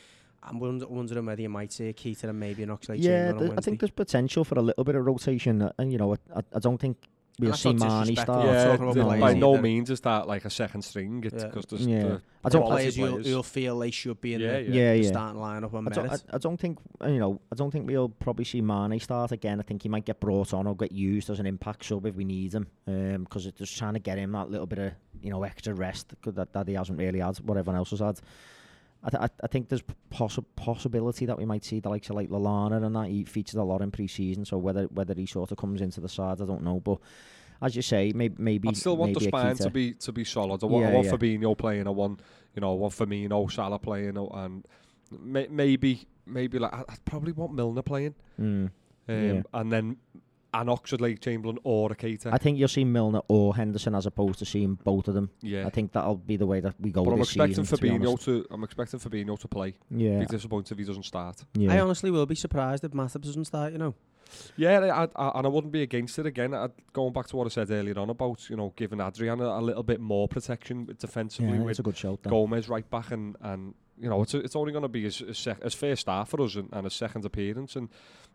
I'm 0.43 0.59
wonder- 0.59 0.87
wondering 0.89 1.27
whether 1.27 1.43
you 1.43 1.51
might 1.51 1.71
see 1.73 1.89
a 1.89 1.93
Keita 1.93 2.25
and 2.25 2.41
maybe 2.41 2.63
an 2.63 2.71
Oxlade 2.71 2.97
Yeah, 3.03 3.27
Chamberlain 3.29 3.51
on 3.53 3.59
I 3.59 3.61
think 3.61 3.81
there's 3.81 3.91
potential 3.91 4.45
for 4.45 4.59
a 4.59 4.63
little 4.63 4.85
bit 4.85 4.95
of 4.95 5.05
rotation, 5.05 5.61
uh, 5.61 5.73
and 5.79 5.93
you 5.93 5.99
know, 5.99 6.15
I, 6.35 6.43
I 6.55 6.59
don't 6.59 6.79
think 6.79 6.97
we'll 7.41 7.55
see 7.55 7.73
Mane 7.73 8.17
start. 8.17 8.45
Yeah, 8.47 8.65
talking 8.67 8.83
about 8.85 8.95
the- 8.95 9.03
players 9.05 9.21
by 9.21 9.35
no 9.35 9.53
either. 9.55 9.63
means 9.63 9.91
is 9.91 10.01
that 10.03 10.29
like 10.29 10.45
a 10.45 10.51
second 10.51 10.83
string. 10.83 11.23
It's 11.25 11.43
Yeah. 11.43 11.51
there's 11.69 11.87
Yeah. 11.87 12.03
the 12.05 12.23
I 12.45 12.49
don't- 12.49 12.67
players 12.67 12.97
you'll, 12.97 13.11
players. 13.11 13.27
you'll 13.29 13.43
feel 13.43 13.79
they 13.79 13.91
should 13.91 14.21
be 14.21 14.35
in 14.35 14.41
Yeah, 14.41 14.53
the, 14.53 14.63
yeah. 14.63 14.69
Yeah, 14.75 14.93
the 14.95 15.01
yeah. 15.03 15.09
starting 15.09 15.41
lineup 15.41 15.75
on 15.75 15.89
I 15.89 15.91
don't. 15.91 16.11
I, 16.11 16.17
I 16.33 16.39
don't 16.39 16.59
think 16.59 16.79
you 17.07 17.19
know. 17.19 17.41
I 17.53 17.55
don't 17.57 17.71
think 17.71 17.87
we'll 17.89 18.09
probably 18.09 18.45
see 18.45 18.61
Mane 18.61 18.99
start 19.01 19.33
again. 19.33 19.59
I 19.61 19.63
think 19.63 19.83
he 19.83 19.89
might 19.89 20.05
get 20.05 20.21
brought 20.21 20.55
on 20.55 20.67
or 20.67 20.77
get 20.77 20.93
used 20.93 21.31
as 21.31 21.41
an 21.41 21.47
impact 21.47 21.85
sub 21.85 22.07
if 22.07 22.15
we 22.15 22.25
need 22.25 22.53
him, 22.55 22.67
um, 22.87 23.25
because 23.25 23.47
it's 23.47 23.59
just 23.59 23.77
trying 23.77 23.95
to 23.95 24.01
get 24.01 24.19
him 24.19 24.33
that 24.33 24.51
little 24.51 24.67
bit 24.67 24.79
of 24.79 24.93
you 25.23 25.31
know 25.31 25.43
extra 25.43 25.75
rest 25.75 26.15
'cause 26.23 26.35
that, 26.35 26.53
that 26.53 26.69
he 26.69 26.75
hasn't 26.75 26.99
really 26.99 27.19
had. 27.21 27.37
What 27.39 27.57
everyone 27.59 27.77
else 27.77 27.91
has 27.91 28.01
had. 28.01 28.21
I, 29.03 29.09
th- 29.11 29.31
I, 29.43 29.47
think 29.47 29.69
there's 29.71 29.83
possi- 30.13 30.45
possibility 30.57 31.25
that 31.27 31.39
we 31.39 31.47
might 31.47 31.65
see 31.65 31.81
the 31.81 31.89
likes 31.89 32.11
of 32.11 32.17
like 32.17 32.29
Lallana 32.29 32.85
and 32.85 32.95
that 32.95 33.07
he 33.09 33.25
featured 33.25 33.59
a 33.59 33.63
lot 33.63 33.81
in 33.81 33.91
pre-season. 33.91 34.45
So 34.45 34.59
whether 34.59 34.85
whether 34.85 35.15
he 35.15 35.25
sort 35.27 35.51
of 35.53 35.57
comes 35.57 35.81
into 35.81 36.01
the 36.01 36.09
side, 36.09 36.41
I 36.43 36.45
don't 36.45 36.63
know. 36.63 36.81
But 36.81 36.99
as 37.63 37.75
you 37.77 37.83
say, 37.83 38.13
maybe 38.15 38.35
maybe 38.39 38.69
I 38.69 38.73
still 38.73 38.97
want 38.99 39.15
the 39.15 39.21
spine 39.21 39.57
to 39.57 39.71
be 39.71 39.95
to 39.95 40.13
be 40.13 40.25
solid. 40.25 40.63
I 40.63 40.67
want, 40.67 40.85
Yeah, 40.85 40.91
I 40.91 40.95
want 40.95 41.07
yeah. 41.07 41.13
Fabinho 41.13 41.57
playing. 41.57 41.87
I 41.87 41.91
want 41.91 42.21
you 42.55 42.61
know 42.61 42.73
I 42.73 42.77
want 42.77 42.93
Firmino, 42.95 43.51
Salah 43.51 43.79
playing, 43.79 44.19
uh, 44.19 44.25
and 44.27 44.67
may, 45.19 45.47
maybe 45.51 46.07
maybe 46.27 46.59
like 46.59 46.73
I, 46.75 46.85
I'd 46.89 47.05
probably 47.07 47.33
want 47.33 47.55
Milner 47.55 47.83
playing, 47.83 48.15
Mm. 48.39 48.45
um, 48.67 48.71
Yeah. 49.09 49.43
and 49.55 49.73
then 49.73 49.97
an 50.53 50.67
Oxlade-Chamberlain 50.67 51.59
or 51.65 51.93
a 51.93 51.95
Keita. 51.95 52.33
I 52.33 52.39
think 52.39 52.59
you'll 52.59 52.69
see 52.69 52.85
Milner 52.85 53.21
or 53.29 53.55
Henderson 53.55 53.95
as 53.95 54.07
opposed 54.07 54.39
to 54.41 54.45
seeing 54.45 54.75
both 54.75 55.09
of 55.09 55.15
them. 55.15 55.31
yeah. 55.41 55.67
I 55.67 55.71
think 55.71 55.93
that'll 55.93 56.17
be 56.17 56.37
the 56.37 56.47
way 56.47 56.61
that 56.61 56.75
we 56.81 56.91
go 56.91 57.05
but 57.05 57.13
I'm 57.13 57.21
expecting 57.21 57.65
season. 57.65 57.77
to 57.77 57.83
be 57.83 57.91
Fabinho 57.91 58.09
honest. 58.09 58.25
to, 58.25 58.47
I'm 58.51 58.65
expecting 58.65 59.01
Fabinho 59.01 59.39
to 59.39 59.49
play. 59.49 59.77
Yeah, 59.91 60.21
Be 60.21 60.27
disappointed 60.27 60.73
if 60.73 60.79
he 60.79 60.85
doesn't 60.85 61.05
start. 61.05 61.45
yeah. 61.55 61.73
I 61.73 61.81
honestly 61.81 62.11
will 62.11 62.27
be 62.27 62.35
surprised 62.35 62.85
if 62.85 62.93
Matip 62.93 63.21
doesn't 63.23 63.45
start. 63.45 63.73
You 63.73 63.79
know. 63.79 63.95
Yeah, 64.57 64.79
I, 64.81 65.09
I, 65.21 65.39
and 65.39 65.47
I 65.47 65.51
wouldn't 65.51 65.73
be 65.73 65.83
against 65.83 66.19
it 66.19 66.27
again. 66.27 66.55
i 66.55 66.69
going 66.93 67.13
back 67.13 67.27
to 67.29 67.37
what 67.37 67.47
I 67.47 67.51
said 67.51 67.71
earlier 67.71 67.99
on 67.99 68.11
about 68.11 68.49
you 68.49 68.57
know 68.57 68.73
giving 68.77 69.01
Adrian 69.01 69.41
a, 69.41 69.45
a 69.45 69.61
little 69.61 69.83
bit 69.83 70.01
more 70.01 70.29
protection 70.29 70.89
defensively 70.99 71.57
yeah, 71.57 71.63
with 71.63 71.71
it's 71.71 71.79
a 71.81 71.83
good 71.83 71.97
shout. 71.97 72.23
Then. 72.23 72.31
Gomez 72.31 72.69
right 72.69 72.89
back 72.89 73.11
and 73.11 73.37
and 73.41 73.75
you 73.99 74.09
know 74.09 74.23
it's 74.23 74.35
it's 74.35 74.57
only 74.57 74.73
going 74.73 74.83
to 74.83 74.89
be 74.89 75.03
his 75.03 75.19
his, 75.19 75.39
sec- 75.39 75.63
his 75.63 75.75
first 75.75 76.03
start 76.03 76.29
for 76.29 76.41
us 76.43 76.55
and, 76.55 76.69
and 76.73 76.85
his 76.85 76.95
second 76.95 77.25
appearance 77.25 77.75
and 77.77 77.89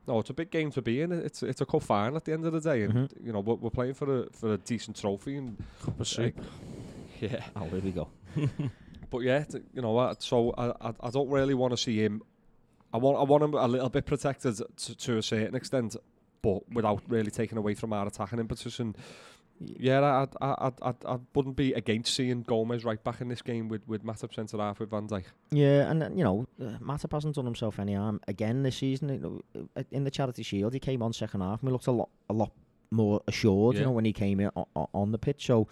no 0.08 0.20
it's 0.20 0.30
a 0.30 0.34
big 0.34 0.51
game 0.51 0.72
to 0.72 0.82
be 0.82 1.01
in 1.01 1.12
it's 1.12 1.41
it's 1.43 1.62
a 1.62 1.66
cup 1.66 1.84
final 1.84 2.16
at 2.18 2.26
the 2.26 2.34
end 2.34 2.45
of 2.45 2.53
the 2.53 2.62
day 2.62 2.84
and 2.84 2.93
Mhm. 2.93 3.26
you 3.26 3.32
know 3.34 3.39
we're, 3.39 3.56
we're 3.56 3.70
playing 3.70 3.93
for 3.93 4.22
a 4.22 4.30
for 4.32 4.53
a 4.53 4.58
decent 4.58 4.95
trophy 4.97 5.36
and 5.38 5.58
Cup 5.84 5.99
of 5.99 6.08
soup. 6.08 6.36
yeah 7.22 7.43
Oh, 7.56 7.68
there 7.72 7.82
we 7.82 7.91
go. 7.91 8.08
but 9.10 9.20
yeah 9.20 9.43
t- 9.43 9.60
you 9.74 9.82
know 9.82 9.91
what 9.91 10.22
so 10.22 10.51
I 10.58 10.66
I, 10.89 10.93
I 11.01 11.10
don't 11.10 11.30
really 11.30 11.53
want 11.53 11.72
to 11.72 11.78
see 11.78 11.97
him 12.03 12.22
I 12.93 12.97
want 12.97 13.18
I 13.18 13.24
want 13.24 13.43
him 13.43 13.53
a 13.53 13.68
little 13.68 13.89
bit 13.89 14.06
protected 14.06 14.56
to, 14.78 14.95
to 14.95 15.18
a 15.18 15.24
certain 15.24 15.56
extent 15.56 15.95
but 16.41 16.70
without 16.72 17.01
really 17.08 17.32
taking 17.32 17.58
away 17.58 17.74
from 17.74 17.91
our 17.93 18.06
attacking 18.08 18.39
impetus 18.39 18.80
and 18.80 18.95
yeah, 19.60 20.01
I, 20.01 20.28
I, 20.41 20.49
I, 20.68 20.72
I, 20.89 20.93
I 21.14 21.18
wouldn't 21.34 21.56
be 21.56 21.74
against 21.74 22.14
seeing 22.14 22.43
Gomez 22.43 22.84
right 22.84 23.01
back 23.03 23.22
in 23.22 23.30
this 23.30 23.41
game 23.41 23.70
with, 23.70 23.88
with 23.88 24.03
Matip 24.03 24.34
centre 24.34 24.58
half 24.58 24.80
with 24.80 24.89
Van 24.89 25.08
Dijk. 25.08 25.24
Yeah, 25.51 25.89
and 25.89 26.03
uh, 26.03 26.10
you 26.14 26.24
know, 26.24 26.47
uh, 26.62 26.78
Matip 26.80 27.12
hasn't 27.12 27.36
done 27.36 27.45
himself 27.45 27.80
any 27.80 27.93
harm 27.93 28.20
again 28.28 28.64
this 28.64 28.78
season. 28.78 29.41
Uh, 29.56 29.84
in 29.91 30.03
the 30.03 30.12
Charity 30.12 30.43
Shield, 30.43 30.74
he 30.74 30.80
came 30.80 31.01
on 31.01 31.14
second 31.14 31.41
half. 31.41 31.62
and 31.62 31.70
he 31.70 31.72
looked 31.72 31.88
a 31.88 31.91
lot, 31.91 32.10
a 32.30 32.34
lot 32.34 32.51
more 32.91 33.22
assured. 33.28 33.78
You 33.78 33.84
know, 33.84 33.91
when 33.91 34.06
he 34.06 34.14
came 34.14 34.39
in 34.39 34.51
on, 34.56 34.88
on 34.93 35.12
the 35.12 35.18
pitch. 35.18 35.45
So, 35.45 35.68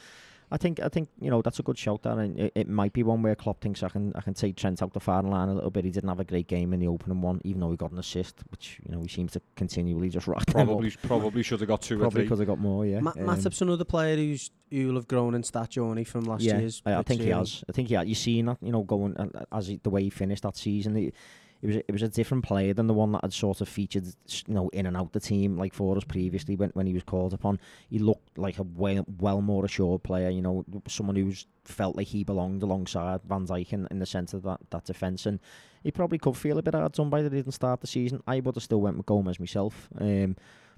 I 0.54 0.58
think, 0.58 0.80
I 0.80 0.88
think 0.88 1.10
you 1.20 1.32
know, 1.32 1.42
that's 1.42 1.58
a 1.60 1.64
good 1.64 1.78
shout. 1.80 2.04
There, 2.04 2.20
and 2.20 2.40
it, 2.40 2.52
it 2.54 2.70
might 2.70 2.94
be 2.94 3.02
one 3.02 3.24
where 3.24 3.34
Klopp 3.36 3.60
thinks 3.60 3.82
I 3.82 3.90
can, 3.90 4.14
I 4.16 4.22
can 4.22 4.36
take 4.36 4.56
Trent 4.56 4.84
out 4.84 4.94
the 4.94 5.00
far 5.00 5.24
line 5.24 5.50
a 5.50 5.54
little 5.56 5.72
bit. 5.72 5.84
He 5.84 5.90
didn't 5.92 6.10
have 6.10 6.20
a 6.20 6.24
great 6.24 6.48
game 6.48 6.74
in 6.74 6.80
the 6.80 6.88
opening 6.88 7.22
one, 7.22 7.42
even 7.44 7.62
though 7.62 7.72
he 7.72 7.78
got 7.78 7.92
an 7.92 7.98
assist, 7.98 8.36
which 8.52 8.80
you 8.86 8.92
know 8.96 9.02
he 9.02 9.08
seems 9.08 9.32
to 9.32 9.42
continually 9.56 10.10
just 10.10 10.28
rack 10.28 10.46
them 10.46 10.62
up. 10.62 10.68
Probably 10.68 10.92
probably 10.92 11.44
should 11.44 11.60
have 11.60 11.68
got 11.68 11.82
two 11.82 11.98
Probably 11.98 12.22
or 12.22 12.24
because 12.26 12.38
three. 12.38 12.46
I 12.46 12.48
got 12.48 12.60
more. 12.60 12.86
Yeah, 12.86 13.00
Ma- 13.00 13.14
Um, 13.18 13.26
Matip's 13.26 13.62
another 13.64 13.84
player 13.84 14.16
who's 14.16 14.52
who'll 14.70 14.96
have 14.96 15.08
grown 15.08 15.34
in 15.34 15.44
stature 15.44 15.82
only 15.84 16.04
from 16.04 16.26
last 16.26 16.44
yeah, 16.44 16.60
year's. 16.60 16.82
I, 16.86 16.96
I 16.96 17.02
think 17.02 17.22
he 17.22 17.30
has. 17.30 17.64
I 17.68 17.72
think 17.72 17.88
he 17.88 17.96
has. 17.96 18.08
You 18.08 18.16
seen 18.16 18.46
that, 18.46 18.58
you 18.62 18.72
know, 18.72 18.84
going 18.84 19.18
uh, 19.18 19.46
as 19.52 19.68
he, 19.68 19.80
the 19.82 19.90
way 19.90 20.04
he 20.04 20.10
finished 20.10 20.44
that 20.44 20.56
season. 20.56 20.96
It, 20.98 21.16
it 21.64 21.68
was 21.68 21.76
a- 21.78 21.88
it 21.88 21.92
was 21.94 22.02
a 22.04 22.10
different 22.10 22.44
player 22.44 22.74
than 22.74 22.88
the 22.88 22.94
one 22.94 23.14
that 23.14 23.24
had 23.24 23.34
sort 23.34 23.62
of 23.62 23.70
featured, 23.70 24.06
you 24.48 24.54
know, 24.54 24.68
in 24.70 24.86
and 24.86 24.98
out 24.98 25.14
the 25.14 25.20
team 25.20 25.58
like 25.58 25.74
for 25.74 25.96
us 25.98 26.04
previously 26.04 26.56
when 26.58 26.70
when 26.72 26.86
he 26.86 26.94
was 26.94 27.04
called 27.04 27.34
upon. 27.34 27.58
He 27.90 28.00
looked 28.00 28.38
like 28.38 28.60
a 28.60 28.64
well, 28.64 29.06
well 29.20 29.42
more 29.42 29.64
assured 29.64 30.04
player. 30.04 30.30
You 30.30 30.42
know, 30.42 30.66
someone 30.88 31.16
who's 31.16 31.48
felt 31.64 31.96
like 31.96 32.08
he 32.08 32.26
belonged 32.26 32.62
alongside 32.64 33.22
Van 33.24 33.48
Dijk 33.48 33.72
in, 33.72 33.88
in 33.90 34.00
the 34.00 34.06
centre 34.06 34.38
of 34.38 34.44
that 34.44 34.60
that 34.72 34.84
defence, 34.86 35.26
and 35.26 35.40
he 35.84 35.92
probably 35.92 36.18
could 36.18 36.36
feel 36.38 36.58
a 36.58 36.62
bit 36.62 36.76
hard 36.76 36.92
done 36.92 37.10
by 37.10 37.22
that 37.22 37.32
he 37.32 37.40
didn't 37.40 37.54
start 37.54 37.80
the 37.80 37.88
season. 37.88 38.22
I 38.28 38.42
would 38.42 38.56
have 38.56 38.64
still 38.64 38.82
went 38.82 38.98
with 38.98 39.06
Gomez 39.06 39.40
myself. 39.40 39.88
Um, 40.00 40.36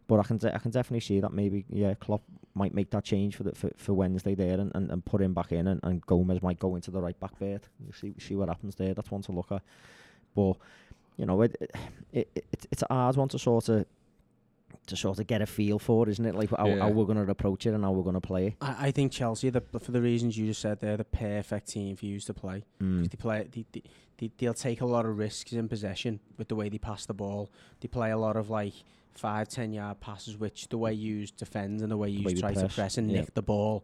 but 0.08 0.20
I 0.20 0.24
can 0.24 0.38
de- 0.38 0.54
I 0.54 0.60
can 0.60 0.70
definitely 0.70 1.00
see 1.00 1.20
that 1.20 1.34
maybe 1.34 1.66
yeah 1.68 1.96
Klopp 1.96 2.22
might 2.54 2.76
make 2.76 2.92
that 2.92 3.04
change 3.04 3.36
for 3.36 3.44
the 3.44 3.56
for, 3.56 3.72
for 3.76 3.94
Wednesday 3.96 4.36
there 4.36 4.60
and, 4.60 4.72
and, 4.76 4.92
and 4.92 5.04
put 5.04 5.20
him 5.20 5.34
back 5.34 5.52
in 5.52 5.66
and, 5.68 5.80
and 5.84 6.06
Gomez 6.06 6.44
might 6.44 6.60
go 6.60 6.76
into 6.76 6.92
the 6.92 7.02
right 7.02 7.20
back. 7.20 7.32
We'll 7.40 7.60
see 8.00 8.14
see 8.20 8.36
what 8.36 8.50
happens 8.50 8.76
there. 8.76 8.94
That's 8.94 9.10
one 9.10 9.24
to 9.24 9.32
look 9.32 9.52
at. 9.52 9.64
But 10.36 10.54
you 11.18 11.26
know 11.26 11.42
it, 11.44 11.56
it, 11.62 11.72
it, 12.12 12.30
it 12.36 12.66
it's 12.72 12.84
a 12.90 12.94
hard 12.94 13.16
one 13.16 13.30
to 13.30 13.40
sort 13.40 13.70
of 13.70 13.86
to 14.88 14.96
sort 14.96 15.18
of 15.18 15.26
get 15.26 15.42
a 15.42 15.46
feel 15.48 15.80
for, 15.80 16.08
isn't 16.08 16.26
it? 16.26 16.36
Like 16.36 16.52
how, 16.52 16.68
Yeah. 16.68 16.80
how 16.80 16.90
we're 16.90 17.06
going 17.06 17.24
to 17.24 17.32
approach 17.32 17.66
it 17.66 17.74
and 17.74 17.84
how 17.84 17.92
we're 17.92 18.04
going 18.04 18.14
to 18.14 18.22
play 18.22 18.48
it. 18.48 18.54
I, 18.62 18.88
I 18.88 18.92
think 18.92 19.12
Chelsea, 19.12 19.50
the, 19.50 19.62
for 19.62 19.92
the 19.92 20.02
reasons 20.02 20.38
you 20.38 20.46
just 20.46 20.62
said, 20.62 20.80
they're 20.80 20.98
the 20.98 21.04
perfect 21.04 21.70
team 21.70 21.96
for 21.96 22.06
you 22.06 22.20
to 22.20 22.34
play. 22.36 22.60
'Cause 22.80 22.88
Mm. 22.88 23.10
They 23.10 23.18
play. 23.18 23.48
They, 23.52 23.66
they, 23.72 23.84
they, 24.18 24.32
they'll 24.38 24.54
take 24.54 24.82
a 24.82 24.86
lot 24.86 25.06
of 25.08 25.18
risks 25.18 25.54
in 25.54 25.68
possession 25.68 26.20
with 26.38 26.50
the 26.50 26.56
way 26.56 26.70
they 26.70 26.78
pass 26.78 27.06
the 27.08 27.16
ball. 27.16 27.50
They 27.80 27.88
play 27.88 28.12
a 28.12 28.18
lot 28.18 28.36
of 28.36 28.52
like 28.52 28.74
five, 29.14 29.48
ten 29.50 29.74
yard 29.74 30.02
passes, 30.02 30.38
which 30.38 30.68
the 30.70 30.78
way 30.78 30.94
you 30.94 31.26
defend 31.36 31.82
and 31.82 31.90
the 31.92 31.98
way 31.98 32.10
you 32.10 32.24
way 32.24 32.34
we 32.36 32.40
try 32.40 32.54
to 32.54 32.60
press, 32.60 32.76
press 32.76 32.98
and 33.00 33.10
yeah. 33.10 33.22
nick 33.22 33.34
the 33.34 33.42
ball. 33.42 33.84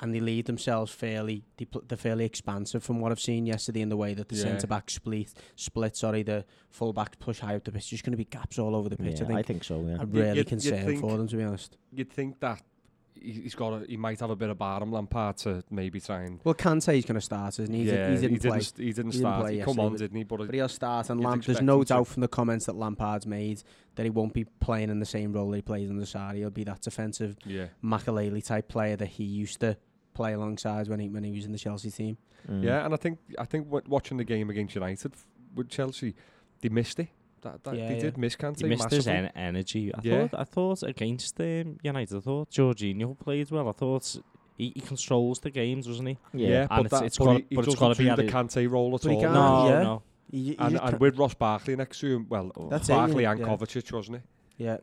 And 0.00 0.12
they 0.12 0.18
lead 0.20 0.46
themselves 0.46 0.90
fairly. 0.90 1.44
They 1.58 1.64
pl- 1.64 1.84
they're 1.86 1.96
fairly 1.96 2.24
expansive 2.24 2.82
from 2.82 2.98
what 2.98 3.12
I've 3.12 3.20
seen 3.20 3.46
yesterday 3.46 3.82
in 3.82 3.88
the 3.88 3.96
way 3.96 4.14
that 4.14 4.28
the 4.28 4.34
Yeah. 4.34 4.42
centre 4.42 4.66
back 4.66 4.90
split, 4.90 5.32
split. 5.54 5.96
Sorry, 5.96 6.22
the 6.24 6.44
full 6.70 6.92
back 6.92 7.18
push 7.20 7.38
high 7.38 7.54
up 7.54 7.62
the 7.64 7.70
pitch. 7.70 7.90
There's 7.90 8.02
going 8.02 8.10
to 8.12 8.16
be 8.16 8.24
gaps 8.24 8.58
all 8.58 8.74
over 8.74 8.88
the 8.88 8.96
pitch. 8.96 9.18
Yeah, 9.20 9.24
I 9.24 9.28
think. 9.28 9.38
I 9.38 9.42
think 9.42 9.64
so. 9.64 9.80
Yeah. 9.84 9.98
I'm 10.00 10.10
really 10.10 10.26
you'd- 10.28 10.38
you'd 10.38 10.46
concerned 10.48 10.86
think- 10.86 11.00
for 11.00 11.16
them, 11.16 11.28
to 11.28 11.36
be 11.36 11.42
honest. 11.44 11.76
You'd 11.92 12.10
think 12.10 12.40
that 12.40 12.58
he- 12.58 12.64
he's 13.24 13.54
got 13.54 13.72
a, 13.82 13.86
he 13.86 13.96
might 13.96 14.18
have 14.20 14.30
a 14.30 14.36
bit 14.36 14.50
of 14.50 14.58
Barham 14.58 14.92
Lampard 14.92 15.36
to 15.38 15.62
maybe 15.70 16.00
try 16.00 16.22
and 16.22 16.40
Well, 16.44 16.54
Kante 16.54 16.94
he's 16.94 17.04
going 17.04 17.14
to 17.14 17.20
start, 17.20 17.58
isn't 17.58 17.72
he? 17.74 17.84
He, 17.84 17.86
yeah, 17.90 18.08
did, 18.08 18.10
he 18.10 18.14
didn't 18.16 18.30
he 18.30 18.38
play. 18.38 18.50
didn't, 18.50 18.62
st- 18.64 18.78
he 18.86 18.92
didn't 18.92 19.12
He 19.12 19.18
didn't 19.18 19.30
start. 19.30 19.40
play 19.42 19.56
he 19.58 19.62
come 19.62 19.80
on, 19.80 19.92
but- 19.92 19.98
didn't 19.98 20.16
he? 20.16 20.24
But, 20.24 20.38
But 20.46 20.54
he'll 20.54 20.68
start, 20.68 21.10
and 21.10 21.20
You'd 21.20 21.28
Lamp, 21.28 21.44
there's 21.44 21.60
no 21.62 21.78
him 21.78 21.84
to. 21.84 21.88
doubt 21.88 22.06
from 22.08 22.20
the 22.20 22.28
comments 22.28 22.66
that 22.66 22.76
Lampard's 22.76 23.26
made 23.26 23.62
that 23.94 24.04
he 24.04 24.10
won't 24.10 24.32
be 24.34 24.44
playing 24.60 24.90
in 24.90 24.98
the 25.00 25.06
same 25.06 25.32
role 25.32 25.50
that 25.50 25.56
he 25.56 25.62
plays 25.62 25.90
under 25.90 26.04
Sarri. 26.04 26.36
He'll 26.36 26.50
be 26.50 26.64
that 26.64 26.80
defensive 26.82 27.36
yeah, 27.44 27.66
Makelele 27.84 28.44
type 28.44 28.68
player 28.68 28.96
that 28.96 29.06
he 29.08 29.24
used 29.24 29.60
to 29.60 29.76
play 30.14 30.32
alongside 30.34 30.88
when 30.88 31.00
he 31.00 31.08
when 31.08 31.24
he 31.24 31.32
was 31.32 31.44
in 31.46 31.52
the 31.52 31.58
Chelsea 31.58 31.90
team. 31.90 32.16
Mm. 32.50 32.64
yeah, 32.64 32.84
and 32.84 32.92
I 32.92 32.96
think 32.96 33.18
I 33.38 33.44
think 33.44 33.66
w- 33.66 33.84
watching 33.88 34.16
the 34.16 34.24
game 34.24 34.50
against 34.50 34.74
United 34.74 35.12
f- 35.14 35.26
with 35.54 35.68
Chelsea, 35.68 36.14
they 36.60 36.68
missed 36.68 36.98
it. 37.00 37.08
That, 37.42 37.62
that 37.64 37.76
Yeah, 37.76 37.88
they 37.88 37.94
yeah. 37.96 38.00
did 38.00 38.18
miss 38.18 38.36
Kante 38.36 38.60
He 38.62 38.68
missed 38.68 38.90
his 38.90 39.06
massively. 39.06 39.30
en- 39.34 39.36
energy. 39.36 39.92
I 39.94 40.00
Yeah. 40.02 40.26
thought. 40.28 40.40
I 40.40 40.44
thought 40.44 40.82
against 40.84 41.40
um, 41.40 41.78
United. 41.82 42.16
I 42.16 42.20
thought 42.20 42.50
Jorginho 42.50 43.18
played 43.18 43.50
well. 43.50 43.68
I 43.68 43.72
thought 43.72 44.16
he, 44.56 44.72
he 44.74 44.80
controls 44.80 45.40
the 45.40 45.50
games, 45.50 45.86
doesn't 45.86 46.06
he? 46.06 46.18
Yeah, 46.34 46.48
Yeah. 46.48 46.60
And 46.62 46.68
but, 46.68 46.78
it's- 46.86 47.00
that, 47.00 47.06
it's 47.06 47.18
but 47.18 47.24
gotta- 47.24 47.38
he, 47.38 47.46
he 47.50 47.56
but 47.56 47.60
it's 47.66 47.74
doesn't 47.74 47.80
gotta 47.88 47.98
be 47.98 48.22
the 48.22 48.28
it. 48.28 48.32
Kante 48.32 48.70
role 48.70 48.94
at 48.94 49.02
But 49.02 49.08
he 49.10 49.16
all. 49.16 49.22
can't, 49.22 49.34
No, 49.34 49.68
yeah. 49.68 49.82
no. 49.82 50.02
You, 50.30 50.42
you 50.44 50.56
And, 50.58 50.80
and 50.80 51.00
with 51.00 51.18
Ross 51.18 51.34
Barkley 51.34 51.76
next 51.76 51.98
to 52.00 52.06
him, 52.16 52.26
well, 52.28 52.50
That's 52.70 52.88
it, 52.88 52.92
Barkley 52.92 53.24
yeah, 53.24 53.32
and 53.32 53.40
yeah. 53.40 53.46
Kovacic, 53.46 53.92
wasn't 53.92 54.16
it? 54.18 54.22
yeah, 54.56 54.76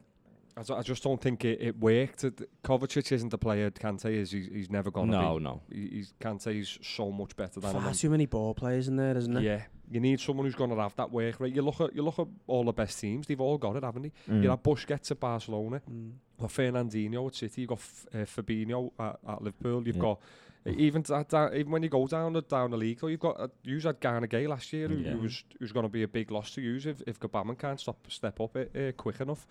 I, 0.57 0.73
I 0.73 0.81
just 0.83 1.01
don't 1.01 1.19
think 1.21 1.45
it, 1.45 1.61
it 1.61 1.79
worked. 1.79 2.23
It- 2.25 2.49
Kovacic 2.61 3.11
isn't 3.13 3.29
the 3.29 3.37
player 3.37 3.71
Kante 3.71 4.11
is. 4.11 4.31
He's, 4.31 4.47
he's 4.47 4.69
never 4.69 4.91
gonna 4.91 5.11
No, 5.13 5.37
be. 5.37 5.43
no. 5.45 5.61
He, 5.71 5.87
he's 5.93 6.13
Kante's 6.19 6.77
so 6.85 7.09
much 7.09 7.35
better 7.37 7.59
than 7.61 7.71
him. 7.71 7.79
far 7.81 7.87
and- 7.89 7.97
too 7.97 8.09
many 8.09 8.25
ball 8.25 8.53
players 8.53 8.87
in 8.89 8.97
there, 8.97 9.15
isn't 9.17 9.33
there? 9.33 9.43
Yeah, 9.43 9.61
you 9.91 9.99
need 9.99 10.19
someone 10.19 10.45
who's 10.45 10.55
going 10.55 10.69
to 10.69 10.75
have 10.77 10.95
that 10.97 11.11
work 11.11 11.39
rate. 11.39 11.55
You 11.55 11.61
look 11.61 11.81
at 11.81 11.95
you 11.95 12.01
look 12.03 12.19
at 12.19 12.27
all 12.47 12.63
the 12.65 12.71
best 12.73 12.99
teams; 12.99 13.27
they've 13.27 13.41
all 13.41 13.57
got 13.57 13.75
it, 13.75 13.83
haven't 13.83 14.03
they? 14.03 14.11
Mm. 14.31 14.43
You 14.43 14.49
have 14.49 14.61
Busquets 14.63 15.11
at 15.11 15.19
Barcelona, 15.19 15.81
Mm. 15.89 16.11
you've 16.37 16.39
got 16.41 16.49
Fernandinho 16.49 17.27
at 17.27 17.35
City, 17.35 17.61
you've 17.61 17.69
got 17.69 17.79
F- 17.79 18.05
uh, 18.13 18.17
Fabinho 18.19 18.91
at, 18.99 19.19
at 19.27 19.41
Liverpool, 19.41 19.85
you've 19.85 19.95
Yeah. 19.95 20.01
got 20.01 20.19
uh, 20.67 20.71
even 20.77 21.01
to 21.03 21.25
that, 21.29 21.53
even 21.55 21.71
when 21.71 21.83
you 21.83 21.89
go 21.89 22.05
down 22.05 22.33
the 22.33 22.41
down 22.41 22.71
the 22.71 22.77
league, 22.77 22.99
though, 22.99 23.07
you've 23.07 23.19
got 23.19 23.39
uh, 23.39 23.47
you 23.63 23.79
had 23.79 23.99
Gana 23.99 24.27
Gueye 24.27 24.47
last 24.47 24.71
year, 24.73 24.87
who, 24.89 24.95
Yeah. 24.97 25.11
who 25.11 25.19
was 25.19 25.43
who's 25.59 25.71
going 25.71 25.85
to 25.85 25.89
be 25.91 26.03
a 26.03 26.07
big 26.07 26.31
loss 26.31 26.51
to 26.55 26.61
use 26.61 26.85
if 26.85 27.01
if 27.07 27.19
Gbamin 27.19 27.57
can't 27.57 27.79
stop 27.79 27.97
step 28.09 28.39
up 28.41 28.55
uh, 28.55 28.59
uh, 28.77 28.91
quick 28.91 29.19
enough. 29.21 29.47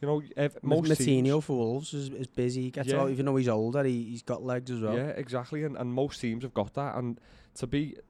You 0.00 0.08
know, 0.08 0.22
ev- 0.36 0.58
most 0.62 0.90
Moutinho 0.90 1.24
teams, 1.32 1.44
for 1.44 1.56
Wolves 1.56 1.94
is, 1.94 2.08
is 2.10 2.26
busy. 2.26 2.62
He 2.62 2.70
gets 2.72 2.88
Yeah. 2.88 3.02
out, 3.02 3.10
even 3.10 3.24
though 3.26 3.36
he's 3.36 3.46
older, 3.48 3.84
he, 3.84 4.02
he's 4.04 4.22
got 4.24 4.42
legs 4.42 4.68
as 4.72 4.80
well. 4.80 4.96
Yeah, 4.96 5.08
exactly, 5.10 5.62
and, 5.62 5.76
and 5.76 5.92
most 5.94 6.20
teams 6.20 6.42
have 6.42 6.52
got 6.54 6.74
that, 6.74 6.96
and 6.96 7.20
to 7.54 7.66
be 7.68 7.84
t- 7.90 7.94
t- 7.94 8.00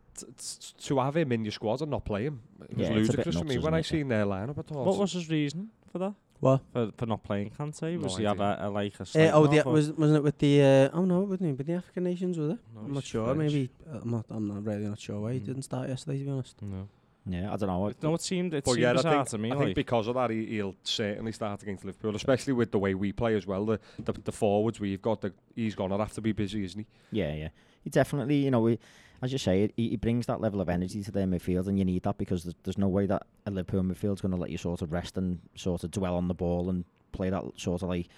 to 0.86 0.98
have 0.98 1.16
him 1.16 1.32
in 1.32 1.44
your 1.44 1.52
squad 1.52 1.80
and 1.80 1.90
not 1.90 2.04
play 2.04 2.24
him 2.24 2.40
it 2.70 2.76
was 2.76 2.88
Yeah, 2.88 2.94
it's 2.96 3.08
a 3.08 3.12
bit 3.12 3.26
ludicrous 3.26 3.38
for 3.38 3.44
me. 3.44 3.50
isn't 3.52 3.62
When 3.62 3.74
I 3.74 3.78
it? 3.78 3.86
seen 3.86 4.08
their 4.08 4.24
lineup, 4.24 4.58
I 4.58 4.62
thought, 4.62 4.86
What 4.86 4.98
was 4.98 5.12
his 5.12 5.28
reason 5.30 5.70
for 5.90 5.98
that? 5.98 6.14
What? 6.40 6.60
For, 6.72 6.90
for 6.96 7.06
not 7.06 7.22
playing 7.22 7.50
Kante? 7.50 7.96
No 7.96 8.02
Was 8.02 8.16
he 8.16 8.24
have 8.24 8.40
idea. 8.40 8.64
a, 8.64 8.68
a 8.68 8.70
like 8.70 8.94
a 8.98 9.02
Uh, 9.02 9.30
oh, 9.34 9.46
the, 9.46 9.56
knock 9.58 9.66
or- 9.66 9.72
was 9.72 9.92
wasn't 9.92 10.16
it 10.18 10.22
with 10.24 10.38
the? 10.38 10.60
Uh, 10.62 10.88
oh 10.98 11.04
no, 11.04 11.22
it 11.22 11.28
wasn't 11.28 11.56
with 11.56 11.66
the 11.68 11.74
African 11.74 12.02
nations, 12.04 12.36
was 12.36 12.50
it? 12.54 12.58
No, 12.74 12.80
I'm 12.80 12.92
not 12.94 13.04
sure. 13.04 13.32
French. 13.32 13.52
Maybe 13.52 13.70
uh, 13.88 13.98
I'm 14.02 14.10
not. 14.10 14.26
I'm 14.28 14.48
not 14.48 14.64
really 14.64 14.86
not 14.88 14.98
sure 14.98 15.20
why 15.20 15.34
he 15.34 15.40
Mm. 15.40 15.44
didn't 15.46 15.62
start 15.62 15.88
yesterday. 15.88 16.18
To 16.18 16.24
be 16.24 16.30
honest. 16.30 16.60
No. 16.62 16.88
Yeah, 17.26 17.52
I 17.52 17.56
don't 17.56 17.68
know. 17.68 17.92
No, 18.02 18.14
it 18.16 18.22
seemed 18.22 18.52
it 18.54 18.64
But 18.64 18.72
seemed 18.72 18.82
yeah, 18.82 18.90
I 18.90 18.94
bizarre 18.94 19.14
think, 19.18 19.28
to 19.28 19.38
me. 19.38 19.52
I 19.52 19.56
think 19.56 19.76
because 19.76 20.08
of 20.08 20.14
that, 20.16 20.30
he, 20.30 20.44
he'll 20.46 20.74
certainly 20.82 21.30
start 21.30 21.62
against 21.62 21.84
Liverpool, 21.84 22.16
especially 22.16 22.54
with 22.54 22.72
the 22.72 22.80
way 22.80 22.94
we 22.96 23.12
play 23.12 23.36
as 23.36 23.46
well. 23.46 23.64
The 23.64 23.78
the, 24.00 24.12
the 24.12 24.32
forwards 24.32 24.80
we've 24.80 25.00
got, 25.00 25.20
the, 25.20 25.32
he's 25.54 25.76
gonna 25.76 25.96
have 25.96 26.12
to 26.14 26.20
be 26.20 26.32
busy, 26.32 26.64
isn't 26.64 26.80
he? 26.80 26.86
Yeah, 27.20 27.32
yeah. 27.34 27.48
He 27.84 27.90
definitely, 27.90 28.38
you 28.38 28.50
know, 28.50 28.66
he, 28.66 28.80
as 29.22 29.32
you 29.32 29.38
say, 29.38 29.70
he, 29.76 29.90
he 29.90 29.96
brings 29.96 30.26
that 30.26 30.40
level 30.40 30.60
of 30.60 30.68
energy 30.68 31.02
to 31.04 31.12
their 31.12 31.26
midfield, 31.26 31.68
and 31.68 31.78
you 31.78 31.84
need 31.84 32.02
that 32.02 32.18
because 32.18 32.42
there's, 32.42 32.56
there's 32.64 32.78
no 32.78 32.88
way 32.88 33.06
that 33.06 33.24
a 33.46 33.50
Liverpool 33.50 33.82
midfield's 33.82 34.20
going 34.20 34.32
to 34.32 34.38
let 34.38 34.50
you 34.50 34.58
sort 34.58 34.82
of 34.82 34.92
rest 34.92 35.16
and 35.16 35.38
sort 35.54 35.84
of 35.84 35.92
dwell 35.92 36.16
on 36.16 36.26
the 36.26 36.34
ball 36.34 36.68
and 36.68 36.84
play 37.12 37.30
that 37.30 37.44
sort 37.56 37.82
of 37.82 37.88
like, 37.88 38.08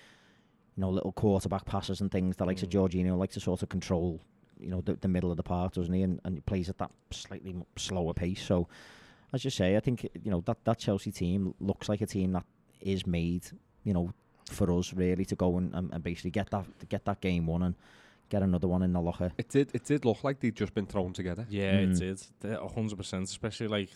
you 0.76 0.80
know, 0.80 0.88
little 0.88 1.12
quarterback 1.12 1.66
passes 1.66 2.00
and 2.00 2.10
things 2.10 2.36
that 2.36 2.46
likes 2.46 2.62
of 2.62 2.70
Mm. 2.70 2.72
Jorginho 2.72 3.18
like 3.18 3.32
to 3.32 3.40
sort 3.40 3.62
of 3.62 3.68
control, 3.68 4.18
you 4.58 4.70
know, 4.70 4.80
the, 4.80 4.94
the 4.94 5.08
middle 5.08 5.30
of 5.30 5.36
the 5.36 5.42
park, 5.42 5.74
doesn't 5.74 5.92
he? 5.92 6.02
And, 6.02 6.20
and 6.24 6.36
he 6.36 6.40
plays 6.40 6.70
at 6.70 6.78
that 6.78 6.90
slightly 7.10 7.54
slower 7.76 8.14
pace. 8.14 8.42
So, 8.42 8.66
as 9.34 9.44
you 9.44 9.50
say, 9.50 9.76
I 9.76 9.80
think 9.80 10.08
you 10.22 10.30
know 10.30 10.42
that 10.46 10.64
that 10.64 10.78
Chelsea 10.78 11.12
team 11.12 11.54
looks 11.60 11.88
like 11.88 12.00
a 12.00 12.06
team 12.06 12.32
that 12.32 12.44
is 12.80 13.06
made, 13.06 13.44
you 13.82 13.92
know, 13.92 14.12
for 14.50 14.72
us 14.72 14.94
really 14.94 15.24
to 15.26 15.36
go 15.36 15.58
and, 15.58 15.74
and, 15.74 15.92
and 15.92 16.02
basically 16.02 16.30
get 16.30 16.50
that 16.50 16.66
get 16.88 17.04
that 17.04 17.20
game 17.20 17.46
won 17.46 17.62
and 17.62 17.74
get 18.34 18.42
another 18.42 18.68
one 18.68 18.82
in 18.82 18.92
the 18.92 19.00
locker. 19.00 19.30
It 19.38 19.48
did. 19.48 19.66
It 19.74 19.84
did 19.84 20.04
look 20.04 20.24
like 20.24 20.40
they'd 20.40 20.56
just 20.56 20.74
been 20.74 20.86
thrown 20.86 21.12
together. 21.12 21.46
Yeah, 21.48 21.80
Mm. 21.80 22.00
it 22.00 22.26
did. 22.40 22.52
A 22.52 22.68
hundred 22.68 22.96
percent. 22.96 23.24
Especially 23.28 23.68
like, 23.68 23.90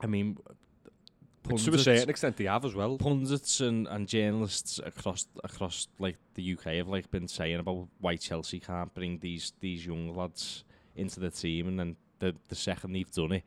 I 0.00 0.06
mean, 0.06 0.36
to 0.36 1.54
a 1.54 1.56
pundits, 1.56 1.82
certain 1.84 2.10
extent, 2.10 2.36
they 2.36 2.44
have 2.44 2.64
as 2.64 2.74
well. 2.74 2.98
pundits 2.98 3.60
and, 3.60 3.88
and 3.88 4.06
journalists 4.06 4.78
across 4.84 5.26
across 5.42 5.88
like 5.98 6.16
the 6.34 6.52
UK 6.54 6.64
have 6.80 6.88
like 6.88 7.10
been 7.10 7.28
saying 7.28 7.58
about 7.60 7.88
why 8.00 8.16
Chelsea 8.16 8.60
can't 8.60 8.92
bring 8.94 9.18
these 9.20 9.52
these 9.60 9.86
young 9.86 10.14
lads 10.14 10.64
into 10.96 11.18
the 11.20 11.30
team, 11.30 11.66
and 11.68 11.78
then 11.80 11.96
the 12.18 12.34
the 12.48 12.54
second 12.54 12.92
they've 12.92 13.10
done 13.10 13.32
it, 13.32 13.44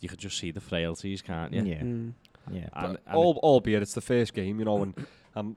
you 0.00 0.08
could 0.08 0.18
just 0.18 0.38
see 0.38 0.50
the 0.50 0.60
frailties, 0.60 1.22
can't 1.22 1.52
you? 1.52 1.62
Yeah, 1.62 1.82
Mm. 1.82 2.12
yeah. 2.50 2.68
And, 2.72 2.86
and 2.88 2.98
Al 3.06 3.38
albeit 3.42 3.82
it's 3.82 3.94
the 3.94 4.00
first 4.14 4.34
game, 4.34 4.58
you 4.58 4.64
know, 4.64 4.82
and 4.82 4.94
I'm, 5.36 5.56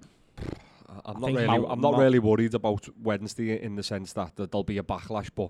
I'm 1.06 1.20
not 1.20 1.34
really, 1.34 1.46
I'm 1.68 1.82
not 1.82 1.98
really 1.98 2.20
worried 2.20 2.54
about 2.54 2.88
Wednesday 3.02 3.62
in 3.62 3.76
the 3.76 3.84
sense 3.84 4.14
that, 4.14 4.36
that 4.36 4.52
there'll 4.52 4.64
be 4.64 4.78
a 4.78 4.84
backlash, 4.84 5.30
but 5.36 5.50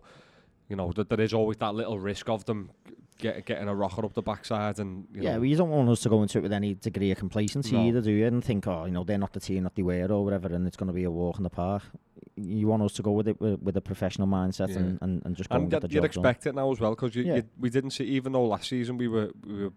you 0.69 0.75
know, 0.75 0.91
that 0.93 1.09
there 1.09 1.21
is 1.21 1.33
always 1.33 1.57
that 1.57 1.75
little 1.75 1.99
risk 1.99 2.29
of 2.29 2.45
them 2.45 2.71
get, 3.19 3.45
getting 3.45 3.67
a 3.67 3.75
rocker 3.75 4.05
up 4.05 4.13
the 4.13 4.21
backside, 4.21 4.79
and 4.79 5.05
you 5.13 5.21
yeah, 5.23 5.33
know, 5.33 5.39
well, 5.39 5.45
you 5.45 5.55
don't 5.57 5.69
want 5.69 5.89
us 5.89 5.99
to 6.01 6.09
go 6.09 6.21
into 6.21 6.37
it 6.39 6.41
with 6.41 6.53
any 6.53 6.73
degree 6.75 7.11
of 7.11 7.17
complacency 7.17 7.73
No. 7.73 7.85
either, 7.85 8.01
do 8.01 8.11
you? 8.11 8.25
And 8.25 8.43
think, 8.43 8.67
oh, 8.67 8.85
you 8.85 8.91
know, 8.91 9.03
they're 9.03 9.17
not 9.17 9.33
the 9.33 9.39
team 9.39 9.63
that 9.63 9.75
they 9.75 9.81
were 9.83 10.07
or 10.11 10.23
whatever, 10.23 10.47
and 10.47 10.65
it's 10.65 10.77
going 10.77 10.87
to 10.87 10.93
be 10.93 11.03
a 11.03 11.11
walk 11.11 11.37
in 11.37 11.43
the 11.43 11.49
park. 11.49 11.83
You 12.35 12.67
want 12.67 12.81
us 12.81 12.93
to 12.93 13.03
go 13.03 13.11
with 13.11 13.27
it 13.27 13.39
with, 13.39 13.61
with 13.61 13.77
a 13.77 13.81
professional 13.81 14.27
mindset 14.27 14.69
Yeah. 14.69 14.77
and, 14.79 14.99
and, 15.01 15.21
and 15.25 15.35
just 15.35 15.49
go 15.49 15.55
and, 15.55 15.63
and 15.63 15.71
get 15.71 15.81
the 15.81 15.87
you'd, 15.87 15.95
you'd 15.95 16.11
job 16.11 16.13
done. 16.23 16.25
expect 16.31 16.47
it 16.47 16.55
now 16.55 16.71
as 16.71 16.79
well 16.79 16.91
because 16.91 17.15
you, 17.15 17.23
Yeah. 17.23 17.35
you, 17.35 17.43
we 17.59 17.69
didn't 17.69 17.91
see 17.91 18.05
even 18.05 18.31
though 18.31 18.45
last 18.45 18.69
season 18.69 18.97
we 18.97 19.07
were 19.07 19.29
we 19.45 19.65
were 19.65 19.73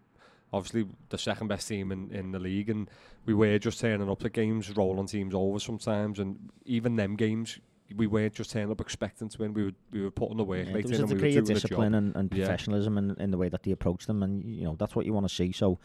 obviously 0.56 0.86
the 1.10 1.18
second 1.18 1.48
best 1.48 1.68
team 1.68 1.92
in, 1.92 2.10
in 2.10 2.32
the 2.32 2.38
league 2.38 2.68
and 2.70 2.90
we 3.24 3.34
were 3.34 3.58
just 3.58 3.78
turning 3.80 4.08
up 4.10 4.18
to 4.20 4.28
games 4.30 4.70
rolling 4.76 5.06
teams 5.06 5.34
over 5.34 5.58
sometimes 5.58 6.18
and 6.18 6.50
even 6.64 6.96
them 6.96 7.14
games 7.16 7.58
we 7.94 8.06
weren't 8.06 8.34
just 8.34 8.50
turning 8.50 8.70
up 8.72 8.80
expecting 8.80 9.28
to 9.28 9.38
win 9.38 9.52
we 9.54 9.64
were 9.64 9.72
we 9.92 10.02
were 10.02 10.10
putting 10.10 10.36
the 10.36 10.44
work 10.44 10.66
Yeah, 10.66 10.72
there 10.72 10.82
was 10.82 10.98
in 10.98 11.04
a 11.04 11.06
we 11.06 11.14
degree 11.14 11.30
doing 11.32 11.42
of 11.42 11.46
discipline 11.46 11.94
and, 11.94 12.16
and 12.16 12.32
Yeah. 12.32 12.46
professionalism 12.46 12.98
in, 12.98 13.10
in 13.20 13.30
the 13.30 13.38
way 13.38 13.48
that 13.48 13.62
they 13.62 13.70
approach 13.70 14.06
them, 14.06 14.22
and 14.22 14.42
you 14.44 14.64
know 14.64 14.74
that's 14.76 14.96
what 14.96 15.06
you 15.06 15.12
want 15.12 15.28
to 15.28 15.34
see. 15.34 15.52
So 15.52 15.78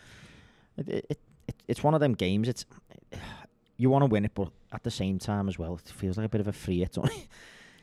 it, 0.78 0.90
it, 0.90 1.06
it, 1.10 1.20
it 1.50 1.56
it's 1.68 1.84
one 1.84 1.94
of 1.94 2.00
them 2.00 2.14
games. 2.14 2.48
It's 2.48 2.66
you 3.78 3.90
want 3.92 4.02
to 4.04 4.08
win 4.08 4.26
it, 4.26 4.32
but 4.34 4.50
at 4.72 4.84
the 4.84 4.90
same 4.92 5.20
time 5.20 5.48
as 5.48 5.60
well, 5.60 5.76
it 5.76 5.92
feels 5.92 6.18
like 6.18 6.26
a 6.26 6.30
bit 6.30 6.42
of 6.42 6.48
a 6.48 6.54
free 6.54 6.80
hit. 6.80 6.98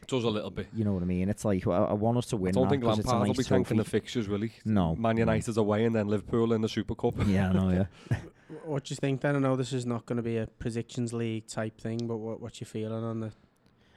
it 0.03 0.09
does 0.09 0.25
a 0.25 0.31
little 0.31 0.51
bit 0.51 0.67
you 0.75 0.85
know 0.85 0.93
what 0.93 1.03
I 1.03 1.07
mean? 1.07 1.29
It's 1.29 1.45
like 1.45 1.67
I, 1.67 1.71
I 1.77 1.93
want 1.93 2.19
us 2.19 2.27
to 2.27 2.37
win. 2.37 2.57
I 2.57 2.61
win. 2.61 2.63
don't 2.63 2.65
that 2.65 2.71
think 2.71 2.83
'cause 2.85 2.99
it's 2.99 3.09
a 3.09 3.11
Lampard 3.13 3.29
will 3.29 3.35
be 3.35 3.43
thanking 3.45 3.77
the 3.77 3.85
fixtures 3.85 4.29
will 4.29 4.41
he 4.41 4.51
No, 4.65 4.95
Man 4.97 5.17
no. 5.17 5.21
United's 5.21 5.57
away 5.57 5.85
and 5.85 5.95
then 5.95 6.09
Liverpool 6.09 6.53
in 6.53 6.61
the 6.61 6.69
Super 6.69 6.95
Cup 6.95 7.15
Yeah, 7.27 7.51
I 7.51 7.53
know. 7.53 7.87
Yeah. 8.11 8.17
What 8.65 8.85
do 8.85 8.93
you 8.93 8.97
think 8.97 9.21
then? 9.21 9.37
I 9.37 9.41
know 9.41 9.57
this 9.57 9.75
is 9.75 9.85
not 9.85 10.07
going 10.07 10.17
to 10.17 10.23
be 10.23 10.39
a 10.39 10.47
predictions 10.47 11.13
league 11.13 11.47
type 11.47 11.79
thing, 11.79 12.07
but 12.07 12.17
what 12.17 12.41
what's 12.41 12.61
your 12.63 12.67
feeling 12.67 13.05
on 13.05 13.21
the, 13.21 13.33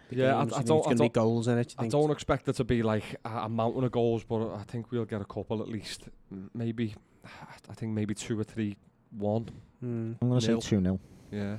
the 0.09 0.15
yeah 0.17 0.35
I, 0.35 0.41
games? 0.41 0.53
I 0.53 0.55
Do 0.61 0.61
you 0.61 0.63
think 0.63 0.67
don't 0.67 0.77
it's 0.79 0.85
going 0.87 0.97
to 0.97 1.03
be 1.03 1.09
don't, 1.09 1.13
goals 1.13 1.47
in 1.47 1.57
it. 1.57 1.75
I 1.77 1.81
think? 1.83 1.91
don't 1.93 2.11
expect 2.11 2.49
it 2.49 2.53
to 2.57 2.63
be 2.65 2.83
like 2.83 3.15
a, 3.23 3.29
a 3.29 3.49
mountain 3.49 3.85
of 3.85 3.91
goals 3.93 4.25
but 4.25 4.53
I 4.53 4.63
think 4.63 4.91
we'll 4.91 5.05
get 5.05 5.21
a 5.21 5.25
couple 5.25 5.61
at 5.61 5.69
least 5.69 6.09
maybe 6.53 6.95
I 7.69 7.73
think 7.73 7.93
maybe 7.93 8.13
two 8.13 8.37
or 8.39 8.43
three 8.43 8.75
one 9.17 9.47
Mm. 9.83 10.15
I'm 10.21 10.29
going 10.29 10.39
to 10.41 10.45
say 10.45 10.53
2 10.69 10.81
0. 10.83 10.99
yeah 11.31 11.57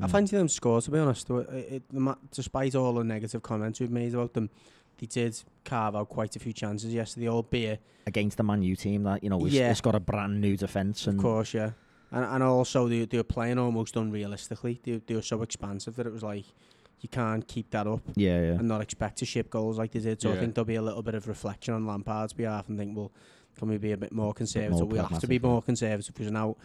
I 0.00 0.06
hmm. 0.06 0.10
fancy 0.10 0.36
them 0.36 0.48
score, 0.48 0.80
to 0.80 0.90
be 0.90 0.98
honest. 0.98 1.28
It, 1.28 1.82
it, 1.92 2.16
despite 2.30 2.74
all 2.74 2.94
the 2.94 3.04
negative 3.04 3.42
comments 3.42 3.80
we've 3.80 3.90
made 3.90 4.14
about 4.14 4.32
them, 4.32 4.50
they 4.98 5.06
did 5.06 5.36
carve 5.64 5.96
out 5.96 6.08
quite 6.08 6.34
a 6.36 6.38
few 6.38 6.52
chances 6.52 6.92
yesterday, 6.92 7.28
albeit, 7.28 7.80
Against 8.06 8.36
the 8.36 8.42
Man 8.42 8.62
U 8.62 8.74
team 8.74 9.04
that, 9.04 9.22
you 9.22 9.30
know, 9.30 9.44
it's, 9.44 9.54
Yeah. 9.54 9.70
it's 9.70 9.80
got 9.80 9.94
a 9.94 10.00
brand 10.00 10.40
new 10.40 10.56
defence. 10.56 11.06
of 11.06 11.14
and 11.14 11.22
course, 11.22 11.54
yeah. 11.54 11.70
And, 12.10 12.24
and 12.24 12.42
also, 12.42 12.88
they, 12.88 13.04
they 13.04 13.16
were 13.16 13.22
playing 13.22 13.58
almost 13.58 13.94
unrealistically. 13.94 14.82
They, 14.82 15.00
they 15.06 15.14
were 15.14 15.22
so 15.22 15.42
expansive 15.42 15.96
that 15.96 16.06
it 16.06 16.12
was 16.12 16.22
like, 16.22 16.44
you 17.00 17.08
can't 17.08 17.46
keep 17.46 17.70
that 17.70 17.86
up 17.86 18.00
Yeah, 18.14 18.40
yeah. 18.40 18.52
and 18.52 18.68
not 18.68 18.80
expect 18.80 19.18
to 19.18 19.24
ship 19.24 19.50
goals 19.50 19.76
like 19.76 19.90
they 19.90 19.98
did. 19.98 20.22
So 20.22 20.32
I 20.32 20.36
think 20.36 20.54
there'll 20.54 20.64
be 20.64 20.76
a 20.76 20.82
little 20.82 21.02
bit 21.02 21.14
of 21.14 21.26
reflection 21.26 21.74
on 21.74 21.84
Lampard's 21.84 22.32
behalf 22.32 22.68
and 22.68 22.78
think, 22.78 22.96
well, 22.96 23.10
can 23.58 23.68
we 23.68 23.76
be 23.76 23.92
a 23.92 23.96
bit 23.96 24.12
more 24.12 24.32
conservative? 24.32 24.78
more 24.78 24.84
we'll 24.86 25.04
have 25.04 25.20
to 25.20 25.26
be 25.26 25.38
more 25.38 25.60
conservative 25.62 26.14
because 26.14 26.30
now, 26.30 26.56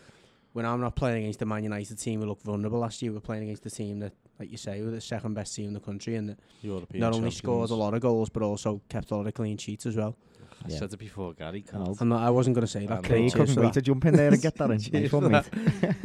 we're 0.57 0.63
now 0.63 0.75
not 0.75 0.95
playing 0.95 1.19
against 1.25 1.37
the 1.37 1.45
Man 1.45 1.63
United 1.63 1.99
team, 1.99 2.19
we 2.19 2.25
look 2.25 2.41
vulnerable. 2.41 2.79
Last 2.79 2.99
year, 3.03 3.11
we 3.11 3.17
were 3.17 3.21
playing 3.21 3.43
against 3.43 3.61
the 3.61 3.69
team 3.69 3.99
that, 3.99 4.11
like 4.39 4.49
you 4.49 4.57
say, 4.57 4.81
were 4.81 4.89
the 4.89 4.99
second 4.99 5.35
best 5.35 5.55
team 5.55 5.67
in 5.67 5.73
the 5.75 5.79
country 5.79 6.15
and 6.15 6.29
that 6.29 6.39
European 6.63 6.99
not 6.99 7.13
only 7.13 7.29
scored 7.29 7.69
a 7.69 7.75
lot 7.75 7.93
of 7.93 8.01
goals, 8.01 8.29
but 8.29 8.41
also 8.41 8.81
kept 8.89 9.11
a 9.11 9.15
lot 9.15 9.27
of 9.27 9.35
clean 9.35 9.55
sheets 9.57 9.85
as 9.85 9.95
well. 9.95 10.15
I 10.65 10.69
Yeah. 10.69 10.79
said 10.79 10.91
it 10.93 10.97
before, 10.97 11.33
Gary. 11.33 11.63
I 11.71 11.77
know. 11.77 11.85
Oh. 11.89 11.97
I'm 11.99 12.09
not, 12.09 12.23
I 12.23 12.31
wasn't 12.31 12.55
going 12.55 12.65
to 12.65 12.71
say 12.71 12.87
that. 12.87 13.03
know. 13.03 13.07
Craig 13.07 13.29
Cheers 13.31 13.33
couldn't 13.35 13.63
wait 13.63 13.73
to 13.73 13.81
jump 13.83 14.03
in 14.05 14.15
there 14.15 14.29
and 14.33 14.41
get 14.41 14.55
that 14.55 14.71
in. 14.71 14.79
Cheers 14.81 14.93
nice 15.03 15.11
for 15.11 15.19
one, 15.19 15.31
that. 15.31 15.55
mate. 15.55 15.95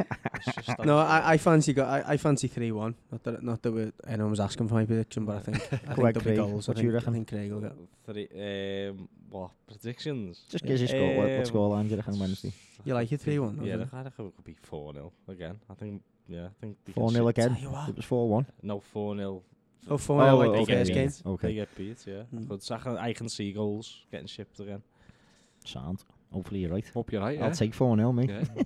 It's 0.45 0.55
just 0.67 0.79
No, 0.85 0.97
I, 0.97 1.33
I 1.33 1.37
fancy 1.37 1.73
go, 1.73 1.83
I, 1.83 2.13
I 2.13 2.17
fancy 2.17 2.47
three 2.47 2.71
one. 2.71 2.95
Not 3.11 3.23
that 3.23 3.43
not 3.43 3.61
that 3.61 3.71
we, 3.71 3.91
anyone 4.07 4.31
was 4.31 4.39
asking 4.39 4.67
for 4.67 4.75
my 4.75 4.85
prediction, 4.85 5.25
but 5.25 5.37
I 5.37 5.39
think 5.39 5.57
I 5.73 5.77
think 5.77 5.83
ahead, 5.83 5.97
there'll 5.97 6.13
be 6.13 6.19
Craig. 6.21 6.37
goals. 6.37 6.67
I 6.67 6.71
What 6.71 6.77
do 6.77 6.83
you 6.83 6.91
think, 6.91 7.07
I 7.07 7.11
think 7.11 7.27
Craig 7.29 7.51
will 7.51 7.61
get. 7.61 7.73
Three, 8.05 8.89
um, 8.89 9.09
what 9.29 9.51
predictions? 9.67 10.43
Just 10.49 10.65
gives 10.65 10.81
you 10.81 10.87
score. 10.87 11.07
What, 11.15 11.17
what 11.29 11.31
Um, 11.39 11.45
score 11.45 11.69
line 11.69 11.85
do 11.85 11.91
you 11.91 11.97
reckon 11.97 12.19
Wednesday? 12.19 12.53
You 12.85 12.93
like 12.93 13.11
it 13.11 13.21
three 13.21 13.39
one? 13.39 13.59
Yeah, 13.63 13.85
I 13.93 14.03
reckon 14.03 14.27
it 14.27 14.35
could 14.35 14.45
be 14.45 14.55
four 14.61 14.93
0 14.93 15.11
again. 15.27 15.59
I 15.69 15.73
think. 15.75 16.01
Yeah, 16.27 16.45
I 16.45 16.49
think. 16.61 16.77
they 16.85 16.93
4 16.93 17.11
0 17.11 17.27
again. 17.27 17.53
Tell 17.53 17.61
you 17.63 17.69
what. 17.69 17.89
It 17.89 17.95
was 17.97 18.05
4 18.05 18.29
1. 18.29 18.45
No 18.63 18.79
four 18.79 19.15
0 19.15 19.41
Oh, 19.89 19.97
four 19.97 20.23
nil 20.23 20.37
like 20.37 20.51
the 20.51 20.57
okay, 20.59 20.73
first 20.75 20.91
yeah. 20.91 20.95
game. 21.25 21.37
They 21.41 21.53
get 21.55 21.75
beat. 21.75 21.97
Yeah, 22.07 22.23
Mm. 22.33 22.47
but 22.47 22.71
I 22.71 22.77
can, 22.77 22.97
I 22.97 23.11
can 23.13 23.27
see 23.27 23.51
goals 23.51 24.03
getting 24.11 24.27
shipped 24.27 24.57
again. 24.61 24.81
Sound. 25.65 26.03
Hopefully 26.31 26.61
you're 26.61 26.71
right. 26.71 26.85
hope 26.93 27.11
you're 27.11 27.21
right 27.21 27.41
I'll 27.41 27.51
take 27.51 27.73
4 27.73 27.95
0, 27.97 28.11
mate. 28.13 28.29
yeah. 28.29 28.43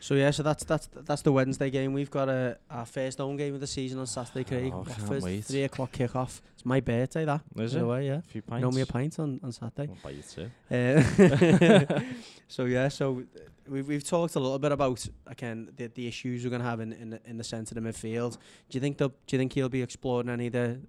So 0.00 0.14
yeah, 0.14 0.30
so 0.30 0.42
that's 0.42 0.64
that's 0.64 0.88
that's 0.92 1.20
the 1.20 1.30
Wednesday 1.30 1.68
game. 1.68 1.92
We've 1.92 2.10
got 2.10 2.30
a 2.30 2.56
our 2.70 2.86
first 2.86 3.18
home 3.18 3.36
game 3.36 3.54
of 3.54 3.60
the 3.60 3.66
season 3.66 3.98
on 3.98 4.06
Saturday, 4.06 4.44
Craig. 4.44 4.72
Oh, 4.74 4.82
can't 4.82 4.98
Watford, 4.98 5.22
wait. 5.22 5.44
three 5.44 5.64
o'clock 5.64 5.92
kick 5.92 6.16
off. 6.16 6.40
It's 6.54 6.64
my 6.64 6.80
birthday, 6.80 7.26
that. 7.26 7.42
Is 7.56 7.74
it? 7.74 7.82
way, 7.82 8.06
yeah. 8.06 8.18
A 8.18 8.22
few 8.22 8.40
pints. 8.40 8.62
know 8.62 8.70
me 8.70 8.80
a 8.80 8.86
pint 8.86 9.18
on, 9.18 9.38
on 9.42 9.52
Saturday. 9.52 9.90
I'll 9.90 9.98
buy 10.02 10.10
you 10.10 10.22
two. 10.22 10.50
Uh, 10.70 12.00
so 12.48 12.64
yeah, 12.64 12.88
so 12.88 13.24
we've 13.68 13.86
we've 13.86 14.04
talked 14.04 14.36
a 14.36 14.40
little 14.40 14.58
bit 14.58 14.72
about 14.72 15.06
again 15.26 15.68
the, 15.76 15.88
the 15.88 16.08
issues 16.08 16.44
we're 16.44 16.50
gonna 16.50 16.64
have 16.64 16.80
in 16.80 16.94
in 16.94 17.10
the, 17.10 17.20
in 17.26 17.36
the 17.36 17.44
centre 17.44 17.76
of 17.76 17.82
the 17.82 17.88
midfield. 17.88 18.38
Do 18.70 18.78
you 18.78 18.80
think 18.80 18.96
do 18.96 19.12
you 19.28 19.38
think 19.38 19.52
he'll 19.52 19.68
be 19.68 19.82
exploring 19.82 20.30
any 20.30 20.46
of 20.46 20.54
the 20.54 20.80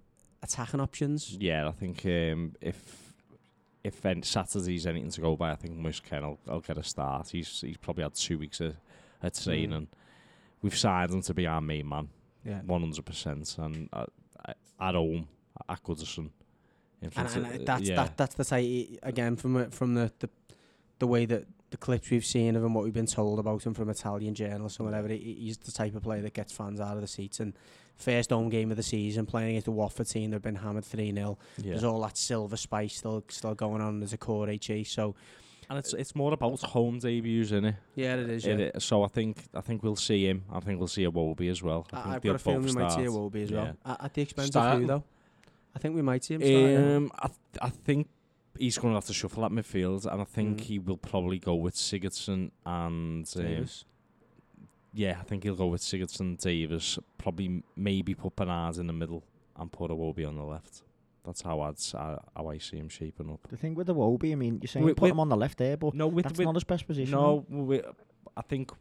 attacking 0.41 0.80
options? 0.80 1.36
Yeah, 1.38 1.68
I 1.68 1.72
think 1.72 2.05
um, 2.05 2.53
if 2.62 3.12
if 3.84 4.01
Saturday's 4.24 4.86
anything 4.86 5.09
to 5.12 5.22
go 5.22 5.36
by, 5.36 5.51
I 5.51 5.55
think 5.55 5.78
Mushken 5.78 6.22
will, 6.22 6.39
will 6.45 6.59
get 6.59 6.78
a 6.78 6.84
start. 6.84 7.30
He's 7.30 7.62
he's 7.62 7.78
probably 7.78 8.03
had 8.03 8.14
two 8.14 8.38
weeks 8.38 8.62
of, 8.62 8.76
of 9.24 9.43
training. 9.43 9.88
We've 10.61 10.78
signed 10.78 11.11
him 11.11 11.22
to 11.24 11.34
be 11.34 11.47
our 11.47 11.61
main 11.61 11.88
man, 11.89 12.09
Yeah. 12.45 12.61
one 12.61 12.82
hundred 12.82 13.05
percent, 13.05 13.55
and 13.57 13.89
uh, 13.93 14.05
at 14.80 14.95
home 14.95 15.28
at 15.69 15.84
Goodison. 15.84 16.30
In 17.01 17.11
And, 17.15 17.28
and 17.36 17.45
of- 17.61 17.65
that's 17.65 17.82
yeah. 17.89 17.95
that 17.95 18.17
that's 18.17 18.36
the 18.36 18.43
type 18.45 18.99
again 19.03 19.36
from 19.36 19.55
uh, 19.57 19.65
from 19.72 19.95
the, 19.95 20.11
the 20.19 20.30
the 20.99 21.07
way 21.07 21.26
that 21.26 21.45
the 21.72 21.78
clips 21.78 22.09
we've 22.11 22.26
seen 22.26 22.55
of 22.55 22.63
him, 22.63 22.74
what 22.74 22.84
we've 22.84 22.93
been 22.93 23.05
told 23.05 23.39
about 23.39 23.65
him 23.65 23.74
from 23.74 23.89
Italian 23.89 24.36
journalists 24.36 24.78
and 24.78 24.86
whatever. 24.88 25.07
He's 25.07 25.57
the 25.57 25.72
type 25.72 25.95
of 25.95 26.03
player 26.03 26.22
that 26.22 26.34
gets 26.34 26.51
fans 26.51 26.80
out 26.82 26.95
of 26.95 27.01
the 27.01 27.07
seats. 27.07 27.39
And 27.39 27.53
first 27.95 28.30
home 28.32 28.49
game 28.49 28.72
of 28.72 28.78
the 28.78 28.84
season, 28.84 29.26
playing 29.26 29.51
against 29.51 29.65
the 29.65 29.72
Watford 29.72 30.07
team, 30.07 30.32
they've 30.32 30.41
been 30.41 30.55
hammered 30.57 30.84
three 30.86 31.13
0 31.13 31.38
yeah. 31.57 31.72
There's 31.72 31.84
all 31.86 32.01
that 32.01 32.17
silver 32.17 32.57
spice 32.57 32.97
still 32.97 33.24
still 33.30 33.55
going 33.55 33.82
on. 33.82 33.99
There's 33.99 34.13
a 34.13 34.17
core 34.17 34.47
HE. 34.47 34.84
So 34.84 35.15
and 35.72 35.80
it's 35.80 35.93
it's 35.93 36.13
more 36.15 36.34
about 36.34 36.59
home 36.61 36.99
debuts, 36.99 37.47
isn't 37.47 37.65
it? 37.65 37.76
yeah, 37.95 38.15
it 38.15 38.30
is. 38.30 38.45
Yeah. 38.45 38.55
It 38.55 38.82
so 38.82 39.03
I 39.03 39.07
think 39.07 39.38
I 39.55 39.61
think 39.61 39.82
we'll 39.84 39.95
see 39.95 40.28
him. 40.28 40.43
I 40.51 40.59
think 40.59 40.78
we'll 40.80 40.88
see 40.88 41.03
Iwobi 41.05 41.49
as 41.49 41.63
well. 41.63 41.88
I 41.93 41.97
I, 41.99 42.01
think 42.03 42.15
I've 42.15 42.24
got 42.24 42.36
a 42.36 42.39
feeling 42.39 42.63
we 42.65 42.72
might 42.74 42.91
see 42.91 43.05
a. 43.05 43.09
Wobie 43.09 43.43
as 43.43 43.51
Yeah. 43.51 43.63
well. 43.63 43.78
At, 43.86 44.03
at 44.05 44.13
the 44.13 44.22
expense 44.22 44.55
of 44.55 44.80
who 44.80 44.86
though? 44.88 45.03
I 45.76 45.80
think 45.80 45.95
we 45.95 46.01
might 46.01 46.24
see 46.26 46.36
him. 46.36 46.97
Um, 46.97 47.11
I, 47.17 47.28
th- 47.28 47.39
I 47.61 47.69
think 47.69 48.09
he's 48.59 48.78
going 48.78 48.91
to 48.93 48.95
have 48.97 49.05
to 49.05 49.13
shuffle 49.13 49.45
at 49.45 49.51
midfield, 49.51 50.05
and 50.11 50.22
I 50.22 50.26
think 50.26 50.57
Mm. 50.57 50.61
he 50.61 50.80
will 50.80 50.97
probably 50.97 51.39
go 51.39 51.55
with 51.55 51.76
Sigurdsson 51.76 52.51
and 52.65 53.26
um, 53.26 53.26
Davies. 53.34 53.86
yeah, 54.93 55.15
I 55.19 55.24
think 55.24 55.43
he'll 55.43 55.55
go 55.55 55.67
with 55.67 55.82
Sigurdsson, 55.82 56.38
Davies, 56.38 56.99
probably 57.17 57.63
maybe 57.78 58.13
put 58.13 58.36
Bernard 58.36 58.78
in 58.78 58.88
the 58.88 58.93
middle 58.93 59.24
and 59.55 59.72
put 59.72 59.89
Iwobi 59.91 60.28
on 60.28 60.36
the 60.36 60.43
left. 60.43 60.82
That's 61.26 61.41
how 61.41 61.61
I'd 61.61 61.74
s- 61.76 61.93
uh, 61.93 62.17
how 62.36 62.47
I 62.49 62.57
see 62.57 62.78
him 62.78 62.89
shaping 62.89 63.30
up. 63.32 63.47
The 63.49 63.57
thing 63.57 63.76
with 63.76 63.88
the 63.88 63.93
Wobie, 63.95 64.32
I 64.32 64.36
mean, 64.36 64.59
you're 64.61 64.67
saying 64.67 64.86
With- 64.86 64.95
put 64.97 65.03
with- 65.03 65.11
him 65.11 65.19
on 65.19 65.30
the 65.30 65.38
left 65.38 65.57
there, 65.59 65.78
but 65.78 65.93
No, 65.93 66.07
with, 66.07 66.24
that's 66.26 66.38
with 66.38 66.45
not 66.45 66.55
his 66.55 66.63
best 66.63 66.88
position. 66.88 67.11
no, 67.11 67.45
we, 67.49 67.82
I 68.36 68.41
think 68.41 68.72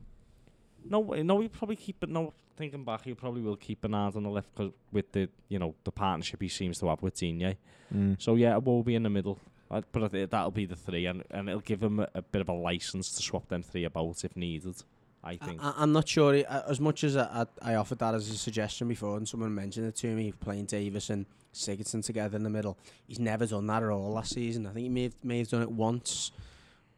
no, 0.85 1.03
no, 1.03 1.41
he'll 1.41 1.49
probably 1.51 1.77
keep 1.77 2.03
it. 2.03 2.09
No, 2.09 2.33
thinking 2.57 2.85
back, 2.85 3.05
he 3.05 3.15
probably 3.15 3.43
will 3.43 3.57
keep 3.57 3.83
Bernard 3.83 4.17
on 4.17 4.23
the 4.23 4.31
left 4.31 4.55
'cause 4.55 4.73
with 4.93 5.13
the 5.13 5.29
you 5.49 5.59
know 5.59 5.75
the 5.85 5.93
partnership 5.93 6.41
he 6.41 6.49
seems 6.49 6.79
to 6.79 6.87
have 6.89 7.03
with 7.03 7.15
Digne. 7.17 7.57
Mm. 7.95 8.21
So 8.21 8.35
yeah, 8.37 8.55
Iwobi 8.59 8.95
in 8.95 9.03
the 9.03 9.11
middle. 9.11 9.39
Uh, 9.71 9.83
But 9.93 10.03
I 10.05 10.09
think 10.09 10.31
that'll 10.31 10.51
be 10.51 10.67
the 10.67 10.75
three, 10.75 11.07
and, 11.07 11.23
and 11.31 11.49
it'll 11.49 11.61
give 11.61 11.81
him 11.83 12.01
a, 12.01 12.09
a 12.15 12.23
bit 12.23 12.41
of 12.41 12.49
a 12.49 12.53
license 12.53 13.13
to 13.13 13.23
swap 13.23 13.49
them 13.49 13.63
three 13.63 13.85
about 13.85 14.25
if 14.25 14.35
needed. 14.37 14.83
I 15.23 15.37
think. 15.37 15.63
I, 15.63 15.75
I'm 15.77 15.93
not 15.93 16.09
sure. 16.09 16.33
he- 16.35 16.45
uh, 16.47 16.63
As 16.69 16.81
much 16.81 17.05
as 17.05 17.17
I, 17.17 17.47
I, 17.63 17.73
I 17.73 17.75
offered 17.77 17.99
that 17.99 18.15
as 18.15 18.29
a 18.31 18.39
suggestion 18.39 18.89
before, 18.89 19.17
and 19.19 19.29
someone 19.29 19.55
mentioned 19.55 19.87
it 19.87 19.95
to 19.97 20.09
me, 20.17 20.33
playing 20.33 20.65
Davies 20.65 21.11
and 21.11 21.27
Sigurdsson 21.55 22.05
together 22.05 22.37
in 22.37 22.43
the 22.43 22.51
middle, 22.51 22.79
he's 23.07 23.19
never 23.19 23.47
done 23.47 23.67
that 23.67 23.83
at 23.83 23.89
all 23.89 24.13
last 24.13 24.35
season. 24.35 24.67
I 24.67 24.71
think 24.71 24.85
he 24.85 24.89
may 24.89 25.03
have, 25.05 25.15
may 25.23 25.39
have 25.39 25.49
done 25.49 25.63
it 25.63 25.71
once, 25.71 26.31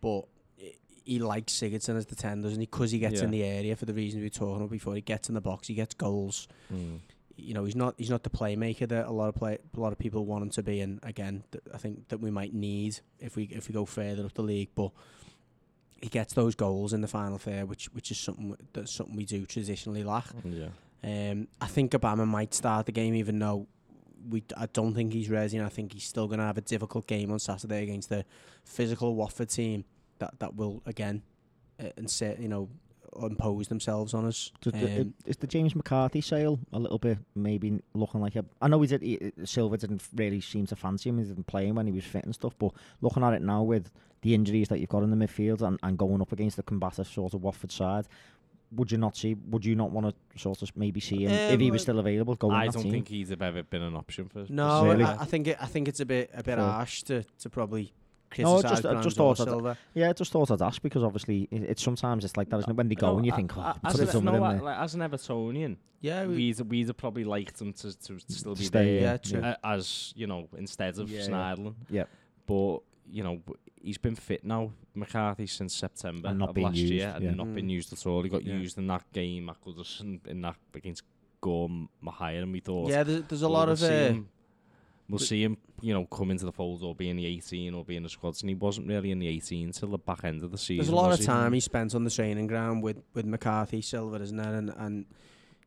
but 0.00 0.24
he- 1.05 1.18
likes 1.20 1.53
Sigurdsson 1.55 1.96
as 1.96 2.07
the 2.07 2.14
10, 2.14 2.42
doesn't 2.42 2.61
he? 2.61 2.66
Because 2.66 2.90
he 2.90 2.98
gets 2.98 3.20
in 3.20 3.30
the 3.30 3.42
area 3.44 3.74
for 3.76 3.86
the 3.86 3.94
reasons 3.94 4.20
we 4.20 4.26
were 4.26 4.30
talking 4.30 4.57
about 4.57 4.70
before. 4.70 4.94
He 4.94 5.00
gets 5.00 5.28
in 5.28 5.34
the 5.34 5.40
box, 5.40 5.68
he 5.68 5.74
gets 5.74 5.94
goals. 5.94 6.48
Mm. 6.72 7.00
You 7.36 7.55
know, 7.55 7.64
he's 7.64 7.74
not 7.74 7.94
he's 7.96 8.11
not 8.11 8.22
the 8.22 8.30
playmaker 8.30 8.86
that 8.88 9.07
a 9.07 9.11
lot 9.11 9.28
of 9.28 9.34
play 9.34 9.59
a 9.76 9.80
lot 9.80 9.92
of 9.92 9.98
people 9.98 10.24
want 10.26 10.42
him 10.44 10.50
to 10.50 10.62
be. 10.62 10.80
And 10.80 11.00
again, 11.03 11.42
th- 11.50 11.64
I 11.74 11.78
think 11.78 12.09
that 12.09 12.18
we 12.18 12.30
might 12.30 12.53
need 12.55 13.00
if 13.18 13.34
we 13.36 13.44
if 13.44 13.68
we 13.68 13.72
go 13.72 13.84
further 13.86 14.24
up 14.24 14.34
the 14.34 14.42
league, 14.42 14.68
but. 14.74 14.90
he 16.03 16.09
gets 16.09 16.34
those 16.34 16.55
goals 16.57 16.92
in 16.92 17.00
the 17.00 17.09
final 17.09 17.38
third, 17.38 17.68
which 17.68 17.86
which 17.94 18.11
is 18.11 18.18
something 18.18 18.57
that's 18.72 18.92
something 18.92 19.16
we 19.16 19.24
do 19.24 19.46
traditionally 19.46 20.03
lack. 20.05 20.26
Yeah. 20.44 20.68
Um, 21.05 21.48
I 21.61 21.66
think 21.68 21.92
Gbamin 21.92 22.26
might 22.28 22.53
start 22.55 22.86
the 22.86 22.92
game, 22.92 23.14
even 23.14 23.38
though 23.38 23.66
we 24.29 24.45
I 24.57 24.66
don't 24.66 24.95
think 24.95 25.12
he's 25.12 25.29
ready, 25.31 25.57
and 25.57 25.66
I 25.66 25.68
think 25.68 25.93
he's 25.93 26.05
still 26.05 26.27
going 26.27 26.39
to 26.39 26.45
have 26.45 26.59
a 26.59 26.62
difficult 26.62 27.07
game 27.07 27.31
on 27.31 27.39
Saturday 27.39 27.83
against 27.83 28.09
the 28.09 28.25
physical 28.64 29.14
Watford 29.14 29.51
team 29.51 29.85
that 30.18 30.39
that 30.39 30.55
will 30.55 30.83
again 30.87 31.23
uh, 31.81 31.89
and 31.97 32.11
say 32.11 32.37
you 32.39 32.49
know 32.49 32.68
impose 33.20 33.68
themselves 33.68 34.14
on 34.14 34.25
us. 34.27 34.53
Does 34.61 34.73
the, 34.73 35.01
Um, 35.01 35.14
is 35.27 35.37
the 35.37 35.47
James 35.47 35.77
McCarthy 35.77 36.20
sale 36.20 36.59
a 36.73 36.79
little 36.79 36.99
bit 36.99 37.18
maybe 37.35 37.83
looking 37.95 38.20
like 38.20 38.37
a? 38.37 38.45
I 38.61 38.68
know 38.68 38.81
he 38.81 38.89
did. 38.89 39.03
He, 39.03 39.33
Silva 39.45 39.77
didn't 39.77 40.03
really 40.14 40.41
seem 40.41 40.66
to 40.66 40.77
fancy 40.77 41.11
him. 41.11 41.18
He 41.18 41.25
didn't 41.25 41.47
play 41.47 41.66
him 41.66 41.77
when 41.77 41.87
he 41.87 41.93
was 41.93 42.05
fit 42.05 42.25
and 42.25 42.35
stuff. 42.35 42.55
But 42.59 42.73
looking 43.01 43.23
at 43.23 43.35
it 43.35 43.43
now 43.43 43.62
with 43.62 43.91
the 44.23 44.35
injuries 44.35 44.68
that 44.68 44.79
you've 44.79 44.89
got 44.89 45.03
in 45.03 45.11
the 45.11 45.27
midfield 45.27 45.62
and, 45.62 45.79
and 45.83 45.99
going 45.99 46.23
up 46.23 46.33
against 46.33 46.57
the 46.57 46.62
combative 46.62 47.09
sort 47.09 47.35
of 47.35 47.43
Watford 47.43 47.73
side, 47.73 48.07
would 48.75 48.91
you 48.91 48.99
not 48.99 49.16
see? 49.16 49.35
Would 49.35 49.64
you 49.64 49.75
not 49.75 49.91
want 49.91 50.07
to 50.09 50.39
sort 50.39 50.62
of 50.62 50.70
maybe 50.77 51.01
see 51.01 51.25
him 51.25 51.31
if 51.31 51.61
he 51.61 51.70
was 51.70 51.83
Um, 51.83 51.85
still 51.85 51.99
available? 51.99 52.35
Go 52.37 52.49
in 52.51 52.55
I 52.57 52.66
don't 52.68 52.83
team? 52.83 52.93
think 52.93 53.09
he's 53.09 53.31
ever 53.31 53.62
been 53.62 53.83
an 53.83 53.95
option 53.97 54.29
for. 54.29 54.45
for 54.47 54.53
no, 54.53 54.85
Really? 54.87 55.05
I, 55.05 55.23
I 55.23 55.25
think 55.25 55.47
it, 55.49 55.57
I 55.61 55.66
think 55.66 55.89
it's 55.89 56.01
a 56.01 56.07
bit 56.07 56.31
a 56.33 56.39
bit 56.43 56.57
Fair. 56.57 56.59
harsh 56.59 57.03
to, 57.05 57.25
to 57.41 57.51
probably 57.51 57.93
No, 58.39 58.62
just- 58.62 58.87
I 58.87 59.03
just 59.03 59.18
or 59.20 59.35
thought 59.35 59.39
that- 59.45 59.51
Silva. 59.51 59.79
Yeah, 59.95 60.09
I 60.09 60.12
just 60.14 60.33
thought 60.33 60.51
I'd 60.51 60.62
ask 60.62 60.81
because 60.81 61.03
obviously 61.05 61.49
it, 61.51 61.62
it's 61.64 61.83
sometimes 61.83 62.25
it's 62.25 62.37
like 62.39 62.49
that, 62.51 62.59
isn't 62.61 62.70
it? 62.70 62.77
When 62.77 62.89
they 62.89 62.95
go 62.95 63.12
No, 63.12 63.16
and 63.18 63.27
you 63.27 63.33
I- 63.33 63.37
think, 63.37 63.57
oh, 63.59 63.61
I- 63.61 63.91
could 63.91 64.01
as, 64.01 64.12
have 64.12 64.14
an, 64.20 64.25
no, 64.25 64.35
him 64.35 64.43
I- 64.43 64.53
there. 64.55 64.62
like, 64.62 64.79
as 64.79 64.95
an 64.95 65.01
Evertonian, 65.03 65.77
Yeah, 66.01 66.25
we, 66.27 66.35
we'd, 66.37 66.61
we'd 66.61 66.87
have 66.87 66.97
probably 66.97 67.25
liked 67.25 67.61
him 67.61 67.75
to, 67.75 67.99
to 68.07 68.18
still 68.29 68.55
be 68.55 68.64
Stay, 68.64 69.01
there. 69.01 69.01
yeah, 69.03 69.16
true. 69.18 69.41
uh, 69.41 69.55
as 69.62 70.14
you 70.16 70.27
know, 70.27 70.49
instead 70.57 70.99
of 70.99 71.11
Yeah, 71.11 71.20
yeah. 71.20 71.27
Schneiderlin. 71.29 71.75
But 72.47 72.79
you 73.11 73.23
know, 73.23 73.37
w- 73.37 73.59
he's 73.83 73.99
been 73.99 74.14
fit 74.16 74.45
now, 74.45 74.72
McCarthy, 74.95 75.47
since 75.47 75.74
September 75.74 76.28
And 76.28 76.39
not 76.39 76.51
of 76.51 76.57
last 76.59 76.76
used, 76.76 76.93
year, 76.93 77.12
and 77.14 77.24
yeah. 77.24 77.30
not 77.35 77.47
Mm. 77.49 77.55
been 77.55 77.68
used 77.68 77.93
at 77.93 78.07
all. 78.07 78.22
He 78.22 78.28
got 78.28 78.45
Yeah. 78.45 78.59
used 78.59 78.78
in 78.78 78.87
that 78.89 79.05
game 79.12 79.49
at 79.49 79.61
Goodison 79.64 80.26
in 80.26 80.41
that 80.43 80.57
against 80.74 81.03
Gor 81.41 81.68
Mahia, 82.05 82.43
and 82.43 82.53
we 82.53 82.61
thought, 82.61 82.89
yeah. 82.91 83.03
There's, 83.03 83.22
there's 83.24 83.43
a 83.43 83.47
well, 83.47 83.53
lot 83.55 83.66
we'll 83.66 83.72
of 83.72 83.78
see 83.80 83.87
uh, 83.87 84.09
him, 84.12 84.28
we'll 85.09 85.18
see 85.18 85.43
him, 85.43 85.57
you 85.80 85.93
know, 85.93 86.05
come 86.07 86.30
into 86.30 86.45
the 86.45 86.53
fold 86.53 86.83
or 86.83 86.95
be 86.95 87.09
in 87.11 87.16
the 87.16 87.26
18 87.26 87.74
or 87.74 87.85
be 87.85 87.97
in 87.97 88.03
the 88.03 88.09
squads, 88.09 88.43
and 88.43 88.49
he 88.51 88.55
wasn't 88.55 88.87
really 88.87 89.11
in 89.11 89.18
the 89.18 89.26
18 89.28 89.72
till 89.72 89.89
the 89.89 89.99
back 89.99 90.24
end 90.24 90.43
of 90.45 90.51
the 90.53 90.59
season. 90.59 90.76
there's 90.76 90.89
a 90.89 90.95
lot 90.95 91.12
of 91.18 91.24
time 91.24 91.53
he 91.53 91.61
spent 91.61 91.95
on 91.95 92.05
the 92.05 92.11
training 92.11 92.47
ground 92.47 92.83
with, 92.83 93.03
with 93.14 93.26
McCarthy, 93.26 93.80
Silva, 93.83 94.16
isn't 94.22 94.37
there? 94.37 94.55
And 94.55 94.70
and 94.76 95.07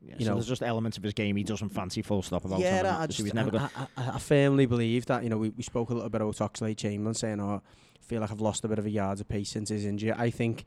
Yeah, 0.02 0.14
you 0.18 0.24
so 0.24 0.30
know- 0.30 0.36
there's 0.36 0.46
just 0.48 0.62
elements 0.62 0.96
of 0.96 1.02
his 1.02 1.12
game 1.14 1.36
he 1.36 1.42
doesn't 1.44 1.70
fancy 1.70 2.02
full 2.02 2.22
stop 2.22 2.44
about. 2.44 2.60
yeah, 2.60 2.80
him, 2.80 3.02
I, 3.02 3.06
just, 3.06 3.20
he's 3.20 3.34
never 3.34 3.56
I. 3.58 3.68
I, 3.96 4.10
I- 4.14 4.18
firmly 4.18 4.66
believe 4.66 5.06
that. 5.06 5.22
You 5.22 5.30
know, 5.30 5.38
we, 5.38 5.50
we 5.50 5.62
spoke 5.62 5.90
a 5.90 5.94
little 5.94 6.08
bit 6.10 6.20
about 6.20 6.36
Oxlade 6.36 6.76
Chamberlain 6.76 7.14
saying, 7.14 7.40
"Oh, 7.40 7.62
I 7.64 8.02
feel 8.06 8.20
like 8.20 8.30
I've 8.30 8.40
lost 8.40 8.64
a 8.64 8.68
bit 8.68 8.78
of 8.78 8.86
a 8.86 8.90
yard 8.90 9.20
of 9.20 9.28
pace 9.28 9.50
since 9.50 9.68
his 9.70 9.84
injury." 9.84 10.12
I 10.12 10.30
think 10.30 10.64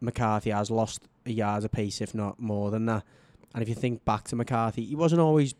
McCarthy 0.00 0.50
has 0.50 0.70
lost 0.70 1.02
a 1.24 1.30
yard 1.32 1.64
of 1.64 1.72
pace, 1.72 2.00
if 2.00 2.14
not 2.14 2.38
more 2.40 2.70
than 2.70 2.86
that. 2.86 3.04
And 3.54 3.62
if 3.62 3.68
you 3.68 3.74
think 3.74 4.04
back 4.04 4.24
to 4.24 4.36
McCarthy, 4.36 4.84
he 4.84 4.94
wasn't 4.96 5.20
always 5.20 5.54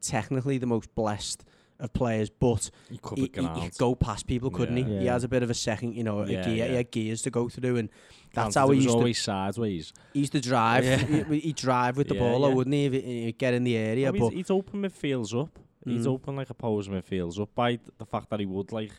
technically 0.00 0.58
the 0.58 0.66
most 0.66 0.94
blessed 0.94 1.44
of 1.80 1.92
players, 1.92 2.30
but 2.30 2.70
He 2.88 2.94
he, 2.94 3.00
he, 3.16 3.22
he 3.22 3.28
could 3.28 3.76
go 3.78 3.94
past 3.94 4.26
people, 4.26 4.50
couldn't 4.50 4.76
Yeah. 4.76 4.84
he? 4.86 4.98
He 5.00 5.06
has 5.06 5.24
a 5.24 5.28
bit 5.28 5.42
of 5.42 5.50
a 5.50 5.54
second, 5.54 5.94
you 5.94 6.04
know, 6.04 6.20
a 6.20 6.26
Yeah, 6.30 6.44
gear. 6.44 6.68
He 6.68 6.74
had 6.76 6.90
gears 6.90 7.22
to 7.22 7.30
go 7.30 7.48
through, 7.48 7.76
and 7.76 7.88
that's 8.32 8.54
Granted, 8.54 8.58
how 8.60 8.66
it 8.70 8.74
he 8.74 8.76
was 8.76 8.84
used 8.84 8.94
to 8.94 8.98
always 8.98 9.18
sideways. 9.20 9.92
he 10.12 10.20
used 10.20 10.32
to 10.32 10.40
drive. 10.40 10.84
Yeah. 10.84 10.96
he, 11.24 11.40
he'd 11.40 11.56
drive 11.56 11.96
with 11.96 12.08
the 12.08 12.14
Yeah, 12.16 12.20
ball, 12.20 12.40
though, 12.40 12.48
yeah. 12.50 12.54
wouldn't 12.54 12.74
he? 12.74 12.84
If 12.86 12.92
he, 12.92 13.24
he'd 13.24 13.38
get 13.38 13.54
in 13.54 13.64
the 13.64 13.76
area, 13.76 14.12
No, 14.12 14.18
but 14.18 14.28
he's, 14.30 14.38
he's 14.38 14.50
open 14.50 14.82
midfields 14.82 15.34
up. 15.40 15.58
He's 15.84 16.06
Mm. 16.06 16.12
open 16.12 16.36
like 16.36 16.48
opposing 16.50 16.92
midfields 16.94 17.40
up 17.40 17.52
by 17.56 17.80
the 17.98 18.06
fact 18.06 18.30
that 18.30 18.38
he 18.38 18.46
would 18.46 18.70
like 18.70 18.92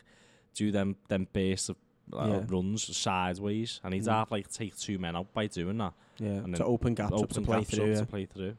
do 0.54 0.70
them 0.70 0.96
them 1.08 1.26
bursts 1.32 1.70
of 1.70 1.76
uh, 2.12 2.26
Yeah. 2.28 2.44
runs 2.48 2.94
sideways, 2.94 3.80
and 3.82 3.94
he'd 3.94 4.02
Mm. 4.02 4.12
have 4.12 4.30
like 4.30 4.50
take 4.52 4.76
two 4.76 4.98
men 4.98 5.16
out 5.16 5.32
by 5.32 5.46
doing 5.46 5.78
that. 5.78 5.94
yeah, 6.18 6.28
and 6.28 6.54
to 6.54 6.62
then 6.62 6.68
open 6.70 6.94
gaps 6.94 7.22
up 7.22 7.30
to 7.30 7.40
play 7.40 7.58
gaps 7.60 7.70
through. 7.70 7.84
up 7.84 7.90
Yeah. 7.90 8.00
to 8.00 8.06
play 8.06 8.26
through. 8.26 8.56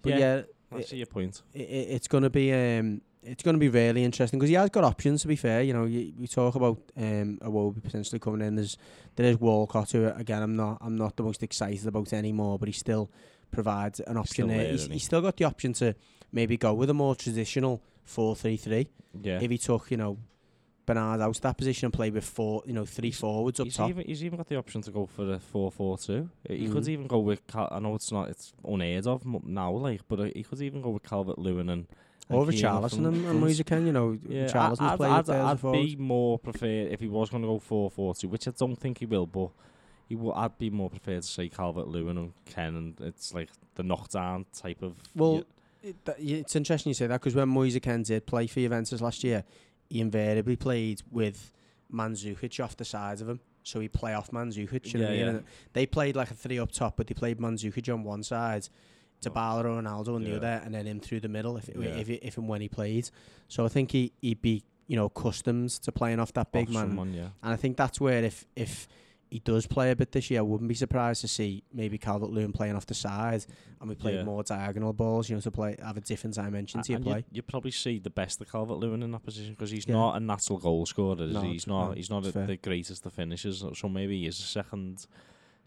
But 0.00 0.10
Yeah, 0.12 0.18
yeah, 0.18 0.42
I 0.72 0.76
it- 0.78 0.88
see 0.88 0.96
your 0.96 1.06
point. 1.06 1.42
i 1.54 1.58
i- 1.58 1.62
it's 1.62 2.08
going 2.08 2.22
to 2.22 2.30
be 2.30 2.52
um, 2.52 3.02
it's 3.22 3.42
going 3.42 3.54
to 3.54 3.60
be 3.60 3.68
really 3.68 4.04
interesting 4.04 4.38
because 4.38 4.48
he 4.48 4.54
has 4.54 4.70
got 4.70 4.84
options. 4.84 5.22
To 5.22 5.28
be 5.28 5.36
fair, 5.36 5.62
you 5.62 5.72
know, 5.72 5.84
you, 5.84 6.12
we 6.18 6.26
talk 6.28 6.54
about 6.54 6.78
um, 6.96 7.38
Iwobi 7.42 7.82
potentially 7.82 8.18
coming 8.18 8.40
in. 8.46 8.54
There's 8.56 8.76
there 9.16 9.26
is 9.26 9.38
Walcott 9.40 9.90
who 9.92 10.06
again 10.08 10.42
I'm 10.42 10.56
not 10.56 10.78
I'm 10.80 10.96
not 10.96 11.16
the 11.16 11.22
most 11.24 11.42
excited 11.42 11.86
about 11.86 12.12
anymore, 12.12 12.58
but 12.58 12.68
he 12.68 12.72
still 12.72 13.10
provides 13.50 14.00
an 14.00 14.16
option 14.16 14.32
still 14.34 14.48
there. 14.48 14.58
there, 14.58 14.72
he's, 14.72 14.86
he? 14.86 14.92
he's 14.94 15.04
still 15.04 15.20
got 15.22 15.36
the 15.36 15.44
option 15.44 15.72
to 15.74 15.94
maybe 16.32 16.56
go 16.56 16.74
with 16.74 16.90
a 16.90 16.94
more 16.94 17.14
traditional 17.16 17.82
four 18.04 18.36
three 18.36 18.56
three 18.56 18.88
Yeah. 19.22 19.40
if 19.40 19.50
he 19.50 19.58
took 19.58 19.90
you 19.90 19.96
know 19.96 20.18
Bernard 20.86 21.20
out 21.20 21.30
of 21.36 21.40
that 21.42 21.58
position 21.58 21.86
and 21.86 21.92
play 21.92 22.08
with 22.10 22.24
four 22.24 22.62
you 22.66 22.72
know 22.72 22.84
three 22.86 23.10
forwards 23.10 23.58
up 23.60 23.66
He's 23.66 23.76
top. 23.76 23.90
even, 23.90 24.06
he's 24.06 24.22
even 24.24 24.36
got 24.38 24.48
the 24.48 24.56
option 24.56 24.80
to 24.82 24.90
go 24.90 25.06
for 25.06 25.32
a 25.34 25.38
4-4-2. 25.38 26.28
He 26.48 26.68
could 26.68 26.84
Mhm. 26.84 26.88
even 26.88 27.06
go 27.06 27.18
with. 27.18 27.46
Cal- 27.46 27.68
I 27.70 27.78
know 27.80 27.94
it's 27.94 28.10
not. 28.12 28.28
It's 28.30 28.52
unheard 28.64 29.06
of 29.06 29.22
m- 29.26 29.40
now, 29.44 29.72
like, 29.72 30.00
but 30.08 30.20
uh, 30.20 30.24
he 30.34 30.42
could 30.42 30.62
even 30.62 30.80
go 30.80 30.90
with 30.90 31.02
Calvert 31.02 31.38
Lewin 31.38 31.68
and. 31.68 31.86
Or 32.30 32.44
and 32.44 32.52
Kean 32.52 32.64
up 32.66 32.82
Richarlison 32.82 32.90
front- 32.90 33.06
and, 33.06 33.26
and. 33.26 33.40
Moise 33.40 33.62
Kean, 33.62 33.86
you 33.86 33.92
know, 33.92 34.18
Yeah, 34.28 34.74
I'd, 34.78 34.96
played 34.96 35.10
I'd, 35.10 35.28
a 35.28 35.34
I'd 35.62 35.72
be 35.72 35.96
more 35.96 36.38
preferred 36.38 36.92
if 36.92 37.00
he 37.00 37.08
was 37.08 37.30
going 37.30 37.42
to 37.42 37.48
go 37.48 37.58
4 37.58 37.90
4 37.90 38.14
2, 38.14 38.28
which 38.28 38.46
I 38.48 38.52
don't 38.56 38.76
think 38.76 38.98
he 38.98 39.06
will, 39.06 39.26
but 39.26 39.50
he 40.08 40.14
will, 40.14 40.34
I'd 40.34 40.58
be 40.58 40.70
more 40.70 40.90
prepared 40.90 41.22
to 41.22 41.28
say 41.28 41.48
Calvert 41.48 41.88
Lewin 41.88 42.18
and 42.18 42.32
Kean, 42.46 42.76
and 42.76 43.00
it's 43.00 43.34
like 43.34 43.48
the 43.74 43.82
knockdown 43.82 44.46
type 44.54 44.82
of. 44.82 44.94
Well, 45.14 45.44
it, 45.82 46.04
that, 46.04 46.16
it's 46.18 46.56
interesting 46.56 46.90
you 46.90 46.94
say 46.94 47.06
that 47.06 47.20
because 47.20 47.34
when 47.34 47.48
Moise 47.48 47.78
Kean 47.80 48.02
did 48.02 48.26
play 48.26 48.46
for 48.46 48.60
Juventus 48.60 49.00
last 49.00 49.22
year, 49.24 49.44
he 49.88 50.00
invariably 50.00 50.56
played 50.56 51.02
with 51.10 51.52
Mandzukic 51.92 52.62
off 52.62 52.76
the 52.76 52.84
sides 52.84 53.20
of 53.20 53.28
him. 53.28 53.40
So 53.62 53.80
he 53.80 53.88
play 53.88 54.14
off 54.14 54.30
Mandzukic. 54.30 54.92
You 54.92 55.00
know 55.00 55.06
what 55.06 55.12
I 55.12 55.16
Yeah, 55.16 55.32
yeah. 55.32 55.38
They 55.74 55.86
played 55.86 56.16
like 56.16 56.30
a 56.30 56.34
three 56.34 56.58
up 56.58 56.72
top, 56.72 56.96
but 56.96 57.06
they 57.06 57.14
played 57.14 57.38
Mandzukic 57.38 57.92
on 57.92 58.02
one 58.02 58.22
side, 58.22 58.68
Dybala 59.22 59.64
or 59.64 59.82
Ronaldo 59.82 60.14
on 60.14 60.24
the 60.24 60.36
other, 60.36 60.62
and 60.64 60.74
then 60.74 60.86
him 60.86 61.00
through 61.00 61.20
the 61.20 61.28
middle 61.28 61.56
if, 61.56 61.68
Yeah. 61.68 61.88
if, 61.90 62.08
if, 62.08 62.38
and 62.38 62.48
when 62.48 62.60
he 62.60 62.68
played. 62.68 63.10
So 63.48 63.64
I 63.64 63.68
think 63.68 63.90
he, 63.92 64.12
he'd 64.20 64.40
be, 64.42 64.62
you 64.86 64.96
know, 64.96 65.06
accustomed 65.06 65.70
to 65.70 65.92
playing 65.92 66.20
off 66.20 66.32
that 66.34 66.52
big 66.52 66.68
off 66.68 66.74
man. 66.74 66.88
Someone, 66.88 67.12
yeah. 67.14 67.28
And 67.42 67.52
I 67.52 67.56
think 67.56 67.76
that's 67.76 68.00
where 68.00 68.22
if 68.24 68.46
if 68.56 68.86
he 69.30 69.40
does 69.40 69.66
play 69.66 69.90
a 69.90 69.96
bit 69.96 70.10
this 70.12 70.30
year, 70.30 70.40
I 70.40 70.42
wouldn't 70.42 70.68
be 70.68 70.74
surprised 70.74 71.20
to 71.20 71.28
see 71.28 71.62
maybe 71.70 71.98
Calvert 71.98 72.30
Lewin 72.30 72.50
playing 72.50 72.76
off 72.76 72.86
the 72.86 72.94
side 72.94 73.44
and 73.78 73.86
we 73.90 73.94
play 73.94 74.14
Yeah. 74.14 74.22
more 74.24 74.42
diagonal 74.42 74.94
balls, 74.94 75.28
you 75.28 75.36
know, 75.36 75.40
to 75.42 75.50
play 75.50 75.76
have 75.84 75.98
a 75.98 76.00
different 76.00 76.34
dimension 76.34 76.80
to 76.80 76.92
your 76.92 77.00
play. 77.02 77.18
You, 77.18 77.24
you 77.32 77.42
probably 77.42 77.72
see 77.72 77.98
the 77.98 78.08
best 78.08 78.40
of 78.40 78.50
Calvert 78.50 78.78
Lewin 78.78 79.02
in 79.02 79.10
that 79.10 79.22
position 79.22 79.52
because 79.52 79.70
he's 79.70 79.86
Yeah. 79.86 79.96
not 79.96 80.16
a 80.16 80.20
natural 80.20 80.58
goal 80.58 80.86
scorer. 80.86 81.22
Is 81.24 81.34
No, 81.34 81.42
he? 81.42 81.52
He's 81.52 81.66
not. 81.66 81.88
no, 81.88 81.94
he's 81.94 82.08
not 82.08 82.24
a, 82.24 82.32
the 82.32 82.56
greatest 82.56 83.04
of 83.04 83.12
finishers. 83.12 83.58
so- 83.58 83.74
So 83.74 83.88
maybe 83.90 84.22
he's 84.24 84.38
a 84.38 84.42
second, 84.42 85.06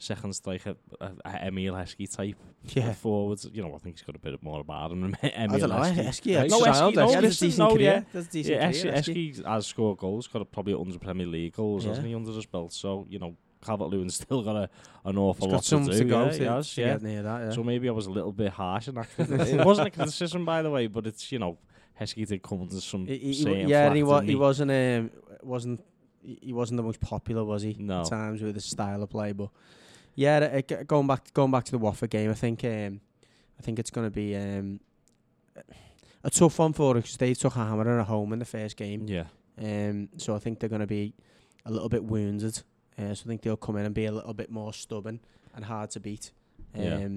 second 0.01 0.33
striker, 0.33 0.75
a, 0.99 1.11
a 1.25 1.45
Emile 1.47 1.73
Heskey 1.73 2.13
type 2.13 2.35
Yeah. 2.65 2.93
forwards. 2.93 3.47
You 3.51 3.61
know, 3.61 3.73
I 3.75 3.77
think 3.77 3.97
he's 3.97 4.05
got 4.05 4.15
a 4.15 4.19
bit 4.19 4.41
more 4.41 4.59
about 4.61 4.91
him 4.91 5.01
than 5.11 5.17
I 5.23 5.45
don't 5.47 5.69
know. 5.69 5.75
Heskey. 5.75 6.37
Right. 6.37 6.49
No, 6.49 6.61
Heskey, 6.61 6.95
no, 6.95 7.11
yeah, 7.11 7.21
decent 7.21 7.57
no, 7.57 7.69
career. 7.75 7.79
yeah. 7.81 8.01
That's 8.13 8.27
decent 8.27 8.55
Yeah, 8.55 8.71
career. 8.71 8.93
Esky 9.01 9.45
has 9.45 9.67
scored 9.67 9.97
goals, 9.99 10.27
got 10.27 10.41
a, 10.41 10.45
probably 10.45 10.73
100 10.73 10.99
Premier 11.01 11.27
League 11.27 11.53
goals, 11.53 11.85
hasn't 11.85 12.05
Yeah. 12.05 12.09
he, 12.09 12.15
under 12.15 12.31
his 12.31 12.45
belt? 12.45 12.73
So, 12.73 13.05
you 13.09 13.19
know, 13.19 13.35
Calvert 13.63 13.89
Lewin's 13.89 14.15
still 14.21 14.41
got 14.41 14.55
a, 14.55 14.69
an 15.05 15.17
awful 15.17 15.49
lot 15.49 15.63
to 15.63 15.79
to, 15.85 15.85
do. 15.91 16.03
go 16.05 16.25
yeah, 16.25 16.31
to, 16.31 16.37
he 16.39 16.43
has, 16.45 16.73
to 16.73 16.81
yeah. 16.81 16.97
that. 16.97 17.41
Yeah. 17.43 17.51
So 17.51 17.63
maybe 17.63 17.87
I 17.87 17.91
was 17.91 18.07
a 18.07 18.11
little 18.11 18.31
bit 18.31 18.51
harsh 18.51 18.87
in 18.87 18.95
that. 18.95 19.07
it 19.19 19.65
wasn't 19.65 19.87
a 19.87 19.91
criticism, 19.91 20.45
by 20.45 20.61
the 20.63 20.71
way, 20.71 20.87
but 20.87 21.05
it's, 21.05 21.31
you 21.31 21.37
know, 21.39 21.57
Heskey 21.99 22.25
did 22.27 22.41
come 22.41 22.61
under 22.61 22.81
some 22.81 23.05
He- 23.05 23.17
he- 23.17 23.33
he 23.33 23.61
yeah, 23.65 23.85
and 23.87 23.95
he, 23.95 24.01
wa- 24.01 24.19
didn't 24.21 24.29
he 24.29 24.35
wasn't 24.35 24.71
um, 24.71 25.11
wasn't 25.43 25.83
he 26.23 26.39
he 26.41 26.53
wasn't 26.53 26.77
the 26.77 26.83
most 26.83 26.99
popular, 26.99 27.43
was 27.43 27.61
he? 27.61 27.75
No. 27.79 28.01
At 28.01 28.07
times 28.07 28.41
with 28.41 28.55
his 28.55 28.65
style 28.65 29.03
of 29.03 29.09
play, 29.11 29.31
but 29.33 29.49
yeah, 30.15 30.61
uh, 30.69 30.83
going 30.83 31.07
back 31.07 31.33
going 31.33 31.51
back 31.51 31.65
to 31.65 31.71
the 31.71 31.77
Watford 31.77 32.09
game, 32.09 32.29
I 32.29 32.33
think 32.33 32.63
um, 32.63 33.01
I 33.59 33.63
think 33.63 33.79
it's 33.79 33.89
going 33.89 34.07
to 34.07 34.11
be 34.11 34.35
um, 34.35 34.79
a 36.23 36.29
tough 36.29 36.59
one 36.59 36.73
for 36.73 36.97
us 36.97 37.03
because 37.03 37.17
they 37.17 37.33
took 37.33 37.55
a 37.55 37.59
hammer 37.59 37.99
at 37.99 38.07
home 38.07 38.33
in 38.33 38.39
the 38.39 38.45
first 38.45 38.77
game. 38.77 39.07
Yeah. 39.07 39.25
Um, 39.61 40.09
so 40.17 40.35
I 40.35 40.39
think 40.39 40.59
they're 40.59 40.69
going 40.69 40.81
to 40.81 40.87
be 40.87 41.13
a 41.65 41.71
little 41.71 41.89
bit 41.89 42.03
wounded. 42.03 42.61
Uh, 42.97 43.13
so 43.13 43.23
I 43.25 43.27
think 43.27 43.41
they'll 43.41 43.57
come 43.57 43.77
in 43.77 43.85
and 43.85 43.95
be 43.95 44.05
a 44.05 44.11
little 44.11 44.33
bit 44.33 44.51
more 44.51 44.73
stubborn 44.73 45.19
and 45.55 45.65
hard 45.65 45.91
to 45.91 45.99
beat. 45.99 46.31
Um, 46.75 46.81
Yeah. 46.83 47.07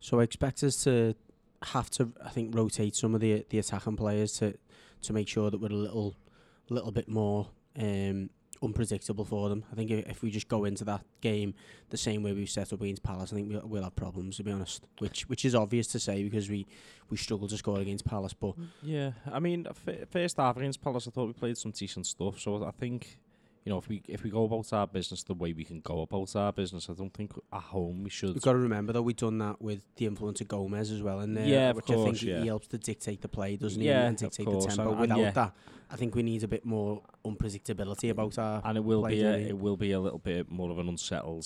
So 0.00 0.20
I 0.20 0.22
expect 0.22 0.62
us 0.62 0.82
to 0.84 1.14
have 1.62 1.90
to, 1.90 2.12
I 2.24 2.30
think, 2.30 2.54
rotate 2.54 2.94
some 2.94 3.14
of 3.14 3.20
the 3.20 3.44
the 3.50 3.58
attacking 3.58 3.96
players 3.96 4.32
to 4.34 4.56
to 5.02 5.12
make 5.12 5.28
sure 5.28 5.50
that 5.50 5.60
we're 5.60 5.72
a 5.72 5.74
little 5.74 6.14
little 6.70 6.92
bit 6.92 7.08
more 7.08 7.48
um, 7.78 8.30
unpredictable 8.62 9.24
for 9.24 9.48
them. 9.48 9.64
I 9.72 9.74
think 9.74 9.90
if, 9.90 10.06
if 10.08 10.22
we 10.22 10.30
just 10.30 10.48
go 10.48 10.64
into 10.64 10.84
that 10.84 11.02
game 11.20 11.54
the 11.90 11.96
same 11.96 12.22
way 12.22 12.32
we've 12.32 12.50
set 12.50 12.72
up 12.72 12.80
against 12.80 13.02
Palace, 13.02 13.32
I 13.32 13.36
think 13.36 13.50
we'll, 13.50 13.62
we'll 13.66 13.82
have 13.82 13.96
problems 13.96 14.36
to 14.38 14.44
be 14.44 14.50
honest. 14.52 14.84
Which 14.98 15.28
which 15.28 15.44
is 15.44 15.54
obvious 15.54 15.86
to 15.88 15.98
say 15.98 16.22
because 16.22 16.48
we 16.50 16.66
we 17.10 17.16
struggle 17.16 17.48
to 17.48 17.56
score 17.56 17.80
against 17.80 18.04
Palace, 18.04 18.34
but 18.34 18.54
Yeah, 18.82 19.12
I 19.30 19.38
mean, 19.38 19.66
f- 19.68 20.08
first 20.10 20.36
half 20.36 20.56
against 20.56 20.80
Palace, 20.82 21.06
I 21.08 21.10
thought 21.10 21.26
we 21.26 21.32
played 21.32 21.56
some 21.58 21.70
decent 21.72 22.06
stuff. 22.06 22.38
So 22.38 22.64
I 22.64 22.70
think, 22.72 23.18
you 23.68 23.74
know, 23.74 23.78
if 23.80 23.86
we 23.86 24.00
if 24.08 24.22
we 24.24 24.30
go 24.30 24.44
about 24.44 24.72
our 24.72 24.86
business 24.86 25.22
the 25.24 25.34
way 25.34 25.52
we 25.52 25.62
can 25.62 25.80
go 25.80 26.00
about 26.00 26.34
our 26.34 26.50
business, 26.54 26.88
I 26.88 26.94
don't 26.94 27.12
think 27.12 27.32
at 27.52 27.60
home 27.60 28.02
we 28.02 28.08
should. 28.08 28.32
We've 28.32 28.40
got 28.42 28.52
to 28.52 28.58
remember 28.58 28.94
that 28.94 29.02
we've 29.02 29.14
done 29.14 29.36
that 29.38 29.60
with 29.60 29.82
the 29.96 30.06
influence 30.06 30.40
of 30.40 30.48
Gomes 30.48 30.90
as 30.90 31.02
well 31.02 31.20
in 31.20 31.34
there, 31.34 31.46
Yeah, 31.46 31.70
of 31.70 31.76
which 31.76 31.90
I 31.90 31.96
think 32.02 32.16
he- 32.16 32.30
yeah. 32.30 32.40
he 32.40 32.46
helps 32.46 32.66
to 32.68 32.78
dictate 32.78 33.20
the 33.20 33.28
play, 33.28 33.56
doesn't 33.56 33.78
he? 33.78 33.86
Yeah, 33.88 34.06
and 34.06 34.14
of 34.14 34.20
dictate 34.30 34.46
course, 34.46 34.64
the 34.64 34.68
tempo. 34.70 34.82
and- 34.92 34.92
and 34.92 35.00
Without 35.02 35.18
yeah. 35.20 35.30
that, 35.32 35.54
I 35.90 35.96
think 35.96 36.14
we 36.14 36.22
need 36.22 36.44
a 36.44 36.48
bit 36.48 36.64
more 36.64 37.02
unpredictability 37.26 38.08
about 38.08 38.38
our. 38.38 38.62
and 38.64 38.78
it 38.78 38.84
will 38.84 39.02
play, 39.02 39.16
be 39.16 39.20
a, 39.22 39.32
it 39.36 39.58
will 39.58 39.76
be 39.76 39.92
a 39.92 40.00
little 40.00 40.18
bit 40.18 40.50
more 40.50 40.70
of 40.70 40.78
an 40.78 40.88
unsettled 40.88 41.44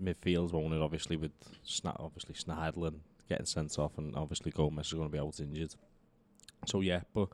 midfield, 0.00 0.52
won't 0.52 0.74
it? 0.74 0.80
Obviously 0.80 1.16
with 1.16 1.32
Sna- 1.66 1.96
obviously 1.98 2.34
Schneiderlin 2.36 3.00
getting 3.28 3.46
sent 3.46 3.76
off, 3.80 3.98
and 3.98 4.14
obviously 4.14 4.52
Gomes 4.52 4.86
is 4.86 4.92
going 4.92 5.08
to 5.08 5.12
be 5.12 5.18
out 5.18 5.40
injured. 5.40 5.74
So 6.66 6.82
yeah, 6.82 7.00
but 7.12 7.30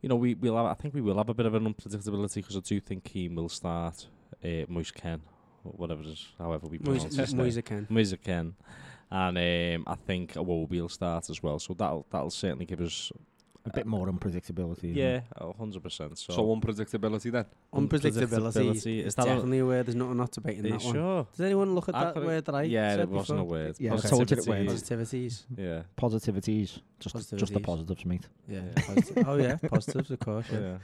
you 0.00 0.08
know 0.08 0.16
we 0.16 0.34
will 0.34 0.56
have, 0.56 0.66
I 0.66 0.74
think 0.74 0.94
we 0.94 1.00
will 1.00 1.16
have 1.16 1.28
a 1.28 1.34
bit 1.34 1.46
of 1.46 1.54
an 1.54 1.72
unpredictability 1.72 2.36
because 2.36 2.56
I 2.56 2.60
do 2.60 2.80
think 2.80 3.04
Kean 3.04 3.34
will 3.34 3.48
start 3.48 4.06
uh, 4.44 4.64
Moise 4.68 4.90
Kean, 4.90 5.20
whatever 5.62 6.02
it 6.02 6.08
is, 6.08 6.26
however 6.38 6.66
we 6.66 6.78
pronounce 6.78 7.16
Moise 7.16 7.34
name. 7.34 7.44
Moise 7.44 7.62
Kean. 7.64 7.86
Moise 7.88 8.14
Kean. 8.24 8.54
And 9.12 9.38
um, 9.38 9.84
I 9.92 9.96
think 9.96 10.36
a 10.36 10.42
will 10.42 10.88
start 10.88 11.30
as 11.30 11.42
well, 11.42 11.58
so 11.58 11.74
that'll 11.74 12.06
that'll 12.10 12.30
certainly 12.30 12.64
give 12.64 12.80
us 12.80 13.10
A 13.66 13.70
bit 13.74 13.86
more 13.86 14.06
unpredictability. 14.10 14.94
yeah, 14.96 15.20
a 15.36 15.52
hundred 15.52 15.82
percent. 15.82 16.16
So, 16.18 16.32
So 16.32 16.42
unpredictability 16.56 17.30
then. 17.30 17.44
Unpredictability 17.74 18.26
Unpredictability, 18.26 18.74
is 18.74 18.86
is 19.08 19.14
that 19.16 19.26
definitely 19.26 19.58
a 19.58 19.66
word. 19.66 19.86
There's 19.86 19.94
not 19.96 20.16
not 20.16 20.30
debating 20.32 20.64
Are 20.64 20.68
you 20.68 20.78
that 20.78 20.84
one. 20.84 20.94
sure? 20.94 21.26
Does 21.36 21.40
anyone 21.44 21.74
look 21.74 21.88
at 21.90 21.94
I 21.94 22.04
that 22.04 22.14
could've- 22.14 22.26
word 22.26 22.44
that 22.46 22.54
I 22.54 22.62
yeah, 22.62 22.90
said 22.90 23.00
it 23.00 23.08
wasn't 23.10 23.38
before? 23.40 23.58
a 23.60 23.64
word. 23.64 23.76
Yeah, 23.78 23.94
I 23.94 23.96
told 23.98 24.30
you 24.30 24.36
it 24.38 24.46
Positivity. 24.46 24.66
Positivities. 24.66 25.44
Yeah. 25.58 25.82
Positivities. 25.98 26.78
Just, 27.00 27.36
just 27.36 27.52
the 27.52 27.60
positives, 27.60 28.04
mate. 28.06 28.26
Yeah. 28.48 28.60
Yeah. 28.76 28.82
positive. 28.86 29.28
oh 29.28 29.36
yeah, 29.36 29.56
positives 29.56 30.10
of 30.10 30.18
course. 30.20 30.46
Yeah. 30.50 30.78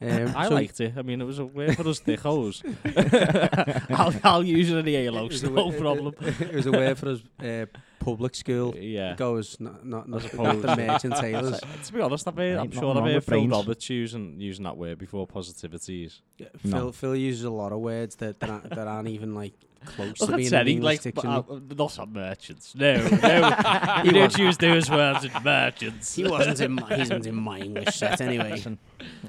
Yeah. 0.00 0.16
Um, 0.26 0.32
I 0.36 0.48
so 0.48 0.54
liked 0.54 0.80
it. 0.80 0.94
I 0.96 1.02
mean, 1.02 1.20
it 1.20 1.24
was 1.24 1.38
a 1.40 1.46
way 1.46 1.74
for 1.74 1.88
us 1.88 2.00
dickos. 2.00 2.62
I'll, 3.90 4.14
I'll 4.24 4.44
use 4.44 4.70
it 4.70 4.76
in 4.76 4.84
the 4.84 4.94
it 4.96 5.08
ALO, 5.08 5.28
no 5.28 5.50
wa- 5.50 5.70
it- 5.72 5.78
problem. 5.80 6.14
It, 6.40 6.54
was 6.54 6.66
a 6.66 6.70
way 6.72 6.94
for 6.94 7.08
us 7.10 7.20
uh, 7.42 7.66
public 7.98 8.34
school 8.34 8.74
Yeah. 8.76 9.14
goes, 9.16 9.56
not 9.60 9.84
not, 9.84 10.08
not, 10.08 10.32
not 10.34 10.62
the 10.62 10.76
merchant 10.76 11.16
tailors. 11.20 11.60
to 11.84 11.92
be 11.92 12.00
honest, 12.00 12.26
I've 12.28 12.36
heard, 12.36 12.58
I'm 12.58 12.70
sure 12.70 12.96
I've 12.96 13.04
heard 13.04 13.24
Phil 13.24 13.38
brains. 13.40 13.50
Roberts 13.52 13.90
using, 13.90 14.40
using 14.40 14.64
that 14.64 14.76
word 14.76 14.98
before, 14.98 15.26
positivities. 15.26 16.20
Yeah, 16.38 16.48
No. 16.64 16.70
Phil 16.78 16.92
Phil 16.92 17.16
uses 17.16 17.44
a 17.44 17.50
lot 17.50 17.72
of 17.72 17.80
words 17.80 18.16
that 18.16 18.40
that 18.40 18.50
aren't, 18.50 18.70
that 18.70 18.86
aren't 18.88 19.08
even 19.08 19.34
like 19.34 19.54
close 19.84 20.20
Look 20.20 20.28
to 20.30 20.34
at 20.34 20.36
being 20.36 20.46
in 20.46 20.50
Teddy, 20.52 20.72
English 20.72 20.84
like, 20.84 21.00
dictionary. 21.02 21.44
uh, 21.50 21.60
not 21.76 21.98
on 21.98 22.12
merchants. 22.12 22.74
No, 22.74 22.96
no. 23.08 24.02
you 24.04 24.12
don't 24.12 24.36
use 24.38 24.56
those 24.58 24.90
words 24.90 25.24
in 25.24 25.30
merchants. 25.42 26.14
he 26.14 26.24
wasn't 26.24 26.60
in 26.60 26.72
my, 26.74 26.92
he 26.94 26.98
wasn't 27.00 27.26
in 27.26 27.34
my 27.34 27.58
English 27.60 27.94
set 27.96 28.20
anyway. 28.28 28.50
Listen, 28.52 28.78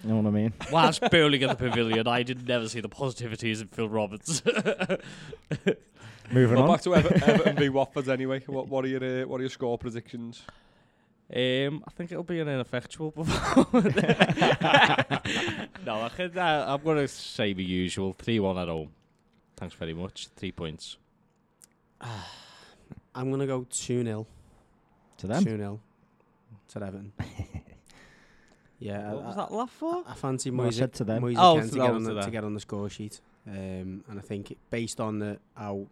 you 0.03 0.09
know 0.09 0.17
what 0.17 0.27
I 0.27 0.31
mean? 0.31 0.53
Whilst 0.71 1.01
bowling 1.09 1.43
at 1.43 1.49
the 1.57 1.69
pavilion, 1.69 2.07
I 2.07 2.23
did 2.23 2.47
never 2.47 2.67
see 2.67 2.81
the 2.81 2.89
positivities 2.89 3.61
in 3.61 3.67
Phil 3.67 3.89
Roberts. 3.89 4.41
Moving 6.31 6.57
Well, 6.57 6.63
on. 6.69 6.75
back 6.75 6.81
to 6.83 6.95
Ever- 6.95 7.13
Everton 7.25 7.55
v 7.55 7.69
Watford 7.69 8.07
anyway. 8.07 8.41
What, 8.45 8.67
what 8.67 8.85
are 8.85 8.87
your 8.87 9.23
uh, 9.23 9.27
what 9.27 9.37
are 9.39 9.43
your 9.43 9.49
score 9.49 9.77
predictions? 9.79 10.43
Um, 11.35 11.83
I 11.87 11.91
think 11.95 12.11
it'll 12.11 12.23
be 12.23 12.39
an 12.39 12.47
ineffectual 12.47 13.11
performance. 13.11 13.95
no, 15.85 16.01
I 16.01 16.09
think 16.15 16.35
uh, 16.37 16.65
I'm 16.67 16.83
going 16.83 16.97
to 16.97 17.07
say 17.07 17.53
the 17.53 17.63
usual 17.63 18.13
3 18.13 18.39
1 18.39 18.57
at 18.57 18.67
home. 18.67 18.89
Thanks 19.59 19.75
very 19.75 19.93
much. 19.93 20.27
Three 20.35 20.51
points. 20.51 20.97
I'm 22.01 23.29
gonna 23.29 23.47
go 23.47 23.65
two 23.69 24.03
0 24.03 24.25
To 25.17 25.27
them. 25.27 25.43
Two 25.43 25.57
0 25.57 25.79
to 26.69 26.83
Everton. 26.83 27.11
yeah, 28.79 29.11
what 29.13 29.23
I, 29.23 29.27
was 29.27 29.35
that 29.35 29.51
laugh 29.51 29.71
for? 29.71 30.03
I 30.07 30.13
fancy 30.13 30.51
Well, 30.51 30.61
I 30.61 30.63
Moise, 30.65 30.77
said 30.77 30.93
to 30.93 31.03
them. 31.03 31.21
Moise 31.21 31.35
Oh, 31.37 31.55
Kean 31.55 31.63
to 31.63 31.69
to 31.69 31.75
get 31.75 31.81
that 31.83 31.89
on 31.89 31.95
was 31.95 32.05
the, 32.05 32.13
to 32.15 32.21
to 32.21 32.31
get 32.31 32.43
on 32.43 32.53
the 32.53 32.59
score 32.59 32.89
sheet. 32.89 33.19
Um, 33.47 34.03
and 34.09 34.17
I 34.17 34.21
think 34.21 34.55
based 34.69 34.99
on 35.01 35.19
the 35.19 35.39
how 35.55 35.87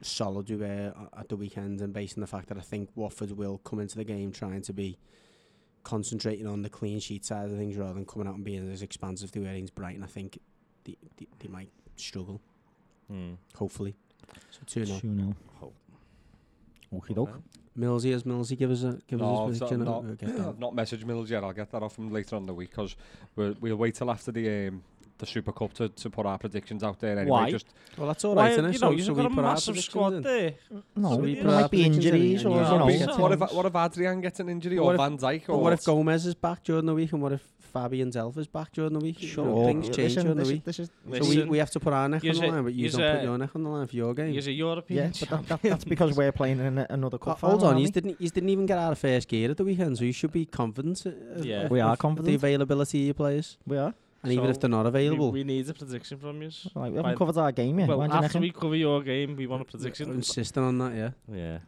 solid 0.00 0.48
we 0.48 0.56
were 0.56 0.94
a- 1.14 1.18
at 1.20 1.28
the 1.28 1.36
weekend, 1.36 1.80
and 1.82 1.92
based 1.92 2.16
on 2.16 2.20
the 2.22 2.26
fact 2.26 2.48
that 2.48 2.56
I 2.58 2.62
think 2.62 2.88
Watford 2.94 3.32
will 3.32 3.58
come 3.58 3.80
into 3.80 3.96
the 3.96 4.04
game 4.04 4.32
trying 4.32 4.62
to 4.62 4.72
be 4.72 4.96
concentrating 5.82 6.46
on 6.46 6.62
the 6.62 6.70
clean 6.70 7.00
sheet 7.00 7.24
side 7.24 7.50
of 7.50 7.56
things 7.56 7.76
rather 7.76 7.94
than 7.94 8.04
coming 8.06 8.26
out 8.28 8.34
and 8.34 8.44
being 8.44 8.70
as 8.72 8.82
expansive 8.82 9.26
as 9.26 9.30
they 9.32 9.40
were 9.40 9.48
against 9.48 9.74
Brighton, 9.74 10.02
I 10.02 10.06
think 10.06 10.38
they, 10.84 10.96
they, 11.16 11.26
they 11.38 11.48
might 11.48 11.70
struggle. 12.00 12.40
Hmm. 13.08 13.34
Hopefully, 13.54 13.94
so 14.50 14.60
two 14.66 14.84
0 14.84 14.98
2 15.00 15.16
0. 15.16 15.36
Hope. 15.60 15.74
Okie 16.92 17.14
doke. 17.14 17.30
Millsy, 17.78 18.12
has 18.12 18.22
Millsy 18.24 18.56
give 18.56 18.70
us 18.70 18.82
a 18.84 18.98
give 19.06 19.18
No, 19.20 19.48
us 19.48 19.58
so 19.58 19.66
a 19.66 19.68
prediction? 19.68 19.84
not- 19.84 20.04
We'll 20.04 20.14
get 20.14 20.36
that. 20.36 20.46
I've 20.48 20.58
not 20.58 20.74
messaged 20.74 21.04
Mills 21.04 21.30
yet. 21.30 21.44
I'll 21.44 21.52
get 21.52 21.70
that 21.72 21.82
off 21.82 21.98
him 21.98 22.10
later 22.10 22.36
on 22.36 22.42
in 22.42 22.46
the 22.46 22.54
week 22.54 22.70
because 22.70 22.96
we'll, 23.36 23.54
we'll 23.60 23.76
wait 23.76 23.94
till 23.96 24.10
after 24.10 24.32
the 24.32 24.68
um, 24.68 24.82
the 25.18 25.26
Super 25.26 25.52
Cup 25.52 25.72
to, 25.74 25.88
to 25.88 26.10
put 26.10 26.26
our 26.26 26.36
predictions 26.38 26.82
out 26.82 26.98
there 27.00 27.12
anyway. 27.18 27.30
Why? 27.30 27.50
Just 27.50 27.66
Well, 27.96 28.06
that's 28.06 28.24
all 28.24 28.34
right, 28.34 28.50
Why, 28.50 28.62
right, 28.62 28.64
innit? 28.64 28.72
you 28.74 28.78
So, 28.78 28.86
know, 28.90 28.92
so 28.92 28.96
you've 28.98 29.16
we 29.16 29.22
got 29.22 29.32
a 29.32 29.34
put 29.34 29.42
massive 29.44 29.78
squad 29.80 30.12
in. 30.14 30.22
there. 30.22 30.54
No, 30.94 31.08
So 31.10 31.14
there 31.16 31.24
we 31.24 31.36
put 31.36 31.44
might 31.46 31.70
be 31.70 31.82
predictions 31.84 32.04
in 32.06 32.14
injuries 32.14 32.44
or, 32.44 32.48
you 32.50 32.56
you 33.00 33.06
know. 33.06 33.16
what 33.16 33.32
if 33.32 33.40
what 33.52 33.66
if 33.66 33.74
Adrian 33.76 34.20
gets 34.20 34.40
an 34.40 34.48
injury 34.50 34.76
But 34.76 34.82
or 34.84 34.94
if- 34.94 34.98
Van 34.98 35.16
Dijk 35.18 35.46
But 35.46 35.52
or 35.54 35.60
what 35.62 35.72
if 35.74 35.84
Gomez 35.84 36.26
is 36.26 36.34
back 36.34 36.62
during 36.64 36.84
the 36.86 36.94
week, 36.94 37.12
and 37.12 37.22
what 37.22 37.32
if 37.32 37.42
Fabian 37.76 38.08
is 38.08 38.46
back 38.46 38.72
during 38.72 38.92
the 38.92 38.98
week? 39.00 39.20
You 39.22 39.28
know, 39.28 39.34
Sure. 39.34 39.64
things 39.66 39.84
change 39.86 39.98
Listen, 40.16 40.22
during 40.24 40.36
the 40.38 40.42
this, 40.44 40.52
week. 40.52 40.64
this 40.64 40.78
is, 40.80 40.90
So 41.18 41.28
we, 41.28 41.44
we 41.44 41.58
have 41.58 41.70
to 41.70 41.80
put 41.80 41.92
our 41.92 42.08
neck 42.08 42.22
on 42.24 42.34
the 42.34 42.46
line, 42.46 42.64
but 42.64 42.74
you 42.74 42.88
don't 42.90 43.00
a- 43.00 43.14
put 43.14 43.22
your 43.24 43.38
neck 43.38 43.50
on 43.54 43.62
the 43.64 43.70
line 43.70 43.86
for 43.86 43.96
your 43.96 44.14
game. 44.14 44.32
He's 44.32 44.46
a 44.46 44.52
European 44.52 45.12
yeah, 45.14 45.26
but 45.30 45.30
that, 45.30 45.48
that, 45.48 45.62
that's 45.70 45.84
because 45.84 46.16
we're 46.16 46.32
playing 46.32 46.60
in 46.60 46.78
a, 46.78 46.86
another 46.90 47.16
Uh, 47.20 47.24
cup 47.26 47.40
hold 47.40 47.62
on, 47.64 47.78
you 47.78 47.88
didn't 47.88 48.20
you 48.20 48.30
didn't 48.30 48.48
even 48.48 48.66
get 48.66 48.78
out 48.78 48.92
of 48.92 48.98
first 48.98 49.28
gear 49.28 49.50
at 49.50 49.56
the 49.56 49.64
weekend, 49.64 49.98
so 49.98 50.04
you 50.04 50.12
should 50.12 50.32
be 50.32 50.44
confident. 50.46 51.04
Of, 51.06 51.44
Yeah. 51.44 51.62
of- 51.64 51.70
We 51.70 51.80
are 51.80 51.96
confident. 51.96 52.26
The 52.28 52.34
availability 52.34 52.98
of 53.02 53.06
your 53.06 53.14
players, 53.14 53.58
We 53.66 53.76
are. 53.84 53.92
and 54.22 54.32
even 54.32 54.46
if 54.52 54.58
they're 54.60 54.70
not 54.70 54.86
available, 54.86 55.30
We, 55.30 55.40
we 55.40 55.44
need 55.44 55.68
a 55.68 55.74
prediction 55.74 56.18
from 56.18 56.42
you. 56.42 56.50
Right, 56.74 56.90
we 56.90 56.96
haven't 56.96 57.02
Fine. 57.02 57.16
covered 57.18 57.36
our 57.38 57.52
game 57.52 57.78
yet. 57.78 57.88
Well, 57.88 58.02
after 58.02 58.40
we 58.40 58.50
cover 58.50 58.74
your 58.76 59.02
game, 59.02 59.36
we 59.36 59.46
want 59.46 59.62
a 59.62 59.64
prediction. 59.64 60.10
insisting 60.10 60.62
on 60.64 60.78
that, 60.78 60.92
yeah. 60.94 61.10
Yeah. 61.42 61.58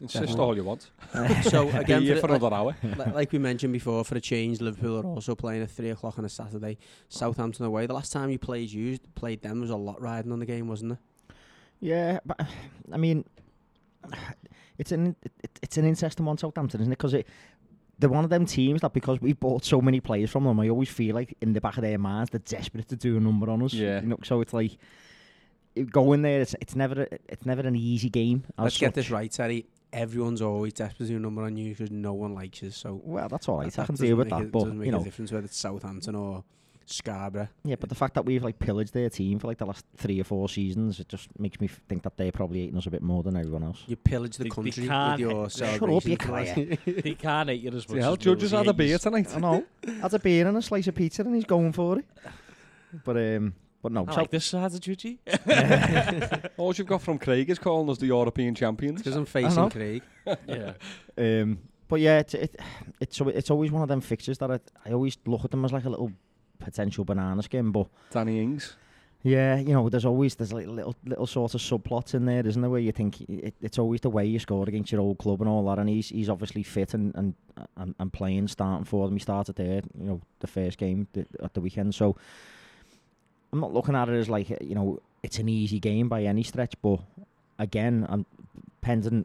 Insist 0.00 0.20
Definitely. 0.24 0.44
all 0.44 0.56
you 0.56 0.64
want? 0.64 0.90
so 1.44 1.68
again, 1.78 2.02
here 2.02 2.16
for, 2.16 2.22
for 2.22 2.26
the- 2.26 2.32
like, 2.34 2.42
another 2.42 2.56
hour. 2.56 3.12
like 3.14 3.32
we 3.32 3.38
mentioned 3.38 3.72
before, 3.72 4.04
for 4.04 4.16
a 4.16 4.20
change, 4.20 4.60
Liverpool 4.60 4.98
are 4.98 5.04
also 5.06 5.34
playing 5.34 5.62
at 5.62 5.70
three 5.70 5.90
o'clock 5.90 6.18
on 6.18 6.24
a 6.24 6.28
Saturday. 6.28 6.78
Southampton 7.08 7.64
away. 7.66 7.86
The 7.86 7.94
last 7.94 8.12
time 8.12 8.30
you 8.30 8.38
played 8.38 8.70
you 8.70 8.98
played 9.14 9.42
them 9.42 9.60
was 9.60 9.70
a 9.70 9.76
lot 9.76 10.00
riding 10.00 10.32
on 10.32 10.38
the 10.40 10.46
game, 10.46 10.68
wasn't 10.68 10.92
it? 10.92 10.98
Yeah, 11.80 12.18
but 12.24 12.40
I 12.92 12.96
mean, 12.96 13.24
it's 14.78 14.92
an 14.92 15.16
it, 15.22 15.32
it- 15.42 15.58
it's 15.62 15.76
an 15.78 15.84
interesting 15.86 16.26
one, 16.26 16.38
Southampton, 16.38 16.80
isn't 16.80 16.92
it? 16.92 16.96
Because 16.98 17.14
it 17.14 17.26
they're 17.98 18.10
one 18.10 18.24
of 18.24 18.30
them 18.30 18.44
teams 18.44 18.80
that 18.80 18.92
because 18.92 19.20
we 19.20 19.32
bought 19.34 19.64
so 19.64 19.80
many 19.80 20.00
players 20.00 20.28
from 20.28 20.42
them, 20.44 20.58
I 20.58 20.68
always 20.68 20.88
feel 20.88 21.14
like 21.14 21.36
in 21.40 21.52
the 21.52 21.60
back 21.60 21.76
of 21.76 21.82
their 21.82 21.96
minds 21.98 22.30
they're 22.30 22.40
desperate 22.40 22.88
to 22.88 22.96
do 22.96 23.16
a 23.16 23.20
number 23.20 23.48
on 23.48 23.62
us. 23.62 23.72
Yeah. 23.72 24.00
You 24.00 24.08
know, 24.08 24.18
so 24.24 24.40
it's 24.40 24.52
like 24.52 24.76
it- 25.76 25.90
going 25.92 26.22
there. 26.22 26.40
It's 26.40 26.54
it's 26.60 26.74
never 26.74 27.02
a, 27.02 27.08
it's 27.28 27.46
never 27.46 27.62
an 27.62 27.76
easy 27.76 28.10
game. 28.10 28.44
Let's 28.58 28.78
get 28.78 28.94
this 28.94 29.10
right, 29.10 29.30
Terry. 29.30 29.66
Everyone's 29.94 30.42
always 30.42 30.72
desperate 30.72 31.06
to 31.06 31.12
do 31.12 31.16
a 31.16 31.20
number 31.20 31.42
on 31.42 31.56
you 31.56 31.70
because 31.70 31.90
no 31.90 32.12
one 32.12 32.34
likes 32.34 32.62
you. 32.62 32.70
So 32.70 33.00
Well, 33.04 33.28
that's 33.28 33.48
all 33.48 33.58
right. 33.58 33.72
that 33.72 33.82
I 33.82 33.86
can 33.86 33.94
doesn't 33.94 34.06
deal 34.06 34.16
with 34.16 34.28
that. 34.30 34.42
it- 34.42 34.52
But 34.52 34.58
doesn't 34.64 34.78
make 34.78 34.86
you 34.88 34.94
a 34.94 34.98
know, 34.98 35.04
difference 35.04 35.30
whether 35.32 35.44
it's 35.46 35.56
Southampton 35.56 36.14
or 36.16 36.44
Scarborough. 36.86 37.48
yeah. 37.64 37.76
But 37.80 37.88
the 37.88 37.94
fact 37.94 38.14
that 38.14 38.26
we've 38.26 38.42
like 38.44 38.58
pillaged 38.58 38.92
their 38.92 39.08
team 39.08 39.38
for 39.38 39.46
like 39.46 39.56
the 39.58 39.64
last 39.64 39.86
three 39.96 40.20
or 40.20 40.24
four 40.24 40.48
seasons, 40.50 41.00
it 41.00 41.08
just 41.08 41.28
makes 41.38 41.58
me 41.60 41.68
think 41.88 42.02
that 42.02 42.16
they're 42.18 42.32
probably 42.32 42.60
hating 42.60 42.76
us 42.76 42.86
a 42.86 42.90
bit 42.90 43.02
more 43.02 43.22
than 43.22 43.36
everyone 43.36 43.62
else. 43.62 43.84
You 43.86 43.96
pillage 43.96 44.36
the 44.36 44.44
They- 44.44 44.50
they 44.50 44.54
country 44.54 44.82
with 44.82 44.90
can't- 44.90 45.20
your 45.20 45.48
Shut 45.48 45.82
up, 45.82 46.04
you 46.06 46.16
for 46.16 46.26
quiet. 46.26 46.78
he 46.84 47.14
can't 47.14 47.48
hate 47.48 47.62
you 47.62 47.68
as 47.70 47.88
much 47.88 47.96
The 47.96 48.02
hell, 48.02 48.12
as 48.12 48.18
Judge 48.18 48.42
has 48.42 48.50
had 48.50 48.60
a 48.60 48.64
hates 48.64 48.76
beer 48.76 48.86
you. 48.88 48.98
tonight. 48.98 49.28
I 49.34 49.38
know. 49.38 49.64
Has 50.02 50.12
a 50.14 50.18
beer 50.18 50.46
and 50.46 50.56
a 50.58 50.62
slice 50.62 50.86
of 50.88 50.94
pizza, 50.96 51.22
and 51.22 51.34
he's 51.34 51.44
going 51.44 51.72
for 51.72 52.00
it. 52.00 52.04
But 53.04 53.16
um, 53.16 53.54
but 53.84 53.92
no. 53.92 54.06
I 54.08 54.14
like 54.14 54.30
this 54.30 54.46
side 54.46 54.72
of 54.72 54.80
Juji. 54.80 55.18
All 56.56 56.72
you've 56.74 56.86
got 56.86 57.02
from 57.02 57.18
Craig 57.18 57.50
is 57.50 57.58
calling 57.58 57.90
us 57.90 57.98
the 57.98 58.06
European 58.06 58.54
champions. 58.54 59.02
Because 59.02 59.14
I'm 59.14 59.26
facing 59.26 59.68
Craig. 59.68 60.02
yeah. 60.48 60.72
Um, 61.18 61.58
but 61.86 62.00
yeah, 62.00 62.20
it's 62.20 62.32
it, 62.32 62.56
it's 62.98 63.20
it's 63.20 63.50
always 63.50 63.70
one 63.70 63.82
of 63.82 63.88
them 63.88 64.00
fixtures 64.00 64.38
that 64.38 64.50
I, 64.50 64.58
I 64.86 64.92
always 64.92 65.18
look 65.26 65.44
at 65.44 65.50
them 65.50 65.66
as 65.66 65.72
like 65.74 65.84
a 65.84 65.90
little 65.90 66.12
potential 66.58 67.04
banana 67.04 67.42
skin. 67.42 67.72
But 67.72 67.88
Danny 68.10 68.40
Ings. 68.40 68.74
yeah, 69.22 69.58
you 69.58 69.74
know, 69.74 69.90
there's 69.90 70.06
always 70.06 70.34
there's 70.36 70.54
like 70.54 70.66
little 70.66 70.96
little 71.04 71.26
sort 71.26 71.54
of 71.54 71.60
subplots 71.60 72.14
in 72.14 72.24
there, 72.24 72.46
isn't 72.46 72.62
there? 72.62 72.70
Where 72.70 72.80
you 72.80 72.92
think 72.92 73.20
it, 73.20 73.52
it's 73.60 73.78
always 73.78 74.00
the 74.00 74.08
way 74.08 74.24
you 74.24 74.38
scored 74.38 74.68
against 74.68 74.92
your 74.92 75.02
old 75.02 75.18
club 75.18 75.42
and 75.42 75.50
all 75.50 75.66
that, 75.66 75.78
and 75.78 75.90
he's 75.90 76.08
he's 76.08 76.30
obviously 76.30 76.62
fit 76.62 76.94
and 76.94 77.14
and 77.16 77.34
and, 77.76 77.94
and 77.98 78.12
playing, 78.14 78.48
starting 78.48 78.86
for 78.86 79.06
them. 79.06 79.14
He 79.14 79.20
started 79.20 79.56
there, 79.56 79.82
you 80.00 80.06
know, 80.06 80.22
the 80.40 80.46
first 80.46 80.78
game 80.78 81.06
th- 81.12 81.26
at 81.42 81.52
the 81.52 81.60
weekend. 81.60 81.94
So 81.94 82.16
I'm 83.54 83.60
not 83.60 83.72
looking 83.72 83.94
at 83.94 84.08
it 84.08 84.18
as 84.18 84.28
like 84.28 84.50
you 84.60 84.74
know 84.74 85.00
it's 85.22 85.38
an 85.38 85.48
easy 85.48 85.78
game 85.78 86.08
by 86.08 86.24
any 86.24 86.42
stretch, 86.42 86.74
but 86.82 86.98
again, 87.60 88.04
I'm 88.08 88.26
pending 88.80 89.24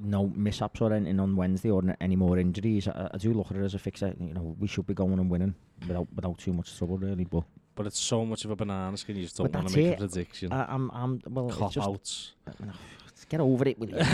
no 0.00 0.26
mishaps 0.34 0.80
or 0.80 0.92
anything 0.92 1.20
on 1.20 1.36
Wednesday 1.36 1.70
or 1.70 1.80
n- 1.80 1.96
any 2.00 2.16
more 2.16 2.38
injuries. 2.38 2.88
I, 2.88 3.08
I 3.14 3.18
do 3.18 3.32
look 3.32 3.52
at 3.52 3.56
it 3.56 3.62
as 3.62 3.74
a 3.74 3.78
fixer. 3.78 4.16
You 4.18 4.34
know, 4.34 4.56
we 4.58 4.66
should 4.66 4.88
be 4.88 4.94
going 4.94 5.20
and 5.20 5.30
winning 5.30 5.54
without 5.86 6.08
without 6.12 6.38
too 6.38 6.52
much 6.52 6.76
trouble, 6.76 6.98
really. 6.98 7.22
But 7.24 7.44
But 7.76 7.86
it's 7.86 8.00
so 8.00 8.26
much 8.26 8.44
of 8.44 8.50
a 8.50 8.56
banana 8.56 8.96
skin, 8.96 9.14
you 9.14 9.22
just 9.22 9.36
don't 9.36 9.54
want 9.54 9.68
to 9.68 9.76
make 9.76 9.86
it. 9.86 9.94
a 9.94 10.08
prediction. 10.08 10.52
I, 10.52 10.64
I'm 10.64 10.90
I'm 10.90 11.22
well, 11.30 11.48
it's 11.48 11.56
Cop 11.56 11.72
just 11.72 11.88
outs. 11.88 12.32
get 13.28 13.40
over 13.40 13.68
it, 13.68 13.78
will 13.78 13.90
you? 13.90 14.04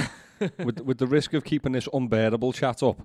with, 0.62 0.80
with 0.80 0.98
the 0.98 1.06
risk 1.06 1.32
of 1.32 1.42
keeping 1.42 1.72
this 1.72 1.88
unbearable 1.90 2.52
chat 2.52 2.82
up, 2.82 3.00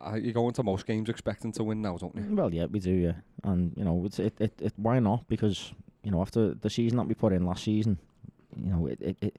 uh, 0.00 0.14
you 0.14 0.32
go 0.32 0.48
into 0.48 0.62
most 0.62 0.86
games 0.86 1.08
expecting 1.08 1.52
to 1.52 1.64
win 1.64 1.82
now, 1.82 1.96
don't 1.96 2.14
you? 2.14 2.26
well, 2.30 2.52
yeah, 2.52 2.66
we 2.66 2.80
do, 2.80 2.92
yeah, 2.92 3.12
and 3.42 3.72
you 3.76 3.84
know, 3.84 4.02
it's 4.04 4.18
it, 4.18 4.34
it, 4.40 4.52
it 4.60 4.72
why 4.76 4.98
not? 4.98 5.26
Because 5.28 5.72
you 6.02 6.10
know, 6.10 6.20
after 6.20 6.54
the 6.54 6.70
season 6.70 6.98
that 6.98 7.06
we 7.08 7.14
put 7.14 7.32
in 7.32 7.46
last 7.46 7.64
season, 7.64 7.98
you 8.56 8.70
know, 8.70 8.86
it, 8.86 9.00
it, 9.00 9.16
it 9.20 9.36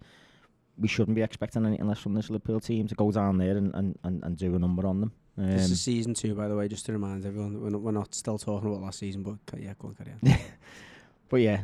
we 0.77 0.87
shouldn't 0.87 1.15
be 1.15 1.21
expecting 1.21 1.65
anything 1.65 1.87
less 1.87 1.99
from 1.99 2.13
this 2.13 2.29
Liverpool 2.29 2.59
team 2.59 2.87
to 2.87 2.95
go 2.95 3.11
down 3.11 3.37
there 3.37 3.55
and, 3.55 3.73
and, 3.75 3.97
and, 4.03 4.23
and 4.23 4.37
do 4.37 4.55
a 4.55 4.59
number 4.59 4.85
on 4.85 4.99
them. 4.99 5.11
Um, 5.37 5.51
This 5.51 5.71
is 5.71 5.81
season 5.81 6.13
two, 6.13 6.35
by 6.35 6.47
the 6.47 6.55
way, 6.55 6.67
just 6.67 6.85
to 6.87 6.91
remind 6.91 7.25
everyone. 7.25 7.61
We're 7.61 7.69
not, 7.69 7.81
we're 7.81 7.91
not 7.91 8.13
still 8.13 8.37
talking 8.37 8.69
about 8.69 8.81
last 8.81 8.99
season, 8.99 9.23
but 9.23 9.37
yeah, 9.57 9.73
go 9.79 9.89
on, 9.89 9.95
carry 9.95 10.11
on. 10.11 10.39
but 11.29 11.37
yeah, 11.37 11.63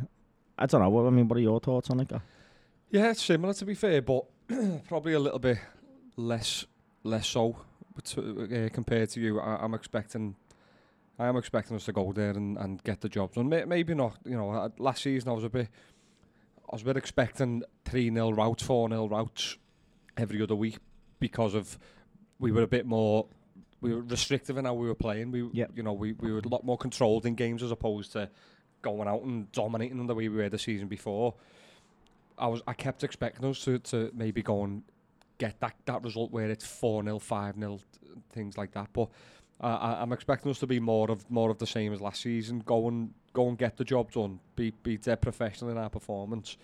I 0.58 0.66
don't 0.66 0.80
know. 0.80 0.88
What 0.88 1.06
I 1.06 1.10
mean, 1.10 1.28
what 1.28 1.36
are 1.36 1.40
your 1.40 1.60
thoughts 1.60 1.90
on 1.90 2.00
it? 2.00 2.08
Gav? 2.08 2.22
Yeah, 2.90 3.10
it's 3.10 3.22
similar 3.22 3.54
to 3.54 3.64
be 3.64 3.74
fair, 3.74 4.02
but 4.02 4.24
probably 4.88 5.14
a 5.14 5.18
little 5.18 5.38
bit 5.38 5.58
less 6.16 6.66
less 7.04 7.26
so 7.26 7.56
to, 8.04 8.66
uh, 8.66 8.74
compared 8.74 9.10
to 9.10 9.20
you. 9.20 9.40
I, 9.40 9.56
I'm 9.62 9.74
expecting. 9.74 10.36
I 11.18 11.26
am 11.26 11.36
expecting 11.36 11.76
us 11.76 11.84
to 11.84 11.92
go 11.92 12.12
there 12.12 12.30
and, 12.30 12.56
and 12.56 12.82
get 12.82 13.00
the 13.02 13.08
job 13.08 13.34
done. 13.34 13.48
May, 13.48 13.64
maybe 13.64 13.94
not. 13.94 14.16
You 14.24 14.36
know, 14.36 14.50
uh, 14.50 14.68
last 14.78 15.02
season 15.02 15.28
I 15.28 15.32
was 15.32 15.44
a 15.44 15.50
bit, 15.50 15.68
I 16.68 16.74
was 16.74 16.82
a 16.82 16.84
bit 16.86 16.96
expecting 16.96 17.62
three 17.84 18.10
0 18.12 18.30
routes, 18.32 18.62
four 18.62 18.88
0 18.88 19.08
routes 19.08 19.56
every 20.16 20.42
other 20.42 20.54
week 20.56 20.78
because 21.20 21.54
of 21.54 21.78
we 22.40 22.50
were 22.50 22.62
a 22.62 22.66
bit 22.66 22.86
more, 22.86 23.26
we 23.80 23.94
were 23.94 24.00
restrictive 24.02 24.56
in 24.58 24.64
how 24.64 24.74
we 24.74 24.88
were 24.88 24.94
playing. 24.94 25.30
We, 25.30 25.48
Yep. 25.52 25.72
you 25.76 25.82
know, 25.82 25.92
we, 25.92 26.12
we 26.12 26.32
were 26.32 26.40
a 26.40 26.48
lot 26.48 26.64
more 26.64 26.76
controlled 26.78 27.24
in 27.26 27.34
games 27.34 27.62
as 27.62 27.70
opposed 27.70 28.12
to 28.12 28.28
going 28.80 29.06
out 29.06 29.22
and 29.22 29.52
dominating 29.52 29.98
them 29.98 30.08
the 30.08 30.14
way 30.14 30.28
we 30.28 30.38
were 30.38 30.48
the 30.48 30.58
season 30.58 30.88
before. 30.88 31.34
I 32.38 32.48
was 32.48 32.62
I 32.66 32.72
kept 32.72 33.04
expecting 33.04 33.44
us 33.44 33.62
to, 33.64 33.78
to 33.78 34.10
maybe 34.14 34.42
go 34.42 34.64
and 34.64 34.82
get 35.42 35.58
that, 35.58 35.74
that 35.86 36.04
result 36.04 36.30
where 36.30 36.50
it's 36.50 36.64
4 36.64 37.02
0, 37.02 37.18
5 37.18 37.58
0, 37.58 37.80
things 38.32 38.56
like 38.56 38.72
that. 38.72 38.88
But 38.92 39.08
uh, 39.60 39.66
I, 39.66 40.02
I'm 40.02 40.12
expecting 40.12 40.50
us 40.50 40.60
to 40.60 40.68
be 40.68 40.78
more 40.78 41.10
of 41.10 41.28
more 41.30 41.50
of 41.50 41.58
the 41.58 41.66
same 41.66 41.92
as 41.92 42.00
last 42.00 42.22
season. 42.22 42.62
Go 42.64 42.88
and 42.88 43.12
go 43.32 43.48
and 43.48 43.58
get 43.58 43.76
the 43.76 43.84
job 43.84 44.12
done. 44.12 44.38
Be 44.54 44.72
be 44.82 44.96
dead 44.96 45.20
professional 45.20 45.70
in 45.72 45.78
our 45.78 45.90
performance. 45.90 46.56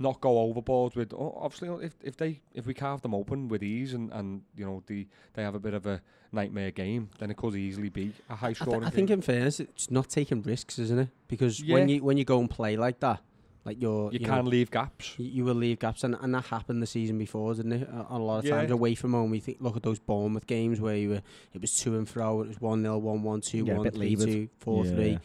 Not 0.00 0.20
go 0.20 0.40
overboard 0.40 0.96
with 0.96 1.12
oh, 1.14 1.38
obviously 1.40 1.68
if 1.86 1.94
if 2.02 2.16
they 2.16 2.40
if 2.52 2.66
we 2.66 2.74
carve 2.74 3.02
them 3.02 3.14
open 3.14 3.46
with 3.48 3.62
ease 3.62 3.94
and, 3.94 4.12
and 4.12 4.42
you 4.56 4.66
know 4.66 4.82
the 4.88 5.06
they 5.34 5.42
have 5.44 5.54
a 5.54 5.60
bit 5.60 5.74
of 5.74 5.86
a 5.86 6.02
nightmare 6.32 6.72
game, 6.72 7.10
then 7.20 7.30
it 7.30 7.36
could 7.36 7.54
easily 7.54 7.90
be 7.90 8.12
a 8.28 8.34
high 8.34 8.48
I, 8.48 8.52
th- 8.52 8.58
scoring 8.58 8.84
I 8.84 8.90
think, 8.90 9.10
in 9.10 9.22
fairness, 9.22 9.60
it's 9.60 9.92
not 9.92 10.08
taking 10.08 10.42
risks, 10.42 10.80
isn't 10.80 10.98
it? 10.98 11.08
Because 11.28 11.62
when 11.64 11.88
you 11.88 12.02
when 12.02 12.16
you 12.16 12.24
go 12.24 12.40
and 12.40 12.50
play 12.50 12.76
like 12.76 12.98
that, 13.00 13.20
like 13.64 13.80
you're 13.80 14.12
you, 14.12 14.18
you 14.20 14.26
can 14.26 14.44
know, 14.44 14.50
leave 14.50 14.70
gaps. 14.70 15.14
you, 15.18 15.26
you 15.26 15.44
will 15.44 15.54
leave 15.54 15.78
gaps, 15.78 16.04
and, 16.04 16.16
and 16.20 16.34
that 16.34 16.44
happened 16.46 16.82
the 16.82 16.86
season 16.86 17.16
before, 17.18 17.54
didn't 17.54 17.72
it? 17.72 17.88
A, 17.88 18.06
a 18.10 18.18
lot 18.18 18.44
of 18.44 18.50
times 18.50 18.70
away 18.70 18.94
from 18.94 19.12
home, 19.12 19.30
we 19.30 19.40
think 19.40 19.58
look 19.60 19.76
at 19.76 19.82
those 19.82 19.98
Bournemouth 19.98 20.46
games 20.46 20.80
where 20.80 20.96
you 20.96 21.08
were 21.10 21.22
it 21.52 21.60
was 21.60 21.74
to 21.80 21.96
and 21.96 22.08
fro, 22.08 22.42
it 22.42 22.48
was 22.48 22.60
one 22.60 22.82
0 22.82 22.98
one 22.98 23.22
one 23.22 23.40
two 23.40 23.64
Yeah, 23.64 23.72
a 23.72 23.76
one 23.76 23.84
bit 23.84 23.94
three 23.94 24.10
levered. 24.16 24.26
two 24.32 24.48
four 24.58 24.84
Yeah. 24.84 24.90
three. 24.94 25.18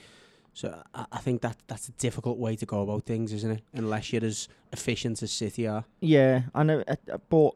So 0.54 0.82
I, 0.94 1.06
I 1.12 1.18
think 1.20 1.42
that 1.42 1.58
that's 1.68 1.88
a 1.90 1.92
difficult 1.94 2.38
way 2.38 2.56
to 2.56 2.66
go 2.66 2.82
about 2.82 3.06
things, 3.06 3.32
isn't 3.34 3.52
it? 3.52 3.62
Unless 3.74 4.12
you're 4.14 4.26
as 4.26 4.48
efficient 4.74 5.22
as 5.22 5.32
City 5.32 5.68
are. 5.68 5.86
Yeah, 6.02 6.44
I 6.56 6.64
know, 6.64 6.84
uh, 6.88 6.96
uh, 7.12 7.18
but 7.30 7.52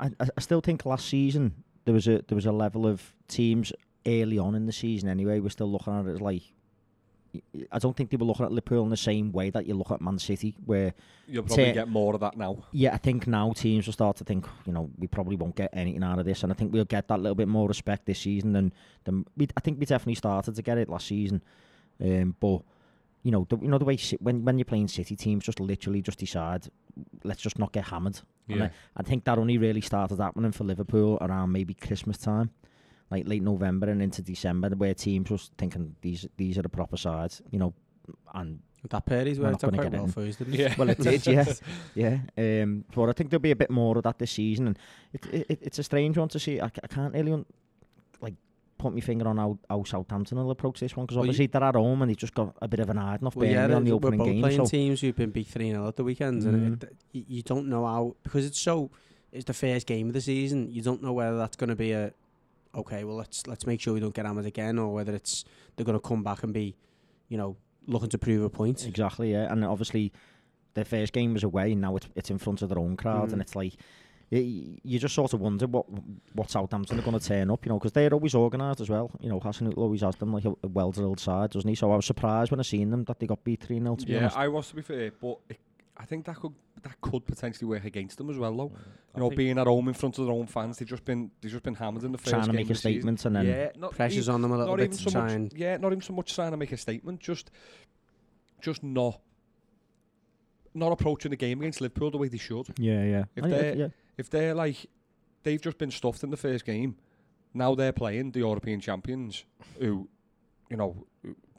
I, 0.00 0.06
I 0.20 0.28
I 0.36 0.40
still 0.40 0.60
think 0.60 0.84
last 0.86 1.08
season 1.08 1.64
there 1.84 1.94
was 1.94 2.06
a 2.08 2.22
there 2.28 2.36
was 2.36 2.46
a 2.46 2.52
level 2.52 2.86
of 2.86 3.12
teams 3.28 3.72
early 4.06 4.38
on 4.38 4.54
in 4.54 4.66
the 4.66 4.72
season. 4.72 5.08
Anyway, 5.08 5.40
we're 5.40 5.50
still 5.50 5.70
looking 5.70 5.92
at 5.92 6.06
it 6.06 6.12
as 6.14 6.20
like. 6.20 6.42
I 7.70 7.78
don't 7.78 7.96
think 7.96 8.10
they 8.10 8.16
were 8.16 8.26
looking 8.26 8.44
at 8.44 8.52
Liverpool 8.52 8.84
in 8.84 8.90
the 8.90 8.96
same 8.96 9.32
way 9.32 9.48
that 9.50 9.66
you 9.66 9.74
look 9.74 9.90
at 9.90 10.00
Man 10.00 10.18
City, 10.18 10.54
where 10.66 10.92
You'll 11.26 11.44
probably 11.44 11.64
Say- 11.64 11.72
get 11.72 11.88
more 11.88 12.14
of 12.14 12.20
that 12.20 12.36
now. 12.36 12.64
yeah, 12.72 12.92
I 12.92 12.98
think 12.98 13.26
now 13.26 13.52
teams 13.52 13.86
will 13.86 13.92
start 13.94 14.16
to 14.18 14.24
think, 14.24 14.46
you 14.66 14.72
know, 14.72 14.90
we 14.98 15.06
probably 15.06 15.36
won't 15.36 15.56
get 15.56 15.70
anything 15.72 16.02
out 16.02 16.18
of 16.18 16.24
this, 16.26 16.42
and 16.42 16.52
I 16.52 16.54
think 16.54 16.72
we'll 16.72 16.84
get 16.84 17.08
that 17.08 17.20
little 17.20 17.34
bit 17.34 17.48
more 17.48 17.68
respect 17.68 18.04
this 18.06 18.18
season 18.20 18.52
than 18.52 18.72
than 19.04 19.24
we. 19.36 19.48
I 19.56 19.60
think 19.60 19.80
we 19.80 19.86
definitely 19.86 20.16
started 20.16 20.54
to 20.56 20.62
get 20.62 20.76
it 20.78 20.88
last 20.88 21.06
season, 21.06 21.42
um, 22.04 22.36
but 22.38 22.60
you 23.22 23.30
know, 23.30 23.46
the, 23.48 23.56
you 23.58 23.68
know 23.68 23.78
the 23.78 23.84
way 23.84 23.96
when 24.20 24.44
when 24.44 24.58
you're 24.58 24.64
playing 24.64 24.88
City 24.88 25.16
teams, 25.16 25.44
just 25.44 25.60
literally 25.60 26.02
just 26.02 26.18
decide, 26.18 26.68
let's 27.24 27.40
just 27.40 27.58
not 27.58 27.72
get 27.72 27.84
hammered. 27.84 28.20
And 28.48 28.64
I, 28.64 28.70
I 28.96 29.02
think 29.02 29.24
that 29.24 29.38
only 29.38 29.56
really 29.56 29.80
started 29.80 30.18
happening 30.18 30.52
for 30.52 30.64
Liverpool 30.64 31.16
around 31.22 31.52
maybe 31.52 31.72
Christmas 31.72 32.18
time, 32.18 32.50
like 33.12 33.28
late 33.28 33.42
November 33.42 33.88
and 33.90 34.00
into 34.02 34.22
December, 34.22 34.70
where 34.70 34.94
teams 34.94 35.30
was 35.30 35.50
thinking 35.58 35.94
these 36.00 36.26
these 36.36 36.58
are 36.58 36.62
the 36.62 36.68
proper 36.68 36.96
sides, 36.96 37.42
you 37.52 37.58
know, 37.60 37.72
and 38.34 38.58
That 38.90 39.06
Perry's 39.06 39.38
We're 39.38 39.50
worked 39.50 39.62
out 39.64 39.70
gonna 39.70 39.82
quite 39.82 39.92
get 39.92 39.98
well 39.98 40.04
in. 40.06 40.12
for 40.12 40.22
us, 40.22 40.36
didn't 40.36 40.54
it? 40.54 40.60
Yeah. 40.60 40.74
well, 40.78 40.90
it 40.90 40.98
did, 40.98 41.24
yeah, 41.36 41.44
yeah. 41.94 42.18
Um, 42.62 42.84
but 42.94 43.08
I 43.08 43.12
think 43.12 43.30
there'll 43.30 43.40
be 43.50 43.52
a 43.52 43.62
bit 43.64 43.70
more 43.70 43.96
of 43.98 44.02
that 44.04 44.18
this 44.18 44.32
season, 44.32 44.66
and 44.68 44.78
it, 45.12 45.26
it, 45.50 45.58
it's 45.62 45.78
a 45.78 45.82
strange 45.84 46.18
one 46.18 46.28
to 46.30 46.38
see. 46.40 46.60
I, 46.60 46.66
I 46.66 46.86
can't 46.88 47.14
really 47.14 47.32
un- 47.32 47.46
like 48.20 48.34
put 48.78 48.92
my 48.92 49.00
finger 49.00 49.28
on 49.28 49.36
how, 49.36 49.56
how 49.70 49.84
Southampton 49.84 50.36
will 50.38 50.50
approach 50.50 50.80
this 50.80 50.96
one 50.96 51.06
because 51.06 51.16
Well, 51.16 51.26
you- 51.26 51.30
obviously 51.30 51.46
they're 51.46 51.62
at 51.62 51.76
home 51.76 52.02
and 52.02 52.10
they've 52.10 52.16
just 52.16 52.34
got 52.34 52.56
a 52.60 52.66
bit 52.66 52.80
of 52.80 52.90
an 52.90 52.96
hiding 52.96 53.26
off 53.28 53.36
Well, 53.36 53.46
yeah, 53.48 53.68
Burnley 53.68 53.76
on 53.76 54.00
the 54.00 54.08
we're 54.10 54.16
both 54.16 54.26
game. 54.26 54.40
playing 54.40 54.56
So 54.58 54.66
teams 54.66 55.00
who've 55.00 55.14
been 55.14 55.30
beat 55.30 55.46
3 55.46 55.70
0 55.70 55.86
at 55.86 55.94
the 55.96 56.02
weekends, 56.04 56.44
and 56.46 56.78
Mm. 56.80 56.82
it, 56.82 56.96
you, 57.12 57.24
you 57.28 57.42
don't 57.42 57.68
know 57.68 57.86
how, 57.86 58.16
because 58.24 58.44
it's 58.46 58.58
so, 58.58 58.90
it's 59.30 59.44
the 59.44 59.54
first 59.54 59.86
game 59.86 60.08
of 60.08 60.14
the 60.14 60.20
season, 60.20 60.68
you 60.72 60.82
don't 60.82 61.02
know 61.04 61.12
whether 61.12 61.38
that's 61.38 61.56
going 61.56 61.70
to 61.70 61.76
be 61.76 61.92
a, 61.92 62.12
okay, 62.74 63.04
well, 63.04 63.16
let's 63.16 63.46
let's 63.46 63.66
make 63.66 63.80
sure 63.80 63.94
we 63.94 64.00
don't 64.00 64.14
get 64.14 64.26
hammered 64.26 64.46
again, 64.46 64.78
or 64.78 64.92
whether 64.94 65.14
it's, 65.14 65.44
they're 65.76 65.84
going 65.86 65.98
to 65.98 66.06
come 66.08 66.22
back 66.22 66.42
and 66.42 66.52
be, 66.52 66.76
you 67.28 67.36
know, 67.36 67.56
looking 67.86 68.08
to 68.10 68.18
prove 68.18 68.42
a 68.44 68.50
point. 68.50 68.86
exactly, 68.86 69.32
yeah, 69.32 69.50
and 69.52 69.64
obviously 69.64 70.12
their 70.74 70.84
first 70.84 71.12
game 71.12 71.34
was 71.34 71.42
away, 71.44 71.72
and 71.72 71.80
now 71.80 71.96
it's 71.96 72.08
it's 72.14 72.30
in 72.30 72.38
front 72.38 72.62
of 72.62 72.68
their 72.68 72.78
own 72.78 72.96
crowd, 72.96 73.28
Mm. 73.28 73.32
and 73.34 73.42
it's 73.42 73.54
like. 73.56 73.74
You, 74.34 74.78
you 74.82 74.98
just 74.98 75.14
sort 75.14 75.34
of 75.34 75.42
wonder 75.42 75.66
what 75.66 75.84
what 76.34 76.48
Southampton 76.50 76.98
are 76.98 77.02
going 77.02 77.18
to 77.18 77.26
turn 77.26 77.50
up, 77.50 77.66
you 77.66 77.68
know, 77.68 77.78
because 77.78 77.92
they're 77.92 78.14
always 78.14 78.34
organised 78.34 78.80
as 78.80 78.88
well. 78.88 79.10
You 79.20 79.28
know, 79.28 79.38
Hassan 79.38 79.70
always 79.74 80.00
has 80.00 80.16
them 80.16 80.32
like 80.32 80.46
a, 80.46 80.52
a 80.62 80.68
well-drilled 80.68 81.20
side, 81.20 81.50
doesn't 81.50 81.68
he? 81.68 81.74
So 81.74 81.92
I 81.92 81.96
was 81.96 82.06
surprised 82.06 82.50
when 82.50 82.58
I 82.58 82.62
seen 82.62 82.88
them 82.88 83.04
that 83.04 83.18
they 83.18 83.26
got 83.26 83.44
beat 83.44 83.62
3 83.62 83.78
0 83.80 83.94
to 83.96 84.06
be 84.06 84.12
Yeah, 84.14 84.20
honest. 84.20 84.36
I 84.38 84.48
was 84.48 84.68
to 84.70 84.76
be 84.76 84.80
fair, 84.80 85.10
but 85.20 85.36
it, 85.50 85.58
I 85.96 86.04
think 86.06 86.24
that 86.24 86.36
could 86.36 86.54
that 86.82 87.00
could 87.00 87.26
potentially 87.26 87.68
work 87.68 87.84
against 87.84 88.16
them 88.18 88.30
as 88.30 88.38
well, 88.38 88.56
though. 88.56 88.68
Mm. 88.70 88.76
I 89.14 89.18
You 89.18 89.20
know, 89.24 89.30
being 89.36 89.58
at 89.58 89.66
home 89.66 89.88
in 89.88 89.94
front 89.94 90.18
of 90.18 90.24
their 90.26 90.34
own 90.34 90.46
fans, 90.46 90.78
they've 90.78 90.88
just 90.88 91.04
been 91.04 91.30
they've 91.40 91.50
just 91.52 91.62
been 91.62 91.74
hammered 91.74 92.02
in 92.04 92.12
the 92.12 92.18
first 92.18 92.30
trying 92.30 92.46
to 92.46 92.52
make 92.52 92.66
a 92.66 92.68
the 92.68 92.74
season. 92.74 92.92
statement 93.00 93.24
and 93.26 93.36
then 93.36 93.46
Yeah, 93.46 93.70
not 93.76 93.92
Pressure's 93.92 94.24
even, 94.28 94.34
on 94.36 94.42
them 94.42 94.52
a 94.52 94.58
little 94.58 94.76
bit 94.76 94.94
so 94.94 95.10
much. 95.20 95.32
and. 95.32 95.52
Yeah, 95.54 95.76
not 95.76 95.92
even 95.92 96.00
so 96.02 96.14
much 96.14 96.34
trying 96.34 96.50
to 96.52 96.56
make 96.56 96.72
a 96.72 96.76
statement, 96.76 97.20
just 97.20 97.50
just 98.60 98.82
not 98.82 99.20
not 100.74 100.92
approaching 100.92 101.30
the 101.30 101.36
game 101.36 101.60
against 101.60 101.80
Liverpool 101.82 102.10
the 102.10 102.18
way 102.18 102.28
they 102.28 102.38
should. 102.38 102.66
yeah, 102.78 103.04
yeah. 103.04 103.24
If 103.36 103.44
Oh, 103.44 103.48
they- 103.48 103.74
yeah. 103.76 103.88
If 104.16 104.30
they're 104.30 104.54
like 104.54 104.86
they've 105.42 105.60
just 105.60 105.76
been 105.78 105.90
stuffed 105.90 106.22
in 106.24 106.30
the 106.30 106.36
first 106.36 106.64
game, 106.64 106.96
now 107.52 107.74
they're 107.74 107.92
playing 107.92 108.30
the 108.32 108.38
European 108.40 108.80
champions 108.80 109.44
who, 109.78 110.08
you 110.70 110.76
know, 110.76 111.06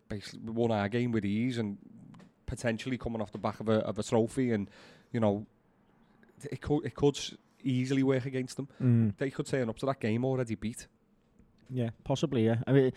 basically 0.07 0.39
won 0.51 0.71
our 0.71 0.87
game 0.89 1.11
with 1.11 1.25
ease 1.25 1.57
and 1.57 1.77
potentially 2.53 2.97
coming 2.97 3.21
off 3.21 3.31
the 3.31 3.37
back 3.47 3.59
of 3.59 3.67
a 3.69 3.77
of 3.89 3.97
a 3.99 4.03
trophy 4.03 4.51
and 4.55 4.69
you 5.13 5.19
know 5.19 5.45
it 6.51 6.59
could 6.61 6.85
it 6.85 6.93
could 6.95 7.17
easily 7.63 8.03
work 8.03 8.25
against 8.25 8.55
them. 8.57 8.67
Mm, 8.81 9.13
They 9.17 9.29
could 9.31 9.45
turn 9.47 9.69
up 9.69 9.77
to 9.79 9.85
that 9.85 9.99
game 9.99 10.25
already 10.25 10.55
beat. 10.55 10.87
yeah, 11.69 11.89
possibly. 12.03 12.45
Yeah. 12.45 12.57
I 12.67 12.71
mean, 12.73 12.91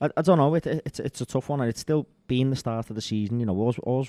I, 0.00 0.08
I 0.16 0.22
don't 0.22 0.38
know. 0.38 0.54
It, 0.54 0.66
it, 0.66 0.82
it's 0.86 1.00
it's 1.00 1.20
a 1.20 1.26
tough 1.26 1.48
one, 1.48 1.60
and 1.60 1.68
it's 1.68 1.80
still 1.80 2.06
being 2.28 2.50
the 2.50 2.56
start 2.56 2.88
of 2.90 2.96
the 2.96 3.02
season. 3.02 3.40
You 3.40 3.46
know, 3.46 3.56
all 3.56 3.74
all, 3.82 4.06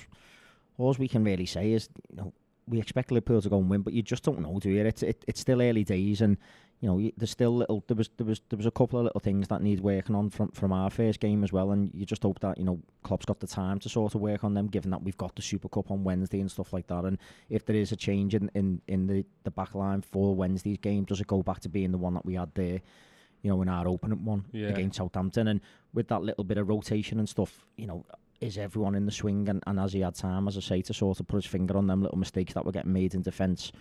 all 0.78 0.94
we 0.98 1.08
can 1.08 1.24
really 1.24 1.46
say 1.46 1.72
is, 1.72 1.88
you 2.10 2.16
know, 2.16 2.32
we 2.68 2.78
expect 2.80 3.10
Liverpool 3.10 3.42
to 3.42 3.48
go 3.48 3.58
and 3.58 3.68
win, 3.68 3.82
but 3.82 3.92
you 3.92 4.02
just 4.02 4.22
don't 4.24 4.40
know, 4.40 4.58
do 4.60 4.70
you? 4.70 4.86
It's 4.86 5.02
it, 5.02 5.24
it's 5.28 5.40
still 5.40 5.60
early 5.60 5.84
days, 5.84 6.20
and 6.20 6.36
you 6.84 6.90
know, 6.90 7.10
there's 7.16 7.30
still 7.30 7.56
little. 7.56 7.82
There 7.86 7.96
was 7.96 8.10
there 8.18 8.26
was 8.26 8.42
there 8.50 8.58
was 8.58 8.66
a 8.66 8.70
couple 8.70 8.98
of 8.98 9.04
little 9.06 9.20
things 9.20 9.48
that 9.48 9.62
need 9.62 9.80
working 9.80 10.14
on 10.14 10.28
from 10.28 10.50
from 10.50 10.70
our 10.70 10.90
first 10.90 11.18
game 11.18 11.42
as 11.42 11.50
well, 11.50 11.70
and 11.70 11.90
you 11.94 12.04
just 12.04 12.22
hope 12.22 12.40
that 12.40 12.58
you 12.58 12.64
know 12.64 12.78
Klopp's 13.02 13.24
got 13.24 13.40
the 13.40 13.46
time 13.46 13.78
to 13.78 13.88
sort 13.88 14.14
of 14.14 14.20
work 14.20 14.44
on 14.44 14.52
them, 14.52 14.66
given 14.66 14.90
that 14.90 15.02
we've 15.02 15.16
got 15.16 15.34
the 15.34 15.40
Super 15.40 15.70
Cup 15.70 15.90
on 15.90 16.04
Wednesday 16.04 16.40
and 16.40 16.50
stuff 16.50 16.74
like 16.74 16.86
that. 16.88 17.06
And 17.06 17.16
if 17.48 17.64
there 17.64 17.74
is 17.76 17.90
a 17.90 17.96
change 17.96 18.34
in 18.34 18.50
in, 18.54 18.82
in 18.86 19.06
the 19.06 19.24
the 19.44 19.50
back 19.50 19.74
line 19.74 20.02
for 20.02 20.34
Wednesday's 20.34 20.76
game, 20.76 21.04
does 21.04 21.22
it 21.22 21.26
go 21.26 21.42
back 21.42 21.60
to 21.60 21.70
being 21.70 21.90
the 21.90 21.96
one 21.96 22.12
that 22.12 22.26
we 22.26 22.34
had 22.34 22.50
there? 22.54 22.82
You 23.40 23.50
know, 23.50 23.62
in 23.62 23.70
our 23.70 23.88
opening 23.88 24.22
one 24.22 24.44
Yeah. 24.52 24.68
against 24.68 24.98
Southampton, 24.98 25.48
and 25.48 25.62
with 25.94 26.08
that 26.08 26.20
little 26.22 26.44
bit 26.44 26.58
of 26.58 26.68
rotation 26.68 27.18
and 27.18 27.26
stuff, 27.26 27.64
you 27.76 27.86
know, 27.86 28.04
is 28.42 28.58
everyone 28.58 28.94
in 28.94 29.06
the 29.06 29.12
swing? 29.12 29.48
And, 29.48 29.62
and 29.66 29.78
has 29.78 29.94
he 29.94 30.00
had 30.00 30.16
time, 30.16 30.48
as 30.48 30.58
I 30.58 30.60
say, 30.60 30.82
to 30.82 30.92
sort 30.92 31.18
of 31.20 31.26
put 31.28 31.36
his 31.44 31.46
finger 31.46 31.78
on 31.78 31.86
them 31.86 32.02
little 32.02 32.18
mistakes 32.18 32.52
that 32.54 32.66
were 32.66 32.72
getting 32.72 32.92
made 32.92 33.14
in 33.14 33.22
defence 33.22 33.72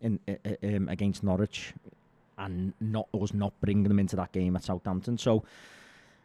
in 0.00 0.20
uh, 0.28 0.34
um, 0.62 0.88
against 0.88 1.24
Norwich, 1.24 1.74
and 2.38 2.72
not 2.80 3.08
us 3.14 3.32
not 3.32 3.52
bringing 3.60 3.84
them 3.84 3.98
into 3.98 4.16
that 4.16 4.32
game 4.32 4.56
at 4.56 4.64
Southampton. 4.64 5.18
So 5.18 5.44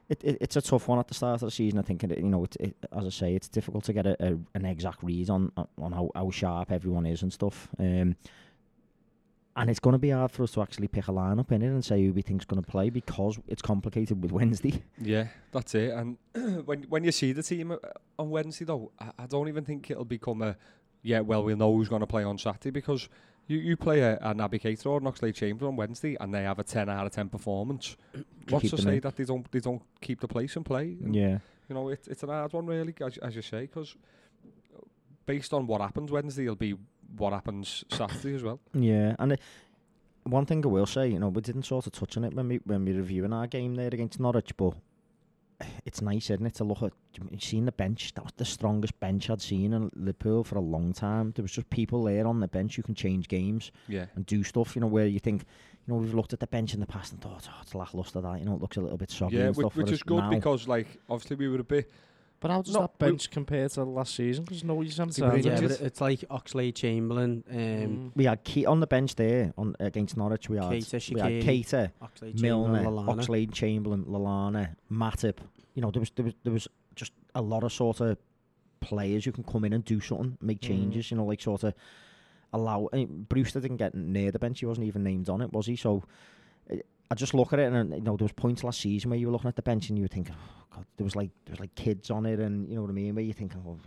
it, 0.10 0.24
it 0.24 0.38
it's 0.42 0.56
a 0.56 0.62
tough 0.62 0.88
one 0.88 1.00
at 1.00 1.08
the 1.08 1.14
start 1.14 1.42
of 1.42 1.48
the 1.48 1.52
season. 1.52 1.80
I 1.80 1.84
think 1.84 2.04
you 2.04 2.24
know, 2.24 2.44
it, 2.44 2.56
it, 2.60 2.76
as 2.96 3.06
I 3.06 3.10
say, 3.10 3.36
it's 3.36 3.48
difficult 3.48 3.84
to 3.86 3.94
get 3.94 4.06
a, 4.06 4.16
a, 4.24 4.38
an 4.56 4.66
exact 4.66 5.04
read 5.04 5.30
on 5.30 5.52
on 5.56 5.92
how, 5.92 6.10
how 6.16 6.30
sharp 6.32 6.72
everyone 6.72 7.06
is 7.06 7.22
and 7.22 7.32
stuff. 7.32 7.70
Um, 7.80 8.16
and 9.56 9.70
it's 9.70 9.80
going 9.80 9.94
to 9.94 10.00
be 10.00 10.12
hard 10.12 10.32
for 10.32 10.44
us 10.44 10.52
to 10.52 10.62
actually 10.62 10.88
pick 10.88 11.10
a 11.10 11.12
lineup 11.12 11.52
in 11.52 11.62
it 11.62 11.68
and 11.68 11.84
say 11.84 12.06
who 12.06 12.14
we 12.14 12.22
think's 12.22 12.46
going 12.46 12.64
to 12.64 12.68
play 12.68 12.90
because 12.90 13.38
it's 13.48 13.62
complicated 13.62 14.22
with 14.22 14.32
Wednesday. 14.40 14.82
Yeah, 15.02 15.28
that's 15.52 15.76
it. 15.76 15.92
And 15.92 16.18
when 16.66 16.84
when 16.84 17.04
you 17.04 17.12
see 17.12 17.34
the 17.34 17.44
team 17.44 17.72
uh, 17.72 17.78
on 18.18 18.30
Wednesday, 18.30 18.66
though, 18.66 18.92
I, 19.00 19.12
I 19.20 19.26
don't 19.26 19.48
even 19.48 19.66
think 19.66 19.92
it'll 19.92 20.06
become 20.06 20.42
a 20.42 20.56
yeah. 21.04 21.20
Well, 21.20 21.44
we'll 21.44 21.58
know 21.58 21.76
who's 21.76 21.90
going 21.90 22.02
to 22.02 22.08
play 22.08 22.24
on 22.24 22.38
Saturday 22.38 22.72
because 22.72 23.10
you, 23.50 23.58
you 23.58 23.76
play 23.76 24.02
a, 24.02 24.18
a 24.22 24.34
Navigator 24.34 24.90
or 24.90 25.00
an 25.00 25.08
Oxley 25.08 25.34
Chamber 25.34 25.68
on 25.68 25.76
Wednesday, 25.76 26.16
and 26.20 26.34
they 26.34 26.44
have 26.44 26.60
a 26.60 26.64
ten 26.64 26.88
out 26.88 27.08
of 27.08 27.12
ten 27.12 27.30
performance. 27.30 27.98
What's 28.50 28.70
to 28.70 28.78
say 28.78 28.96
in. 28.96 29.00
that 29.02 29.18
they 29.18 29.26
don't 29.26 29.52
they 29.52 29.60
don't 29.60 29.82
keep 30.00 30.22
the 30.22 30.28
place 30.28 30.56
and 30.56 30.64
play? 30.64 30.96
Yeah. 31.04 31.40
You 31.68 31.76
know, 31.76 31.90
it, 31.90 32.08
it's 32.08 32.24
an 32.24 32.30
hard 32.30 32.54
one 32.54 32.68
really, 32.68 32.94
as, 33.02 33.18
as 33.18 33.36
you 33.36 33.42
say, 33.42 33.62
because 33.62 33.96
based 35.26 35.54
on 35.54 35.68
what 35.68 35.82
happens 35.82 36.12
Wednesday, 36.12 36.44
it'll 36.44 36.56
be 36.56 36.76
what 37.18 37.34
happens 37.34 37.84
Saturday 37.90 38.36
as 38.36 38.44
well. 38.44 38.60
Yeah, 38.74 39.16
and 39.18 39.34
it, 39.34 39.42
one 40.24 40.46
thing 40.46 40.64
I 40.64 40.68
will 40.68 40.86
say, 40.86 41.08
you 41.08 41.20
know, 41.20 41.30
we 41.30 41.42
didn't 41.42 41.64
sort 41.64 41.88
of 41.88 41.94
touch 41.94 42.18
on 42.18 42.26
it 42.26 42.34
when 42.34 42.48
we 42.48 42.58
when 42.66 42.86
we 42.86 42.94
were 42.94 43.00
reviewing 43.00 43.34
our 43.34 43.48
game 43.48 43.76
there 43.76 43.88
against 43.88 44.20
Norwich, 44.20 44.56
but 44.58 44.74
it's 45.86 46.02
nice, 46.02 46.30
isn't 46.30 46.46
it, 46.46 46.56
to 46.56 46.64
look 46.64 46.82
at 46.84 46.94
seen 47.42 47.66
the 47.66 47.72
bench. 47.72 48.14
That 48.14 48.24
was 48.24 48.34
the 48.38 48.46
strongest 48.46 49.00
bench 49.00 49.30
I'd 49.30 49.42
seen 49.42 49.74
in 49.74 49.92
Liverpool 49.96 50.44
for 50.44 50.58
a 50.58 50.62
long 50.62 50.94
time. 50.94 51.34
There 51.36 51.44
was 51.44 51.52
just 51.52 51.70
people 51.70 52.04
there 52.04 52.26
on 52.28 52.40
the 52.40 52.48
bench 52.48 52.76
who 52.76 52.84
can 52.84 52.96
change 52.96 53.28
games 53.28 53.72
Yeah. 53.88 54.06
and 54.16 54.26
do 54.26 54.44
stuff. 54.44 54.76
You 54.76 54.82
know, 54.82 54.88
where 54.88 55.06
you 55.06 55.20
think, 55.20 55.46
you 55.88 55.94
know, 55.94 56.00
we've 56.00 56.14
looked 56.14 56.34
at 56.34 56.40
the 56.40 56.48
bench 56.48 56.74
in 56.74 56.80
the 56.80 56.86
past 56.86 57.12
and 57.12 57.22
thought, 57.22 57.48
oh, 57.50 57.60
it's 57.62 57.74
a 57.74 57.78
lackluster. 57.78 58.22
That 58.22 58.40
you 58.40 58.46
know, 58.46 58.56
it 58.56 58.62
looks 58.62 58.78
a 58.78 58.82
little 58.82 58.98
bit 58.98 59.12
soggy 59.12 59.38
Yeah, 59.38 59.50
which, 59.50 59.76
which 59.76 59.92
is 59.92 60.04
good 60.04 60.18
now, 60.20 60.30
because, 60.30 60.68
like, 60.68 60.88
obviously 61.10 61.36
we 61.36 61.48
were 61.50 61.60
a 61.60 61.64
bit. 61.64 61.92
But 62.42 62.52
how 62.52 62.62
does 62.62 62.74
No, 62.74 62.82
that 62.82 62.92
we- 63.00 63.08
bench 63.12 63.30
compare 63.32 63.68
to 63.70 63.84
last 63.84 64.16
season? 64.16 64.46
Because 64.46 64.64
no, 64.64 64.82
you 64.82 64.90
haven't 64.92 65.18
Yeah, 65.18 65.30
but 65.30 65.44
Yeah, 65.46 65.60
but 65.60 65.82
it's 65.82 66.00
like 66.00 66.22
Oxlade 66.30 66.76
Chamberlain, 66.76 67.44
um, 67.50 67.56
Mm. 67.58 68.12
we 68.16 68.26
had 68.26 68.44
Ke- 68.46 68.66
on 68.68 68.80
the 68.80 68.88
bench 68.88 69.16
there 69.16 69.54
on 69.58 69.76
against 69.80 70.16
Norwich. 70.16 70.48
We 70.50 70.56
had 70.58 70.66
Keita, 70.68 71.14
we 71.14 71.20
had 71.20 71.32
Shaqiri, 71.32 71.44
Keita. 71.44 71.92
Oxlade 72.02 72.40
Milner, 72.42 72.84
Chamberlain, 72.84 73.18
Lallana. 73.18 73.52
Chamberlain, 73.54 74.06
Lallana, 74.06 74.76
Matip. 74.90 75.38
You 75.76 75.82
know, 75.82 75.92
there 75.92 76.00
was 76.00 76.12
there 76.16 76.26
was 76.26 76.34
there 76.44 76.54
was 76.54 76.68
just 76.96 77.12
a 77.36 77.42
lot 77.42 77.64
of 77.64 77.74
sort 77.74 78.00
of 78.02 78.18
players 78.80 79.26
who 79.26 79.32
can 79.34 79.44
come 79.44 79.66
in 79.66 79.74
and 79.74 79.84
do 79.84 80.00
something, 80.00 80.38
make 80.42 80.60
Mm. 80.62 80.68
changes. 80.68 81.12
You 81.12 81.18
know, 81.18 81.26
like 81.26 81.42
sort 81.42 81.64
of 81.66 81.74
allow. 82.54 82.88
I 82.94 82.98
mean, 82.98 83.26
Brewster 83.28 83.60
didn't 83.60 83.78
get 83.78 83.94
near 83.96 84.32
the 84.32 84.40
bench; 84.40 84.62
he 84.62 84.66
wasn't 84.66 84.88
even 84.88 85.04
named 85.04 85.30
on 85.30 85.42
it, 85.42 85.52
was 85.52 85.66
he? 85.66 85.76
So. 85.76 86.04
eh, 86.70 86.78
I 87.12 87.16
just 87.16 87.34
look 87.34 87.54
at 87.54 87.60
it, 87.60 87.72
and 87.74 87.92
uh, 87.94 87.96
you 87.96 88.02
know, 88.04 88.16
there 88.18 88.26
was 88.26 88.32
points 88.34 88.64
last 88.64 88.82
season 88.82 89.10
where 89.10 89.20
you 89.20 89.28
were 89.28 89.32
looking 89.34 89.48
at 89.48 89.56
the 89.56 89.62
bench 89.64 89.90
and 89.90 89.98
you 89.98 90.04
were 90.04 90.08
thinking, 90.10 90.36
oh, 90.38 90.66
God, 90.76 90.86
there 90.98 91.04
was 91.04 91.16
like 91.16 91.32
there 91.46 91.54
was 91.54 91.60
like 91.60 91.74
kids 91.76 92.10
on 92.12 92.26
it, 92.26 92.40
and 92.40 92.70
you 92.70 92.76
know 92.76 92.82
what 92.82 92.90
I 92.92 92.94
mean. 92.94 93.16
Where 93.16 93.24
you're 93.24 93.34
thinking, 93.34 93.64
well, 93.64 93.80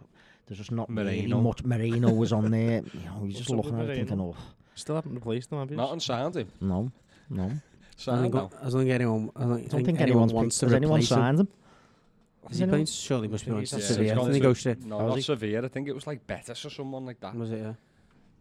there's 0.46 0.58
just 0.58 0.72
not 0.72 0.88
really 0.90 1.26
much. 1.26 1.62
Moreno 1.64 2.12
was 2.12 2.32
on 2.32 2.50
there. 2.50 2.82
You 2.94 3.00
know, 3.00 3.16
you're 3.18 3.26
What's 3.26 3.38
just 3.38 3.50
looking 3.50 3.78
at 3.80 3.88
it, 3.90 3.96
thinking, 3.96 4.20
oh, 4.20 4.34
Still 4.74 4.94
haven't 4.96 5.14
replaced 5.14 5.52
him, 5.52 5.58
have 5.58 5.70
you? 5.70 5.76
Not 5.76 5.92
unsigned 5.92 6.34
him. 6.36 6.48
no, 6.60 6.90
no. 7.30 7.44
I 7.44 7.48
think, 7.48 7.60
Signed 7.96 8.34
now. 8.34 8.50
as 8.62 8.74
long 8.74 8.88
as 8.88 8.94
anyone, 8.94 9.30
I 9.36 9.40
don't, 9.42 9.52
I 9.64 9.66
don't 9.68 9.84
think 9.84 10.00
anyone's 10.00 10.32
wants 10.32 10.58
to 10.58 10.66
Has 10.66 10.72
anyone 10.74 10.98
him. 11.00 11.06
signed 11.06 11.40
him? 11.40 11.48
Is 12.50 12.58
he 12.58 12.66
playing? 12.66 12.86
Surely 12.86 13.28
must 13.28 13.44
be 13.44 13.52
on 13.52 13.60
he's 13.60 13.70
to 13.70 13.76
at 13.76 13.82
Yeah, 13.82 13.86
Sevilla. 13.86 14.02
he's 14.04 14.10
I 14.12 14.14
gone 14.16 14.24
think 14.24 14.34
he 14.34 14.40
to- 14.40 14.46
goes 14.48 14.62
to. 14.64 14.88
No, 14.88 14.98
Oh, 14.98 15.08
not 15.08 15.18
is 15.18 15.26
severe. 15.26 15.64
I 15.64 15.68
think 15.68 15.86
it 15.88 15.94
was 15.94 16.06
like 16.08 16.26
Betis 16.26 16.64
or 16.64 16.70
someone 16.70 17.06
like 17.06 17.20
that. 17.20 17.36
Was 17.36 17.52
it? 17.52 17.58
Yeah. 17.58 17.74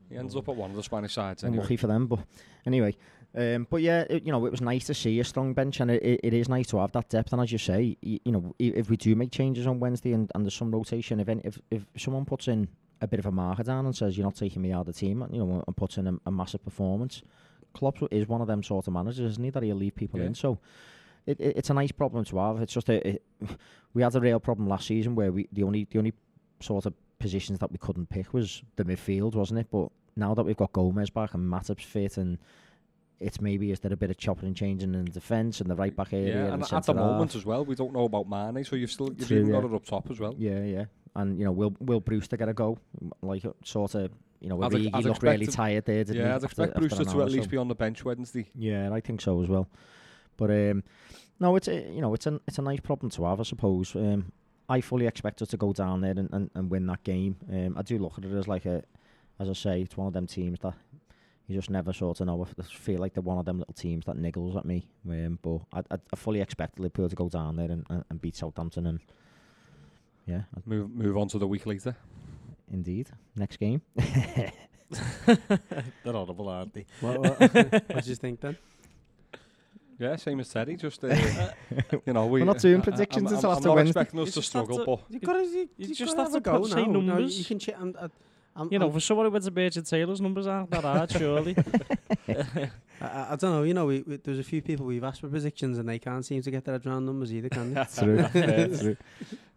He 0.10 0.18
ends 0.18 0.36
up 0.36 0.50
at 0.50 0.56
one 0.56 0.72
of 0.72 0.76
the 0.76 0.82
Spanish 0.84 1.14
sides 1.14 1.44
anyway. 1.44 1.58
Unlucky 1.58 1.78
for 1.78 1.88
them, 1.88 2.08
but 2.08 2.20
anyway. 2.66 2.96
Um, 3.34 3.66
but 3.70 3.82
yeah, 3.82 4.02
it, 4.10 4.24
you 4.26 4.32
know, 4.32 4.46
it 4.46 4.52
was 4.52 4.62
nice 4.62 4.86
to 4.86 4.94
see 4.94 5.20
a 5.20 5.24
strong 5.24 5.54
bench, 5.54 5.80
and 5.80 5.90
it, 5.90 6.20
it, 6.24 6.34
is 6.34 6.50
nice 6.50 6.68
to 6.68 6.80
have 6.80 6.92
that 6.92 7.10
depth. 7.10 7.32
And 7.32 7.42
as 7.42 7.52
you 7.52 7.58
say, 7.58 7.98
you, 8.02 8.20
you 8.26 8.32
know, 8.32 8.54
if 8.60 8.90
we 8.90 8.98
do 8.98 9.16
make 9.16 9.32
changes 9.32 9.66
on 9.68 9.80
Wednesday 9.80 10.12
and, 10.12 10.30
and 10.36 10.44
there's 10.44 10.54
some 10.54 10.72
rotation, 10.72 11.20
if, 11.20 11.30
any, 11.30 11.42
if 11.46 11.58
if 11.72 11.86
someone 11.98 12.26
puts 12.26 12.50
in 12.50 12.68
a 13.00 13.08
bit 13.08 13.20
of 13.20 13.26
a 13.26 13.32
marker 13.32 13.64
down 13.64 13.86
and 13.86 13.96
says 13.96 14.18
you're 14.18 14.26
not 14.26 14.36
taking 14.36 14.62
me 14.62 14.74
out 14.74 14.82
of 14.82 14.88
the 14.88 14.94
team, 14.94 15.26
you 15.32 15.44
know, 15.44 15.64
and 15.66 15.78
puts 15.78 15.98
in 15.98 16.08
a, 16.08 16.14
a 16.26 16.32
massive 16.32 16.64
performance, 16.64 17.22
Klopp 17.74 17.98
is 18.12 18.28
one 18.28 18.42
of 18.42 18.48
them 18.48 18.64
sort 18.64 18.88
of 18.88 18.94
managers, 18.94 19.32
isn't 19.32 19.44
he? 19.44 19.50
That 19.50 19.64
he'll 19.64 19.78
leave 19.78 19.96
people 19.96 20.20
Yeah. 20.20 20.28
in. 20.28 20.36
So 20.36 20.60
it, 21.26 21.40
it, 21.40 21.58
it's 21.58 21.70
a 21.70 21.74
nice 21.74 21.92
problem 21.92 22.26
to 22.26 22.38
have. 22.38 22.62
It's 22.62 22.74
just 22.74 22.90
a, 22.90 23.08
it, 23.08 23.24
we 23.94 24.02
had 24.02 24.16
a 24.16 24.20
real 24.20 24.40
problem 24.40 24.68
last 24.68 24.88
season 24.88 25.16
where 25.16 25.32
we 25.32 25.48
the 25.54 25.64
only 25.64 25.88
the 25.90 26.00
only 26.00 26.14
sort 26.60 26.86
of 26.86 26.94
positions 27.18 27.60
that 27.60 27.72
we 27.72 27.78
couldn't 27.78 28.10
pick 28.10 28.34
was 28.34 28.62
the 28.76 28.84
midfield, 28.84 29.36
wasn't 29.36 29.60
it? 29.60 29.68
But 29.72 29.90
now 30.16 30.34
that 30.34 30.44
we've 30.44 30.58
got 30.58 30.74
Gomez 30.74 31.10
back 31.10 31.34
and 31.34 31.50
Matip's 31.50 31.86
fit 31.86 32.18
and 32.18 32.38
it's 33.22 33.40
maybe 33.40 33.72
is 33.72 33.80
there 33.80 33.94
a 33.94 33.98
bit 33.98 34.10
of 34.10 34.18
chopping 34.18 34.48
and 34.48 34.56
changing 34.56 34.94
in 34.94 35.06
the 35.06 35.12
defence 35.12 35.62
and 35.62 35.70
the 35.70 35.76
right 35.76 35.96
back 35.96 36.12
area 36.14 36.36
Yeah, 36.36 36.54
and, 36.54 36.64
and 36.64 36.74
at 36.74 36.84
the 36.84 36.94
moment 36.94 37.32
half. 37.32 37.40
as 37.42 37.46
well, 37.46 37.64
we 37.64 37.76
don't 37.76 37.94
know 37.94 38.06
about 38.06 38.28
Mane, 38.28 38.64
so 38.66 38.76
you've 38.76 38.92
still 38.92 39.10
you've 39.14 39.28
True, 39.28 39.38
even 39.40 39.52
got 39.52 39.64
yeah. 39.64 39.70
it 39.70 39.76
up 39.76 39.86
top 39.86 40.10
as 40.12 40.20
well. 40.20 40.36
Yeah, 40.38 40.64
yeah. 40.64 40.86
And 41.16 41.38
you 41.38 41.46
know, 41.46 41.52
will 41.52 41.76
will 41.80 42.00
Brewster 42.00 42.38
get 42.38 42.50
a 42.50 42.54
go? 42.54 42.78
Like 43.22 43.44
sort 43.64 43.96
of, 43.96 44.12
you 44.40 44.50
know, 44.50 44.62
ex- 44.64 44.76
he 44.76 44.90
I'd 44.94 45.04
looked 45.06 45.24
really 45.24 45.46
tired 45.48 45.86
there, 45.86 46.04
didn't 46.04 46.16
he? 46.16 46.22
Yeah, 46.22 46.36
I'd 46.36 46.44
expect 46.44 46.70
after 46.72 46.80
Brewster 46.80 47.02
an 47.04 47.08
to 47.10 47.22
at 47.22 47.32
least 47.32 47.46
so? 47.46 47.52
be 47.52 47.58
on 47.58 47.68
the 47.68 47.76
bench 47.76 48.04
Wednesday. 48.04 48.50
Yeah, 48.56 48.92
I 48.92 49.02
think 49.02 49.22
so 49.22 49.42
as 49.42 49.50
well. 49.50 49.68
But 50.38 50.50
um, 50.52 50.84
no, 51.40 51.56
it's 51.56 51.68
a, 51.68 51.76
you 51.76 52.02
know, 52.02 52.14
it's 52.14 52.28
a 52.28 52.40
it's 52.48 52.58
a 52.58 52.62
nice 52.62 52.80
problem 52.80 53.10
to 53.12 53.26
have, 53.26 53.40
I 53.40 53.44
suppose. 53.44 53.96
Um, 53.96 54.32
I 54.70 54.80
fully 54.80 55.06
expect 55.06 55.42
us 55.42 55.50
to 55.50 55.58
go 55.58 55.74
down 55.74 56.00
there 56.02 56.12
and, 56.12 56.30
and, 56.32 56.50
and 56.56 56.72
win 56.72 56.86
that 56.88 57.04
game. 57.04 57.36
Um, 57.52 57.76
I 57.78 57.82
do 57.82 57.98
look 58.00 58.18
at 58.18 58.24
it 58.24 58.32
as 58.34 58.48
like 58.48 58.66
a, 58.66 58.82
as 59.38 59.50
I 59.50 59.54
say, 59.54 59.82
it's 59.82 59.98
one 59.98 60.08
of 60.08 60.14
them 60.14 60.28
teams 60.28 60.60
that 60.62 60.76
you 61.48 61.56
just 61.56 61.70
never 61.70 61.92
sort 61.94 62.20
of 62.22 62.28
know. 62.28 62.48
I 62.60 62.62
feel 62.64 63.00
like 63.00 63.14
they're 63.14 63.22
one 63.24 63.38
of 63.38 63.46
them 63.46 63.60
little 63.60 63.74
teams 63.74 64.06
that 64.06 64.16
niggles 64.18 64.56
at 64.56 64.66
me. 64.66 64.88
Um, 65.10 65.40
but 65.42 65.60
I, 65.74 65.80
I, 65.94 65.98
I 66.14 66.16
fully 66.16 66.40
expect 66.42 66.80
Liverpool 66.80 67.10
to 67.10 67.16
go 67.16 67.28
down 67.30 67.56
there 67.58 67.70
and, 67.72 67.86
and, 67.90 68.04
and 68.10 68.22
beat 68.22 68.36
Southampton 68.36 68.88
and 68.88 69.00
yeah, 70.28 70.44
I- 70.56 70.62
Move 70.66 70.92
move 70.92 71.18
on 71.18 71.28
to 71.30 71.38
the 71.40 71.48
week 71.48 71.66
later. 71.66 71.96
indeed. 72.72 73.10
Next 73.36 73.58
game. 73.58 73.82
They're 75.26 76.16
audible, 76.16 76.50
aren't 76.50 76.74
they? 76.74 76.86
What, 77.00 77.20
what, 77.20 77.40
what 77.40 78.04
do 78.04 78.10
you 78.10 78.16
think 78.16 78.42
then? 78.42 78.58
Yeah, 80.00 80.16
same 80.16 80.40
as 80.40 80.50
Teddy. 80.50 80.76
Just 80.76 81.04
uh, 81.04 81.08
you 82.06 82.14
know, 82.14 82.26
we, 82.26 82.40
We're 82.42 82.46
not 82.46 82.58
doing 82.60 82.78
I- 82.78 82.80
I- 82.80 82.84
predictions 82.84 83.30
I'm, 83.32 83.36
until 83.36 83.52
I'm, 83.52 83.58
after 83.58 83.70
I'm 83.70 83.76
not 83.76 83.76
Wednesday. 83.78 84.02
expecting 84.02 84.20
us 84.22 84.26
You 84.28 84.32
to 84.34 84.42
struggle, 84.42 84.78
to- 84.80 84.86
but 84.86 85.00
You've 85.10 85.22
got 85.22 85.34
to, 85.34 85.44
you, 85.44 85.50
You 85.60 85.68
you've 85.78 85.98
just 85.98 86.16
gotta 86.18 86.24
have 86.32 86.34
have 86.34 86.44
to 86.44 86.50
go 86.50 86.60
put- 86.60 86.70
now. 86.70 86.76
say 86.76 86.86
No, 86.88 87.00
you, 87.00 87.06
numbers. 87.08 87.48
can 87.48 87.60
check. 87.60 87.76
I'm, 87.80 87.96
I'm, 88.56 88.72
You 88.72 88.80
know, 88.80 88.88
I'm, 88.88 88.92
for 88.94 89.00
somebody 89.00 89.30
with 89.30 89.44
the 89.44 89.52
Virgin 89.52 89.84
Taylor's 89.84 90.20
numbers 90.22 90.46
aren't 90.48 90.70
that 90.72 90.84
hard, 90.84 91.12
surely. 91.12 91.56
I, 92.28 92.70
I, 93.02 93.28
I 93.32 93.36
don't 93.36 93.52
know. 93.52 93.64
You 93.64 93.74
know, 93.74 93.86
we, 93.86 94.02
we, 94.02 94.18
there's 94.18 94.40
a 94.40 94.44
few 94.44 94.62
people 94.62 94.86
we've 94.86 95.04
asked 95.04 95.22
for 95.22 95.30
predictions 95.30 95.78
and 95.78 95.88
they 95.88 96.00
can't 96.00 96.26
seem 96.26 96.42
to 96.42 96.52
get 96.52 96.66
their 96.66 96.74
head 96.76 96.86
around 96.86 97.06
numbers 97.06 97.34
either, 97.34 97.50
can 97.50 97.74
they? 97.74 97.86
True. 97.98 98.18
Yeah. 98.34 98.68
True. 98.68 98.98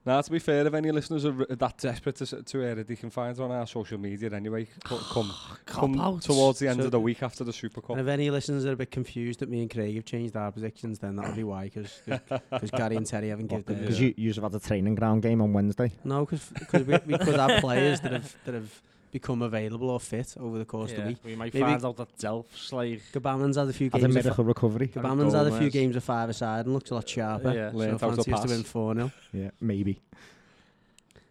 Now, 0.06 0.20
to 0.20 0.31
be 0.31 0.39
fair, 0.39 0.66
if 0.66 0.74
any 0.74 0.90
listeners 0.90 1.24
are 1.24 1.32
that 1.32 1.78
desperate 1.78 2.16
to, 2.16 2.43
to 2.43 2.59
hear 2.60 2.78
it, 2.78 2.86
they 2.89 2.94
can 2.97 3.09
find 3.09 3.36
it 3.39 3.43
on 3.43 3.51
our 3.51 3.66
social 3.66 3.97
media 3.98 4.31
anyway. 4.32 4.66
Co- 4.85 4.98
come 4.98 5.32
come 5.66 5.94
Cop-outs. 5.94 6.26
towards 6.26 6.59
the 6.59 6.68
end 6.68 6.81
So- 6.81 6.85
of 6.86 6.90
the 6.90 7.01
week 7.01 7.22
after 7.22 7.43
the 7.43 7.52
Super 7.55 7.81
Cup. 7.81 7.90
And 7.93 8.01
if 8.01 8.06
any 8.09 8.28
listeners 8.31 8.66
are 8.66 8.72
a 8.72 8.76
bit 8.76 8.90
confused 8.90 9.40
that 9.40 9.48
me 9.48 9.62
and 9.62 9.70
Craig 9.70 9.94
have 9.94 10.05
changed 10.05 10.36
our 10.36 10.52
predictions, 10.52 10.98
then 10.98 11.16
that'll 11.16 11.35
be 11.35 11.44
why, 11.44 11.70
because 11.70 12.70
Gary 12.72 12.97
and 12.97 13.06
Terry 13.06 13.31
haven't 13.31 13.47
given 13.47 13.62
Because 13.81 13.98
you 13.98 14.12
you 14.16 14.32
have 14.35 14.43
had 14.43 14.55
a 14.55 14.60
training 14.60 14.94
ground 14.94 15.22
game 15.22 15.40
on 15.40 15.52
Wednesday. 15.55 15.90
No, 16.05 16.26
because 16.26 16.51
we, 16.72 16.98
we 17.06 17.18
could 17.18 17.36
have 17.40 17.60
players 17.62 18.01
that 18.01 18.12
have 18.12 18.36
that 18.44 18.55
have 18.55 18.82
become 19.15 19.41
available 19.43 19.89
or 19.91 20.01
fit 20.01 20.35
over 20.39 20.59
the 20.59 20.65
course 20.65 20.91
of 20.91 20.97
the 20.99 21.03
week. 21.05 21.19
we 21.24 21.36
might 21.36 21.55
Maybe- 21.55 21.65
find 21.65 21.85
out 21.85 21.97
that 21.97 22.19
Delph's 22.19 22.73
like... 22.73 23.01
Gbamin's 23.12 23.57
had 23.57 23.69
a 23.69 23.73
few 23.73 23.89
games. 23.89 24.03
Had 24.03 24.11
a 24.11 24.15
games. 24.15 24.16
Of, 24.16 24.24
miracle 24.24 24.45
recovery. 24.45 24.89
Gbamin's 24.89 25.32
had 25.35 25.47
a 25.47 25.59
few 25.59 25.70
games 25.70 25.95
of 25.97 26.03
five 26.05 26.28
aside 26.28 26.66
and 26.66 26.74
looks 26.74 26.91
a 26.91 26.95
lot 26.97 27.09
sharper. 27.09 27.55
Yeah. 27.55 27.70
so 27.70 27.77
Learned 27.78 28.01
how 28.01 28.11
fancy 28.11 28.32
to 28.32 28.49
win 28.49 28.62
four 28.65 28.93
0 28.95 29.12
Yeah, 29.32 29.51
maybe. 29.61 30.01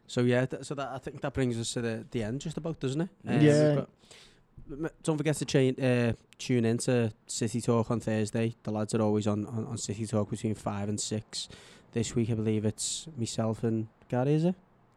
So 0.08 0.22
yeah, 0.22 0.46
th- 0.46 0.64
so 0.64 0.76
that 0.76 0.90
I 0.94 0.98
think 0.98 1.22
that 1.22 1.34
brings 1.34 1.60
us 1.60 1.74
to 1.74 1.82
the, 1.82 2.06
the 2.12 2.24
end 2.24 2.42
just 2.42 2.58
about, 2.58 2.80
doesn't 2.80 3.02
it? 3.02 3.10
Um, 3.28 3.42
Yeah. 3.42 3.68
we've 3.68 3.76
got- 3.78 3.90
m- 4.72 4.90
don't 5.04 5.18
forget 5.18 5.36
to 5.38 5.46
chain, 5.46 5.76
uh, 5.82 6.14
tune 6.38 6.66
in 6.66 6.78
to 6.80 7.12
City 7.28 7.60
Talk 7.62 7.92
on 7.92 8.00
Thursday. 8.00 8.56
The 8.64 8.72
lads 8.72 8.94
are 8.96 9.02
always 9.02 9.28
on, 9.28 9.46
on, 9.48 9.66
on 9.66 9.78
City 9.78 10.06
Talk 10.06 10.30
between 10.30 10.56
five 10.56 10.88
and 10.90 11.00
six. 11.00 11.50
This 11.92 12.16
week, 12.16 12.30
I 12.32 12.34
believe 12.36 12.66
it's 12.66 13.08
myself 13.18 13.64
and 13.64 13.88
Gary, 14.10 14.34
is 14.36 14.46
it? 14.46 14.56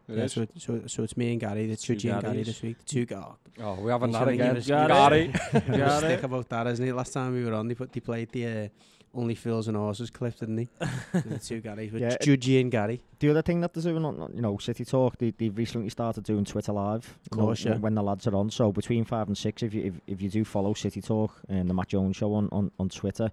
It 0.09 0.17
yeah, 0.17 0.23
is. 0.23 0.33
so, 0.33 0.47
so, 0.57 0.81
so 0.87 1.03
it's 1.03 1.17
me 1.17 1.31
and 1.31 1.39
Gary, 1.39 1.67
the 1.67 1.75
Two 1.75 1.95
Chuji 1.95 2.13
and 2.13 2.21
Gary 2.21 2.43
this 2.43 2.61
week. 2.61 2.77
The 2.79 2.85
two 2.85 3.05
Gary. 3.05 3.23
Oh, 3.59 3.73
we 3.75 3.91
haven't 3.91 4.09
He's 4.11 4.19
that 4.19 4.25
gonna 4.25 4.37
give 4.37 4.45
again. 4.57 4.57
us- 4.57 4.67
Gary. 4.67 5.33
There's 5.67 5.93
a 5.93 5.97
stick 5.97 6.23
about 6.23 6.49
that, 6.49 6.67
isn't 6.67 6.87
it? 6.87 6.95
Last 6.95 7.11
time 7.13 7.33
we 7.33 7.43
were 7.43 7.53
on, 7.53 7.67
they, 7.67 7.75
put, 7.75 7.91
they 7.91 7.99
played 7.99 8.29
the 8.31 8.45
uh, 8.47 8.67
Only 9.13 9.35
Fools 9.35 9.67
and 9.67 9.75
Horses 9.75 10.09
clip, 10.09 10.39
didn't 10.39 10.55
they? 10.57 10.67
the 11.13 11.39
two 11.39 11.61
Garys, 11.61 11.91
with 11.91 12.01
Yeah, 12.01 12.15
it- 12.21 12.61
and 12.61 12.71
Gary. 12.71 13.01
The 13.19 13.29
other 13.31 13.41
thing 13.41 13.59
that 13.61 13.73
they're 13.73 13.83
doing 13.83 14.05
on, 14.05 14.19
on, 14.21 14.31
you 14.33 14.41
know, 14.41 14.57
City 14.59 14.85
Talk, 14.85 15.17
they, 15.17 15.31
they've 15.31 15.57
recently 15.57 15.89
started 15.89 16.23
doing 16.23 16.45
Twitter 16.45 16.71
Live. 16.71 17.17
you 17.31 17.37
know, 17.37 17.45
Course, 17.45 17.65
yeah. 17.65 17.77
When 17.77 17.95
the 17.95 18.03
lads 18.03 18.27
are 18.27 18.35
on. 18.35 18.49
So 18.51 18.71
between 18.71 19.03
five 19.03 19.27
and 19.27 19.37
six, 19.37 19.63
if 19.63 19.73
you 19.73 19.83
if, 19.85 19.93
if 20.07 20.21
you 20.21 20.29
do 20.29 20.45
follow 20.45 20.73
City 20.73 21.01
Talk 21.01 21.33
and 21.49 21.69
the 21.69 21.73
Matt 21.73 21.89
Jones 21.89 22.15
Show 22.15 22.33
on, 22.35 22.47
on, 22.51 22.71
on 22.79 22.89
Twitter, 22.89 23.31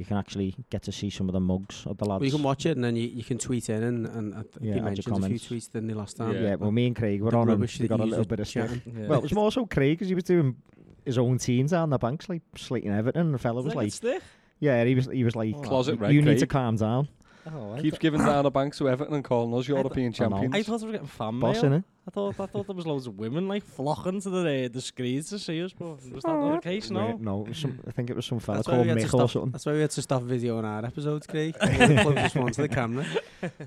you 0.00 0.06
can 0.06 0.16
actually 0.16 0.54
get 0.70 0.82
to 0.84 0.92
see 0.92 1.10
some 1.10 1.28
of 1.28 1.34
the 1.34 1.40
mugs 1.40 1.84
of 1.86 1.98
the 1.98 2.06
lads. 2.06 2.20
Well, 2.20 2.24
you 2.26 2.32
can 2.32 2.42
watch 2.42 2.64
it 2.64 2.74
and 2.76 2.82
then 2.82 2.96
you, 2.96 3.06
you 3.06 3.22
can 3.22 3.36
tweet 3.36 3.68
in 3.68 3.82
and, 3.82 4.06
and 4.06 4.34
I 4.34 4.38
think 4.38 4.54
Yeah, 4.62 4.72
he 4.72 4.80
add 4.80 4.82
your 4.82 4.84
mentioned 4.86 5.24
a 5.24 5.28
few 5.38 5.38
tweets 5.58 5.70
didn't 5.70 5.90
he 5.90 5.94
last 5.94 6.16
time? 6.16 6.34
Yeah. 6.34 6.40
yeah, 6.40 6.54
well, 6.54 6.72
me 6.72 6.86
and 6.86 6.96
Craig 6.96 7.20
were 7.20 7.30
The 7.30 7.36
on 7.36 7.50
and 7.50 7.60
we 7.60 7.86
got 7.88 8.00
a 8.00 8.04
little 8.04 8.24
bit 8.24 8.40
of 8.40 8.48
stick. 8.48 8.66
chatting. 8.66 9.06
Well, 9.06 9.18
it 9.18 9.22
was 9.22 9.32
more 9.34 9.52
so 9.52 9.66
Craig 9.66 9.98
because 9.98 10.08
he 10.08 10.14
was 10.14 10.24
doing 10.24 10.56
his 11.04 11.18
own 11.18 11.36
team 11.36 11.66
down 11.66 11.90
the 11.90 11.98
banks, 11.98 12.28
like 12.30 12.42
slating 12.56 12.90
Everton, 12.90 13.20
and 13.26 13.34
the 13.34 13.38
fella 13.38 13.60
was 13.62 13.74
like, 13.74 13.92
stick? 13.92 14.22
yeah, 14.58 14.82
he 14.84 14.94
was 14.94 15.06
he 15.06 15.22
was 15.22 15.36
like, 15.36 15.54
Closet 15.62 15.96
you 15.96 16.00
red 16.00 16.24
need 16.24 16.38
to 16.38 16.46
calm 16.46 16.76
down, 16.76 17.08
Oh, 17.52 17.74
I 17.74 17.80
Keeps 17.80 17.98
giving 17.98 18.20
down 18.20 18.44
the 18.44 18.50
banks 18.50 18.78
to 18.78 18.88
Everton 18.88 19.14
and 19.14 19.24
calling 19.24 19.58
us 19.58 19.66
European 19.66 20.06
I 20.18 20.24
know. 20.24 20.30
champions. 20.40 20.54
I 20.54 20.62
thought 20.62 20.80
we 20.80 20.86
were 20.88 20.92
getting 20.92 21.06
fan 21.06 21.38
boss, 21.40 21.62
mail. 21.62 21.72
innit? 21.72 21.84
I 22.06 22.10
thought 22.10 22.40
I 22.40 22.46
thought 22.46 22.66
there 22.66 22.76
was 22.76 22.86
loads 22.86 23.06
of 23.06 23.18
women 23.18 23.46
like 23.48 23.62
flocking 23.64 24.20
to 24.22 24.30
the 24.30 24.64
uh, 24.64 24.68
the 24.72 24.80
screens 24.80 25.30
to 25.30 25.38
see 25.38 25.62
us, 25.62 25.72
but 25.72 26.02
was 26.12 26.22
that 26.24 26.28
not 26.32 26.62
the 26.62 26.68
case? 26.68 26.90
No. 26.90 27.06
Wait, 27.06 27.20
no, 27.20 27.42
it 27.42 27.48
was 27.48 27.58
some, 27.58 27.78
I 27.86 27.92
think 27.92 28.10
it 28.10 28.16
was 28.16 28.26
some 28.26 28.40
fella 28.40 28.58
That's 28.58 28.68
why, 28.68 28.74
called 28.74 28.86
we 28.86 28.88
had 28.90 28.98
to 28.98 29.04
Mick 29.04 29.06
or 29.06 29.08
stop, 29.18 29.30
something. 29.30 29.50
that's 29.52 29.66
why 29.66 29.72
we 29.72 29.80
had 29.80 29.90
to 29.90 30.02
stop 30.02 30.22
video 30.22 30.58
on 30.58 30.64
our 30.64 30.84
episodes, 30.84 31.26
Craig. 31.26 31.54
We're 31.62 31.86
the 31.88 32.02
closest 32.02 32.36
one 32.36 32.52
to 32.52 32.62
the 32.62 32.68
camera. 32.68 33.06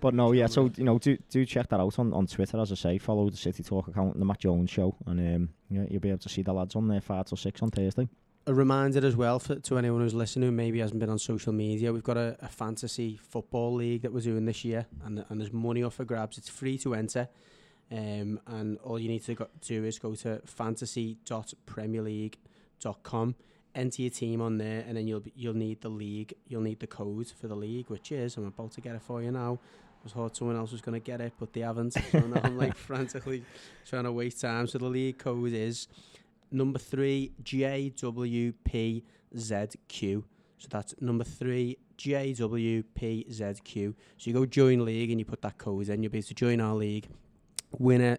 But 0.02 0.14
no, 0.14 0.34
yeah. 0.34 0.46
So 0.48 0.70
you 0.76 0.84
know, 0.84 1.00
do 1.00 1.18
do 1.32 1.46
check 1.46 1.70
that 1.70 1.80
out 1.80 1.98
on, 1.98 2.14
on 2.14 2.28
Twitter. 2.28 2.60
As 2.60 2.72
I 2.72 2.76
say, 2.76 2.98
follow 3.00 3.28
the 3.30 3.38
City 3.38 3.64
Talk 3.64 3.88
account 3.88 4.14
and 4.14 4.22
the 4.22 4.26
Matt 4.26 4.40
Jones 4.40 4.70
Show, 4.70 4.96
and 5.08 5.20
um, 5.36 5.50
yeah, 5.70 5.86
you'll 5.90 6.00
be 6.02 6.10
able 6.10 6.20
to 6.20 6.30
see 6.30 6.44
the 6.44 6.54
lads 6.54 6.76
on 6.76 6.88
there 6.88 7.02
five 7.02 7.26
till 7.26 7.38
six 7.38 7.60
on 7.64 7.72
Thursday. 7.72 8.08
A 8.46 8.54
reminder 8.54 9.08
as 9.08 9.16
well 9.16 9.40
for, 9.40 9.56
to 9.56 9.78
anyone 9.78 10.02
who's 10.02 10.14
listening 10.14 10.50
who 10.50 10.52
maybe 10.52 10.80
hasn't 10.80 11.00
been 11.00 11.10
on 11.10 11.18
social 11.18 11.54
media, 11.54 11.94
we've 11.94 12.04
got 12.04 12.18
a, 12.18 12.36
a 12.42 12.50
fantasy 12.50 13.16
football 13.16 13.74
league 13.74 14.02
that 14.02 14.12
we're 14.12 14.20
doing 14.20 14.44
this 14.44 14.66
year, 14.66 14.86
and, 15.06 15.24
and 15.30 15.40
there's 15.40 15.54
money 15.54 15.82
up 15.82 15.94
for 15.94 16.04
grabs. 16.04 16.38
It's 16.38 16.50
free 16.50 16.78
to 16.80 16.94
enter. 16.94 17.30
Um, 17.90 18.42
and 18.48 18.78
all 18.80 19.00
you 19.00 19.08
need 19.08 19.24
to 19.26 19.36
go, 19.36 19.48
do 19.62 19.86
is 19.86 19.98
go 19.98 20.14
to 20.16 20.42
fantasy.premierleague.com, 20.46 23.36
enter 23.76 24.02
your 24.02 24.12
team 24.12 24.42
on 24.42 24.58
there, 24.58 24.84
and 24.88 24.98
then 24.98 25.08
you'll 25.08 25.22
be, 25.22 25.32
you'll 25.38 25.54
need 25.54 25.80
the 25.80 25.88
league, 25.88 26.34
you'll 26.46 26.64
need 26.64 26.82
the 26.82 26.88
code 26.88 27.28
for 27.28 27.48
the 27.48 27.56
league, 27.56 27.90
which 27.90 28.12
is 28.12 28.36
I'm 28.36 28.48
about 28.48 28.74
to 28.74 28.82
get 28.82 28.94
it 28.96 29.04
for 29.04 29.22
you 29.22 29.32
now. 29.32 29.54
I 29.54 29.58
was 30.04 30.12
hoping 30.12 30.36
someone 30.36 30.58
else 30.58 30.74
was 30.74 30.82
going 30.82 31.00
to 31.00 31.06
get 31.06 31.22
it, 31.22 31.32
but 31.40 31.54
they 31.54 31.62
haven't. 31.62 31.96
So 32.12 32.20
now 32.20 32.42
I'm 32.44 32.58
like 32.58 32.76
frantically 32.76 33.46
trying 33.86 34.04
to 34.04 34.12
waste 34.12 34.42
time. 34.42 34.68
So 34.68 34.80
the 34.80 34.88
league 34.88 35.18
code 35.18 35.54
is 35.54 35.88
number 36.54 36.80
three 36.80 37.34
JWPZQ. 37.44 39.04
So 40.58 40.68
that's 40.70 40.96
number 41.02 41.26
three 41.26 41.78
JWPZQ. 41.98 43.94
So 44.18 44.30
you 44.30 44.34
go 44.34 44.46
join 44.46 44.86
league 44.86 45.12
and 45.12 45.20
you 45.20 45.26
put 45.26 45.42
that 45.42 45.58
code 45.58 45.90
in. 45.90 46.04
You'll 46.04 46.12
be 46.12 46.20
able 46.20 46.28
to 46.28 46.34
join 46.34 46.62
our 46.62 46.76
league. 46.76 47.10
Winner 47.78 48.18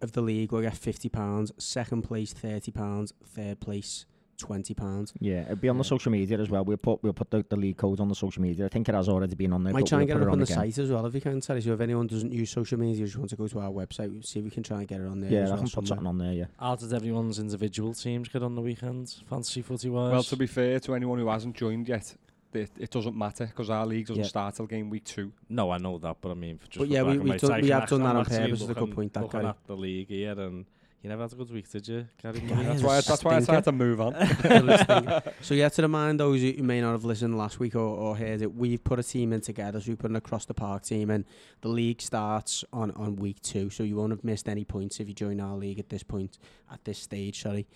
of 0.00 0.12
the 0.12 0.20
league 0.20 0.52
will 0.52 0.62
get 0.62 0.76
fifty 0.76 1.08
pounds. 1.08 1.52
Second 1.58 2.02
place 2.02 2.32
thirty 2.32 2.70
pounds. 2.70 3.12
Third 3.24 3.60
place 3.60 4.06
twenty 4.40 4.74
pounds. 4.74 5.12
Yeah, 5.20 5.42
it'll 5.42 5.56
be 5.56 5.68
on 5.68 5.78
the 5.78 5.84
social 5.84 6.10
media 6.10 6.38
as 6.38 6.50
well. 6.50 6.64
We'll 6.64 6.76
put 6.76 7.02
we'll 7.02 7.12
put 7.12 7.30
the, 7.30 7.44
the 7.48 7.56
league 7.56 7.76
code 7.76 8.00
on 8.00 8.08
the 8.08 8.14
social 8.14 8.42
media. 8.42 8.64
I 8.64 8.68
think 8.68 8.88
it 8.88 8.94
has 8.94 9.08
already 9.08 9.34
been 9.36 9.52
on 9.52 9.62
there. 9.62 9.72
Might 9.72 9.80
but 9.80 9.88
try 9.88 10.00
and 10.00 10.08
we'll 10.08 10.18
get 10.18 10.20
put 10.20 10.22
it 10.24 10.28
up 10.28 10.32
on 10.32 10.38
the 10.40 10.44
again. 10.44 10.56
site 10.56 10.78
as 10.78 10.90
well 10.90 11.06
if 11.06 11.14
you 11.14 11.20
can. 11.20 11.40
Sorry, 11.42 11.60
so 11.60 11.72
if 11.72 11.80
anyone 11.80 12.06
doesn't 12.06 12.32
use 12.32 12.50
social 12.50 12.78
media, 12.78 13.04
just 13.04 13.16
want 13.16 13.30
to 13.30 13.36
go 13.36 13.46
to 13.46 13.60
our 13.60 13.70
website, 13.70 14.12
we'll 14.12 14.22
see 14.22 14.38
if 14.40 14.44
we 14.44 14.50
can 14.50 14.62
try 14.62 14.78
and 14.78 14.88
get 14.88 15.00
it 15.00 15.06
on 15.06 15.20
there. 15.20 15.30
Yeah, 15.30 15.38
as 15.40 15.50
I 15.50 15.54
well 15.54 15.62
can 15.62 15.70
put 15.70 15.86
something 15.88 16.06
on 16.06 16.18
there. 16.18 16.32
Yeah. 16.32 16.44
How 16.58 16.74
did 16.76 16.92
everyone's 16.92 17.38
individual 17.38 17.94
teams 17.94 18.28
get 18.28 18.42
on 18.42 18.54
the 18.54 18.62
weekend? 18.62 19.14
Fantasy 19.28 19.62
footy 19.62 19.88
wise? 19.90 20.12
Well, 20.12 20.22
to 20.22 20.36
be 20.36 20.46
fair 20.46 20.80
to 20.80 20.94
anyone 20.94 21.18
who 21.18 21.28
hasn't 21.28 21.54
joined 21.56 21.88
yet, 21.88 22.14
it, 22.52 22.70
it 22.78 22.90
doesn't 22.90 23.16
matter 23.16 23.46
because 23.46 23.70
our 23.70 23.86
league 23.86 24.06
doesn't 24.08 24.22
Yeah. 24.24 24.28
start 24.28 24.56
till 24.56 24.66
game 24.66 24.90
week 24.90 25.04
two. 25.04 25.32
no, 25.48 25.70
I 25.70 25.78
know 25.78 25.98
that, 25.98 26.16
but 26.20 26.30
I 26.30 26.34
mean, 26.34 26.58
for 26.58 26.66
just 26.66 26.78
But 26.78 26.88
yeah, 26.88 27.02
we- 27.04 27.18
we 27.18 27.36
done- 27.36 27.52
I 27.52 27.56
we 27.56 27.62
can 27.62 27.70
have 27.70 27.82
actually- 27.82 27.98
done 27.98 28.04
that 28.04 28.10
I'm 28.10 28.16
on 28.16 28.24
purpose, 28.24 28.60
it's 28.62 28.70
a 28.70 28.74
good 28.74 28.90
point, 28.92 29.12
that, 29.12 29.22
looking 29.22 29.40
Gary. 29.40 29.50
at 29.50 29.66
the 29.68 29.76
league 29.76 30.08
here, 30.08 30.32
and 30.40 30.64
you 31.02 31.08
never 31.08 31.22
had 31.22 31.32
a 31.32 31.36
good 31.36 31.50
week, 31.50 31.70
did 31.70 31.88
you, 31.88 32.06
Gary? 32.22 32.42
Yeah, 32.46 32.62
That's 32.62 32.82
why. 32.82 32.98
it's 32.98 33.06
That's 33.08 33.24
why 33.24 33.36
I 33.36 33.40
stinker. 33.40 33.52
tried 33.52 33.64
to 33.64 33.72
move 33.72 34.00
on. 34.00 34.12
Little 34.44 34.78
stinker. 34.78 35.22
so 35.40 35.54
yeah, 35.54 35.68
to 35.70 35.82
remind 35.82 36.20
those 36.20 36.40
who 36.42 36.52
who 36.52 36.62
may 36.62 36.80
not 36.80 36.92
have 36.92 37.04
listened 37.04 37.38
last 37.38 37.58
week 37.58 37.74
or, 37.74 37.80
or 37.80 38.16
heard 38.16 38.42
it, 38.42 38.54
we've 38.54 38.82
put 38.84 38.98
a 38.98 39.02
team 39.02 39.32
in 39.32 39.40
together. 39.40 39.80
So 39.80 39.90
we 39.90 39.96
put 39.96 40.10
an 40.10 40.16
across 40.16 40.44
the 40.44 40.54
park 40.54 40.82
team 40.84 41.10
in. 41.10 41.24
The 41.62 41.68
league 41.68 42.02
starts 42.02 42.64
on, 42.72 42.90
on 42.92 43.16
week 43.16 43.40
two, 43.40 43.70
so 43.70 43.82
you 43.82 43.96
won't 43.96 44.10
have 44.12 44.24
missed 44.24 44.48
any 44.48 44.64
points 44.64 45.00
if 45.00 45.08
you 45.08 45.14
join 45.14 45.40
our 45.40 45.56
league 45.56 45.78
at 45.78 45.88
this 45.88 46.02
point, 46.02 46.38
at 46.70 46.84
this 46.84 46.98
stage. 46.98 47.40
Sorry. 47.42 47.66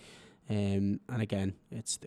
Um, 0.49 0.99
and 1.09 1.21
again, 1.21 1.55
it's 1.71 1.97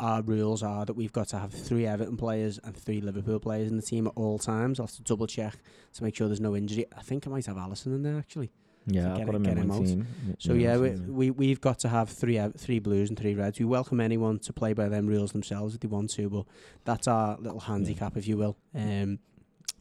our 0.00 0.22
rules 0.22 0.62
are 0.62 0.84
that 0.86 0.94
we've 0.94 1.12
got 1.12 1.28
to 1.28 1.38
have 1.38 1.52
three 1.52 1.86
Everton 1.86 2.16
players 2.16 2.58
and 2.64 2.74
three 2.76 3.00
Liverpool 3.00 3.38
players 3.38 3.70
in 3.70 3.76
the 3.76 3.82
team 3.82 4.06
at 4.06 4.14
all 4.16 4.38
times. 4.38 4.80
I'll 4.80 4.86
have 4.86 4.96
to 4.96 5.02
double 5.02 5.26
check 5.26 5.54
to 5.94 6.02
make 6.02 6.16
sure 6.16 6.26
there's 6.26 6.40
no 6.40 6.56
injury. 6.56 6.86
I 6.96 7.02
think 7.02 7.26
I 7.26 7.30
might 7.30 7.46
have 7.46 7.56
Alisson 7.56 7.94
in 7.94 8.02
there 8.02 8.18
actually. 8.18 8.50
Yeah, 8.92 9.14
I've 9.14 9.26
got 9.26 9.34
him 9.34 9.42
get 9.42 9.56
him 9.56 9.70
out. 9.70 9.86
team. 9.86 10.06
So 10.38 10.52
Yeah, 10.52 10.74
yeah, 10.74 10.76
we, 10.78 10.90
we 10.90 11.30
we've 11.30 11.60
got 11.60 11.78
to 11.80 11.88
have 11.88 12.08
three 12.08 12.40
three 12.56 12.78
blues 12.78 13.08
and 13.08 13.18
three 13.18 13.34
reds. 13.34 13.58
We 13.58 13.64
welcome 13.64 14.00
anyone 14.00 14.38
to 14.40 14.52
play 14.52 14.72
by 14.72 14.88
them 14.88 15.06
rules 15.06 15.32
themselves 15.32 15.74
if 15.74 15.80
they 15.80 15.88
want 15.88 16.10
to, 16.10 16.28
but 16.28 16.44
that's 16.84 17.08
our 17.08 17.36
little 17.38 17.60
handicap, 17.60 18.16
if 18.16 18.26
you 18.26 18.36
will. 18.36 18.56
Um, 18.74 19.18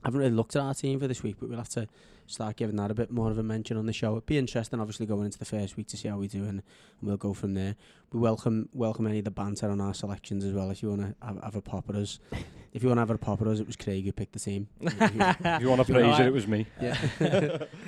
I 0.04 0.08
haven't 0.08 0.20
really 0.20 0.32
looked 0.32 0.56
at 0.56 0.62
our 0.62 0.74
team 0.74 1.00
for 1.00 1.08
this 1.08 1.24
week, 1.24 1.38
but 1.40 1.50
we'll 1.50 1.58
have 1.58 1.70
to 1.70 1.88
start 2.30 2.56
giving 2.58 2.76
that 2.76 2.92
a 2.92 2.94
bit 2.94 3.12
more 3.12 3.32
of 3.32 3.38
a 3.38 3.44
mention 3.44 3.76
on 3.78 3.86
the 3.86 3.94
show. 3.94 4.12
It'd 4.12 4.26
be 4.26 4.38
interesting, 4.38 4.80
obviously, 4.80 5.06
going 5.06 5.26
into 5.26 5.40
the 5.40 5.46
first 5.46 5.76
week 5.76 5.88
to 5.88 5.98
see 5.98 6.08
how 6.08 6.18
we 6.18 6.28
do, 6.28 6.44
and, 6.44 6.50
and 6.52 6.64
we'll 7.02 7.18
go 7.18 7.34
from 7.34 7.54
there. 7.56 7.76
We 8.12 8.20
welcome 8.20 8.70
welcome 8.74 9.08
any 9.08 9.20
of 9.20 9.26
the 9.26 9.32
banter 9.32 9.70
on 9.70 9.82
our 9.82 9.94
selections 9.94 10.44
as 10.46 10.54
well. 10.54 10.70
If 10.70 10.82
you 10.84 10.90
want 10.90 11.02
to 11.02 11.26
have, 11.26 11.44
have 11.44 11.56
a 11.56 11.62
pop 11.62 11.90
at 11.90 11.96
us, 11.96 12.20
if 12.74 12.84
you 12.84 12.90
want 12.90 12.98
to 12.98 13.02
have 13.02 13.10
a 13.10 13.18
pop 13.18 13.42
at 13.42 13.48
us, 13.48 13.60
it 13.60 13.68
was 13.68 13.76
Craig 13.76 14.06
who 14.06 14.12
picked 14.12 14.34
the 14.34 14.40
team. 14.40 14.68
If 14.82 15.62
you 15.62 15.70
want 15.70 15.86
to 15.86 15.94
You 15.94 16.00
know, 16.00 16.16
praise 16.16 16.20
it, 16.20 16.28
it 16.28 16.34
was 16.34 16.48
me. 16.48 16.66
yeah. 16.82 16.98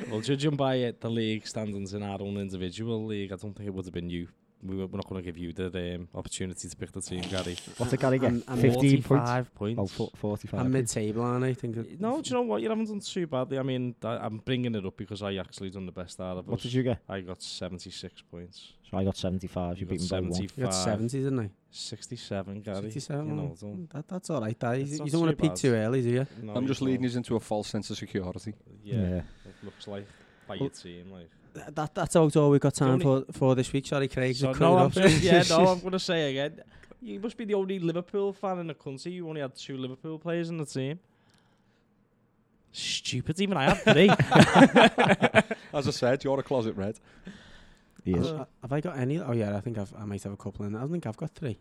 Well, 0.09 0.21
judging 0.21 0.55
by 0.55 0.75
it, 0.75 1.01
the 1.01 1.09
league 1.09 1.47
standings 1.47 1.93
in 1.93 2.03
our 2.03 2.21
own 2.21 2.37
individual 2.37 3.05
league, 3.05 3.31
I 3.31 3.35
don't 3.35 3.53
think 3.55 3.67
it 3.67 3.73
would 3.73 3.85
have 3.85 3.93
been 3.93 4.09
you. 4.09 4.27
We 4.63 4.75
were, 4.75 4.85
we're 4.85 4.97
not 4.97 5.09
going 5.09 5.21
to 5.21 5.25
give 5.25 5.37
you 5.37 5.53
the 5.53 5.95
um, 5.95 6.07
opportunity 6.13 6.69
to 6.69 6.75
pick 6.75 6.91
the 6.91 7.01
team, 7.01 7.21
Gary. 7.21 7.55
What's 7.77 7.91
the 7.91 7.97
Gary 7.97 8.19
get? 8.19 8.27
I'm- 8.31 8.43
I'm 8.47 8.59
15 8.59 9.01
points. 9.03 9.07
45 9.07 9.55
points. 9.55 9.79
Oh, 9.81 9.87
fo- 9.87 10.11
45. 10.15 10.59
I'm 10.59 10.71
mid-table, 10.71 11.21
aren't 11.23 11.43
I? 11.45 11.47
I 11.49 11.53
think. 11.55 11.75
that- 11.75 11.99
No, 11.99 12.21
do 12.21 12.29
you 12.29 12.35
know 12.35 12.41
what? 12.43 12.61
You 12.61 12.69
haven't 12.69 12.85
done 12.87 12.99
too 12.99 13.25
badly. 13.27 13.57
I 13.57 13.63
mean, 13.63 13.95
I, 14.03 14.17
I'm 14.17 14.37
bringing 14.37 14.75
it 14.75 14.85
up 14.85 14.95
because 14.97 15.21
I 15.23 15.33
actually 15.35 15.71
done 15.71 15.85
the 15.87 15.91
best 15.91 16.19
out 16.21 16.37
of 16.37 16.47
What 16.47 16.59
did 16.61 16.73
you 16.73 16.83
get? 16.83 16.99
I 17.09 17.21
got 17.21 17.41
76 17.41 18.21
points. 18.29 18.73
So 18.89 18.97
I 18.97 19.03
got 19.03 19.17
75. 19.17 19.77
You 19.77 19.81
You 19.81 19.85
beat 19.87 20.01
me 20.01 20.07
got 20.07 20.15
by 20.17 20.19
one. 20.21 20.33
75. 20.33 20.57
You 20.57 20.63
got 20.65 20.73
70, 20.73 21.23
didn't 21.23 21.39
I? 21.39 21.49
67, 21.71 22.61
Gary. 22.61 22.81
67. 22.81 23.27
You 23.27 23.33
know, 23.33 23.55
don't, 23.59 23.89
that, 23.93 24.07
that's 24.07 24.29
all 24.29 24.41
right. 24.41 24.59
That. 24.59 24.73
You, 24.79 25.05
you 25.05 25.11
don't 25.11 25.21
want 25.21 25.37
to 25.37 25.41
peak 25.41 25.55
too 25.55 25.73
early, 25.73 26.01
do 26.01 26.09
you? 26.09 26.27
no, 26.43 26.53
I'm 26.53 26.63
you 26.63 26.67
just 26.67 26.81
leading 26.81 27.01
don't. 27.01 27.11
us 27.11 27.15
into 27.15 27.35
a 27.35 27.39
false 27.39 27.67
sense 27.69 27.89
of 27.89 27.97
security. 27.97 28.53
Yeah, 28.83 28.95
Yeah. 28.97 29.15
it 29.45 29.55
looks 29.63 29.87
like 29.87 30.05
by 30.47 30.55
Well, 30.55 30.59
your 30.63 30.69
team, 30.69 31.11
like. 31.11 31.29
Th- 31.53 31.65
That, 31.75 31.93
that's 31.95 32.15
about 32.15 32.35
all 32.37 32.49
we've 32.49 32.61
got 32.61 32.75
time 32.75 32.99
for, 32.99 33.25
for 33.31 33.55
this 33.55 33.71
week. 33.73 33.85
Sorry, 33.87 34.07
Craig. 34.07 34.35
So, 34.35 34.53
to 34.53 34.59
no, 34.59 34.77
I'm 34.77 34.87
it 34.87 34.93
just, 34.93 35.21
yeah, 35.21 35.43
no, 35.49 35.67
I'm 35.67 35.79
going 35.85 35.91
to 35.91 35.99
say 35.99 36.31
again. 36.31 36.61
You 37.01 37.19
must 37.19 37.35
be 37.35 37.45
the 37.45 37.55
only 37.55 37.79
Liverpool 37.79 38.31
fan 38.33 38.59
in 38.59 38.67
the 38.67 38.73
country. 38.75 39.11
You 39.11 39.27
only 39.27 39.41
had 39.41 39.55
two 39.55 39.75
Liverpool 39.77 40.19
players 40.19 40.49
in 40.49 40.57
the 40.57 40.65
team. 40.65 40.99
Stupid. 42.71 43.39
Even 43.41 43.57
I 43.57 43.73
had 43.73 43.81
three. 43.81 44.09
As 45.73 45.87
I 45.87 45.91
said, 45.91 46.23
you're 46.23 46.39
a 46.39 46.43
closet 46.43 46.75
red. 46.77 46.99
He 48.05 48.13
is. 48.13 48.27
Uh, 48.27 48.45
have 48.61 48.71
I 48.71 48.79
got 48.81 48.97
any? 48.97 49.19
Oh, 49.19 49.31
yeah, 49.33 49.55
I 49.57 49.59
think 49.61 49.77
I've, 49.77 49.93
I 49.97 50.05
might 50.05 50.23
have 50.23 50.31
a 50.33 50.37
couple 50.37 50.65
in. 50.65 50.75
I 50.75 50.79
don't 50.81 50.91
think 50.91 51.05
I've 51.05 51.17
got 51.17 51.31
three. 51.31 51.57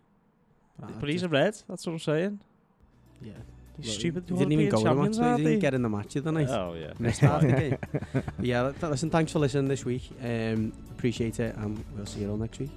I- 0.83 0.91
but 0.93 1.09
he's 1.09 1.23
a 1.23 1.29
red. 1.29 1.55
That's 1.69 1.87
what 1.87 1.93
I'm 1.95 1.99
saying. 1.99 2.41
Yeah. 3.23 3.33
He's 3.77 3.87
Well, 3.87 3.95
stupid. 3.99 4.25
He 4.29 4.35
didn't 4.37 4.53
even 4.53 4.69
go 4.69 4.81
European 4.81 4.81
in 4.81 4.83
the 4.83 5.03
match. 5.03 5.17
champions, 5.17 5.17
though. 5.17 5.23
He 5.23 5.29
aren't 5.31 5.45
didn't 5.45 5.61
get 5.61 5.75
in 5.75 5.83
the 5.83 5.89
match 5.89 6.15
the 6.15 6.33
night. 6.33 6.49
Oh, 6.51 6.75
yeah. 6.75 6.93
Missed 6.99 7.21
half 7.21 7.41
the 7.43 7.47
game. 7.49 7.79
But 8.13 8.25
yeah, 8.41 8.63
th- 8.73 8.83
listen, 8.83 9.11
thanks 9.11 9.33
for 9.33 9.39
listening 9.39 9.69
this 9.69 9.85
week. 9.85 10.11
Um, 10.23 10.73
appreciate 10.91 11.41
it, 11.41 11.55
and 11.57 11.83
we'll 11.97 12.07
see 12.07 12.21
you 12.21 12.31
all 12.31 12.37
next 12.37 12.59
week. 12.59 12.71